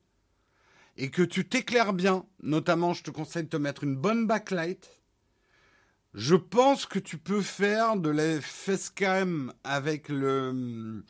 et 0.97 1.11
que 1.11 1.21
tu 1.21 1.47
t'éclaires 1.47 1.93
bien, 1.93 2.25
notamment 2.43 2.95
je 2.95 3.03
te 3.03 3.11
conseille 3.11 3.45
de 3.45 3.51
te 3.51 3.59
mettre 3.59 3.85
une 3.85 3.97
bonne 3.97 4.27
backlight 4.27 4.96
je 6.17 6.35
pense 6.35 6.87
que 6.87 6.99
tu 6.99 7.19
peux 7.19 7.43
faire 7.43 7.97
de 7.99 8.09
la 8.09 8.41
facecam 8.41 9.53
avec 9.65 10.09
le, 10.09 11.05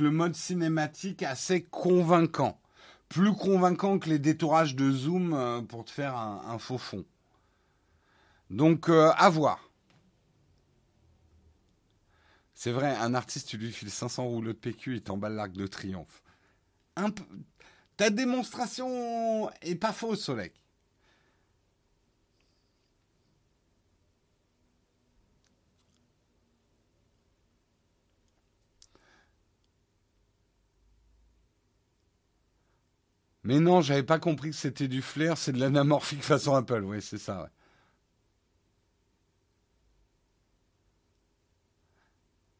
mode 0.00 0.34
cinématique 0.34 1.22
assez 1.22 1.62
convaincant. 1.62 2.58
Plus 3.10 3.34
convaincant 3.34 3.98
que 3.98 4.08
les 4.08 4.18
détourages 4.18 4.74
de 4.74 4.90
zoom 4.90 5.34
euh, 5.34 5.60
pour 5.60 5.84
te 5.84 5.90
faire 5.90 6.16
un, 6.16 6.58
faux 6.58 6.78
fond. 6.78 7.04
Donc, 8.48 8.88
euh, 8.88 9.12
à 9.18 9.28
voir. 9.28 9.68
C'est 12.54 12.72
vrai, 12.72 12.96
un 12.96 13.12
artiste, 13.12 13.48
tu 13.48 13.58
lui 13.58 13.70
files 13.70 13.90
500 13.90 14.24
rouleaux 14.24 14.54
de 14.54 14.58
PQ, 14.58 14.94
il 14.94 15.02
t'emballe 15.02 15.34
l'arc 15.34 15.52
de 15.52 15.66
triomphe. 15.66 16.22
Ta 17.98 18.08
démonstration 18.08 19.50
est 19.60 19.74
pas 19.74 19.92
fausse, 19.92 20.22
Solek. 20.22 20.61
Mais 33.44 33.58
non, 33.58 33.80
j'avais 33.80 34.02
pas 34.02 34.18
compris 34.18 34.50
que 34.50 34.56
c'était 34.56 34.88
du 34.88 35.02
flair, 35.02 35.36
c'est 35.36 35.52
de 35.52 35.58
l'anamorphique 35.58 36.22
façon 36.22 36.54
Apple, 36.54 36.82
oui, 36.84 37.02
c'est 37.02 37.18
ça. 37.18 37.50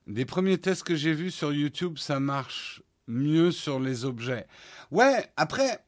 Des 0.09 0.25
premiers 0.25 0.59
tests 0.59 0.83
que 0.83 0.97
j'ai 0.97 1.15
vus 1.15 1.31
sur 1.31 1.53
YouTube, 1.53 1.99
ça 1.99 2.19
marche 2.19 2.83
mieux 3.07 3.53
sur 3.53 3.79
les 3.79 4.05
objets. 4.05 4.47
Ouais, 4.91 5.31
après, 5.37 5.85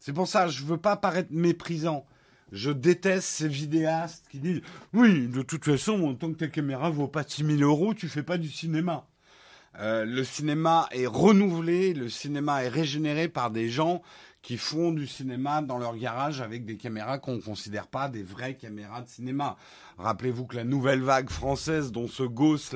c'est 0.00 0.12
pour 0.12 0.28
ça, 0.28 0.48
je 0.48 0.64
veux 0.64 0.78
pas 0.78 0.96
paraître 0.96 1.32
méprisant. 1.32 2.06
Je 2.52 2.70
déteste 2.70 3.28
ces 3.28 3.48
vidéastes 3.48 4.26
qui 4.30 4.38
disent 4.38 4.62
Oui, 4.92 5.28
de 5.28 5.42
toute 5.42 5.64
façon, 5.64 6.14
tant 6.14 6.32
que 6.32 6.38
ta 6.38 6.48
caméra 6.48 6.90
vaut 6.90 7.08
pas 7.08 7.24
6000 7.26 7.62
euros, 7.62 7.92
tu 7.92 8.08
fais 8.08 8.22
pas 8.22 8.38
du 8.38 8.48
cinéma. 8.48 9.06
Euh, 9.78 10.04
le 10.04 10.24
cinéma 10.24 10.88
est 10.90 11.06
renouvelé, 11.06 11.92
le 11.92 12.08
cinéma 12.08 12.64
est 12.64 12.68
régénéré 12.68 13.28
par 13.28 13.50
des 13.50 13.68
gens 13.68 14.02
qui 14.40 14.56
font 14.56 14.92
du 14.92 15.06
cinéma 15.06 15.60
dans 15.60 15.76
leur 15.76 15.96
garage 15.96 16.40
avec 16.40 16.64
des 16.64 16.76
caméras 16.76 17.18
qu'on 17.18 17.34
ne 17.34 17.40
considère 17.40 17.88
pas 17.88 18.08
des 18.08 18.22
vraies 18.22 18.54
caméras 18.54 19.02
de 19.02 19.08
cinéma. 19.08 19.56
Rappelez-vous 19.98 20.46
que 20.46 20.56
la 20.56 20.64
nouvelle 20.64 21.02
vague 21.02 21.28
française, 21.28 21.90
dont 21.90 22.06
se 22.06 22.22
gosse 22.22 22.74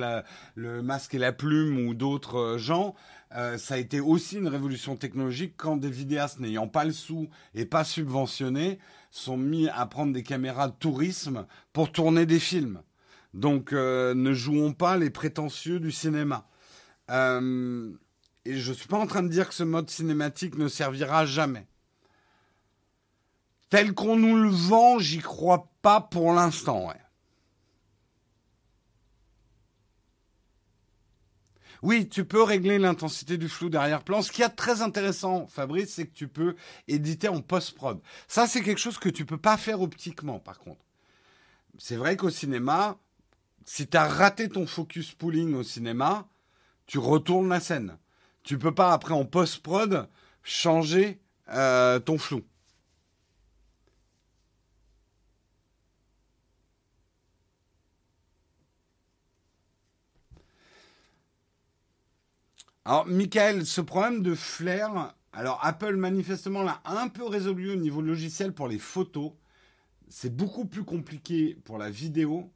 le 0.55 0.83
masque 0.83 1.15
et 1.15 1.17
la 1.17 1.31
plume 1.31 1.87
ou 1.87 1.93
d'autres 1.93 2.37
euh, 2.37 2.57
gens, 2.57 2.93
euh, 3.35 3.57
ça 3.57 3.75
a 3.75 3.77
été 3.77 3.99
aussi 3.99 4.37
une 4.37 4.49
révolution 4.49 4.95
technologique 4.95 5.53
quand 5.57 5.77
des 5.77 5.89
vidéastes 5.89 6.39
n'ayant 6.39 6.67
pas 6.67 6.83
le 6.83 6.91
sou 6.91 7.29
et 7.55 7.65
pas 7.65 7.85
subventionnés 7.85 8.77
sont 9.09 9.37
mis 9.37 9.69
à 9.69 9.85
prendre 9.85 10.13
des 10.13 10.23
caméras 10.23 10.67
de 10.67 10.75
tourisme 10.75 11.47
pour 11.73 11.91
tourner 11.91 12.25
des 12.25 12.39
films. 12.39 12.81
Donc 13.33 13.71
ne 13.71 14.33
jouons 14.33 14.73
pas 14.73 14.97
les 14.97 15.09
prétentieux 15.09 15.79
du 15.79 15.91
cinéma. 15.91 16.45
Euh, 17.11 17.91
et 18.45 18.57
je 18.57 18.71
ne 18.71 18.75
suis 18.75 18.87
pas 18.87 18.97
en 18.97 19.07
train 19.07 19.23
de 19.23 19.27
dire 19.27 19.49
que 19.49 19.53
ce 19.53 19.63
mode 19.63 19.89
cinématique 19.89 20.57
ne 20.57 20.67
servira 20.67 21.25
jamais. 21.25 21.67
Tel 23.69 23.93
qu'on 23.93 24.17
nous 24.17 24.35
le 24.35 24.49
vend, 24.49 24.99
j'y 24.99 25.19
crois 25.19 25.69
pas 25.81 26.01
pour 26.01 26.33
l'instant. 26.33 26.91
Oui, 31.81 32.07
tu 32.07 32.25
peux 32.25 32.43
régler 32.43 32.77
l'intensité 32.77 33.37
du 33.37 33.49
flou 33.49 33.69
d'arrière-plan. 33.69 34.21
Ce 34.21 34.31
qui 34.31 34.43
est 34.43 34.49
très 34.49 34.81
intéressant, 34.81 35.47
Fabrice, 35.47 35.93
c'est 35.93 36.05
que 36.05 36.13
tu 36.13 36.27
peux 36.27 36.55
éditer 36.87 37.27
en 37.27 37.41
post-prod. 37.41 37.99
Ça, 38.27 38.45
c'est 38.45 38.61
quelque 38.61 38.77
chose 38.77 38.99
que 38.99 39.09
tu 39.09 39.25
peux 39.25 39.37
pas 39.37 39.57
faire 39.57 39.81
optiquement, 39.81 40.39
par 40.39 40.59
contre. 40.59 40.85
C'est 41.79 41.95
vrai 41.95 42.17
qu'au 42.17 42.29
cinéma, 42.29 42.99
si 43.65 43.87
tu 43.87 43.97
as 43.97 44.07
raté 44.07 44.49
ton 44.49 44.67
focus 44.67 45.13
pooling 45.13 45.55
au 45.55 45.63
cinéma, 45.63 46.27
tu 46.91 46.99
retournes 46.99 47.47
la 47.47 47.61
scène. 47.61 47.97
Tu 48.43 48.59
peux 48.59 48.75
pas 48.75 48.91
après 48.91 49.13
en 49.13 49.23
post-prod 49.23 50.09
changer 50.43 51.21
euh, 51.47 51.99
ton 52.01 52.17
flou. 52.17 52.41
Alors, 62.83 63.05
Michael, 63.05 63.65
ce 63.65 63.79
problème 63.79 64.21
de 64.21 64.35
flair, 64.35 65.15
alors 65.31 65.59
Apple 65.63 65.95
manifestement 65.95 66.61
l'a 66.61 66.81
un 66.83 67.07
peu 67.07 67.25
résolu 67.25 67.71
au 67.71 67.77
niveau 67.77 68.01
logiciel 68.01 68.51
pour 68.53 68.67
les 68.67 68.79
photos. 68.79 69.31
C'est 70.09 70.35
beaucoup 70.35 70.65
plus 70.65 70.83
compliqué 70.83 71.57
pour 71.63 71.77
la 71.77 71.89
vidéo. 71.89 72.51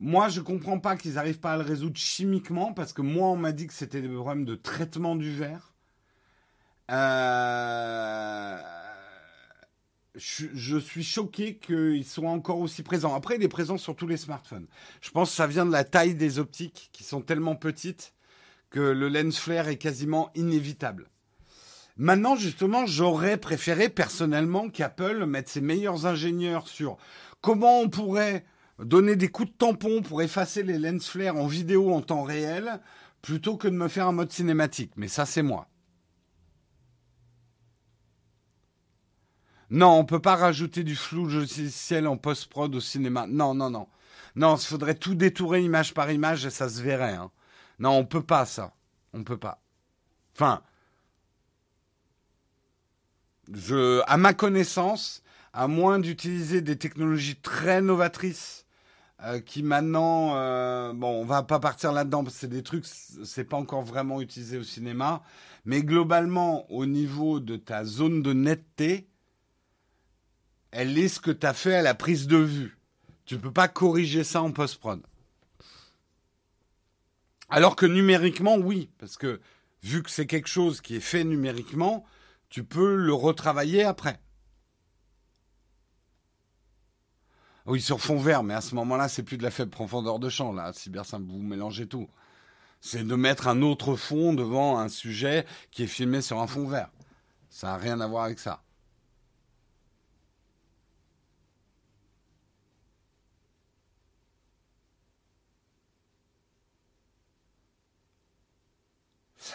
Moi, 0.00 0.28
je 0.28 0.40
comprends 0.40 0.78
pas 0.78 0.96
qu'ils 0.96 1.14
n'arrivent 1.14 1.40
pas 1.40 1.54
à 1.54 1.56
le 1.56 1.64
résoudre 1.64 1.96
chimiquement 1.96 2.72
parce 2.72 2.92
que 2.92 3.02
moi, 3.02 3.28
on 3.28 3.36
m'a 3.36 3.52
dit 3.52 3.66
que 3.66 3.74
c'était 3.74 4.00
des 4.00 4.08
problèmes 4.08 4.44
de 4.44 4.54
traitement 4.54 5.16
du 5.16 5.34
verre. 5.34 5.74
Euh, 6.90 8.58
je, 10.14 10.78
suis 10.78 11.02
choqué 11.02 11.56
qu'ils 11.56 12.04
soient 12.04 12.30
encore 12.30 12.60
aussi 12.60 12.82
présents. 12.82 13.14
Après, 13.14 13.36
il 13.36 13.42
est 13.42 13.48
présent 13.48 13.76
sur 13.76 13.96
tous 13.96 14.06
les 14.06 14.16
smartphones. 14.16 14.66
Je 15.00 15.10
pense 15.10 15.30
que 15.30 15.36
ça 15.36 15.46
vient 15.46 15.66
de 15.66 15.72
la 15.72 15.84
taille 15.84 16.14
des 16.14 16.38
optiques 16.38 16.90
qui 16.92 17.02
sont 17.02 17.20
tellement 17.20 17.56
petites 17.56 18.14
que 18.70 18.80
le 18.80 19.08
lens 19.08 19.38
flare 19.38 19.68
est 19.68 19.78
quasiment 19.78 20.30
inévitable. 20.34 21.08
Maintenant, 21.96 22.36
justement, 22.36 22.86
j'aurais 22.86 23.38
préféré 23.38 23.88
personnellement 23.88 24.68
qu'Apple 24.68 25.26
mette 25.26 25.48
ses 25.48 25.60
meilleurs 25.60 26.06
ingénieurs 26.06 26.68
sur 26.68 26.96
comment 27.40 27.80
on 27.80 27.88
pourrait 27.88 28.44
donner 28.78 29.16
des 29.16 29.28
coups 29.28 29.50
de 29.50 29.56
tampon 29.56 30.02
pour 30.02 30.22
effacer 30.22 30.62
les 30.62 30.78
lens 30.78 31.08
flares 31.08 31.36
en 31.36 31.46
vidéo 31.46 31.92
en 31.92 32.00
temps 32.00 32.22
réel 32.22 32.80
plutôt 33.22 33.56
que 33.56 33.68
de 33.68 33.74
me 33.74 33.88
faire 33.88 34.06
un 34.06 34.12
mode 34.12 34.32
cinématique. 34.32 34.92
Mais 34.96 35.08
ça, 35.08 35.26
c'est 35.26 35.42
moi. 35.42 35.68
Non, 39.70 39.98
on 39.98 40.04
peut 40.04 40.20
pas 40.20 40.36
rajouter 40.36 40.82
du 40.82 40.96
flou 40.96 41.26
logiciel 41.26 42.06
en 42.06 42.16
post-prod 42.16 42.74
au 42.74 42.80
cinéma. 42.80 43.26
Non, 43.26 43.54
non, 43.54 43.70
non. 43.70 43.88
Non, 44.34 44.56
il 44.56 44.64
faudrait 44.64 44.94
tout 44.94 45.14
détourer 45.14 45.62
image 45.62 45.92
par 45.92 46.10
image 46.10 46.46
et 46.46 46.50
ça 46.50 46.68
se 46.68 46.80
verrait. 46.80 47.14
Hein. 47.14 47.30
Non, 47.78 47.90
on 47.90 48.04
peut 48.04 48.22
pas 48.22 48.46
ça. 48.46 48.72
On 49.12 49.24
peut 49.24 49.36
pas. 49.36 49.60
Enfin, 50.34 50.62
je, 53.52 54.00
à 54.06 54.16
ma 54.16 54.32
connaissance, 54.32 55.22
à 55.52 55.66
moins 55.68 55.98
d'utiliser 55.98 56.60
des 56.60 56.78
technologies 56.78 57.36
très 57.36 57.82
novatrices 57.82 58.64
euh, 59.24 59.40
qui 59.40 59.62
maintenant, 59.62 60.36
euh, 60.36 60.92
bon, 60.92 61.08
on 61.08 61.24
va 61.24 61.42
pas 61.42 61.58
partir 61.58 61.90
là-dedans 61.92 62.22
parce 62.22 62.34
que 62.34 62.40
c'est 62.40 62.48
des 62.48 62.62
trucs, 62.62 62.86
c'est 62.86 63.44
pas 63.44 63.56
encore 63.56 63.82
vraiment 63.82 64.20
utilisé 64.20 64.58
au 64.58 64.62
cinéma, 64.62 65.22
mais 65.64 65.82
globalement, 65.82 66.70
au 66.70 66.86
niveau 66.86 67.40
de 67.40 67.56
ta 67.56 67.84
zone 67.84 68.22
de 68.22 68.32
netteté, 68.32 69.08
elle 70.70 70.96
est 70.98 71.08
ce 71.08 71.18
que 71.18 71.30
tu 71.30 71.46
as 71.46 71.54
fait 71.54 71.74
à 71.74 71.82
la 71.82 71.94
prise 71.94 72.28
de 72.28 72.36
vue. 72.36 72.78
Tu 73.24 73.38
peux 73.38 73.52
pas 73.52 73.68
corriger 73.68 74.22
ça 74.22 74.40
en 74.40 74.52
post-prod. 74.52 75.02
Alors 77.48 77.76
que 77.76 77.86
numériquement, 77.86 78.56
oui, 78.56 78.90
parce 78.98 79.16
que 79.16 79.40
vu 79.82 80.02
que 80.02 80.10
c'est 80.10 80.26
quelque 80.26 80.48
chose 80.48 80.80
qui 80.80 80.96
est 80.96 81.00
fait 81.00 81.24
numériquement, 81.24 82.04
tu 82.50 82.62
peux 82.62 82.94
le 82.94 83.12
retravailler 83.12 83.84
après. 83.84 84.20
Oui, 87.68 87.82
sur 87.82 88.00
fond 88.00 88.16
vert, 88.16 88.42
mais 88.42 88.54
à 88.54 88.62
ce 88.62 88.74
moment-là, 88.76 89.08
c'est 89.08 89.22
plus 89.22 89.36
de 89.36 89.42
la 89.42 89.50
faible 89.50 89.70
profondeur 89.70 90.18
de 90.18 90.30
champ. 90.30 90.54
Là, 90.54 90.72
simple, 90.72 91.26
vous 91.28 91.42
mélangez 91.42 91.86
tout. 91.86 92.08
C'est 92.80 93.04
de 93.06 93.14
mettre 93.14 93.46
un 93.46 93.60
autre 93.62 93.94
fond 93.94 94.32
devant 94.32 94.78
un 94.78 94.88
sujet 94.88 95.44
qui 95.70 95.82
est 95.82 95.86
filmé 95.86 96.22
sur 96.22 96.40
un 96.40 96.46
fond 96.46 96.66
vert. 96.66 96.88
Ça 97.50 97.68
n'a 97.68 97.76
rien 97.76 98.00
à 98.00 98.06
voir 98.06 98.24
avec 98.24 98.38
ça. 98.38 98.62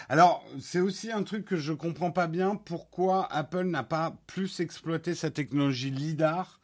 Alors, 0.07 0.45
c'est 0.61 0.80
aussi 0.80 1.11
un 1.11 1.23
truc 1.23 1.45
que 1.45 1.56
je 1.56 1.73
comprends 1.73 2.11
pas 2.11 2.27
bien 2.27 2.56
pourquoi 2.56 3.27
Apple 3.34 3.64
n'a 3.64 3.84
pas 3.84 4.15
plus 4.27 4.60
exploité 4.60 5.15
sa 5.15 5.31
technologie 5.31 5.90
LIDAR 5.90 6.60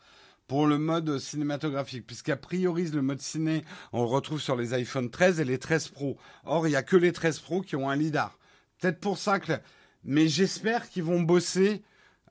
pour 0.49 0.65
le 0.65 0.79
mode 0.79 1.19
cinématographique, 1.19 2.07
puisqu'a 2.07 2.35
priori 2.35 2.89
le 2.89 3.03
mode 3.03 3.21
ciné, 3.21 3.63
on 3.93 4.01
le 4.01 4.07
retrouve 4.07 4.41
sur 4.41 4.55
les 4.55 4.73
iPhone 4.73 5.11
13 5.11 5.39
et 5.39 5.45
les 5.45 5.59
13 5.59 5.89
Pro. 5.89 6.17
Or, 6.43 6.65
il 6.65 6.71
n'y 6.71 6.75
a 6.75 6.81
que 6.81 6.97
les 6.97 7.13
13 7.13 7.39
Pro 7.39 7.61
qui 7.61 7.75
ont 7.75 7.87
un 7.87 7.95
LIDAR. 7.95 8.37
Peut-être 8.79 8.99
pour 8.99 9.19
ça 9.19 9.39
que... 9.39 9.53
Mais 10.03 10.27
j'espère 10.27 10.89
qu'ils 10.89 11.03
vont 11.03 11.21
bosser. 11.21 11.83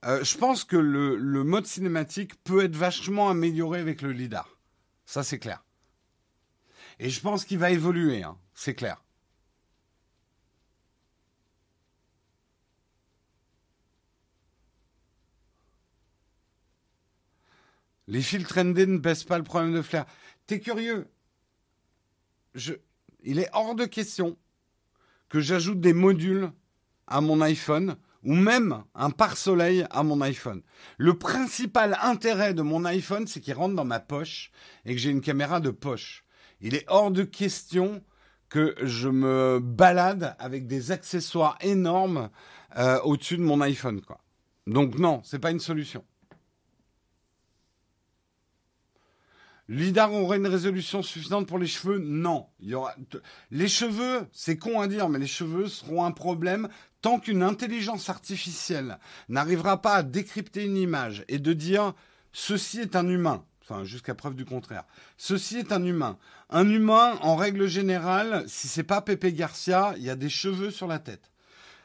Euh, 0.04 0.24
je 0.24 0.36
pense 0.36 0.64
que 0.64 0.76
le, 0.76 1.16
le 1.16 1.44
mode 1.44 1.66
cinématique 1.66 2.34
peut 2.42 2.64
être 2.64 2.74
vachement 2.74 3.30
amélioré 3.30 3.78
avec 3.78 4.02
le 4.02 4.10
LIDAR. 4.10 4.58
Ça, 5.06 5.22
c'est 5.22 5.38
clair. 5.38 5.64
Et 6.98 7.10
je 7.10 7.20
pense 7.20 7.44
qu'il 7.44 7.58
va 7.58 7.70
évoluer, 7.70 8.24
hein. 8.24 8.36
c'est 8.52 8.74
clair. 8.74 9.04
Les 18.08 18.22
filtres 18.22 18.58
ND 18.58 18.78
ne 18.78 18.98
baissent 18.98 19.24
pas 19.24 19.36
le 19.36 19.44
problème 19.44 19.74
de 19.74 19.82
flair. 19.82 20.06
T'es 20.46 20.60
curieux. 20.60 21.06
Il 23.22 23.38
est 23.38 23.50
hors 23.52 23.74
de 23.74 23.84
question 23.84 24.38
que 25.28 25.40
j'ajoute 25.40 25.80
des 25.80 25.92
modules 25.92 26.50
à 27.06 27.20
mon 27.20 27.42
iPhone 27.42 27.96
ou 28.24 28.34
même 28.34 28.82
un 28.94 29.10
pare-soleil 29.10 29.86
à 29.90 30.02
mon 30.02 30.22
iPhone. 30.22 30.62
Le 30.96 31.18
principal 31.18 31.98
intérêt 32.02 32.54
de 32.54 32.62
mon 32.62 32.86
iPhone, 32.86 33.26
c'est 33.26 33.40
qu'il 33.40 33.52
rentre 33.54 33.74
dans 33.74 33.84
ma 33.84 34.00
poche 34.00 34.52
et 34.86 34.94
que 34.94 35.00
j'ai 35.00 35.10
une 35.10 35.20
caméra 35.20 35.60
de 35.60 35.70
poche. 35.70 36.24
Il 36.62 36.74
est 36.74 36.86
hors 36.88 37.10
de 37.10 37.24
question 37.24 38.02
que 38.48 38.74
je 38.82 39.10
me 39.10 39.60
balade 39.62 40.34
avec 40.38 40.66
des 40.66 40.92
accessoires 40.92 41.58
énormes 41.60 42.30
euh, 42.78 42.98
au-dessus 43.02 43.36
de 43.36 43.42
mon 43.42 43.60
iPhone. 43.60 44.00
Donc 44.66 44.98
non, 44.98 45.20
c'est 45.24 45.38
pas 45.38 45.50
une 45.50 45.60
solution. 45.60 46.04
Lidar 49.68 50.12
aurait 50.14 50.38
une 50.38 50.46
résolution 50.46 51.02
suffisante 51.02 51.46
pour 51.46 51.58
les 51.58 51.66
cheveux 51.66 51.98
Non. 51.98 52.46
Il 52.60 52.70
y 52.70 52.74
aura... 52.74 52.94
Les 53.50 53.68
cheveux, 53.68 54.26
c'est 54.32 54.56
con 54.56 54.80
à 54.80 54.88
dire, 54.88 55.08
mais 55.08 55.18
les 55.18 55.26
cheveux 55.26 55.68
seront 55.68 56.04
un 56.04 56.10
problème 56.10 56.68
tant 57.02 57.20
qu'une 57.20 57.42
intelligence 57.42 58.08
artificielle 58.08 58.98
n'arrivera 59.28 59.82
pas 59.82 59.96
à 59.96 60.02
décrypter 60.02 60.64
une 60.64 60.76
image 60.76 61.24
et 61.28 61.38
de 61.38 61.52
dire 61.52 61.94
ceci 62.32 62.80
est 62.80 62.96
un 62.96 63.08
humain. 63.08 63.44
Enfin, 63.62 63.84
jusqu'à 63.84 64.14
preuve 64.14 64.34
du 64.34 64.46
contraire. 64.46 64.84
Ceci 65.18 65.58
est 65.58 65.72
un 65.72 65.84
humain. 65.84 66.16
Un 66.48 66.70
humain, 66.70 67.18
en 67.20 67.36
règle 67.36 67.66
générale, 67.66 68.44
si 68.46 68.66
c'est 68.66 68.82
pas 68.82 69.02
Pepe 69.02 69.26
Garcia, 69.26 69.92
il 69.98 70.04
y 70.04 70.10
a 70.10 70.16
des 70.16 70.30
cheveux 70.30 70.70
sur 70.70 70.86
la 70.86 70.98
tête. 70.98 71.30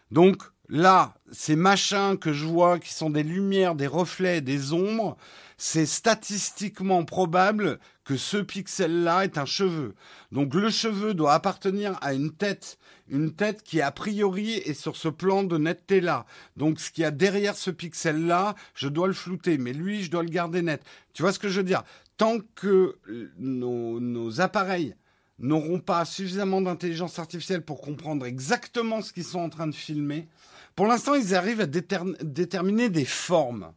Donc 0.10 0.44
là, 0.70 1.16
ces 1.32 1.56
machins 1.56 2.18
que 2.18 2.34
je 2.34 2.46
vois 2.46 2.80
qui 2.80 2.94
sont 2.94 3.10
des 3.10 3.24
lumières, 3.24 3.76
des 3.76 3.88
reflets, 3.88 4.42
des 4.42 4.74
ombres, 4.74 5.18
c'est 5.58 5.86
statistiquement 5.86 7.06
probable 7.06 7.80
que 8.04 8.18
ce 8.18 8.38
pixel-là 8.38 9.24
est 9.24 9.38
un 9.38 9.46
cheveu. 9.46 9.96
Donc 10.32 10.54
le 10.54 10.70
cheveu 10.70 11.14
doit 11.14 11.34
appartenir 11.34 11.98
à 12.02 12.14
une 12.14 12.32
tête, 12.32 12.78
une 13.08 13.34
tête 13.34 13.64
qui 13.64 13.82
a 13.82 13.92
priori 13.92 14.54
est 14.54 14.74
sur 14.74 14.98
ce 14.98 15.08
plan 15.08 15.44
de 15.44 15.58
netteté-là. 15.58 16.26
Donc 16.58 16.80
ce 16.80 16.92
qu'il 16.92 17.04
y 17.04 17.06
a 17.06 17.12
derrière 17.12 17.56
ce 17.56 17.72
pixel-là, 17.72 18.56
je 18.74 18.90
dois 18.90 19.08
le 19.08 19.14
flouter, 19.14 19.58
mais 19.58 19.74
lui, 19.74 20.04
je 20.04 20.12
dois 20.12 20.24
le 20.24 20.30
garder 20.30 20.62
net. 20.62 20.84
Tu 21.14 21.22
vois 21.22 21.32
ce 21.32 21.40
que 21.40 21.50
je 21.50 21.60
veux 21.62 21.66
dire? 21.66 21.84
Tant 22.18 22.40
que 22.56 22.98
nos, 23.38 24.00
nos 24.00 24.42
appareils 24.42 24.96
n'auront 25.40 25.80
pas 25.80 26.06
suffisamment 26.06 26.62
d'intelligence 26.62 27.20
artificielle 27.20 27.64
pour 27.64 27.82
comprendre 27.82 28.26
exactement 28.26 29.02
ce 29.02 29.14
qu'ils 29.14 29.24
sont 29.24 29.40
en 29.40 29.50
train 29.50 29.68
de 29.68 29.76
filmer, 29.76 30.28
pour 30.76 30.88
l'instant, 30.88 31.14
ils 31.14 31.36
arrivent 31.36 31.62
à 31.62 31.68
déterminer 31.68 32.90
des 32.90 33.06
formes 33.06 33.74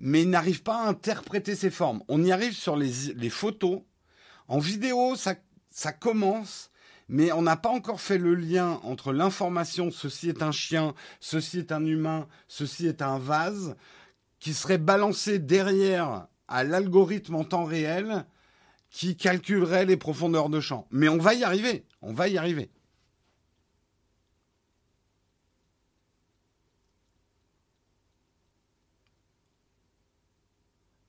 mais 0.00 0.22
il 0.22 0.30
n'arrive 0.30 0.62
pas 0.62 0.82
à 0.82 0.88
interpréter 0.88 1.54
ces 1.54 1.70
formes. 1.70 2.02
On 2.08 2.24
y 2.24 2.32
arrive 2.32 2.54
sur 2.54 2.74
les, 2.74 3.30
photos. 3.30 3.82
En 4.48 4.58
vidéo, 4.58 5.14
ça, 5.14 5.34
ça 5.70 5.92
commence, 5.92 6.70
mais 7.08 7.30
on 7.32 7.42
n'a 7.42 7.56
pas 7.56 7.68
encore 7.68 8.00
fait 8.00 8.18
le 8.18 8.34
lien 8.34 8.80
entre 8.82 9.12
l'information 9.12 9.90
ceci 9.90 10.30
est 10.30 10.42
un 10.42 10.52
chien, 10.52 10.94
ceci 11.20 11.58
est 11.58 11.70
un 11.70 11.84
humain, 11.84 12.26
ceci 12.48 12.86
est 12.86 13.02
un 13.02 13.18
vase, 13.18 13.76
qui 14.38 14.54
serait 14.54 14.78
balancé 14.78 15.38
derrière 15.38 16.26
à 16.48 16.64
l'algorithme 16.64 17.34
en 17.34 17.44
temps 17.44 17.64
réel 17.64 18.24
qui 18.90 19.16
calculerait 19.16 19.86
les 19.86 19.96
profondeurs 19.96 20.48
de 20.50 20.60
champ. 20.60 20.86
Mais 20.90 21.08
on 21.08 21.18
va 21.18 21.34
y 21.34 21.44
arriver, 21.44 21.86
on 22.02 22.12
va 22.12 22.28
y 22.28 22.36
arriver. 22.36 22.70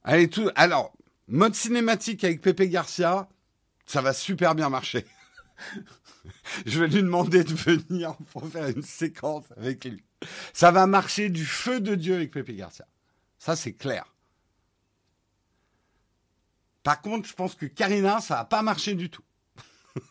Allez, 0.03 0.29
tout. 0.29 0.49
Alors, 0.55 0.93
mode 1.27 1.53
cinématique 1.53 2.23
avec 2.23 2.41
Pepe 2.41 2.63
Garcia, 2.63 3.29
ça 3.85 4.01
va 4.01 4.13
super 4.13 4.55
bien 4.55 4.69
marcher. 4.69 5.05
Je 6.65 6.79
vais 6.79 6.87
lui 6.87 7.03
demander 7.03 7.43
de 7.43 7.53
venir 7.53 8.15
pour 8.31 8.47
faire 8.47 8.67
une 8.67 8.81
séquence 8.83 9.45
avec 9.57 9.85
lui. 9.85 10.03
Ça 10.53 10.71
va 10.71 10.87
marcher 10.87 11.29
du 11.29 11.45
feu 11.45 11.79
de 11.79 11.95
Dieu 11.95 12.15
avec 12.15 12.31
Pepe 12.31 12.51
Garcia. 12.51 12.87
Ça, 13.37 13.55
c'est 13.55 13.73
clair. 13.73 14.10
Par 16.83 17.01
contre, 17.01 17.27
je 17.27 17.33
pense 17.33 17.55
que 17.55 17.65
Karina, 17.65 18.21
ça 18.21 18.35
va 18.35 18.45
pas 18.45 18.61
marcher 18.61 18.95
du 18.95 19.09
tout. 19.09 19.23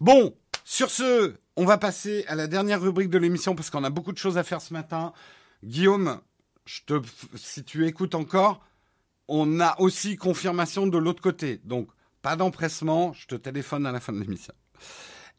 bon, 0.00 0.34
sur 0.64 0.90
ce, 0.90 1.34
on 1.56 1.64
va 1.64 1.78
passer 1.78 2.24
à 2.28 2.34
la 2.34 2.46
dernière 2.46 2.80
rubrique 2.80 3.10
de 3.10 3.18
l'émission 3.18 3.54
parce 3.54 3.70
qu'on 3.70 3.84
a 3.84 3.90
beaucoup 3.90 4.12
de 4.12 4.18
choses 4.18 4.38
à 4.38 4.42
faire 4.42 4.60
ce 4.60 4.72
matin. 4.72 5.12
Guillaume, 5.64 6.20
si 7.34 7.64
tu 7.64 7.86
écoutes 7.86 8.14
encore, 8.14 8.64
on 9.28 9.60
a 9.60 9.78
aussi 9.80 10.16
confirmation 10.16 10.86
de 10.86 10.98
l'autre 10.98 11.22
côté. 11.22 11.60
Donc, 11.64 11.88
pas 12.20 12.36
d'empressement, 12.36 13.12
je 13.14 13.26
te 13.26 13.34
téléphone 13.34 13.86
à 13.86 13.92
la 13.92 14.00
fin 14.00 14.12
de 14.12 14.20
l'émission. 14.20 14.54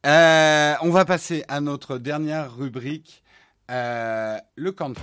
Euh, 0.05 0.73
on 0.81 0.89
va 0.89 1.05
passer 1.05 1.45
à 1.47 1.61
notre 1.61 1.97
dernière 1.97 2.55
rubrique, 2.55 3.23
euh, 3.71 4.37
le 4.55 4.71
camp 4.71 4.93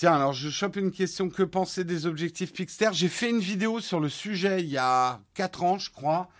Tiens, 0.00 0.14
alors 0.14 0.32
je 0.32 0.48
chope 0.48 0.76
une 0.76 0.92
question. 0.92 1.28
Que 1.28 1.42
penser 1.42 1.84
des 1.84 2.06
objectifs 2.06 2.54
Pixter? 2.54 2.88
J'ai 2.92 3.10
fait 3.10 3.28
une 3.28 3.40
vidéo 3.40 3.80
sur 3.80 4.00
le 4.00 4.08
sujet 4.08 4.62
il 4.62 4.70
y 4.70 4.78
a 4.78 5.20
4 5.34 5.62
ans, 5.62 5.78
je 5.78 5.90
crois. 5.90 6.30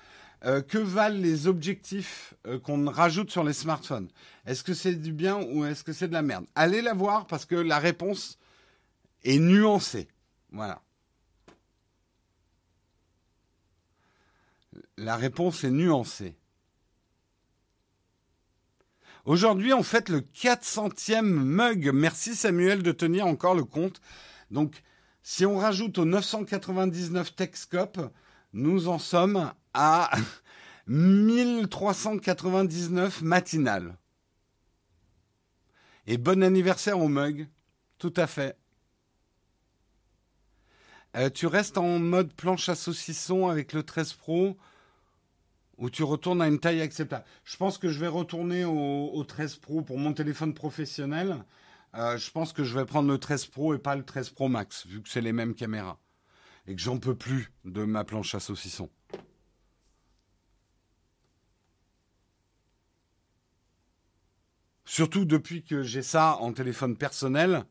Euh, 0.47 0.63
que 0.63 0.79
valent 0.79 1.21
les 1.21 1.47
objectifs 1.47 2.33
euh, 2.47 2.59
qu'on 2.59 2.91
rajoute 2.91 3.31
sur 3.31 3.45
les 3.45 3.53
smartphones? 3.53 4.09
Est-ce 4.47 4.65
que 4.65 4.73
c'est 4.73 4.95
du 4.95 5.13
bien 5.13 5.43
ou 5.43 5.67
est-ce 5.67 5.85
que 5.85 5.93
c'est 5.93 6.09
de 6.09 6.15
la 6.15 6.23
merde? 6.23 6.47
Allez 6.55 6.81
la 6.81 6.95
voir 6.95 7.27
parce 7.27 7.45
que 7.45 7.55
la 7.55 7.79
réponse 7.79 8.39
est 9.25 9.39
nuancée. 9.39 10.09
Voilà. 10.53 10.81
La 14.97 15.17
réponse 15.17 15.65
est 15.65 15.71
nuancée. 15.71 16.35
Aujourd'hui, 19.27 19.75
on 19.75 19.83
fête 19.83 20.09
le 20.09 20.21
400e 20.21 21.21
mug. 21.23 21.91
Merci 21.93 22.35
Samuel 22.35 22.83
de 22.83 22.93
tenir 22.93 23.27
encore 23.27 23.55
le 23.55 23.65
compte. 23.65 24.01
Donc, 24.51 24.83
si 25.23 25.45
on 25.45 25.59
rajoute 25.59 25.99
aux 25.99 26.07
999 26.07 27.37
Techscope, 27.37 28.01
nous 28.55 28.89
en 28.89 28.99
sommes 28.99 29.53
à 29.75 30.11
1399 30.87 33.21
matinales. 33.23 33.99
Et 36.07 36.17
bon 36.17 36.43
anniversaire 36.43 36.99
au 36.99 37.09
mug. 37.09 37.47
Tout 37.99 38.15
à 38.17 38.27
fait. 38.27 38.57
Euh, 41.17 41.29
tu 41.29 41.47
restes 41.47 41.77
en 41.77 41.99
mode 41.99 42.33
planche 42.33 42.71
à 42.71 42.75
saucisson 42.75 43.49
avec 43.49 43.75
le 43.75 43.83
13 43.83 44.15
Pro 44.15 44.57
ou 45.81 45.89
tu 45.89 46.05
retournes 46.05 46.43
à 46.43 46.47
une 46.47 46.61
taille 46.61 46.83
acceptable. 46.83 47.25
Je 47.43 47.57
pense 47.57 47.79
que 47.79 47.89
je 47.89 47.99
vais 47.99 48.07
retourner 48.07 48.65
au, 48.65 49.25
13 49.27 49.57
Pro 49.57 49.83
pour 49.83 49.99
mon 49.99 50.13
téléphone 50.13 50.55
professionnel. 50.55 51.45
Euh, 51.95 52.17
je 52.19 52.31
pense 52.31 52.53
que 52.53 52.63
je 52.63 52.79
vais 52.79 52.85
prendre 52.85 53.09
le 53.09 53.19
13 53.19 53.47
Pro 53.47 53.75
et 53.75 53.79
pas 53.79 53.97
le 53.97 54.05
13 54.05 54.31
Pro 54.31 54.49
Max, 54.49 54.87
vu 54.87 55.03
que 55.03 55.09
c'est 55.09 55.23
les 55.23 55.33
mêmes 55.33 55.55
caméras. 55.55 55.99
Et 56.67 56.77
que 56.77 56.81
j'en 56.81 56.99
peux 56.99 57.17
plus 57.17 57.51
de 57.65 57.85
ma 57.85 58.05
planche 58.05 58.35
à 58.35 58.41
saucisson. 58.41 58.91
Surtout 64.85 65.25
depuis 65.25 65.65
que 65.65 65.83
j'ai 65.83 66.03
ça 66.03 66.37
en 66.41 66.53
téléphone 66.53 66.97
personnel. 66.97 67.65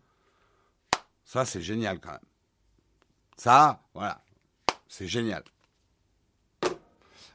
Ça, 1.25 1.45
c'est 1.45 1.61
génial 1.61 1.99
quand 1.99 2.11
même. 2.11 2.19
Ça, 3.37 3.83
voilà. 3.93 4.23
C'est 4.87 5.07
génial. 5.07 5.43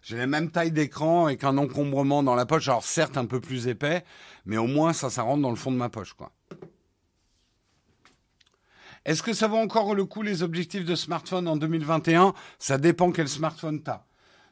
J'ai 0.05 0.19
la 0.19 0.27
même 0.27 0.51
taille 0.51 0.71
d'écran 0.71 1.25
avec 1.25 1.45
un 1.45 1.57
encombrement 1.57 2.23
dans 2.23 2.35
la 2.35 2.45
poche. 2.45 2.69
Alors 2.69 2.85
certes 2.85 3.17
un 3.17 3.25
peu 3.25 3.41
plus 3.41 3.69
épais, 3.69 4.05
mais 4.45 4.59
au 4.59 4.67
moins 4.67 4.93
ça, 4.93 5.09
ça 5.09 5.23
rentre 5.23 5.41
dans 5.41 5.49
le 5.49 5.57
fond 5.57 5.73
de 5.73 5.79
ma 5.79 5.89
poche, 5.89 6.13
quoi. 6.13 6.31
Est-ce 9.07 9.23
que 9.23 9.33
ça 9.33 9.49
vaut 9.49 9.57
encore 9.57 9.95
le 9.95 10.05
coup 10.05 10.21
les 10.21 10.43
objectifs 10.43 10.85
de 10.85 10.95
smartphone 10.95 11.49
en 11.49 11.57
2021 11.57 12.35
Ça 12.59 12.77
dépend 12.77 13.13
quel 13.13 13.29
smartphone 13.29 13.83
tu 13.83 13.91
as. 13.91 14.05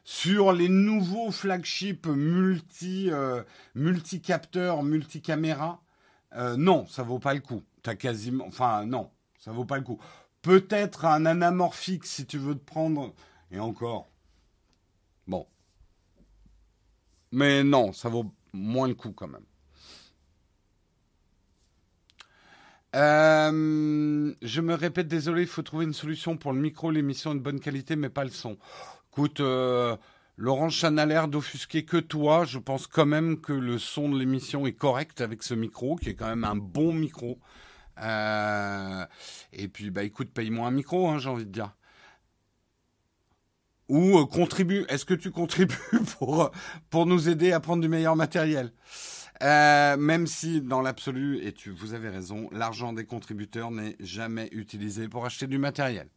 Sur 0.03 0.53
les 0.53 0.69
nouveaux 0.69 1.29
flagships 1.29 2.07
multi, 2.07 3.11
euh, 3.11 3.43
multi-capteurs, 3.75 4.81
multi-caméras, 4.81 5.81
euh, 6.35 6.57
non, 6.57 6.87
ça 6.87 7.03
vaut 7.03 7.19
pas 7.19 7.35
le 7.35 7.41
coup. 7.41 7.61
T'as 7.83 7.93
quasiment, 7.93 8.45
enfin 8.47 8.85
non, 8.85 9.11
ça 9.37 9.51
vaut 9.51 9.65
pas 9.65 9.77
le 9.77 9.83
coup. 9.83 9.99
Peut-être 10.41 11.05
un 11.05 11.27
anamorphique 11.27 12.05
si 12.05 12.25
tu 12.25 12.39
veux 12.39 12.55
te 12.55 12.65
prendre, 12.65 13.13
et 13.51 13.59
encore, 13.59 14.09
Bon. 15.27 15.47
Mais 17.31 17.63
non, 17.63 17.93
ça 17.93 18.09
vaut 18.09 18.31
moins 18.53 18.87
le 18.87 18.93
coup 18.93 19.11
quand 19.11 19.27
même. 19.27 19.45
Euh, 22.95 24.33
je 24.41 24.61
me 24.61 24.75
répète, 24.75 25.07
désolé, 25.07 25.41
il 25.41 25.47
faut 25.47 25.63
trouver 25.63 25.85
une 25.85 25.93
solution 25.93 26.37
pour 26.37 26.53
le 26.53 26.59
micro, 26.59 26.91
l'émission 26.91 27.33
de 27.33 27.39
bonne 27.39 27.59
qualité, 27.59 27.95
mais 27.95 28.09
pas 28.09 28.23
le 28.23 28.29
son. 28.29 28.57
Écoute, 29.11 29.39
euh, 29.39 29.97
Laurent 30.37 30.69
ça 30.69 30.91
d'offusquer 31.27 31.85
que 31.85 31.97
toi. 31.97 32.45
Je 32.45 32.59
pense 32.59 32.87
quand 32.87 33.05
même 33.05 33.41
que 33.41 33.53
le 33.53 33.79
son 33.79 34.09
de 34.09 34.19
l'émission 34.19 34.67
est 34.67 34.73
correct 34.73 35.21
avec 35.21 35.41
ce 35.43 35.55
micro, 35.55 35.95
qui 35.95 36.09
est 36.09 36.15
quand 36.15 36.27
même 36.27 36.43
un 36.43 36.55
bon 36.55 36.93
micro. 36.93 37.39
Euh, 38.01 39.05
et 39.53 39.67
puis, 39.67 39.89
bah 39.89 40.03
écoute, 40.03 40.29
paye-moi 40.31 40.67
un 40.67 40.71
micro, 40.71 41.09
hein, 41.09 41.17
j'ai 41.17 41.29
envie 41.29 41.45
de 41.45 41.51
dire 41.51 41.75
ou 43.93 44.19
euh, 44.19 44.25
contribue. 44.25 44.85
Est-ce 44.89 45.05
que 45.05 45.13
tu 45.13 45.31
contribues 45.31 45.75
pour 46.19 46.51
pour 46.89 47.05
nous 47.05 47.29
aider 47.29 47.53
à 47.53 47.59
prendre 47.61 47.81
du 47.83 47.89
meilleur 47.89 48.15
matériel? 48.15 48.73
Euh, 49.43 49.97
Même 49.97 50.27
si 50.27 50.61
dans 50.61 50.81
l'absolu, 50.81 51.39
et 51.45 51.53
tu 51.53 51.71
vous 51.71 51.93
avez 51.93 52.09
raison, 52.09 52.49
l'argent 52.51 52.93
des 52.93 53.05
contributeurs 53.05 53.71
n'est 53.71 53.95
jamais 53.99 54.49
utilisé 54.53 55.07
pour 55.09 55.25
acheter 55.25 55.47
du 55.47 55.59
matériel. 55.59 56.09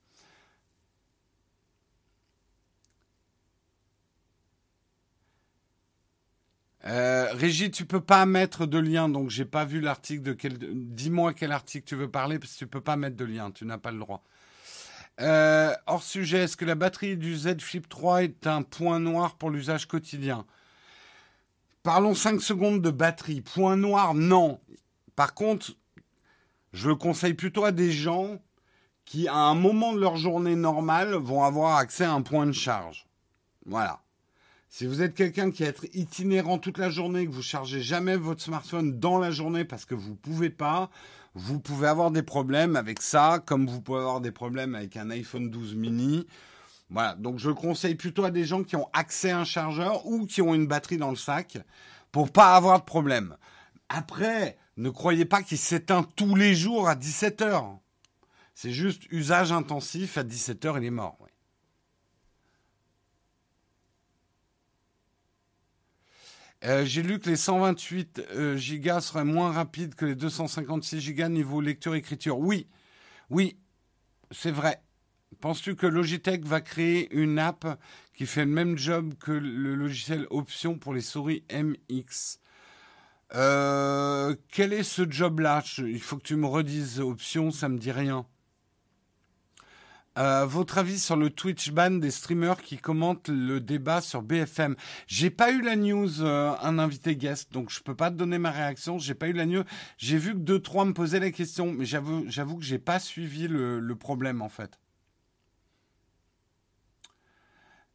Euh, 6.87 7.29
Régie, 7.35 7.71
tu 7.71 7.85
peux 7.87 8.01
pas 8.01 8.27
mettre 8.27 8.67
de 8.67 8.79
lien, 8.79 9.09
donc 9.09 9.31
j'ai 9.31 9.45
pas 9.45 9.65
vu 9.67 9.81
l'article 9.81 10.23
de 10.23 10.33
quel. 10.35 10.59
Dis-moi 10.95 11.35
quel 11.35 11.53
article 11.53 11.87
tu 11.87 11.97
veux 11.97 12.11
parler, 12.11 12.39
parce 12.39 12.55
que 12.55 12.59
tu 12.61 12.67
peux 12.69 12.81
pas 12.81 12.97
mettre 12.97 13.17
de 13.17 13.25
lien, 13.27 13.51
tu 13.51 13.67
n'as 13.67 13.79
pas 13.79 13.91
le 13.93 13.99
droit. 13.99 14.25
Euh, 15.21 15.75
hors 15.87 16.03
sujet, 16.03 16.41
est-ce 16.41 16.57
que 16.57 16.65
la 16.65 16.75
batterie 16.75 17.17
du 17.17 17.37
Z 17.37 17.61
Flip 17.61 17.89
3 17.89 18.25
est 18.25 18.47
un 18.47 18.63
point 18.63 19.01
noir 19.01 19.37
pour 19.37 19.51
l'usage 19.51 19.87
quotidien? 19.87 20.45
Parlons 21.83 22.15
5 22.15 22.41
secondes 22.43 22.83
de 22.83 22.91
batterie. 22.91 23.41
Point 23.41 23.77
noir, 23.77 24.13
non. 24.15 24.61
Par 25.15 25.35
contre, 25.35 25.73
je 26.73 26.89
le 26.89 26.97
conseille 26.97 27.35
plutôt 27.35 27.65
à 27.65 27.73
des 27.73 27.93
gens 27.93 28.43
qui, 29.05 29.29
à 29.29 29.37
un 29.37 29.55
moment 29.55 29.95
de 29.95 30.01
leur 30.01 30.17
journée 30.17 30.57
normale, 30.57 31.15
vont 31.15 31.45
avoir 31.45 31.77
accès 31.77 32.05
à 32.05 32.13
un 32.13 32.23
point 32.23 32.45
de 32.45 32.53
charge. 32.53 33.07
Voilà. 33.65 34.01
Si 34.69 34.85
vous 34.85 35.01
êtes 35.01 35.15
quelqu'un 35.15 35.51
qui 35.51 35.63
est 35.63 35.89
itinérant 35.95 36.59
toute 36.59 36.77
la 36.77 36.91
journée, 36.91 37.25
que 37.25 37.31
vous 37.31 37.41
chargez 37.41 37.81
jamais 37.81 38.17
votre 38.17 38.43
smartphone 38.43 38.99
dans 38.99 39.19
la 39.19 39.31
journée 39.31 39.65
parce 39.65 39.85
que 39.85 39.95
vous 39.95 40.11
ne 40.11 40.17
pouvez 40.17 40.51
pas, 40.51 40.91
vous 41.39 41.61
pouvez 41.61 41.87
avoir 41.87 42.11
des 42.11 42.23
problèmes 42.23 42.77
avec 42.77 43.03
ça, 43.03 43.43
comme 43.45 43.67
vous 43.67 43.83
pouvez 43.83 43.99
avoir 43.99 44.23
des 44.23 44.33
problèmes 44.33 44.75
avec 44.75 44.97
un 44.97 45.11
iPhone 45.11 45.51
12 45.51 45.75
mini. 45.75 46.27
Voilà, 46.89 47.15
donc 47.15 47.39
je 47.39 47.49
le 47.49 47.55
conseille 47.55 47.95
plutôt 47.95 48.25
à 48.25 48.31
des 48.31 48.47
gens 48.47 48.65
qui 48.65 48.75
ont 48.75 48.89
accès 48.95 49.33
à 49.33 49.41
un 49.41 49.45
chargeur 49.45 50.07
ou 50.07 50.25
qui 50.25 50.41
ont 50.41 50.55
une 50.55 50.67
batterie 50.67 50.97
dans 50.97 51.11
le 51.11 51.17
sac 51.17 51.59
pour 52.11 52.33
pas 52.33 52.57
avoir 52.57 52.81
de 52.81 52.87
problème. 52.87 53.37
Après, 53.91 54.57
ne 54.79 54.89
croyez 54.89 55.27
pas 55.27 55.43
qu'il 55.43 55.59
s'éteint 55.59 56.05
tous 56.17 56.35
les 56.37 56.55
jours 56.55 56.89
à 56.89 56.95
17 56.95 57.43
heures. 57.43 57.79
C'est 58.55 58.73
juste 58.73 59.03
usage 59.11 59.53
intensif, 59.53 60.17
à 60.17 60.23
17 60.23 60.65
heures, 60.65 60.79
il 60.79 60.85
est 60.85 60.91
mort. 60.91 61.19
Euh, 66.65 66.85
j'ai 66.85 67.03
lu 67.03 67.19
que 67.19 67.29
les 67.29 67.37
128 67.37 68.23
euh, 68.31 68.57
gigas 68.57 69.03
seraient 69.03 69.25
moins 69.25 69.53
rapides 69.53 69.95
que 69.95 70.07
les 70.07 70.15
256 70.15 71.01
gigas 71.01 71.29
niveau 71.29 71.61
lecture-écriture. 71.61 72.39
Oui, 72.39 72.67
oui, 73.31 73.59
c'est 74.31 74.51
vrai. 74.51 74.81
Penses-tu 75.41 75.77
que 75.77 75.87
Logitech 75.87 76.45
va 76.45 76.61
créer 76.61 77.13
une 77.15 77.39
app 77.39 77.79
qui 78.15 78.27
fait 78.27 78.45
le 78.45 78.51
même 78.51 78.79
job 78.79 79.15
que 79.19 79.33
le 79.33 79.75
logiciel 79.75 80.27
Option 80.31 80.79
pour 80.79 80.95
les 80.95 81.03
souris 81.03 81.45
MX 81.53 82.39
euh, 83.35 84.35
Quel 84.49 84.73
est 84.73 84.83
ce 84.83 85.09
job-là? 85.09 85.63
Il 85.79 86.01
faut 86.01 86.17
que 86.17 86.23
tu 86.23 86.37
me 86.37 86.47
redises. 86.47 87.01
Option, 87.01 87.51
ça 87.51 87.69
me 87.69 87.79
dit 87.79 87.93
rien. 87.93 88.27
Euh, 90.19 90.47
votre 90.47 90.79
avis 90.79 90.99
sur 90.99 91.17
le 91.17 91.29
Twitch 91.29 91.73
ban 91.73 91.91
des 91.91 92.11
streamers 92.11 92.63
qui 92.63 92.79
commentent 92.79 93.29
le 93.29 93.61
débat 93.61 94.01
sur 94.01 94.23
BFM 94.23 94.75
J'ai 95.07 95.29
pas 95.29 95.53
eu 95.53 95.61
la 95.61 95.77
news, 95.77 96.23
euh, 96.23 96.55
un 96.63 96.79
invité 96.79 97.17
guest, 97.17 97.53
donc 97.53 97.71
je 97.71 97.83
peux 97.83 97.95
pas 97.95 98.11
te 98.11 98.17
donner 98.17 98.39
ma 98.39 98.51
réaction. 98.51 98.99
J'ai 98.99 99.15
pas 99.15 99.29
eu 99.29 99.35
la 99.35 99.45
news. 99.45 99.65
J'ai 99.99 100.17
vu 100.17 100.33
que 100.33 100.39
deux 100.39 100.61
trois 100.61 100.87
me 100.87 100.95
posaient 100.95 101.21
la 101.21 101.31
question, 101.31 101.73
mais 101.73 101.85
j'avoue, 101.85 102.25
j'avoue 102.29 102.57
que 102.57 102.65
j'ai 102.65 102.79
pas 102.79 102.99
suivi 102.99 103.47
le, 103.47 103.95
problème 103.97 104.43
en 104.43 104.49
fait. 104.49 104.79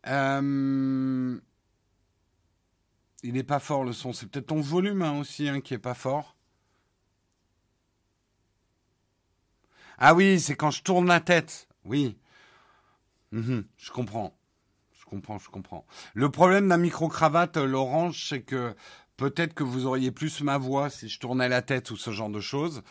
Euh, 0.08 1.40
il 3.24 3.38
est 3.38 3.44
pas 3.44 3.60
fort 3.60 3.84
le 3.84 3.94
son. 3.94 4.14
C'est 4.14 4.28
peut-être 4.28 4.48
ton 4.48 4.62
volume 4.62 5.02
hein, 5.02 5.20
aussi 5.20 5.48
hein, 5.50 5.62
qui 5.62 5.74
est 5.74 5.80
pas 5.80 5.94
fort. 5.94 6.36
Ah 9.98 10.14
oui, 10.16 10.40
c'est 10.40 10.56
quand 10.56 10.72
je 10.72 10.82
tourne 10.84 11.08
la 11.08 11.20
tête. 11.20 11.68
Oui. 11.86 12.18
Mhm, 13.32 13.66
je 13.78 13.92
comprends. 13.92 14.38
Je 15.00 15.06
comprends, 15.06 15.40
je 15.40 15.50
comprends. 15.50 15.86
Le 16.14 16.30
problème 16.30 16.70
d'un 16.70 16.78
micro-cravate, 16.78 17.58
euh, 17.58 17.66
l'orange, 17.66 18.28
c'est 18.30 18.42
que 18.42 18.76
peut-être 19.18 19.54
que 19.54 19.64
vous 19.64 19.86
auriez 19.86 20.12
plus 20.12 20.42
ma 20.42 20.58
voix 20.58 20.90
si 20.90 21.10
je 21.10 21.20
tournais 21.20 21.50
la 21.50 21.62
tête 21.62 21.92
ou 21.92 21.98
ce 21.98 22.12
genre 22.12 22.30
de 22.30 22.40
choses. 22.40 22.82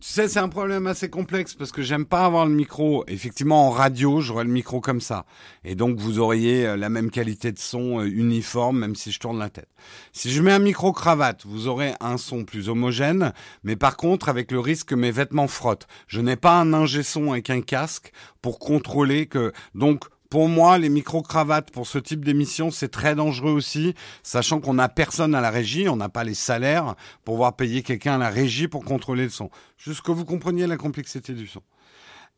Tu 0.00 0.08
sais, 0.08 0.26
c'est 0.26 0.40
un 0.40 0.48
problème 0.48 0.88
assez 0.88 1.08
complexe 1.08 1.54
parce 1.54 1.70
que 1.70 1.80
j'aime 1.80 2.04
pas 2.04 2.26
avoir 2.26 2.46
le 2.46 2.52
micro. 2.52 3.04
Effectivement, 3.06 3.68
en 3.68 3.70
radio, 3.70 4.20
j'aurais 4.20 4.42
le 4.42 4.50
micro 4.50 4.80
comme 4.80 5.00
ça. 5.00 5.24
Et 5.62 5.76
donc, 5.76 6.00
vous 6.00 6.18
auriez 6.18 6.66
euh, 6.66 6.76
la 6.76 6.88
même 6.88 7.12
qualité 7.12 7.52
de 7.52 7.60
son 7.60 8.00
euh, 8.00 8.04
uniforme, 8.04 8.80
même 8.80 8.96
si 8.96 9.12
je 9.12 9.20
tourne 9.20 9.38
la 9.38 9.50
tête. 9.50 9.68
Si 10.12 10.32
je 10.32 10.42
mets 10.42 10.50
un 10.50 10.58
micro 10.58 10.92
cravate, 10.92 11.46
vous 11.46 11.68
aurez 11.68 11.94
un 12.00 12.18
son 12.18 12.44
plus 12.44 12.68
homogène, 12.68 13.32
mais 13.62 13.76
par 13.76 13.96
contre, 13.96 14.28
avec 14.28 14.50
le 14.50 14.58
risque 14.58 14.88
que 14.88 14.94
mes 14.96 15.12
vêtements 15.12 15.46
frottent. 15.46 15.86
Je 16.08 16.20
n'ai 16.20 16.36
pas 16.36 16.58
un 16.58 16.72
ingé 16.72 17.04
son 17.04 17.30
avec 17.30 17.48
un 17.50 17.60
casque 17.60 18.12
pour 18.42 18.58
contrôler 18.58 19.26
que, 19.26 19.52
donc, 19.76 20.06
pour 20.34 20.48
moi, 20.48 20.78
les 20.78 20.88
micro-cravates 20.88 21.70
pour 21.70 21.86
ce 21.86 21.96
type 21.96 22.24
d'émission, 22.24 22.72
c'est 22.72 22.88
très 22.88 23.14
dangereux 23.14 23.52
aussi, 23.52 23.94
sachant 24.24 24.58
qu'on 24.58 24.74
n'a 24.74 24.88
personne 24.88 25.32
à 25.32 25.40
la 25.40 25.48
régie, 25.48 25.88
on 25.88 25.94
n'a 25.94 26.08
pas 26.08 26.24
les 26.24 26.34
salaires 26.34 26.96
pour 27.22 27.34
pouvoir 27.34 27.54
payer 27.54 27.84
quelqu'un 27.84 28.16
à 28.16 28.18
la 28.18 28.30
régie 28.30 28.66
pour 28.66 28.84
contrôler 28.84 29.22
le 29.22 29.30
son. 29.30 29.48
Juste 29.78 30.00
que 30.00 30.10
vous 30.10 30.24
compreniez 30.24 30.66
la 30.66 30.76
complexité 30.76 31.34
du 31.34 31.46
son. 31.46 31.62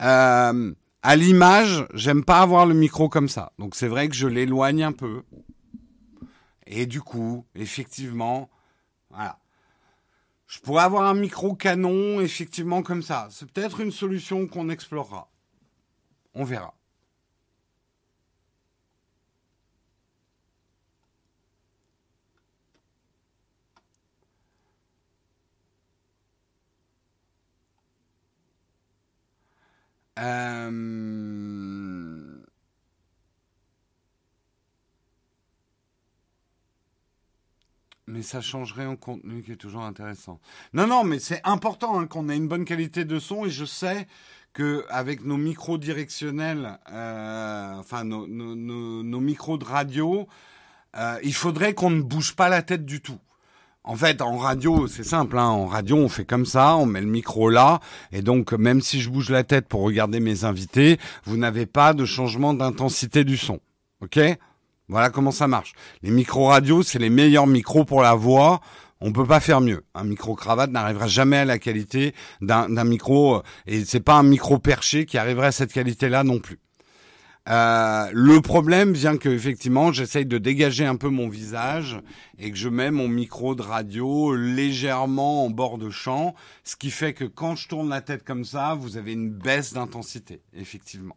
Euh, 0.03 0.75
à 1.03 1.17
l'image, 1.17 1.87
j'aime 1.95 2.23
pas 2.23 2.41
avoir 2.41 2.67
le 2.67 2.75
micro 2.75 3.09
comme 3.09 3.31
ça. 3.31 3.53
Donc 3.59 3.75
c'est 3.75 3.89
vrai 3.89 4.11
que 4.11 4.15
je 4.15 4.29
l'éloigne 4.29 4.83
un 4.83 4.93
peu. 4.93 5.23
Et 6.67 6.85
du 6.85 7.01
coup, 7.01 7.47
effectivement, 7.55 8.51
voilà. 9.09 9.39
Je 10.47 10.61
pourrais 10.61 10.83
avoir 10.83 11.05
un 11.05 11.15
micro 11.15 11.55
canon, 11.55 12.21
effectivement, 12.21 12.83
comme 12.83 13.01
ça. 13.01 13.29
C'est 13.31 13.51
peut-être 13.51 13.81
une 13.81 13.91
solution 13.91 14.47
qu'on 14.47 14.69
explorera. 14.69 15.31
On 16.35 16.45
verra. 16.45 16.75
Euh, 30.19 30.71
mais 38.07 38.23
ça 38.23 38.41
changerait 38.41 38.87
en 38.87 38.97
contenu 38.97 39.43
qui 39.43 39.53
est 39.53 39.57
toujours 39.57 39.83
intéressant. 39.83 40.41
Non, 40.73 40.87
non, 40.87 41.05
mais 41.05 41.19
c'est 41.19 41.41
important 41.45 41.99
hein, 41.99 42.07
qu'on 42.07 42.29
ait 42.29 42.37
une 42.37 42.49
bonne 42.49 42.65
qualité 42.65 43.05
de 43.05 43.19
son 43.19 43.45
et 43.45 43.51
je 43.51 43.65
sais 43.65 44.07
que 44.53 44.87
avec 44.89 45.25
nos 45.25 45.37
micros 45.37 45.77
directionnels, 45.77 46.79
euh, 46.91 47.75
enfin 47.75 48.05
nos, 48.05 48.27
micros 49.21 49.59
de 49.59 49.65
radio, 49.65 50.27
euh, 50.97 51.19
il 51.23 51.35
faudrait 51.35 51.75
qu'on 51.75 51.91
ne 51.91 52.01
bouge 52.01 52.35
pas 52.35 52.49
la 52.49 52.63
tête 52.63 52.87
du 52.87 53.03
tout. 53.03 53.19
En 53.89 53.95
fait, 53.95 54.21
en 54.21 54.37
radio, 54.37 54.89
c'est 54.89 55.05
simple. 55.05 55.39
Hein. 55.39 55.47
En 55.47 55.67
radio, 55.67 55.97
on 55.97 56.09
fait 56.09 56.25
comme 56.25 56.45
ça, 56.45 56.77
on 56.77 56.87
met 56.87 57.01
le 57.01 57.07
micro 57.07 57.49
là, 57.49 57.79
et 58.11 58.21
donc 58.21 58.53
même 58.53 58.81
si 58.81 59.01
je 59.01 59.09
bouge 59.09 59.31
la 59.31 59.45
tête 59.45 59.69
pour 59.69 59.83
regarder 59.83 60.19
mes 60.19 60.45
invités, 60.45 60.99
vous 61.25 61.37
n'avez 61.37 61.67
pas 61.67 61.95
de 61.95 62.05
changement 62.05 62.53
d'intensité 62.53 63.23
du 63.23 63.37
son. 63.37 63.61
Ok? 64.01 64.19
Voilà 64.89 65.11
comment 65.11 65.31
ça 65.31 65.47
marche. 65.47 65.75
Les 66.03 66.11
micros 66.11 66.47
radio, 66.47 66.83
c'est 66.83 66.99
les 66.99 67.11
meilleurs 67.11 67.47
micros 67.47 67.85
pour 67.85 68.03
la 68.03 68.15
voix. 68.15 68.61
On 69.01 69.13
peut 69.13 69.27
pas 69.27 69.39
faire 69.39 69.61
mieux. 69.61 69.85
Un 69.95 70.03
micro 70.03 70.35
cravate 70.35 70.73
n'arrivera 70.73 71.07
jamais 71.07 71.37
à 71.37 71.45
la 71.45 71.61
qualité 71.61 72.13
d'un 72.41 72.85
micro, 72.85 73.43
et 73.69 73.85
c'est 73.85 74.01
pas 74.01 74.15
un 74.15 74.25
micro 74.25 74.59
perché 74.59 75.07
qui 75.07 75.17
arriverait 75.17 75.49
à 75.49 75.53
cette 75.53 75.73
qualité-là 75.73 76.25
non 76.25 76.41
plus. 76.41 76.59
Euh, 77.49 78.11
le 78.13 78.41
problème 78.41 78.93
vient 78.93 79.17
que 79.17 79.29
effectivement, 79.29 79.93
j'essaye 79.93 80.27
de 80.27 80.39
dégager 80.39 80.85
un 80.85 80.97
peu 80.97 81.09
mon 81.09 81.29
visage 81.29 82.01
et 82.39 82.51
que 82.51 82.57
je 82.57 82.69
mets 82.69 82.91
mon 82.91 83.07
micro 83.07 83.55
de 83.55 83.63
radio 83.63 84.35
légèrement 84.35 85.45
en 85.45 85.51
bord 85.51 85.79
de 85.79 85.91
champ, 85.91 86.35
ce 86.65 86.75
qui 86.75 86.91
fait 86.91 87.15
que 87.15 87.25
quand 87.25 87.55
je 87.55 87.69
tourne 87.69 87.89
la 87.89 88.01
tête 88.01 88.25
comme 88.25 88.45
ça, 88.45 88.75
vous 88.75 88.97
avez 88.97 89.13
une 89.13 89.31
baisse 89.31 89.73
d'intensité, 89.75 90.43
effectivement. 90.55 91.17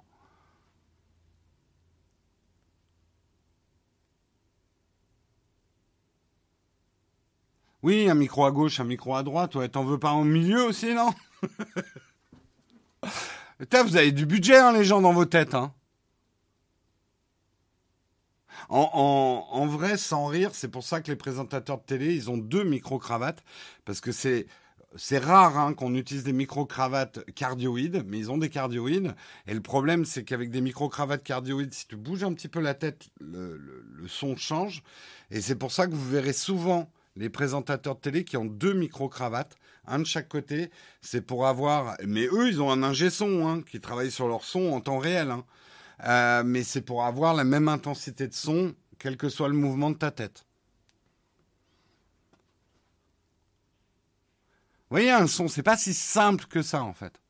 Oui, 7.82 8.10
un 8.10 8.14
micro 8.14 8.46
à 8.46 8.52
gauche, 8.52 8.80
un 8.80 8.84
micro 8.84 9.16
à 9.16 9.24
droite. 9.24 9.56
Ouais, 9.56 9.70
t'en 9.70 9.86
veux 9.86 9.98
pas 9.98 10.12
au 10.12 10.26
milieu 10.26 10.64
aussi, 10.66 10.94
non? 10.94 11.10
Vous 13.72 13.98
avez 13.98 14.12
du 14.12 14.26
budget, 14.26 14.58
hein, 14.58 14.74
les 14.74 14.84
gens, 14.84 15.02
dans 15.02 15.14
vos 15.14 15.26
têtes, 15.26 15.54
hein 15.54 15.74
en, 18.70 19.66
vrai, 19.66 19.98
sans 19.98 20.28
rire, 20.28 20.52
c'est 20.54 20.68
pour 20.68 20.84
ça 20.84 21.02
que 21.02 21.10
les 21.10 21.16
présentateurs 21.16 21.80
de 21.80 21.84
télé, 21.84 22.14
ils 22.14 22.30
ont 22.30 22.38
deux 22.38 22.64
micro-cravates, 22.64 23.44
parce 23.86 24.02
que 24.02 24.12
c'est 24.12 24.48
c'est 24.96 25.20
rare 25.20 25.58
hein, 25.60 25.76
qu'on 25.76 25.94
utilise 25.94 26.24
des 26.24 26.34
micro-cravates 26.34 27.24
cardioïdes, 27.36 28.04
mais 28.08 28.18
ils 28.18 28.32
ont 28.32 28.40
des 28.40 28.50
cardioïdes. 28.50 29.14
Et 29.46 29.54
le 29.54 29.62
problème, 29.62 30.04
c'est 30.04 30.24
qu'avec 30.24 30.50
des 30.50 30.62
micro-cravates 30.62 31.24
cardioïdes, 31.24 31.74
si 31.76 31.88
tu 31.88 31.96
bouges 31.96 32.24
un 32.24 32.34
petit 32.34 32.48
peu 32.48 32.60
la 32.60 32.74
tête, 32.74 33.10
le, 33.20 33.56
le 33.58 34.08
son 34.08 34.36
change. 34.36 34.82
Et 35.30 35.42
c'est 35.42 35.56
pour 35.56 35.72
ça 35.72 35.86
que 35.86 35.94
vous 35.94 36.10
verrez 36.10 36.34
souvent 36.34 36.90
les 37.16 37.30
présentateurs 37.30 37.96
de 37.96 38.00
télé 38.02 38.24
qui 38.24 38.38
ont 38.38 38.46
deux 38.46 38.74
micro-cravates, 38.74 39.58
un 39.86 40.00
de 40.00 40.06
chaque 40.06 40.28
côté. 40.28 40.72
C'est 41.02 41.22
pour 41.22 41.46
avoir... 41.46 41.96
Mais 42.06 42.26
eux, 42.26 42.48
ils 42.48 42.62
ont 42.62 42.72
un 42.72 42.82
ingé 42.82 43.10
son 43.10 43.48
hein, 43.48 43.62
qui 43.62 43.80
travaille 43.80 44.12
sur 44.12 44.28
leur 44.28 44.44
son 44.44 44.72
en 44.72 44.82
temps 44.82 45.00
réel. 45.00 45.30
Hein. 45.30 45.44
Euh, 46.04 46.44
mais 46.46 46.64
c'est 46.64 46.82
pour 46.82 47.04
avoir 47.04 47.34
la 47.34 47.44
même 47.44 47.68
intensité 47.68 48.28
de 48.28 48.34
son, 48.34 48.74
quel 48.98 49.18
que 49.18 49.30
soit 49.30 49.50
le 49.50 49.56
mouvement 49.56 49.92
de 49.92 49.98
ta 49.98 50.12
tête. 50.12 50.46
Vous 54.90 54.96
voyez, 54.96 55.12
un 55.12 55.28
son, 55.28 55.48
c'est 55.48 55.64
pas 55.64 55.78
si 55.78 55.94
simple 55.94 56.46
que 56.46 56.62
ça, 56.62 56.84
en 56.84 56.94
fait. 56.94 57.22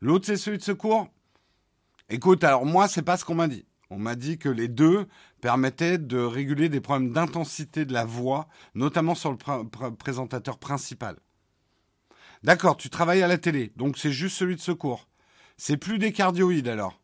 L'autre, 0.00 0.26
c'est 0.26 0.36
celui 0.36 0.58
de 0.58 0.62
secours. 0.62 1.08
Écoute, 2.08 2.44
alors 2.44 2.64
moi, 2.64 2.88
c'est 2.88 3.02
pas 3.02 3.16
ce 3.16 3.24
qu'on 3.24 3.34
m'a 3.34 3.48
dit. 3.48 3.66
On 3.90 3.98
m'a 3.98 4.14
dit 4.14 4.38
que 4.38 4.48
les 4.48 4.68
deux 4.68 5.06
permettaient 5.40 5.98
de 5.98 6.18
réguler 6.18 6.68
des 6.68 6.80
problèmes 6.80 7.12
d'intensité 7.12 7.84
de 7.84 7.92
la 7.92 8.04
voix, 8.04 8.48
notamment 8.74 9.14
sur 9.14 9.32
le 9.32 9.90
présentateur 9.96 10.58
principal. 10.58 11.16
D'accord, 12.42 12.76
tu 12.76 12.90
travailles 12.90 13.22
à 13.22 13.28
la 13.28 13.38
télé, 13.38 13.72
donc 13.76 13.98
c'est 13.98 14.12
juste 14.12 14.36
celui 14.36 14.56
de 14.56 14.60
secours. 14.60 15.08
C'est 15.56 15.76
plus 15.76 15.98
des 15.98 16.12
cardioïdes 16.12 16.68
alors. 16.68 17.00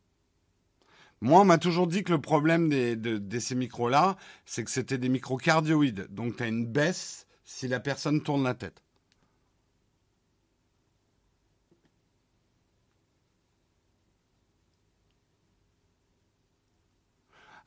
Moi, 1.22 1.40
on 1.40 1.44
m'a 1.44 1.58
toujours 1.58 1.86
dit 1.86 2.02
que 2.02 2.10
le 2.10 2.20
problème 2.20 2.68
de, 2.68 3.38
ces 3.38 3.54
micros-là, 3.54 4.16
c'est 4.44 4.64
que 4.64 4.70
c'était 4.72 4.98
des 4.98 5.08
micros 5.08 5.36
cardioïdes. 5.36 6.08
Donc, 6.10 6.36
tu 6.36 6.42
as 6.42 6.48
une 6.48 6.66
baisse 6.66 7.28
si 7.44 7.68
la 7.68 7.78
personne 7.78 8.22
tourne 8.22 8.42
la 8.42 8.54
tête. 8.54 8.82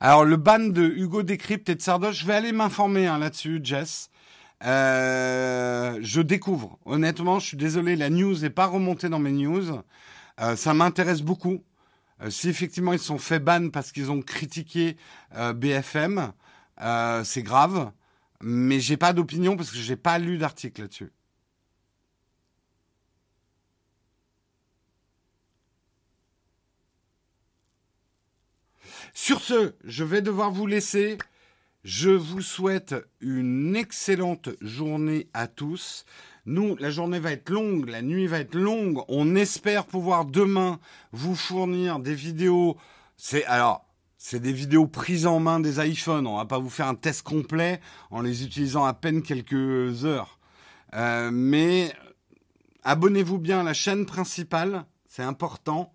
Alors, 0.00 0.26
le 0.26 0.36
ban 0.36 0.58
de 0.58 0.82
Hugo 0.82 1.22
Décrypte 1.22 1.70
et 1.70 1.74
de 1.74 1.80
Sardoche, 1.80 2.20
je 2.20 2.26
vais 2.26 2.34
aller 2.34 2.52
m'informer 2.52 3.06
hein, 3.06 3.18
là-dessus, 3.18 3.60
Jess. 3.62 4.10
Euh, 4.64 5.98
je 6.02 6.20
découvre. 6.20 6.78
Honnêtement, 6.84 7.38
je 7.38 7.46
suis 7.48 7.56
désolé, 7.56 7.96
la 7.96 8.10
news 8.10 8.38
n'est 8.38 8.50
pas 8.50 8.66
remontée 8.66 9.08
dans 9.08 9.18
mes 9.18 9.32
news. 9.32 9.80
Euh, 10.40 10.56
ça 10.56 10.74
m'intéresse 10.74 11.22
beaucoup. 11.22 11.62
Euh, 12.22 12.30
si 12.30 12.48
effectivement 12.48 12.92
ils 12.92 12.98
sont 12.98 13.18
fait 13.18 13.38
ban 13.40 13.70
parce 13.70 13.92
qu'ils 13.92 14.10
ont 14.10 14.22
critiqué 14.22 14.96
BFM, 15.54 16.32
c'est 17.24 17.42
grave. 17.42 17.92
Mais 18.42 18.80
j'ai 18.80 18.96
pas 18.96 19.12
d'opinion 19.12 19.56
parce 19.56 19.70
que 19.70 19.78
j'ai 19.78 19.96
pas 19.96 20.18
lu 20.18 20.38
d'article 20.38 20.82
là-dessus. 20.82 21.12
Sur 29.14 29.40
ce, 29.40 29.74
je 29.84 30.04
vais 30.04 30.20
devoir 30.22 30.50
vous 30.50 30.66
laisser. 30.66 31.16
Je 31.86 32.10
vous 32.10 32.42
souhaite 32.42 32.96
une 33.20 33.76
excellente 33.76 34.48
journée 34.60 35.28
à 35.32 35.46
tous. 35.46 36.04
Nous, 36.44 36.74
la 36.80 36.90
journée 36.90 37.20
va 37.20 37.30
être 37.30 37.48
longue, 37.48 37.88
la 37.88 38.02
nuit 38.02 38.26
va 38.26 38.40
être 38.40 38.56
longue. 38.56 39.04
On 39.06 39.36
espère 39.36 39.86
pouvoir 39.86 40.24
demain 40.24 40.80
vous 41.12 41.36
fournir 41.36 42.00
des 42.00 42.16
vidéos. 42.16 42.76
C'est 43.16 43.44
alors, 43.44 43.86
c'est 44.18 44.40
des 44.40 44.52
vidéos 44.52 44.88
prises 44.88 45.28
en 45.28 45.38
main 45.38 45.60
des 45.60 45.78
iPhones. 45.78 46.26
On 46.26 46.38
va 46.38 46.44
pas 46.44 46.58
vous 46.58 46.70
faire 46.70 46.88
un 46.88 46.96
test 46.96 47.22
complet 47.22 47.80
en 48.10 48.20
les 48.20 48.42
utilisant 48.42 48.84
à 48.84 48.92
peine 48.92 49.22
quelques 49.22 50.04
heures. 50.04 50.40
Euh, 50.94 51.30
mais 51.32 51.92
abonnez-vous 52.82 53.38
bien 53.38 53.60
à 53.60 53.62
la 53.62 53.74
chaîne 53.74 54.06
principale, 54.06 54.86
c'est 55.06 55.22
important. 55.22 55.92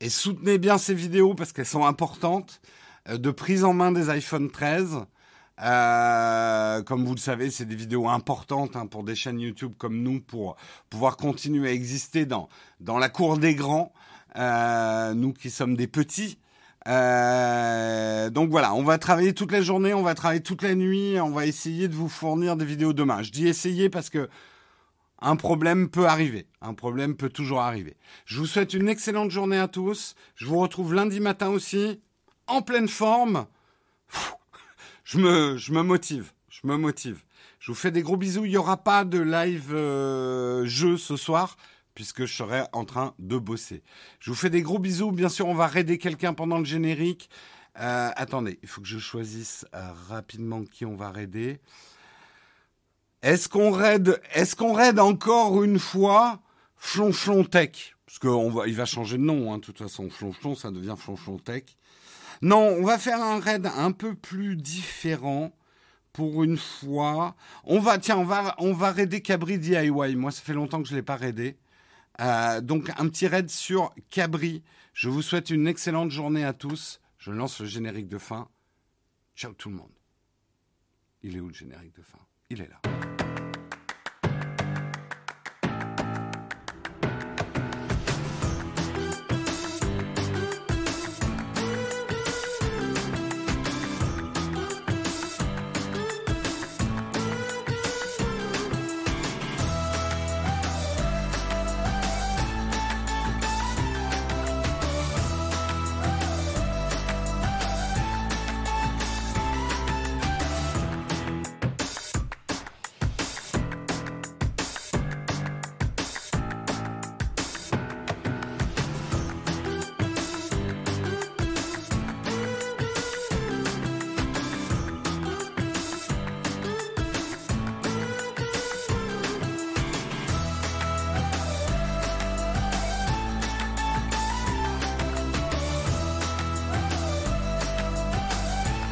Et 0.00 0.08
soutenez 0.08 0.56
bien 0.56 0.78
ces 0.78 0.94
vidéos 0.94 1.34
parce 1.34 1.52
qu'elles 1.52 1.66
sont 1.66 1.84
importantes. 1.84 2.62
Euh, 3.08 3.18
de 3.18 3.30
prise 3.30 3.64
en 3.64 3.74
main 3.74 3.92
des 3.92 4.08
iPhone 4.10 4.50
13. 4.50 5.04
Euh, 5.62 6.82
comme 6.82 7.04
vous 7.04 7.14
le 7.14 7.20
savez, 7.20 7.50
c'est 7.50 7.64
des 7.64 7.74
vidéos 7.74 8.08
importantes 8.08 8.76
hein, 8.76 8.86
pour 8.86 9.02
des 9.02 9.14
chaînes 9.14 9.40
YouTube 9.40 9.72
comme 9.76 10.02
nous 10.02 10.20
pour 10.20 10.56
pouvoir 10.88 11.16
continuer 11.16 11.68
à 11.68 11.72
exister 11.72 12.26
dans, 12.26 12.48
dans 12.80 12.98
la 12.98 13.08
cour 13.08 13.38
des 13.38 13.54
grands, 13.54 13.92
euh, 14.36 15.14
nous 15.14 15.32
qui 15.32 15.50
sommes 15.50 15.76
des 15.76 15.88
petits. 15.88 16.38
Euh, 16.86 18.30
donc 18.30 18.50
voilà, 18.50 18.72
on 18.74 18.84
va 18.84 18.98
travailler 18.98 19.34
toute 19.34 19.52
la 19.52 19.60
journée, 19.60 19.92
on 19.94 20.02
va 20.02 20.14
travailler 20.14 20.42
toute 20.42 20.62
la 20.62 20.74
nuit, 20.74 21.20
on 21.20 21.30
va 21.30 21.44
essayer 21.44 21.88
de 21.88 21.94
vous 21.94 22.08
fournir 22.08 22.56
des 22.56 22.64
vidéos 22.64 22.92
demain. 22.92 23.22
Je 23.22 23.30
dis 23.30 23.48
essayer 23.48 23.90
parce 23.90 24.10
que 24.10 24.28
un 25.20 25.34
problème 25.34 25.88
peut 25.88 26.06
arriver, 26.06 26.46
un 26.62 26.74
problème 26.74 27.16
peut 27.16 27.28
toujours 27.28 27.60
arriver. 27.60 27.96
Je 28.24 28.38
vous 28.38 28.46
souhaite 28.46 28.72
une 28.72 28.88
excellente 28.88 29.32
journée 29.32 29.58
à 29.58 29.66
tous. 29.66 30.14
Je 30.36 30.46
vous 30.46 30.60
retrouve 30.60 30.94
lundi 30.94 31.18
matin 31.18 31.48
aussi, 31.48 32.00
en 32.46 32.62
pleine 32.62 32.88
forme 32.88 33.46
je 35.08 35.16
me, 35.16 35.56
je 35.56 35.72
me 35.72 35.82
motive. 35.82 36.32
Je 36.50 36.66
me 36.66 36.76
motive. 36.76 37.22
Je 37.60 37.72
vous 37.72 37.74
fais 37.74 37.90
des 37.90 38.02
gros 38.02 38.18
bisous. 38.18 38.44
Il 38.44 38.50
n'y 38.50 38.58
aura 38.58 38.76
pas 38.76 39.06
de 39.06 39.18
live 39.18 39.72
euh, 39.72 40.66
jeu 40.66 40.98
ce 40.98 41.16
soir 41.16 41.56
puisque 41.94 42.26
je 42.26 42.34
serai 42.34 42.64
en 42.74 42.84
train 42.84 43.14
de 43.18 43.38
bosser. 43.38 43.82
Je 44.20 44.30
vous 44.30 44.36
fais 44.36 44.50
des 44.50 44.60
gros 44.60 44.78
bisous. 44.78 45.10
Bien 45.10 45.30
sûr, 45.30 45.48
on 45.48 45.54
va 45.54 45.66
raider 45.66 45.96
quelqu'un 45.96 46.34
pendant 46.34 46.58
le 46.58 46.66
générique. 46.66 47.30
Euh, 47.80 48.10
attendez, 48.16 48.58
il 48.62 48.68
faut 48.68 48.82
que 48.82 48.86
je 48.86 48.98
choisisse 48.98 49.64
euh, 49.74 49.92
rapidement 50.08 50.62
qui 50.64 50.84
on 50.84 50.94
va 50.94 51.10
raider. 51.10 51.58
Est-ce 53.22 53.48
qu'on 53.48 53.70
raide, 53.70 54.20
est-ce 54.34 54.56
qu'on 54.56 54.74
raide 54.74 55.00
encore 55.00 55.64
une 55.64 55.78
fois 55.78 56.38
Flonflon 56.76 57.44
Tech? 57.44 57.96
Parce 58.04 58.18
qu'il 58.18 58.52
va, 58.52 58.66
il 58.66 58.76
va 58.76 58.84
changer 58.84 59.16
de 59.16 59.22
nom, 59.22 59.54
hein, 59.54 59.56
de 59.56 59.62
toute 59.62 59.78
façon. 59.78 60.10
Flonflon, 60.10 60.54
ça 60.54 60.70
devient 60.70 60.96
Flonflon 60.98 61.38
Tech. 61.38 61.64
Non, 62.42 62.76
on 62.78 62.84
va 62.84 62.98
faire 62.98 63.22
un 63.22 63.40
raid 63.40 63.66
un 63.66 63.92
peu 63.92 64.14
plus 64.14 64.56
différent 64.56 65.52
pour 66.12 66.44
une 66.44 66.56
fois. 66.56 67.36
On 67.64 67.80
va, 67.80 67.98
tiens, 67.98 68.18
on 68.18 68.24
va, 68.24 68.54
on 68.58 68.72
va 68.72 68.92
raider 68.92 69.20
Cabri 69.20 69.58
DIY. 69.58 70.16
Moi, 70.16 70.30
ça 70.30 70.42
fait 70.42 70.54
longtemps 70.54 70.82
que 70.82 70.88
je 70.88 70.94
ne 70.94 70.98
l'ai 70.98 71.02
pas 71.02 71.16
raidé. 71.16 71.56
Euh, 72.20 72.60
donc, 72.60 72.90
un 72.98 73.08
petit 73.08 73.26
raid 73.26 73.48
sur 73.48 73.94
Cabri. 74.10 74.62
Je 74.92 75.08
vous 75.08 75.22
souhaite 75.22 75.50
une 75.50 75.68
excellente 75.68 76.10
journée 76.10 76.44
à 76.44 76.52
tous. 76.52 77.00
Je 77.18 77.30
lance 77.30 77.60
le 77.60 77.66
générique 77.66 78.08
de 78.08 78.18
fin. 78.18 78.48
Ciao 79.36 79.52
tout 79.52 79.68
le 79.68 79.76
monde. 79.76 79.92
Il 81.22 81.36
est 81.36 81.40
où 81.40 81.48
le 81.48 81.54
générique 81.54 81.94
de 81.96 82.02
fin? 82.02 82.18
Il 82.50 82.60
est 82.60 82.68
là. 82.68 83.27